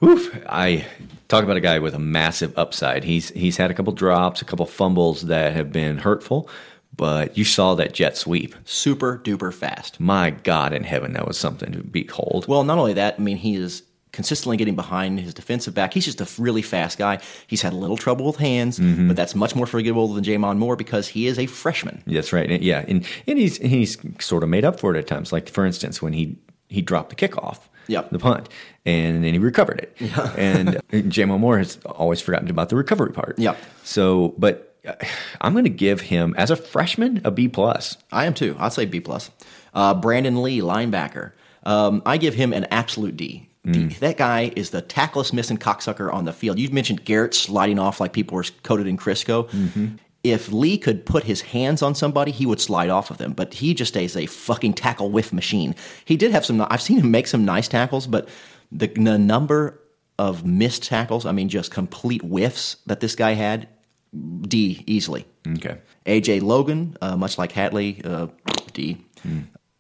Oof. 0.05 0.37
I 0.49 0.85
talk 1.29 1.45
about 1.45 1.57
a 1.57 1.61
guy 1.61 1.79
with 1.79 1.95
a 1.95 1.99
massive 1.99 2.57
upside. 2.59 3.05
He's 3.05 3.31
he's 3.31 3.57
had 3.57 3.71
a 3.71 3.75
couple 3.75 3.93
drops, 3.93 4.43
a 4.43 4.45
couple 4.45 4.67
fumbles 4.67 5.23
that 5.23 5.53
have 5.53 5.73
been 5.73 5.99
hurtful, 5.99 6.49
but 6.97 7.37
you 7.37 7.45
saw 7.45 7.75
that 7.75 7.93
jet 7.95 8.17
sweep. 8.17 8.55
Super 8.65 9.19
duper 9.19 9.53
fast. 9.53 9.99
My 10.01 10.31
God 10.31 10.73
in 10.73 10.85
heaven, 10.85 11.13
that 11.15 11.27
was 11.27 11.39
something 11.39 11.73
to 11.73 11.83
behold. 11.83 12.47
Well, 12.49 12.65
not 12.65 12.79
only 12.79 12.93
that, 12.95 13.17
I 13.19 13.23
mean, 13.23 13.37
he 13.39 13.57
is 13.57 13.83
consistently 14.13 14.57
getting 14.57 14.77
behind 14.77 15.19
his 15.19 15.35
defensive 15.35 15.75
back. 15.75 15.93
He's 15.93 16.05
just 16.05 16.21
a 16.21 16.29
really 16.41 16.63
fast 16.63 16.99
guy. 16.99 17.19
He's 17.49 17.63
had 17.63 17.73
a 17.73 17.77
little 17.77 17.97
trouble 17.97 18.27
with 18.27 18.37
hands, 18.37 18.79
Mhm. 18.79 19.09
but 19.09 19.17
that's 19.17 19.35
much 19.35 19.57
more 19.57 19.67
forgivable 19.67 20.15
than 20.15 20.23
J'Mon 20.23 20.57
Moore 20.57 20.77
because 20.77 21.09
he 21.09 21.27
is 21.27 21.37
a 21.37 21.47
freshman. 21.47 22.01
That's 22.07 22.33
right. 22.33 22.63
Yeah, 22.63 22.85
and 22.87 23.05
and 23.27 23.39
he's 23.39 23.57
he's 23.57 23.99
sort 24.21 24.45
of 24.45 24.49
made 24.49 24.65
up 24.65 24.79
for 24.79 24.95
it 24.95 24.99
at 24.99 25.09
times. 25.09 25.33
Like 25.33 25.49
for 25.49 25.67
instance, 25.67 26.01
when 26.01 26.13
he 26.13 26.37
he 26.69 26.81
dropped 26.81 27.11
the 27.11 27.17
kickoff, 27.17 27.59
Yep. 27.87 28.11
the 28.11 28.19
punt, 28.19 28.49
and 28.85 29.25
then 29.25 29.33
he 29.33 29.39
recovered 29.39 29.81
it. 29.81 29.97
and 30.37 30.81
J'Mon 30.91 31.41
Moore 31.41 31.59
has 31.59 31.79
always 31.87 32.21
forgotten 32.21 32.51
about 32.51 32.69
the 32.69 32.77
recovery 32.77 33.13
part. 33.13 33.39
Yep. 33.39 33.57
So, 33.83 34.35
but 34.39 34.77
uh, 34.87 34.95
I'm 35.41 35.53
going 35.53 35.65
to 35.65 35.71
give 35.71 36.01
him 36.01 36.35
as 36.37 36.51
a 36.51 36.57
freshman 36.57 37.21
a 37.25 37.31
B 37.31 37.49
plus. 37.49 37.97
I 38.13 38.27
am 38.27 38.35
too. 38.35 38.57
I'll 38.59 38.71
say 38.71 38.85
B 38.85 39.01
plus. 39.01 39.31
Uh, 39.73 39.95
Brandon 39.95 40.43
Lee, 40.43 40.61
linebacker. 40.61 41.33
Um, 41.65 42.03
I 42.07 42.17
give 42.19 42.35
him 42.35 42.53
an 42.53 42.67
absolute 42.71 43.17
D. 43.17 43.49
D. 43.65 43.87
That 44.01 44.19
guy 44.19 44.53
is 44.55 44.71
the 44.71 44.83
tackless 44.83 45.33
missing 45.33 45.57
cocksucker 45.57 46.13
on 46.13 46.27
the 46.27 46.35
field. 46.35 46.59
You've 46.59 46.75
mentioned 46.75 47.07
Garrett 47.07 47.33
sliding 47.33 47.79
off 47.79 47.99
like 47.99 48.13
people 48.13 48.37
were 48.37 48.45
coated 48.63 48.87
in 48.87 48.99
Crisco. 48.99 49.49
If 50.25 50.51
Lee 50.51 50.79
could 50.79 51.05
put 51.05 51.25
his 51.25 51.43
hands 51.43 51.83
on 51.83 51.95
somebody, 51.95 52.33
he 52.33 52.47
would 52.47 52.61
slide 52.61 52.89
off 52.89 53.11
of 53.11 53.19
them. 53.19 53.33
But 53.35 53.53
he 53.55 53.75
just 53.75 53.95
is 53.97 54.17
a 54.17 54.25
fucking 54.27 54.73
tackle 54.75 55.11
whiff 55.11 55.33
machine. 55.33 55.75
He 56.07 56.17
did 56.17 56.33
have 56.33 56.45
some. 56.47 56.67
I've 56.71 56.81
seen 56.83 56.99
him 56.99 57.11
make 57.11 57.27
some 57.27 57.45
nice 57.45 57.69
tackles, 57.69 58.07
but 58.07 58.29
the, 58.73 58.87
the 58.89 59.19
number 59.19 59.81
of 60.19 60.45
missed 60.47 60.85
tackles, 60.85 61.27
I 61.27 61.33
mean, 61.33 61.49
just 61.51 61.71
complete 61.71 62.23
whiffs 62.23 62.77
that 62.87 63.01
this 63.01 63.15
guy 63.15 63.33
had, 63.35 63.69
D 64.43 64.83
easily. 64.87 65.27
Okay. 65.47 65.77
AJ 66.07 66.41
Logan, 66.43 66.97
uh, 67.03 67.17
much 67.17 67.37
like 67.37 67.53
Hatley, 67.53 68.05
uh, 68.07 68.29
D. 68.73 68.97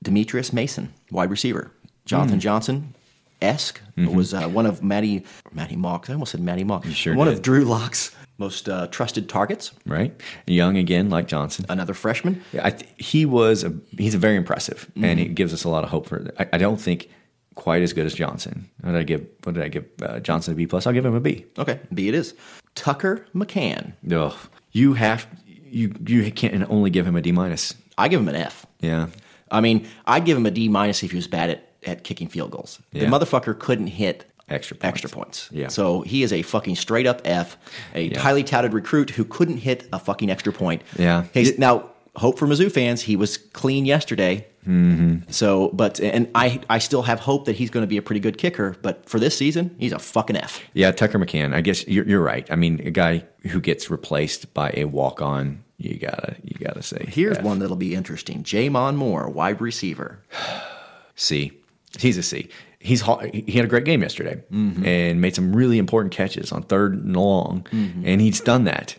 Dimetrios 0.02 0.52
Mason, 0.52 0.92
wide 1.10 1.30
receiver. 1.30 1.70
Johnathon 2.06 2.32
Mm. 2.36 2.38
Johnson, 2.40 2.94
esque, 3.40 3.80
Mhm. 3.96 4.14
was 4.14 4.34
uh, 4.34 4.46
one 4.48 4.66
of 4.66 4.82
Matty 4.82 5.24
Maty 5.54 5.76
Mauk. 5.76 6.10
I 6.10 6.12
almost 6.12 6.32
said 6.32 6.40
Maty 6.42 6.64
Mauk. 6.64 6.84
sure 6.92 7.14
one 7.14 7.28
did. 7.28 7.34
of 7.36 7.42
Drew 7.42 7.64
Lock's 7.64 8.14
most 8.38 8.68
uh, 8.68 8.86
trusted 8.88 9.28
targets. 9.28 9.72
Right, 9.86 10.12
young 10.46 10.76
again, 10.76 11.10
like 11.10 11.26
Johnson, 11.28 11.64
another 11.68 11.94
freshman. 11.94 12.42
Yeah, 12.52 12.66
I 12.66 12.70
th- 12.70 12.90
he 12.96 13.24
was. 13.26 13.64
A, 13.64 13.72
he's 13.96 14.14
a 14.14 14.18
very 14.18 14.36
impressive, 14.36 14.90
and 14.96 15.18
Mhm. 15.18 15.24
it 15.26 15.34
gives 15.34 15.52
us 15.52 15.64
a 15.64 15.68
lot 15.68 15.84
of 15.84 15.90
hope 15.90 16.06
for. 16.06 16.30
I, 16.38 16.46
I 16.54 16.58
don't 16.58 16.80
think 16.80 17.08
quite 17.54 17.82
as 17.82 17.92
good 17.92 18.06
as 18.06 18.14
Johnson. 18.14 18.68
What 18.80 18.92
did 18.92 18.98
I 19.00 19.04
give? 19.04 19.26
What 19.44 19.54
did 19.54 19.62
I 19.64 19.68
give 19.68 19.84
uh, 20.02 20.20
Johnson 20.20 20.52
a 20.52 20.56
B 20.56 20.66
plus? 20.66 20.86
I'll 20.86 20.92
give 20.92 21.06
him 21.06 21.14
a 21.14 21.20
B. 21.20 21.44
Okay, 21.58 21.78
B 21.92 22.08
it 22.08 22.14
is. 22.14 22.34
Tucker 22.74 23.24
McCann. 23.34 23.92
Ugh. 24.10 24.34
You 24.72 24.94
have 24.94 25.26
you 25.46 25.94
you 26.06 26.30
can't 26.32 26.68
only 26.70 26.90
give 26.90 27.06
him 27.06 27.14
a 27.16 27.20
D 27.22 27.30
minus. 27.32 27.74
I 27.96 28.08
give 28.08 28.20
him 28.20 28.28
an 28.28 28.36
F. 28.36 28.66
Yeah. 28.80 29.06
I 29.52 29.60
mean, 29.60 29.86
I'd 30.06 30.24
give 30.24 30.36
him 30.36 30.46
a 30.46 30.50
D 30.50 30.68
minus 30.68 31.04
if 31.04 31.12
he 31.12 31.16
was 31.16 31.28
bad 31.28 31.50
at, 31.50 31.68
at 31.86 32.02
kicking 32.02 32.26
field 32.26 32.50
goals. 32.50 32.80
The 32.92 33.00
motherfucker 33.06 33.56
couldn't 33.56 33.86
hit 33.88 34.24
extra 34.48 34.76
points. 34.76 34.84
extra 35.02 35.10
points. 35.10 35.48
Yeah. 35.52 35.68
So 35.68 36.02
he 36.02 36.22
is 36.22 36.32
a 36.32 36.42
fucking 36.42 36.76
straight 36.76 37.06
up 37.06 37.22
F, 37.24 37.56
a 37.94 38.08
Yeah. 38.08 38.20
highly 38.20 38.44
touted 38.44 38.72
recruit 38.74 39.10
who 39.10 39.24
couldn't 39.24 39.58
hit 39.58 39.88
a 39.92 39.98
fucking 39.98 40.30
extra 40.30 40.52
point. 40.52 40.82
Yeah. 40.98 41.24
He's, 41.32 41.58
now, 41.58 41.90
hope 42.16 42.38
for 42.38 42.46
Mizzou 42.46 42.70
fans, 42.70 43.02
he 43.02 43.16
was 43.16 43.36
clean 43.36 43.86
yesterday. 43.86 44.46
Mm-hmm. 44.66 45.30
So, 45.30 45.68
but 45.74 46.00
and 46.00 46.30
I 46.34 46.58
I 46.70 46.78
still 46.78 47.02
have 47.02 47.20
hope 47.20 47.44
that 47.46 47.56
he's 47.56 47.68
going 47.68 47.82
to 47.82 47.86
be 47.86 47.98
a 47.98 48.02
pretty 48.02 48.20
good 48.20 48.38
kicker. 48.38 48.74
But 48.80 49.06
for 49.06 49.18
this 49.20 49.36
season, 49.36 49.74
he's 49.78 49.92
a 49.92 49.98
fucking 49.98 50.36
F. 50.36 50.62
Yeah, 50.72 50.90
Tucker 50.90 51.18
McCann. 51.18 51.54
I 51.54 51.60
guess 51.60 51.86
you're, 51.86 52.06
you're 52.08 52.22
right. 52.22 52.50
I 52.50 52.56
mean, 52.56 52.80
a 52.86 52.90
guy 52.90 53.24
who 53.50 53.60
gets 53.60 53.90
replaced 53.90 54.54
by 54.54 54.72
a 54.74 54.86
walk 54.86 55.20
on, 55.20 55.62
you 55.76 55.98
gotta 55.98 56.36
you 56.42 56.56
gotta 56.64 56.82
say. 56.82 57.04
Here's 57.06 57.36
F. 57.36 57.44
one 57.44 57.58
that'll 57.58 57.76
be 57.76 57.94
interesting: 57.94 58.42
J'Mon 58.42 58.96
Moore, 58.96 59.28
wide 59.28 59.60
receiver. 59.60 60.22
C. 61.14 61.52
He's 61.98 62.16
a 62.16 62.22
C. 62.22 62.48
He's 62.84 63.02
he 63.32 63.52
had 63.52 63.64
a 63.64 63.68
great 63.68 63.84
game 63.86 64.02
yesterday 64.02 64.42
Mhm. 64.52 64.86
and 64.86 65.20
made 65.20 65.34
some 65.34 65.56
really 65.56 65.78
important 65.78 66.12
catches 66.12 66.52
on 66.52 66.62
third 66.64 66.92
and 67.02 67.16
long, 67.16 67.66
Mhm. 67.72 68.02
and 68.04 68.20
he's 68.20 68.40
done 68.40 68.64
that. 68.64 68.96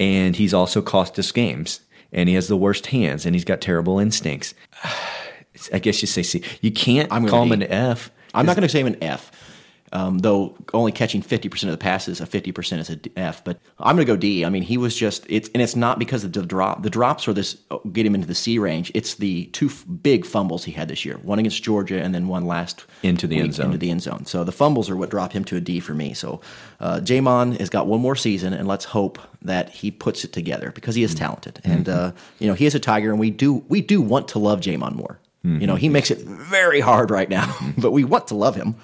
And 0.00 0.34
he's 0.34 0.52
also 0.52 0.82
cost 0.82 1.18
us 1.18 1.30
games. 1.30 1.80
And 2.12 2.28
he 2.28 2.34
has 2.34 2.48
the 2.48 2.56
worst 2.56 2.86
hands, 2.88 3.24
and 3.24 3.36
he's 3.36 3.44
got 3.44 3.60
terrible 3.60 4.00
instincts. 4.00 4.52
I 5.72 5.78
guess 5.78 6.02
you 6.02 6.08
say 6.08 6.22
C. 6.24 6.42
You 6.60 6.72
can't 6.72 7.06
I'm 7.12 7.26
call 7.28 7.44
him 7.44 7.52
an 7.52 7.62
F. 7.62 8.10
I'm 8.34 8.46
not 8.46 8.56
going 8.56 8.62
to 8.62 8.68
say 8.68 8.80
him 8.80 8.86
an 8.88 8.96
F, 9.02 9.30
um, 9.92 10.18
though 10.18 10.56
only 10.72 10.92
catching 10.92 11.22
50% 11.22 11.64
of 11.64 11.70
the 11.70 11.76
passes, 11.76 12.20
a 12.20 12.26
50% 12.26 12.78
is 12.78 12.90
a 12.90 12.96
D- 12.96 13.10
F. 13.16 13.42
But 13.42 13.58
I'm 13.78 13.96
going 13.96 14.06
to 14.06 14.12
go 14.12 14.16
D. 14.16 14.44
I 14.44 14.48
mean, 14.48 14.62
he 14.62 14.76
was 14.76 14.96
just 14.96 15.26
it's 15.28 15.48
and 15.52 15.62
it's 15.62 15.74
not 15.74 15.98
because 15.98 16.22
of 16.22 16.32
the 16.32 16.42
drop. 16.42 16.82
The 16.82 16.90
drops 16.90 17.26
are 17.26 17.32
this 17.32 17.56
uh, 17.70 17.78
get 17.92 18.06
him 18.06 18.14
into 18.14 18.26
the 18.26 18.34
C 18.34 18.58
range. 18.58 18.92
It's 18.94 19.16
the 19.16 19.46
two 19.46 19.66
f- 19.66 19.84
big 20.02 20.24
fumbles 20.24 20.64
he 20.64 20.72
had 20.72 20.88
this 20.88 21.04
year, 21.04 21.16
one 21.22 21.38
against 21.38 21.62
Georgia 21.62 22.00
and 22.00 22.14
then 22.14 22.28
one 22.28 22.46
last 22.46 22.84
Into 23.02 23.26
the 23.26 23.38
end 23.38 23.54
zone. 23.54 23.66
Into 23.66 23.78
the 23.78 23.90
end 23.90 24.02
zone. 24.02 24.26
So 24.26 24.44
the 24.44 24.52
fumbles 24.52 24.88
are 24.88 24.96
what 24.96 25.10
drop 25.10 25.32
him 25.32 25.44
to 25.46 25.56
a 25.56 25.60
D 25.60 25.80
for 25.80 25.94
me. 25.94 26.14
So 26.14 26.40
uh, 26.78 27.00
J'Mon 27.02 27.58
has 27.58 27.68
got 27.68 27.86
one 27.86 28.00
more 28.00 28.16
season, 28.16 28.52
and 28.52 28.68
let's 28.68 28.84
hope 28.84 29.18
that 29.42 29.70
he 29.70 29.90
puts 29.90 30.24
it 30.24 30.32
together 30.32 30.70
because 30.72 30.94
he 30.94 31.02
is 31.02 31.14
talented. 31.14 31.60
And 31.64 31.88
uh, 31.88 32.12
you 32.38 32.46
know, 32.46 32.54
he 32.54 32.66
is 32.66 32.74
a 32.74 32.80
Tiger, 32.80 33.10
and 33.10 33.18
we 33.18 33.30
do 33.30 33.64
we 33.68 33.80
do 33.80 34.00
want 34.00 34.28
to 34.28 34.38
love 34.38 34.60
J'Mon 34.60 34.94
Moore. 34.94 35.18
You 35.42 35.66
know, 35.66 35.74
he 35.74 35.88
makes 35.88 36.10
it 36.10 36.18
very 36.18 36.80
hard 36.80 37.10
right 37.10 37.28
now, 37.30 37.56
but 37.78 37.92
we 37.92 38.04
want 38.04 38.28
to 38.28 38.34
love 38.34 38.54
him. 38.56 38.74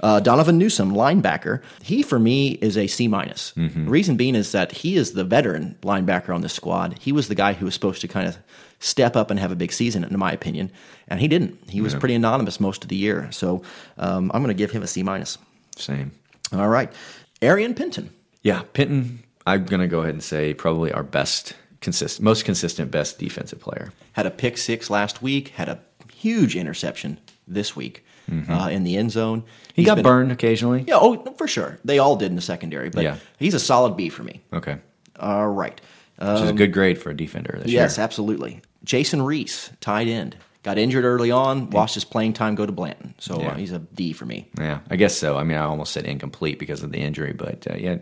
Uh, 0.00 0.20
Donavin 0.20 0.56
Newsom, 0.56 0.92
linebacker, 0.92 1.62
he 1.82 2.02
for 2.02 2.18
me 2.18 2.52
is 2.52 2.76
a 2.76 2.86
C 2.86 3.08
minus. 3.08 3.52
Reason 3.56 4.16
being 4.16 4.34
is 4.34 4.52
that 4.52 4.72
he 4.72 4.96
is 4.96 5.12
the 5.12 5.24
veteran 5.24 5.76
linebacker 5.82 6.34
on 6.34 6.40
this 6.42 6.52
squad. 6.52 6.98
He 6.98 7.12
was 7.12 7.28
the 7.28 7.34
guy 7.34 7.52
who 7.54 7.64
was 7.64 7.74
supposed 7.74 8.00
to 8.02 8.08
kind 8.08 8.28
of 8.28 8.36
step 8.80 9.16
up 9.16 9.30
and 9.30 9.40
have 9.40 9.52
a 9.52 9.56
big 9.56 9.72
season, 9.72 10.04
in 10.04 10.18
my 10.18 10.32
opinion, 10.32 10.70
and 11.08 11.20
he 11.20 11.28
didn't. 11.28 11.58
He 11.70 11.80
was 11.80 11.92
Yeah. 11.94 12.00
pretty 12.00 12.14
anonymous 12.16 12.60
most 12.60 12.82
of 12.82 12.88
the 12.88 12.96
year. 12.96 13.28
So 13.32 13.62
um, 13.96 14.30
I'm 14.34 14.42
going 14.42 14.54
to 14.54 14.58
give 14.58 14.72
him 14.72 14.82
a 14.82 14.86
C 14.86 15.02
minus. 15.02 15.38
Same. 15.76 16.12
All 16.52 16.68
right, 16.68 16.92
Aarion 17.40 17.74
Penton. 17.74 18.10
Yeah, 18.42 18.62
Penton. 18.74 19.20
I'm 19.46 19.64
gonna 19.64 19.88
go 19.88 20.00
ahead 20.00 20.14
and 20.14 20.22
say 20.22 20.54
probably 20.54 20.92
our 20.92 21.02
best, 21.02 21.54
consistent, 21.80 22.24
most 22.24 22.44
consistent, 22.44 22.90
best 22.90 23.18
defensive 23.18 23.60
player. 23.60 23.92
Had 24.12 24.26
a 24.26 24.30
pick 24.30 24.56
six 24.58 24.88
last 24.90 25.22
week. 25.22 25.48
Had 25.48 25.68
a 25.68 25.80
huge 26.14 26.56
interception 26.56 27.18
this 27.46 27.74
week 27.76 28.04
Mhm. 28.30 28.48
uh, 28.48 28.68
in 28.70 28.84
the 28.84 28.96
end 28.96 29.10
zone. 29.12 29.42
He 29.74 29.82
He's 29.82 29.86
got 29.86 29.96
been- 29.96 30.02
burned 30.04 30.32
occasionally. 30.32 30.84
Yeah, 30.86 30.96
oh, 30.98 31.16
for 31.36 31.46
sure. 31.48 31.78
They 31.84 31.98
all 31.98 32.16
did 32.16 32.26
in 32.30 32.36
the 32.36 32.42
secondary, 32.42 32.88
but 32.90 33.02
Yeah. 33.04 33.16
he's 33.38 33.54
a 33.54 33.60
solid 33.60 33.96
B 33.96 34.08
for 34.08 34.22
me. 34.22 34.40
Okay, 34.52 34.76
All 35.18 35.48
right. 35.48 35.80
which 36.18 36.28
is 36.28 36.40
a 36.42 36.48
Um, 36.50 36.56
good 36.56 36.72
grade 36.72 36.96
for 36.98 37.10
a 37.10 37.16
defender 37.16 37.58
this 37.62 37.72
yes, 37.72 37.96
year. 37.98 38.04
absolutely. 38.04 38.60
Jason 38.84 39.22
Reese, 39.22 39.70
tight 39.80 40.06
end, 40.08 40.36
got 40.62 40.78
injured 40.78 41.04
early 41.04 41.30
on, 41.30 41.68
watched 41.70 41.94
his 41.94 42.04
playing 42.04 42.32
time 42.32 42.54
go 42.54 42.64
to 42.64 42.72
Blanton. 42.72 43.14
So 43.18 43.40
Yeah. 43.40 43.48
uh, 43.48 43.54
he's 43.54 43.72
a 43.72 43.80
D 43.80 44.12
for 44.12 44.24
me. 44.24 44.46
Yeah, 44.58 44.78
I 44.90 44.96
guess 44.96 45.14
so. 45.16 45.36
I 45.36 45.42
mean, 45.44 45.58
I 45.58 45.64
almost 45.64 45.92
said 45.92 46.04
incomplete 46.06 46.58
because 46.58 46.82
of 46.82 46.92
the 46.92 46.98
injury, 46.98 47.32
but 47.32 47.66
uh, 47.70 47.76
yeah, 47.76 47.96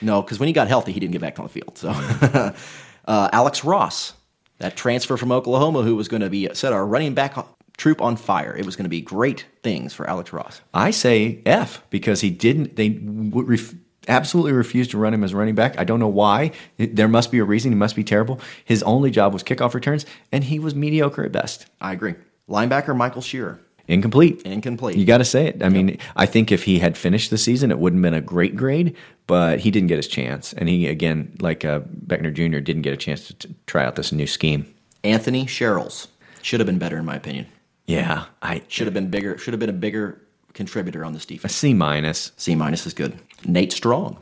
No, 0.00 0.20
because 0.22 0.40
when 0.40 0.48
he 0.48 0.52
got 0.52 0.66
healthy, 0.66 0.90
he 0.92 0.98
didn't 0.98 1.12
get 1.12 1.20
back 1.20 1.38
on 1.38 1.44
the 1.44 1.48
field. 1.48 1.78
So 1.78 1.90
uh, 3.06 3.28
Alex 3.32 3.62
Ross, 3.64 4.14
that 4.58 4.76
transfer 4.76 5.16
from 5.16 5.30
Oklahoma, 5.30 5.82
who 5.82 5.94
was 5.94 6.08
going 6.08 6.22
to 6.22 6.30
be 6.30 6.48
set 6.54 6.72
our 6.72 6.84
running 6.86 7.14
back 7.14 7.34
troop 7.82 8.00
on 8.00 8.14
fire. 8.16 8.54
It 8.56 8.64
was 8.64 8.76
going 8.76 8.84
to 8.84 8.88
be 8.88 9.00
great 9.00 9.44
things 9.64 9.92
for 9.92 10.08
Alex 10.08 10.32
Ross. 10.32 10.60
I 10.72 10.92
say 10.92 11.42
F 11.44 11.82
because 11.90 12.20
he 12.20 12.30
didn't. 12.30 12.76
They 12.76 12.90
ref, 12.90 13.74
absolutely 14.06 14.52
refused 14.52 14.92
to 14.92 14.98
run 14.98 15.12
him 15.12 15.24
as 15.24 15.34
running 15.34 15.56
back. 15.56 15.76
I 15.80 15.82
don't 15.84 15.98
know 15.98 16.06
why. 16.06 16.52
There 16.78 17.08
must 17.08 17.32
be 17.32 17.40
a 17.40 17.44
reason. 17.44 17.72
He 17.72 17.76
must 17.76 17.96
be 17.96 18.04
terrible. 18.04 18.38
His 18.64 18.84
only 18.84 19.10
job 19.10 19.32
was 19.32 19.42
kickoff 19.42 19.74
returns, 19.74 20.06
and 20.30 20.44
he 20.44 20.60
was 20.60 20.76
mediocre 20.76 21.24
at 21.24 21.32
best. 21.32 21.66
I 21.80 21.92
agree. 21.92 22.14
Linebacker 22.48 22.96
Michael 22.96 23.20
Scherer, 23.20 23.58
Incomplete. 23.88 24.42
incomplete. 24.42 24.96
You 24.96 25.04
got 25.04 25.18
to 25.18 25.24
say 25.24 25.46
it. 25.48 25.60
I 25.60 25.68
mean, 25.68 25.98
I 26.14 26.26
think 26.26 26.52
if 26.52 26.62
he 26.62 26.78
had 26.78 26.96
finished 26.96 27.30
the 27.30 27.38
season, 27.38 27.72
it 27.72 27.80
wouldn't 27.80 27.98
have 28.04 28.12
been 28.12 28.18
a 28.22 28.24
great 28.24 28.54
grade, 28.54 28.94
but 29.26 29.58
he 29.58 29.72
didn't 29.72 29.88
get 29.88 29.96
his 29.96 30.06
chance. 30.06 30.52
And 30.52 30.68
he, 30.68 30.86
again, 30.86 31.36
like 31.40 31.64
uh, 31.64 31.80
Beckner 32.06 32.32
Jr., 32.32 32.60
didn't 32.60 32.82
get 32.82 32.92
a 32.92 32.96
chance 32.96 33.26
to 33.26 33.34
t- 33.34 33.54
try 33.66 33.84
out 33.84 33.96
this 33.96 34.12
new 34.12 34.28
scheme. 34.28 34.72
Anthony 35.02 35.46
Sherrils 35.46 36.06
should 36.42 36.60
have 36.60 36.66
been 36.68 36.78
better 36.78 36.96
in 36.96 37.04
my 37.04 37.16
opinion. 37.16 37.46
Yeah, 37.86 38.26
I 38.40 38.62
Should 38.68 38.86
have 38.86 38.94
been 38.94 39.10
bigger. 39.10 39.36
Should 39.38 39.52
have 39.52 39.60
been 39.60 39.68
a 39.68 39.72
bigger 39.74 40.20
contributor 40.54 41.04
on 41.04 41.12
this 41.12 41.26
defense. 41.26 41.54
C 41.54 41.74
minus. 41.74 42.32
C 42.36 42.54
minus 42.54 42.86
is 42.86 42.94
good. 42.94 43.18
Nate 43.44 43.72
Strong. 43.72 44.18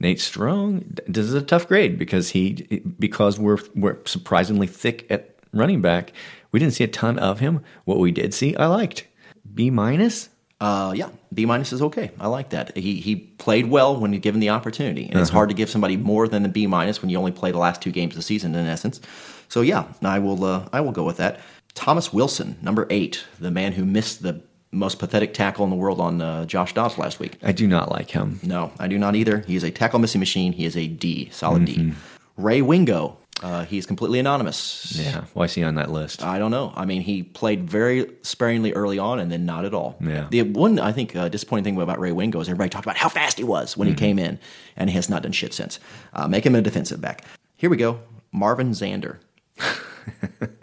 Nate 0.00 0.20
Strong. 0.20 0.96
This 1.06 1.26
is 1.26 1.34
a 1.34 1.42
tough 1.42 1.68
grade 1.68 1.98
because 1.98 2.30
he 2.30 2.82
because 2.98 3.38
we're 3.38 3.58
we're 3.74 3.98
surprisingly 4.06 4.66
thick 4.66 5.06
at 5.10 5.36
running 5.52 5.80
back. 5.80 6.12
We 6.52 6.58
didn't 6.60 6.74
see 6.74 6.84
a 6.84 6.88
ton 6.88 7.18
of 7.18 7.38
him. 7.40 7.60
What 7.84 7.98
we 7.98 8.10
did 8.10 8.34
see, 8.34 8.56
I 8.56 8.66
liked. 8.66 9.06
B 9.54 9.70
minus. 9.70 10.28
Uh, 10.60 10.92
yeah, 10.96 11.10
B 11.32 11.46
minus 11.46 11.72
is 11.72 11.82
okay. 11.82 12.10
I 12.18 12.26
like 12.28 12.50
that. 12.50 12.76
He 12.76 12.96
he 12.96 13.16
played 13.16 13.66
well 13.68 13.96
when 14.00 14.12
given 14.18 14.40
the 14.40 14.50
opportunity, 14.50 15.06
and 15.08 15.20
it's 15.20 15.28
Uh-huh. 15.30 15.38
hard 15.38 15.48
to 15.50 15.54
give 15.54 15.68
somebody 15.70 15.96
more 15.96 16.26
than 16.26 16.44
a 16.44 16.48
B 16.48 16.66
minus 16.66 17.02
when 17.02 17.10
you 17.10 17.18
only 17.18 17.32
play 17.32 17.50
the 17.52 17.58
last 17.58 17.82
two 17.82 17.90
games 17.90 18.14
of 18.14 18.16
the 18.16 18.22
season. 18.22 18.54
In 18.54 18.66
essence, 18.66 19.00
so 19.48 19.60
yeah, 19.60 19.84
I 20.02 20.18
will 20.20 20.42
uh, 20.44 20.68
I 20.72 20.80
will 20.80 20.92
go 20.92 21.04
with 21.04 21.18
that. 21.18 21.40
Thomas 21.74 22.12
Wilson, 22.12 22.56
number 22.62 22.86
eight, 22.90 23.24
the 23.40 23.50
man 23.50 23.72
who 23.72 23.84
missed 23.84 24.22
the 24.22 24.40
most 24.70 24.98
pathetic 24.98 25.34
tackle 25.34 25.64
in 25.64 25.70
the 25.70 25.76
world 25.76 26.00
on 26.00 26.20
uh, 26.20 26.44
Josh 26.46 26.72
Dobbs 26.74 26.98
last 26.98 27.18
week. 27.20 27.36
I 27.42 27.52
do 27.52 27.66
not 27.66 27.90
like 27.90 28.10
him. 28.10 28.40
No, 28.42 28.72
I 28.78 28.88
do 28.88 28.98
not 28.98 29.14
either. 29.14 29.38
He 29.40 29.54
is 29.56 29.62
a 29.64 29.70
tackle 29.70 29.98
missing 30.00 30.18
machine. 30.20 30.52
He 30.52 30.64
is 30.64 30.76
a 30.76 30.86
D, 30.88 31.28
solid 31.32 31.64
D. 31.64 31.76
Mhm. 31.76 31.94
Ray 32.36 32.62
Wingo, 32.62 33.18
Uh, 33.42 33.64
he's 33.64 33.84
completely 33.84 34.18
anonymous. 34.20 34.96
Yeah. 34.96 35.24
Why 35.34 35.44
is 35.44 35.54
he 35.54 35.64
on 35.64 35.74
that 35.74 35.90
list? 35.90 36.24
I 36.24 36.38
don't 36.38 36.52
know. 36.52 36.72
I 36.76 36.84
mean, 36.84 37.02
he 37.02 37.24
played 37.24 37.68
very 37.68 38.08
sparingly 38.22 38.72
early 38.72 38.98
on, 38.98 39.18
and 39.18 39.30
then 39.30 39.44
not 39.44 39.64
at 39.64 39.74
all. 39.74 39.96
Yeah. 40.00 40.28
The 40.30 40.42
one 40.42 40.78
I 40.78 40.92
think 40.92 41.14
uh, 41.16 41.28
disappointing 41.28 41.64
thing 41.64 41.80
about 41.82 41.98
Ray 41.98 42.12
Wingo 42.12 42.40
is 42.40 42.48
everybody 42.48 42.70
talked 42.70 42.86
about 42.86 42.96
how 42.96 43.08
fast 43.08 43.36
he 43.36 43.44
was 43.44 43.76
when 43.76 43.88
Mm-hmm. 43.88 43.94
he 43.96 43.98
came 44.06 44.18
in, 44.20 44.38
and 44.76 44.88
he 44.88 44.94
has 44.96 45.10
not 45.10 45.22
done 45.24 45.32
shit 45.32 45.52
since. 45.52 45.80
Uh, 46.14 46.28
make 46.28 46.46
him 46.46 46.54
a 46.54 46.62
defensive 46.62 47.00
back. 47.00 47.24
Here 47.56 47.68
we 47.68 47.76
go. 47.76 47.98
Marvin 48.32 48.70
Zander. 48.70 49.16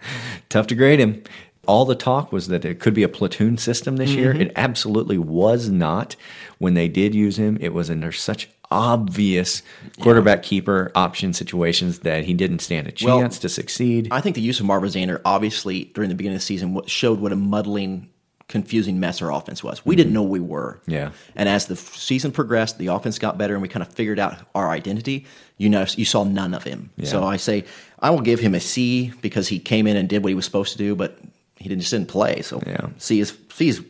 Tough 0.52 0.68
to 0.68 0.76
grade 0.76 1.00
him. 1.00 1.24
All 1.68 1.86
the 1.86 1.96
talk 1.96 2.32
was 2.32 2.48
that 2.48 2.66
it 2.66 2.80
could 2.80 2.94
be 2.94 3.04
a 3.04 3.10
platoon 3.10 3.58
system 3.58 3.98
this 3.98 4.12
year. 4.12 4.34
Mhm. 4.34 4.42
It 4.42 4.52
absolutely 4.56 5.18
was 5.18 5.70
not. 5.70 6.16
When 6.58 6.74
they 6.74 6.88
did 6.88 7.16
use 7.16 7.38
him, 7.38 7.58
it 7.62 7.74
was 7.74 7.90
under 7.90 8.12
such 8.12 8.50
obvious 8.72 9.62
quarterback 10.00 10.44
keeper 10.44 10.92
option 10.96 11.34
situations 11.34 12.00
that 12.00 12.24
he 12.26 12.34
didn't 12.34 12.60
stand 12.60 12.88
a 12.88 13.06
Well, 13.06 13.20
chance 13.20 13.38
to 13.40 13.50
succeed. 13.50 14.08
I 14.12 14.22
think 14.22 14.36
the 14.36 14.42
use 14.42 14.60
of 14.60 14.66
Marvin 14.66 14.90
Zander, 14.90 15.20
obviously, 15.26 15.92
during 15.94 16.10
the 16.10 16.16
beginning 16.16 16.36
of 16.38 16.42
the 16.42 16.46
season, 16.46 16.80
showed 16.88 17.20
what 17.20 17.32
a 17.32 17.36
muddling, 17.36 18.08
confusing 18.52 19.00
mess 19.00 19.22
our 19.22 19.32
offense 19.32 19.64
was. 19.64 19.86
We 19.86 19.96
didn't 19.96 20.10
mm-hmm. 20.10 20.16
know 20.16 20.24
we 20.24 20.40
were. 20.40 20.80
Yeah. 20.88 21.12
And 21.36 21.50
as 21.50 21.66
the 21.66 21.76
season 21.76 22.32
progressed, 22.32 22.78
the 22.78 22.88
offense 22.88 23.18
got 23.18 23.38
better, 23.38 23.54
and 23.54 23.62
we 23.62 23.68
kind 23.68 23.82
of 23.82 23.92
figured 23.92 24.20
out 24.20 24.38
our 24.54 24.70
identity. 24.70 25.26
You 25.58 25.70
know, 25.70 25.86
you 25.96 26.06
saw 26.06 26.24
none 26.24 26.54
of 26.54 26.64
him. 26.64 26.92
Yeah. 26.98 27.08
So 27.08 27.24
I 27.24 27.38
say 27.38 27.66
I 28.00 28.12
will 28.12 28.22
give 28.22 28.40
him 28.40 28.54
a 28.54 28.60
C 28.60 29.12
because 29.22 29.48
he 29.48 29.60
came 29.60 29.88
in 29.88 29.98
and 29.98 30.08
did 30.08 30.24
what 30.24 30.30
he 30.30 30.36
was 30.36 30.46
supposed 30.46 30.72
to 30.74 30.78
do, 30.78 30.96
but 30.96 31.18
he 31.58 31.70
didn't 31.70 31.82
just 31.82 31.92
didn't 31.92 32.10
play. 32.10 32.42
So 32.42 32.62
Yeah. 32.66 32.90
C 32.98 33.20
is 33.20 33.38
C 33.54 33.70
is, 33.70 33.84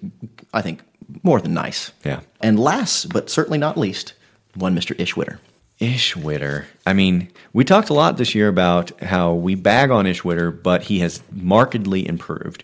I 0.53 0.61
think, 0.61 0.81
more 1.23 1.41
than 1.41 1.53
nice. 1.53 1.91
Yeah. 2.05 2.21
And 2.39 2.59
last, 2.59 3.11
but 3.11 3.29
certainly 3.29 3.57
not 3.57 3.77
least, 3.77 4.13
one 4.55 4.75
Mr. 4.75 4.99
Ish 4.99 5.15
Witter. 5.15 5.39
Ishwitter. 5.81 6.65
I 6.85 6.93
mean, 6.93 7.29
we 7.53 7.65
talked 7.65 7.89
a 7.89 7.93
lot 7.93 8.17
this 8.17 8.35
year 8.35 8.47
about 8.47 8.91
how 9.01 9.33
we 9.33 9.55
bag 9.55 9.89
on 9.89 10.05
Ish 10.05 10.23
Witter, 10.23 10.51
but 10.51 10.83
he 10.83 10.99
has 10.99 11.23
markedly 11.31 12.07
improved. 12.07 12.63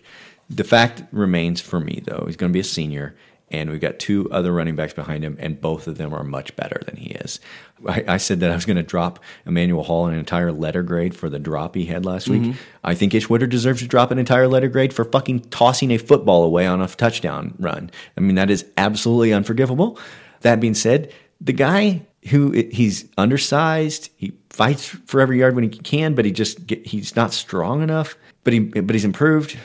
The 0.50 0.64
fact 0.64 1.02
remains 1.12 1.60
for 1.60 1.80
me, 1.80 2.02
though, 2.04 2.24
he's 2.26 2.36
going 2.36 2.50
to 2.50 2.54
be 2.56 2.60
a 2.60 2.64
senior, 2.64 3.14
and 3.50 3.70
we've 3.70 3.80
got 3.80 3.98
two 3.98 4.30
other 4.30 4.52
running 4.52 4.76
backs 4.76 4.94
behind 4.94 5.22
him, 5.24 5.36
and 5.40 5.60
both 5.60 5.86
of 5.86 5.98
them 5.98 6.14
are 6.14 6.24
much 6.24 6.54
better 6.56 6.80
than 6.86 6.96
he 6.96 7.10
is. 7.10 7.38
I, 7.86 8.04
I 8.08 8.16
said 8.16 8.40
that 8.40 8.50
I 8.50 8.54
was 8.54 8.64
going 8.64 8.76
to 8.78 8.82
drop 8.82 9.18
Emanuel 9.46 9.82
Hall 9.84 10.06
an 10.06 10.14
entire 10.14 10.50
letter 10.52 10.82
grade 10.82 11.14
for 11.14 11.28
the 11.28 11.38
drop 11.38 11.74
he 11.74 11.84
had 11.84 12.04
last 12.06 12.28
week. 12.28 12.42
Mhm. 12.42 12.56
I 12.82 12.94
think 12.94 13.14
Ish 13.14 13.28
Witter 13.28 13.46
deserves 13.46 13.80
to 13.82 13.86
drop 13.88 14.10
an 14.10 14.18
entire 14.18 14.48
letter 14.48 14.68
grade 14.68 14.92
for 14.94 15.04
fucking 15.04 15.40
tossing 15.50 15.90
a 15.90 15.98
football 15.98 16.44
away 16.44 16.66
on 16.66 16.80
a 16.80 16.88
touchdown 16.88 17.54
run. 17.58 17.90
I 18.16 18.20
mean, 18.20 18.36
that 18.36 18.50
is 18.50 18.64
absolutely 18.78 19.32
unforgivable. 19.32 19.98
That 20.40 20.60
being 20.60 20.74
said, 20.74 21.12
the 21.40 21.52
guy 21.52 22.02
who 22.30 22.50
he's 22.52 23.04
undersized, 23.16 24.10
he 24.16 24.32
fights 24.50 24.86
for 24.86 25.20
every 25.20 25.38
yard 25.38 25.54
when 25.54 25.64
he 25.64 25.70
can, 25.70 26.14
but 26.14 26.24
he 26.24 26.32
just 26.32 26.66
get, 26.66 26.86
he's 26.86 27.14
not 27.16 27.32
strong 27.32 27.82
enough. 27.82 28.16
But 28.44 28.52
he 28.54 28.60
but 28.60 28.94
he's 28.94 29.04
improved. 29.04 29.56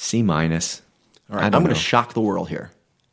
C 0.00 0.22
minus. 0.22 0.80
All 1.30 1.36
right, 1.36 1.54
I'm 1.54 1.62
going 1.62 1.74
to 1.74 1.74
shock 1.74 2.14
the 2.14 2.22
world 2.22 2.48
here. 2.48 2.70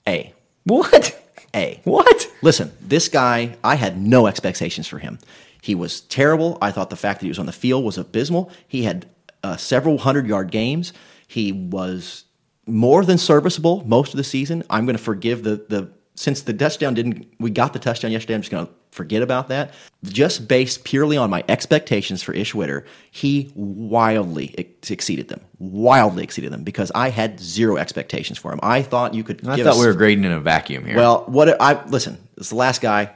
A. 0.07 0.33
What? 0.63 1.21
A. 1.53 1.81
What? 1.83 2.31
Listen, 2.41 2.71
this 2.79 3.09
guy, 3.09 3.57
I 3.61 3.75
had 3.75 4.01
no 4.01 4.25
expectations 4.25 4.87
for 4.87 4.97
him. 4.97 5.19
He 5.61 5.75
was 5.75 5.99
terrible. 5.99 6.57
I 6.61 6.71
thought 6.71 6.89
the 6.89 6.95
fact 6.95 7.19
that 7.19 7.25
he 7.25 7.29
was 7.29 7.39
on 7.39 7.45
the 7.45 7.51
field 7.51 7.83
was 7.83 7.97
abysmal. 7.97 8.49
He 8.69 8.83
had 8.83 9.05
uh, 9.43 9.57
several 9.57 9.97
hundred 9.97 10.27
yard 10.27 10.49
games. 10.49 10.93
He 11.27 11.51
was 11.51 12.23
more 12.65 13.03
than 13.03 13.17
serviceable 13.17 13.83
most 13.85 14.13
of 14.13 14.17
the 14.17 14.23
season. 14.23 14.63
I'm 14.69 14.85
going 14.85 14.97
to 14.97 15.03
forgive 15.03 15.43
the 15.43 15.65
the 15.67 15.91
since 16.15 16.41
the 16.41 16.53
touchdown 16.53 16.93
didn't 16.93 17.27
we 17.37 17.49
got 17.49 17.73
the 17.73 17.79
touchdown 17.79 18.13
yesterday. 18.13 18.35
I'm 18.35 18.41
just 18.41 18.51
going 18.51 18.65
to 18.65 18.71
forget 18.91 19.21
about 19.21 19.49
that. 19.49 19.73
Just 20.03 20.47
based 20.47 20.83
purely 20.83 21.17
on 21.17 21.29
my 21.29 21.43
expectations 21.47 22.23
for 22.23 22.33
Ish 22.33 22.53
Witter, 22.55 22.85
he 23.11 23.51
wildly 23.55 24.53
ex- 24.57 24.91
exceeded 24.91 25.27
them. 25.27 25.41
Wildly 25.59 26.23
exceeded 26.23 26.51
them 26.51 26.63
because 26.63 26.91
I 26.95 27.09
had 27.09 27.39
zero 27.39 27.77
expectations 27.77 28.37
for 28.37 28.51
him. 28.53 28.59
I 28.63 28.81
thought 28.81 29.13
you 29.13 29.23
could. 29.23 29.47
I 29.47 29.57
thought 29.57 29.67
us- 29.67 29.79
we 29.79 29.85
were 29.87 29.93
grading 29.93 30.23
in 30.23 30.31
a 30.31 30.39
vacuum 30.39 30.85
here. 30.85 30.95
well, 30.97 31.23
what 31.27 31.59
I 31.61 31.83
listen. 31.87 32.17
It's 32.37 32.49
the 32.49 32.55
last 32.55 32.81
guy. 32.81 33.11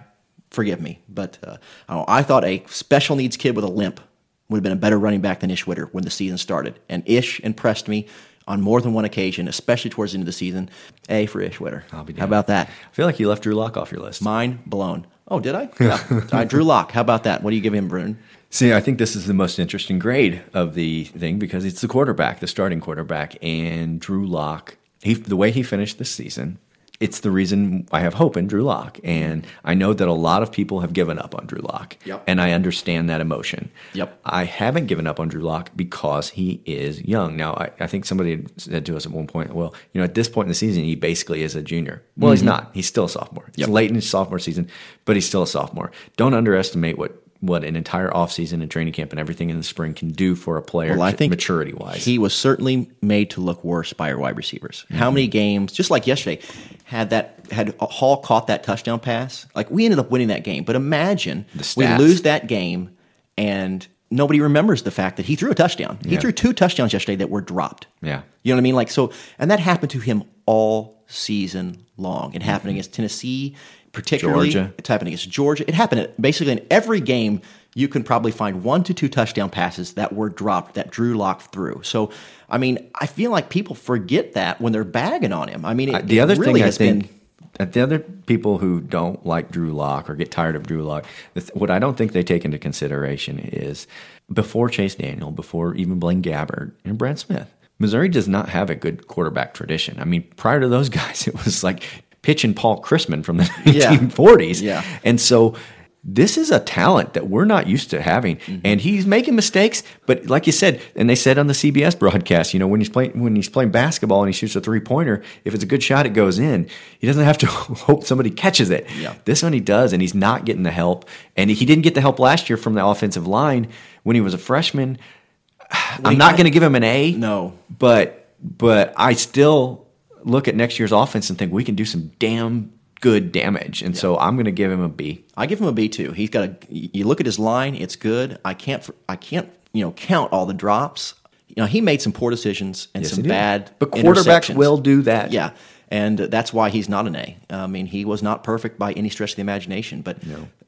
Forgive 0.49 0.81
me, 0.81 0.99
but 1.07 1.37
uh, 1.43 2.03
I 2.07 2.23
thought 2.23 2.43
a 2.43 2.61
special 2.67 3.15
needs 3.15 3.37
kid 3.37 3.55
with 3.55 3.63
a 3.63 3.69
limp 3.69 4.01
would 4.49 4.57
have 4.57 4.63
been 4.63 4.73
a 4.73 4.75
better 4.75 4.99
running 4.99 5.21
back 5.21 5.39
than 5.39 5.49
Ish 5.49 5.65
Witter 5.65 5.85
when 5.93 6.03
the 6.03 6.09
season 6.09 6.37
started. 6.37 6.77
And 6.89 7.03
Ish 7.05 7.39
impressed 7.39 7.87
me 7.87 8.07
on 8.47 8.59
more 8.59 8.81
than 8.81 8.93
one 8.93 9.05
occasion, 9.05 9.47
especially 9.47 9.89
towards 9.91 10.11
the 10.11 10.17
end 10.17 10.23
of 10.23 10.25
the 10.25 10.33
season. 10.33 10.69
A 11.07 11.25
for 11.27 11.39
Ish 11.39 11.61
Witter. 11.61 11.85
How 11.89 12.01
about 12.25 12.47
that? 12.47 12.67
I 12.67 12.93
feel 12.93 13.05
like 13.05 13.17
you 13.17 13.29
left 13.29 13.43
Drew 13.43 13.53
Lock 13.53 13.77
off 13.77 13.93
your 13.93 14.01
list. 14.01 14.21
Mind 14.21 14.59
blown. 14.65 15.07
Oh, 15.27 15.39
did 15.39 15.55
I? 15.55 15.69
Yeah. 15.79 16.21
I 16.31 16.43
Drew 16.43 16.63
Lock. 16.63 16.91
How 16.91 17.01
about 17.01 17.23
that? 17.23 17.41
What 17.43 17.51
do 17.51 17.55
you 17.55 17.61
give 17.61 17.73
him, 17.73 17.87
Bruin? 17.87 18.17
See, 18.49 18.73
I 18.73 18.81
think 18.81 18.97
this 18.97 19.15
is 19.15 19.27
the 19.27 19.33
most 19.33 19.59
interesting 19.59 19.97
grade 19.97 20.41
of 20.53 20.73
the 20.73 21.05
thing 21.05 21.39
because 21.39 21.63
it's 21.63 21.79
the 21.81 21.87
quarterback, 21.87 22.39
the 22.41 22.47
starting 22.47 22.81
quarterback, 22.81 23.37
and 23.41 23.99
Drew 23.99 24.25
Lock. 24.27 24.75
He, 25.01 25.13
the 25.13 25.37
way 25.37 25.51
he 25.51 25.63
finished 25.63 25.97
this 25.99 26.11
season, 26.11 26.59
it's 27.01 27.19
the 27.21 27.31
reason 27.31 27.87
I 27.91 27.99
have 28.01 28.13
hope 28.13 28.37
in 28.37 28.47
Drew 28.47 28.61
Lock, 28.63 28.99
and 29.03 29.45
I 29.65 29.73
know 29.73 29.93
that 29.93 30.07
a 30.07 30.13
lot 30.13 30.43
of 30.43 30.51
people 30.51 30.79
have 30.81 30.93
given 30.93 31.19
up 31.19 31.35
on 31.35 31.45
Drew 31.47 31.59
Lock, 31.61 31.97
Yep. 32.05 32.23
and 32.27 32.39
I 32.39 32.51
understand 32.51 33.09
that 33.09 33.19
emotion. 33.21 33.71
Yep. 33.93 34.19
I 34.23 34.45
haven't 34.45 34.85
given 34.85 35.07
up 35.07 35.19
on 35.19 35.27
Drew 35.27 35.41
Lock 35.41 35.71
because 35.75 36.29
he 36.29 36.61
is 36.65 37.01
young. 37.03 37.35
Now, 37.35 37.53
I, 37.55 37.71
I 37.79 37.87
think 37.87 38.05
somebody 38.05 38.45
said 38.57 38.85
to 38.85 38.95
us 38.95 39.05
at 39.05 39.11
one 39.11 39.27
point, 39.27 39.53
well, 39.53 39.73
you 39.93 39.99
know, 39.99 40.05
at 40.05 40.13
this 40.15 40.29
point 40.29 40.45
in 40.45 40.49
the 40.49 40.55
season, 40.55 40.83
he 40.83 40.95
basically 40.95 41.41
is 41.43 41.55
a 41.55 41.61
junior. 41.61 42.03
Well, 42.15 42.31
he's 42.31 42.41
Mhm. 42.43 42.45
not. 42.45 42.71
He's 42.73 42.87
still 42.87 43.05
a 43.05 43.09
sophomore. 43.09 43.45
It's 43.49 43.57
Yep. 43.57 43.69
late 43.69 43.89
in 43.89 43.95
his 43.95 44.07
sophomore 44.09 44.39
season, 44.39 44.67
but 45.05 45.15
he's 45.15 45.25
still 45.25 45.43
a 45.43 45.47
sophomore. 45.47 45.91
Don't 46.17 46.33
underestimate 46.35 46.97
what 46.97 47.20
what 47.41 47.63
an 47.63 47.75
entire 47.75 48.09
offseason 48.09 48.61
and 48.61 48.69
training 48.71 48.93
camp 48.93 49.11
and 49.11 49.19
everything 49.19 49.49
in 49.49 49.57
the 49.57 49.63
spring 49.63 49.93
can 49.93 50.09
do 50.09 50.35
for 50.35 50.57
a 50.57 50.61
player 50.61 50.91
Well, 50.93 51.01
I 51.01 51.11
think 51.11 51.31
maturity 51.31 51.73
wise. 51.73 52.05
He 52.05 52.17
was 52.17 52.33
certainly 52.33 52.89
made 53.01 53.31
to 53.31 53.41
look 53.41 53.63
worse 53.63 53.93
by 53.93 54.11
our 54.11 54.17
wide 54.19 54.37
receivers. 54.37 54.85
How 54.91 55.09
many 55.11 55.27
games, 55.27 55.73
just 55.73 55.89
like 55.91 56.07
yesterday, 56.07 56.39
had 56.85 57.09
that 57.09 57.39
had 57.51 57.75
Hall 57.79 58.17
caught 58.17 58.47
that 58.47 58.63
touchdown 58.63 58.99
pass? 58.99 59.45
Like 59.55 59.69
we 59.71 59.85
ended 59.85 59.99
up 59.99 60.11
winning 60.11 60.27
that 60.29 60.43
game, 60.43 60.63
but 60.63 60.75
imagine 60.75 61.45
we 61.75 61.87
lose 61.97 62.21
that 62.21 62.47
game 62.47 62.95
and 63.37 63.85
nobody 64.11 64.39
remembers 64.41 64.83
the 64.83 64.91
fact 64.91 65.17
that 65.17 65.25
he 65.25 65.35
threw 65.35 65.49
a 65.51 65.55
touchdown. 65.55 65.97
He 66.03 66.11
Yeah. 66.13 66.19
threw 66.19 66.31
two 66.31 66.53
touchdowns 66.53 66.93
yesterday 66.93 67.15
that 67.17 67.29
were 67.29 67.41
dropped. 67.41 67.87
yeah. 68.01 68.21
You 68.43 68.51
know 68.51 68.57
what 68.57 68.61
I 68.61 68.63
mean? 68.63 68.75
Like 68.75 68.89
so, 68.91 69.11
and 69.39 69.49
that 69.51 69.59
happened 69.59 69.91
to 69.91 69.99
him 69.99 70.23
all 70.45 71.03
season 71.07 71.85
long. 71.97 72.33
It 72.33 72.41
happened 72.43 72.71
against 72.71 72.93
Tennessee, 72.93 73.55
particularly. 73.91 74.49
Georgia. 74.49 74.73
It's 74.77 74.87
happened 74.89 75.07
against 75.09 75.29
Georgia. 75.29 75.67
It 75.67 75.73
happened 75.73 76.01
at, 76.01 76.21
basically 76.21 76.53
in 76.53 76.65
every 76.69 76.99
game. 77.01 77.41
You 77.73 77.87
can 77.87 78.03
probably 78.03 78.31
find 78.31 78.63
one 78.63 78.83
to 78.83 78.93
two 78.93 79.07
touchdown 79.07 79.49
passes 79.49 79.93
that 79.93 80.13
were 80.13 80.27
dropped 80.29 80.73
that 80.75 80.91
Drew 80.91 81.15
Lock 81.15 81.53
threw. 81.53 81.81
So, 81.83 82.11
I 82.49 82.57
mean, 82.57 82.91
I 82.95 83.05
feel 83.05 83.31
like 83.31 83.49
people 83.49 83.75
forget 83.75 84.33
that 84.33 84.59
when 84.59 84.73
they're 84.73 84.83
bagging 84.83 85.31
on 85.31 85.47
him. 85.47 85.63
I 85.65 85.73
mean, 85.73 85.89
it, 85.89 85.95
Uh, 85.95 86.01
the 86.03 86.19
other 86.19 86.35
really 86.35 86.59
thing 86.59 86.63
I 86.63 86.71
think 86.71 87.07
been. 87.07 87.19
that 87.59 87.71
the 87.73 87.81
other 87.81 87.99
people 87.99 88.57
who 88.57 88.81
don't 88.81 89.25
like 89.25 89.51
Drew 89.51 89.71
Lock 89.71 90.09
or 90.09 90.15
get 90.15 90.31
tired 90.31 90.57
of 90.57 90.67
Drew 90.67 90.83
Lock, 90.83 91.05
what 91.53 91.69
I 91.71 91.79
don't 91.79 91.97
think 91.97 92.11
they 92.11 92.23
take 92.23 92.43
into 92.43 92.59
consideration 92.59 93.39
is 93.39 93.87
before 94.31 94.67
Chase 94.67 94.95
Daniel, 94.95 95.31
before 95.31 95.73
even 95.75 95.97
Blaine 95.97 96.21
Gabbert 96.21 96.73
and 96.83 96.97
Brad 96.97 97.19
Smith, 97.19 97.53
Missouri 97.79 98.09
does 98.09 98.27
not 98.27 98.49
have 98.49 98.69
a 98.69 98.75
good 98.75 99.07
quarterback 99.07 99.53
tradition. 99.53 99.97
I 99.99 100.03
mean, 100.03 100.23
prior 100.35 100.59
to 100.59 100.67
those 100.67 100.89
guys, 101.01 101.25
it 101.25 101.35
was 101.45 101.63
like 101.63 102.03
pitching 102.21 102.53
Paul 102.53 102.81
Christman 102.81 103.23
from 103.23 103.37
the 103.37 103.43
Yeah. 103.65 103.95
1940s. 103.95 104.61
Yeah. 104.61 104.83
And 105.03 105.19
so 105.19 105.55
this 106.03 106.35
is 106.35 106.49
a 106.49 106.59
talent 106.59 107.13
that 107.13 107.27
we're 107.29 107.45
not 107.45 107.67
used 107.67 107.91
to 107.91 108.01
having, 108.01 108.37
Mm-hmm. 108.37 108.59
and 108.65 108.81
he's 108.81 109.05
making 109.05 109.35
mistakes. 109.35 109.83
But 110.07 110.25
like 110.25 110.47
you 110.47 110.51
said, 110.51 110.81
and 110.95 111.07
they 111.07 111.13
said 111.15 111.37
on 111.37 111.45
the 111.45 111.53
CBS 111.53 111.97
broadcast, 111.97 112.55
you 112.55 112.59
know, 112.59 112.67
when 112.67 112.79
he's 112.79 112.89
playing 112.89 113.19
when 113.21 113.35
he's 113.35 113.49
playing 113.49 113.69
basketball 113.69 114.23
and 114.23 114.29
he 114.29 114.33
shoots 114.33 114.55
a 114.55 114.61
three 114.61 114.79
pointer, 114.79 115.21
if 115.45 115.53
it's 115.53 115.63
a 115.63 115.67
good 115.67 115.83
shot, 115.83 116.07
it 116.07 116.15
goes 116.15 116.39
in. 116.39 116.67
He 116.97 117.05
doesn't 117.05 117.23
have 117.23 117.37
to 117.39 117.45
hope 117.85 118.03
somebody 118.03 118.31
catches 118.31 118.71
it. 118.71 118.87
Yeah. 118.97 119.13
This 119.25 119.43
one 119.43 119.53
he 119.53 119.59
does, 119.59 119.93
and 119.93 120.01
he's 120.01 120.15
not 120.15 120.43
getting 120.45 120.63
the 120.63 120.71
help. 120.71 121.07
And 121.37 121.51
he 121.51 121.65
didn't 121.65 121.83
get 121.83 121.93
the 121.93 122.01
help 122.01 122.17
last 122.17 122.49
year 122.49 122.57
from 122.57 122.73
the 122.73 122.83
offensive 122.83 123.27
line 123.27 123.67
when 124.01 124.15
he 124.15 124.21
was 124.21 124.33
a 124.33 124.39
freshman. 124.39 124.97
I'm 126.03 126.17
not 126.17 126.31
going 126.35 126.45
to 126.45 126.51
give 126.51 126.63
him 126.63 126.73
an 126.73 126.83
A. 126.83 127.11
No. 127.11 127.53
but 127.69 128.17
but 128.41 128.93
I 128.97 129.13
still 129.13 129.85
look 130.23 130.47
at 130.47 130.55
next 130.55 130.79
year's 130.79 130.91
offense 130.91 131.29
and 131.29 131.37
think 131.37 131.51
we 131.51 131.63
can 131.63 131.75
do 131.75 131.85
some 131.85 132.11
damn 132.19 132.71
good 133.01 133.31
damage. 133.31 133.81
And 133.81 133.97
so 133.97 134.17
I'm 134.17 134.35
going 134.35 134.45
to 134.45 134.51
give 134.51 134.71
him 134.71 134.81
a 134.81 134.89
B. 134.89 135.23
I 135.35 135.45
give 135.47 135.59
him 135.59 135.67
a 135.67 135.71
B 135.71 135.89
too. 135.89 136.11
He's 136.11 136.29
got 136.29 136.49
a. 136.49 136.55
You 136.69 137.05
look 137.05 137.19
at 137.19 137.25
his 137.25 137.39
line; 137.39 137.75
it's 137.75 137.95
good. 137.95 138.39
I 138.45 138.53
can't. 138.53 138.87
I 139.09 139.15
can't. 139.15 139.49
You 139.73 139.85
know, 139.85 139.91
count 139.91 140.31
all 140.33 140.45
the 140.45 140.53
drops. 140.53 141.13
You 141.47 141.55
know, 141.57 141.65
he 141.65 141.81
made 141.81 142.01
some 142.01 142.13
poor 142.13 142.29
decisions 142.31 142.87
and 142.93 143.03
Yes, 143.03 143.13
some 143.13 143.23
bad. 143.23 143.71
But 143.79 143.91
quarterbacks 143.91 144.53
will 144.55 144.77
do 144.77 145.01
that. 145.03 145.31
Yeah, 145.31 145.51
and 145.89 146.17
that's 146.17 146.53
why 146.53 146.69
he's 146.69 146.87
not 146.89 147.07
an 147.07 147.15
A. 147.15 147.37
I 147.49 147.67
mean, 147.67 147.85
he 147.85 148.05
was 148.05 148.21
not 148.23 148.43
perfect 148.43 148.77
by 148.79 148.93
any 148.93 149.09
stretch 149.09 149.31
of 149.31 149.35
the 149.37 149.41
imagination. 149.41 150.01
But 150.01 150.19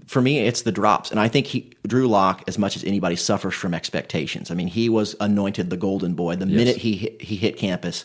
for 0.08 0.22
me, 0.22 0.40
it's 0.40 0.64
the 0.64 0.72
drops, 0.72 1.12
and 1.12 1.20
I 1.20 1.28
think 1.30 1.48
he 1.48 1.72
Drew 1.88 2.08
Lock, 2.08 2.44
as 2.48 2.58
much 2.58 2.76
as 2.76 2.84
anybody, 2.84 3.16
suffers 3.16 3.54
from 3.54 3.74
expectations. 3.74 4.52
I 4.52 4.56
mean, 4.56 4.68
he 4.68 4.90
was 4.90 5.16
anointed 5.20 5.70
the 5.70 5.78
golden 5.78 6.14
boy 6.16 6.36
the 6.36 6.48
Yes. 6.48 6.56
minute 6.58 6.78
he 6.78 6.96
hit, 6.98 7.22
he 7.22 7.36
hit 7.38 7.58
campus, 7.58 8.04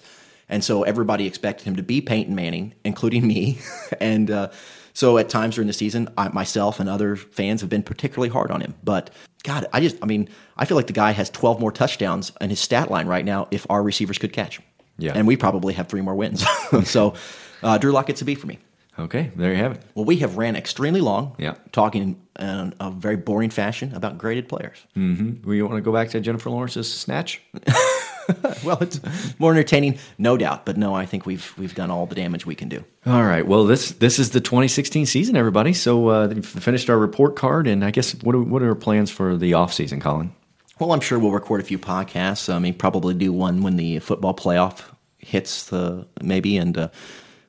and 0.48 0.62
so 0.64 0.82
everybody 0.82 1.26
expected 1.26 1.64
him 1.66 1.76
to 1.76 1.82
be 1.82 2.00
Peyton 2.00 2.34
Manning, 2.34 2.74
including 2.84 3.26
me, 3.26 3.58
and. 4.00 4.30
Uh, 4.30 4.48
So 4.94 5.16
at 5.16 5.28
times 5.28 5.54
during 5.54 5.68
the 5.68 5.72
season, 5.72 6.08
I, 6.18 6.26
myself 6.30 6.80
and 6.80 6.88
other 6.88 7.14
fans 7.14 7.60
have 7.60 7.70
been 7.70 7.84
particularly 7.84 8.30
hard 8.30 8.50
on 8.50 8.60
him. 8.60 8.74
But 8.82 9.10
God, 9.44 9.64
I 9.72 9.78
just, 9.80 9.96
I 10.02 10.06
mean, 10.06 10.28
I 10.56 10.64
feel 10.64 10.76
like 10.76 10.88
the 10.88 10.92
guy 11.04 11.12
has 11.12 11.30
12 11.30 11.60
more 11.60 11.70
touchdowns 11.70 12.32
in 12.40 12.50
his 12.50 12.58
stat 12.58 12.90
line 12.90 13.06
right 13.06 13.24
now 13.24 13.46
if 13.52 13.64
our 13.70 13.80
receivers 13.80 14.18
could 14.18 14.32
catch. 14.32 14.60
Yeah. 14.98 15.12
And 15.14 15.24
we 15.28 15.36
probably 15.36 15.72
have 15.74 15.86
three 15.86 16.00
more 16.00 16.16
wins. 16.16 16.44
so 16.84 17.14
uh, 17.62 17.78
Drew 17.78 17.92
Lock 17.92 18.06
gets 18.08 18.22
a 18.22 18.24
B 18.24 18.34
for 18.34 18.48
me. 18.48 18.58
Okay, 18.98 19.30
there 19.36 19.52
you 19.52 19.58
have 19.58 19.72
it. 19.76 19.82
Well, 19.94 20.04
we 20.04 20.16
have 20.16 20.36
ran 20.36 20.56
extremely 20.56 21.00
long, 21.00 21.36
Yeah. 21.38 21.54
talking 21.70 22.20
in 22.40 22.74
a 22.80 22.90
very 22.90 23.16
boring 23.16 23.50
fashion 23.50 23.94
about 23.94 24.18
graded 24.18 24.48
players. 24.48 24.78
Mm-hmm. 24.96 25.48
We 25.48 25.62
want 25.62 25.76
to 25.76 25.80
go 25.80 25.92
back 25.92 26.08
to 26.10 26.20
Jennifer 26.20 26.50
Lawrence's 26.50 26.92
snatch. 26.92 27.40
well, 28.64 28.78
it's 28.80 29.00
more 29.38 29.52
entertaining, 29.52 29.98
no 30.18 30.36
doubt. 30.36 30.64
But 30.66 30.76
no, 30.76 30.94
I 30.94 31.06
think 31.06 31.26
we've 31.26 31.52
we've 31.56 31.74
done 31.74 31.90
all 31.90 32.06
the 32.06 32.14
damage 32.14 32.46
we 32.46 32.55
can 32.55 32.68
do. 32.68 32.84
All 33.06 33.24
right. 33.24 33.46
Well, 33.46 33.64
this 33.64 33.92
this 33.92 34.18
is 34.18 34.30
the 34.30 34.40
2016 34.40 35.06
season, 35.06 35.36
everybody. 35.36 35.72
So 35.72 36.09
uh, 36.09 36.28
we've 36.28 36.44
finished 36.44 36.90
our 36.90 36.98
report 36.98 37.36
card, 37.36 37.66
and 37.66 37.84
I 37.84 37.90
guess 37.90 38.12
what 38.22 38.34
are, 38.34 38.42
what 38.42 38.62
are 38.62 38.68
our 38.68 38.74
plans 38.74 39.10
for 39.10 39.36
the 39.36 39.55
off 39.55 39.72
season, 39.72 40.00
Colin? 40.00 40.32
Well, 40.78 40.92
I'm 40.92 41.00
sure 41.00 41.18
we'll 41.18 41.32
record 41.32 41.60
a 41.60 41.64
few 41.64 41.78
podcasts. 41.78 42.52
I 42.52 42.59
mean, 42.59 42.74
probably 42.74 43.14
do 43.14 43.32
one 43.32 43.62
when 43.62 43.76
the 43.76 43.98
football 43.98 44.34
playoff 44.34 44.84
hits, 45.18 45.66
the 45.66 46.06
maybe, 46.22 46.56
and 46.56 46.76
uh, 46.76 46.88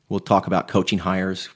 we'll 0.08 0.20
talk 0.20 0.48
about 0.48 0.68
coaching 0.68 1.00
hires, 1.00 1.50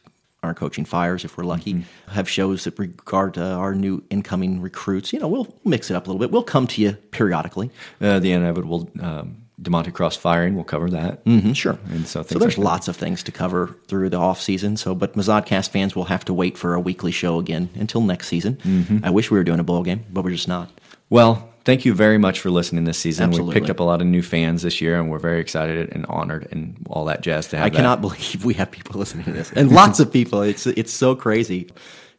our 0.44 0.53
coaching 0.53 0.86
fires 0.86 1.24
if 1.26 1.38
we're 1.38 1.44
lucky. 1.45 1.84
Have 2.07 2.30
shows 2.30 2.65
that 2.65 2.78
regard 2.78 3.38
uh, 3.38 3.57
our 3.57 3.74
new 3.74 4.03
incoming 4.10 4.61
recruits. 4.61 5.14
You 5.14 5.20
know, 5.20 5.28
we'll 5.28 5.53
mix 5.64 5.90
it 5.90 5.95
up 5.95 6.06
a 6.06 6.10
little 6.10 6.20
bit. 6.20 6.32
We'll 6.32 6.44
come 6.44 6.68
to 6.68 6.82
you 6.82 6.94
periodically. 7.11 7.72
Uh, 8.02 8.20
the 8.20 8.32
inevitable 8.34 8.90
um, 8.99 9.38
DeMontie 9.61 9.94
Cross 9.94 10.18
firing. 10.18 10.56
We'll 10.56 10.64
cover 10.65 10.90
that. 10.90 11.24
Mm-hmm, 11.26 11.53
sure. 11.53 11.78
And 11.90 12.06
so, 12.07 12.24
So 12.24 12.38
there's 12.40 12.57
like 12.57 12.65
lots 12.65 12.88
of 12.88 12.95
things 12.98 13.24
to 13.24 13.32
cover 13.32 13.76
through 13.88 14.10
the 14.10 14.18
off 14.18 14.41
season. 14.41 14.78
So, 14.78 14.94
but 14.94 15.14
Mazodcast 15.15 15.70
fans 15.70 15.95
will 15.95 16.06
have 16.06 16.26
to 16.26 16.34
wait 16.34 16.57
for 16.57 16.74
a 16.74 16.80
weekly 16.80 17.11
show 17.11 17.40
again 17.40 17.70
until 17.76 18.02
next 18.02 18.28
season. 18.28 18.57
Mhm. 18.64 19.06
I 19.06 19.10
wish 19.10 19.32
we 19.32 19.38
were 19.38 19.44
doing 19.44 19.60
a 19.60 19.64
bowl 19.64 19.84
game, 19.84 20.06
but 20.11 20.24
we're 20.24 20.32
just 20.32 20.48
not. 20.48 20.70
Well, 21.10 21.49
thank 21.65 21.85
you 21.85 21.94
very 21.94 22.18
much 22.18 22.40
for 22.40 22.49
listening 22.49 22.84
this 22.84 22.98
season. 22.98 23.30
Absolutely. 23.30 23.53
We 23.53 23.60
picked 23.60 23.69
up 23.69 23.80
a 23.80 23.84
lot 23.84 24.02
of 24.02 24.07
new 24.07 24.22
fans 24.22 24.61
this 24.61 24.81
year, 24.81 24.99
and 24.99 25.10
we're 25.10 25.19
very 25.19 25.40
excited 25.40 25.90
and 25.91 26.06
honored 26.07 26.48
and 26.52 26.76
all 26.90 27.06
that 27.06 27.22
jazz 27.22 27.48
to 27.49 27.57
have. 27.57 27.65
I 27.65 27.69
that. 27.69 27.76
cannot 27.76 28.02
believe 28.02 28.45
we 28.45 28.53
have 28.56 28.72
people 28.72 28.99
listening 28.99 29.26
to 29.26 29.31
this, 29.31 29.52
and 29.53 29.72
lots 29.72 29.99
of 29.99 30.11
people. 30.11 30.41
It's 30.41 30.65
it's 30.68 30.94
so 30.94 31.15
crazy. 31.15 31.69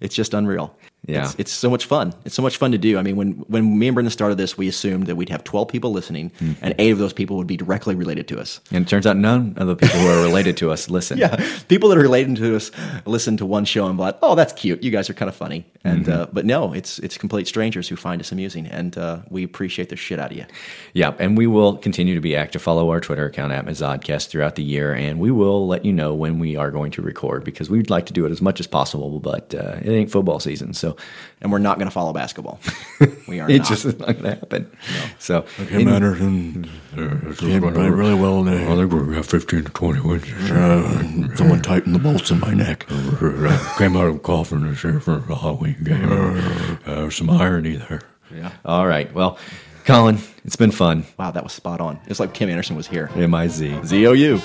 It's 0.00 0.14
just 0.14 0.34
unreal. 0.34 0.76
Yeah. 1.06 1.24
it's, 1.24 1.34
it's 1.38 1.52
so 1.52 1.68
much 1.68 1.84
fun. 1.84 2.14
It's 2.24 2.34
so 2.34 2.40
much 2.42 2.56
fun 2.56 2.72
to 2.72 2.78
do. 2.78 2.96
I 2.98 3.02
mean, 3.02 3.16
when 3.16 3.32
when 3.48 3.78
me 3.78 3.88
and 3.88 3.94
Brendan 3.94 4.10
started 4.10 4.38
this, 4.38 4.56
we 4.56 4.68
assumed 4.68 5.06
that 5.06 5.16
we'd 5.16 5.28
have 5.28 5.44
twelve 5.44 5.68
people 5.68 5.92
listening, 5.92 6.30
Mhm. 6.40 6.56
and 6.62 6.74
eight 6.78 6.90
of 6.92 6.98
those 6.98 7.12
people 7.12 7.36
would 7.36 7.46
be 7.46 7.56
directly 7.58 7.94
related 7.94 8.26
to 8.28 8.40
us. 8.40 8.60
And 8.72 8.86
it 8.86 8.88
turns 8.88 9.06
out 9.06 9.16
none 9.16 9.54
of 9.58 9.66
the 9.66 9.76
people 9.76 9.98
who 10.00 10.08
are 10.08 10.22
related 10.22 10.56
to 10.58 10.70
us 10.70 10.88
listen. 10.98 11.18
Yeah, 11.18 11.36
people 11.68 11.88
that 11.90 11.98
are 11.98 12.02
related 12.02 12.36
to 12.36 12.56
us 12.56 12.70
listen 13.06 13.36
to 13.36 13.46
one 13.46 13.64
show 13.66 13.86
and 13.86 13.96
be 13.98 14.02
like, 14.02 14.16
"Oh, 14.22 14.34
that's 14.34 14.52
cute. 14.54 14.82
You 14.82 14.90
guys 14.90 15.10
are 15.10 15.14
kind 15.14 15.28
of 15.28 15.34
funny." 15.36 15.66
And 15.84 16.06
Mhm. 16.06 16.12
uh, 16.12 16.26
but 16.32 16.46
no, 16.46 16.72
it's 16.72 16.98
it's 17.00 17.18
complete 17.18 17.46
strangers 17.48 17.88
who 17.88 17.96
find 17.96 18.20
us 18.22 18.32
amusing, 18.32 18.66
and 18.66 18.96
uh, 18.96 19.18
we 19.28 19.44
appreciate 19.44 19.90
the 19.90 19.96
shit 19.96 20.18
out 20.18 20.30
of 20.30 20.36
you. 20.38 20.44
Yeah, 20.94 21.12
and 21.18 21.36
we 21.36 21.46
will 21.46 21.76
continue 21.76 22.14
to 22.14 22.20
be 22.22 22.34
active. 22.34 22.62
Follow 22.62 22.88
our 22.90 23.00
Twitter 23.00 23.26
account 23.26 23.52
at 23.52 23.66
Mazodcast 23.66 24.28
throughout 24.28 24.54
the 24.56 24.62
year, 24.62 24.94
and 24.94 25.18
we 25.20 25.30
will 25.30 25.66
let 25.66 25.84
you 25.84 25.92
know 25.92 26.14
when 26.14 26.38
we 26.38 26.56
are 26.56 26.70
going 26.70 26.90
to 26.92 27.02
record 27.02 27.44
because 27.44 27.68
we'd 27.68 27.90
like 27.90 28.06
to 28.06 28.12
do 28.14 28.24
it 28.24 28.30
as 28.32 28.40
much 28.40 28.58
as 28.60 28.66
possible, 28.66 29.20
but 29.20 29.54
uh, 29.54 29.76
it 29.82 29.90
ain't 29.90 30.10
football 30.10 30.40
season, 30.40 30.72
so 30.72 30.93
And 31.40 31.52
we're 31.52 31.58
not 31.58 31.78
going 31.78 31.86
to 31.88 31.92
follow 31.92 32.12
basketball. 32.12 32.60
We 33.26 33.40
are 33.40 33.50
it 33.50 33.58
not. 33.58 33.66
just 33.66 33.84
is 33.86 33.98
not 33.98 34.08
going 34.08 34.22
to 34.24 34.34
happen. 34.34 34.70
So 35.18 35.46
Okay, 35.58 35.82
Manderson. 35.82 36.68
Uh, 36.92 37.34
Can't 37.36 37.74
play 37.74 37.88
really 37.88 38.14
well 38.14 38.42
there. 38.44 38.70
I 38.70 38.76
think 38.76 38.92
we 38.92 39.14
got 39.14 39.24
15 39.24 39.64
to 39.64 39.70
20 39.70 40.00
wins. 40.00 40.24
Uh, 40.50 41.34
someone 41.34 41.62
tightened 41.62 41.94
the 41.94 41.98
bolts 41.98 42.30
in 42.30 42.38
my 42.40 42.52
neck. 42.52 42.86
Came 43.78 43.96
out 43.96 44.08
of 44.08 44.22
coughing 44.22 44.68
this 44.68 44.84
year 44.84 45.00
for 45.00 45.16
a 45.16 45.34
Halloween 45.34 45.76
game. 45.82 46.78
Uh, 46.86 47.08
some 47.08 47.30
irony 47.30 47.76
there. 47.76 48.02
Yeah. 48.34 48.52
All 48.66 48.86
right. 48.86 49.12
Well, 49.14 49.38
Colin, 49.86 50.18
it's 50.44 50.56
been 50.56 50.70
fun. 50.70 51.04
Wow, 51.18 51.30
that 51.30 51.42
was 51.42 51.52
spot 51.54 51.80
on. 51.80 51.98
It's 52.06 52.20
like 52.20 52.34
Kim 52.34 52.50
Anderson 52.50 52.76
was 52.76 52.86
here. 52.86 53.10
M 53.16 53.34
I 53.34 53.48
Z. 53.48 53.80
Z 53.84 54.06
O 54.06 54.12
U. 54.12 54.40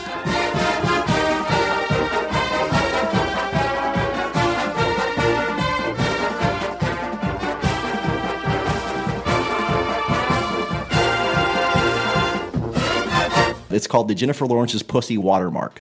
It's 13.69 13.87
called 13.87 14.07
the 14.07 14.15
Jennifer 14.15 14.45
Lawrence's 14.45 14.81
Pussy 14.81 15.17
Watermark. 15.17 15.73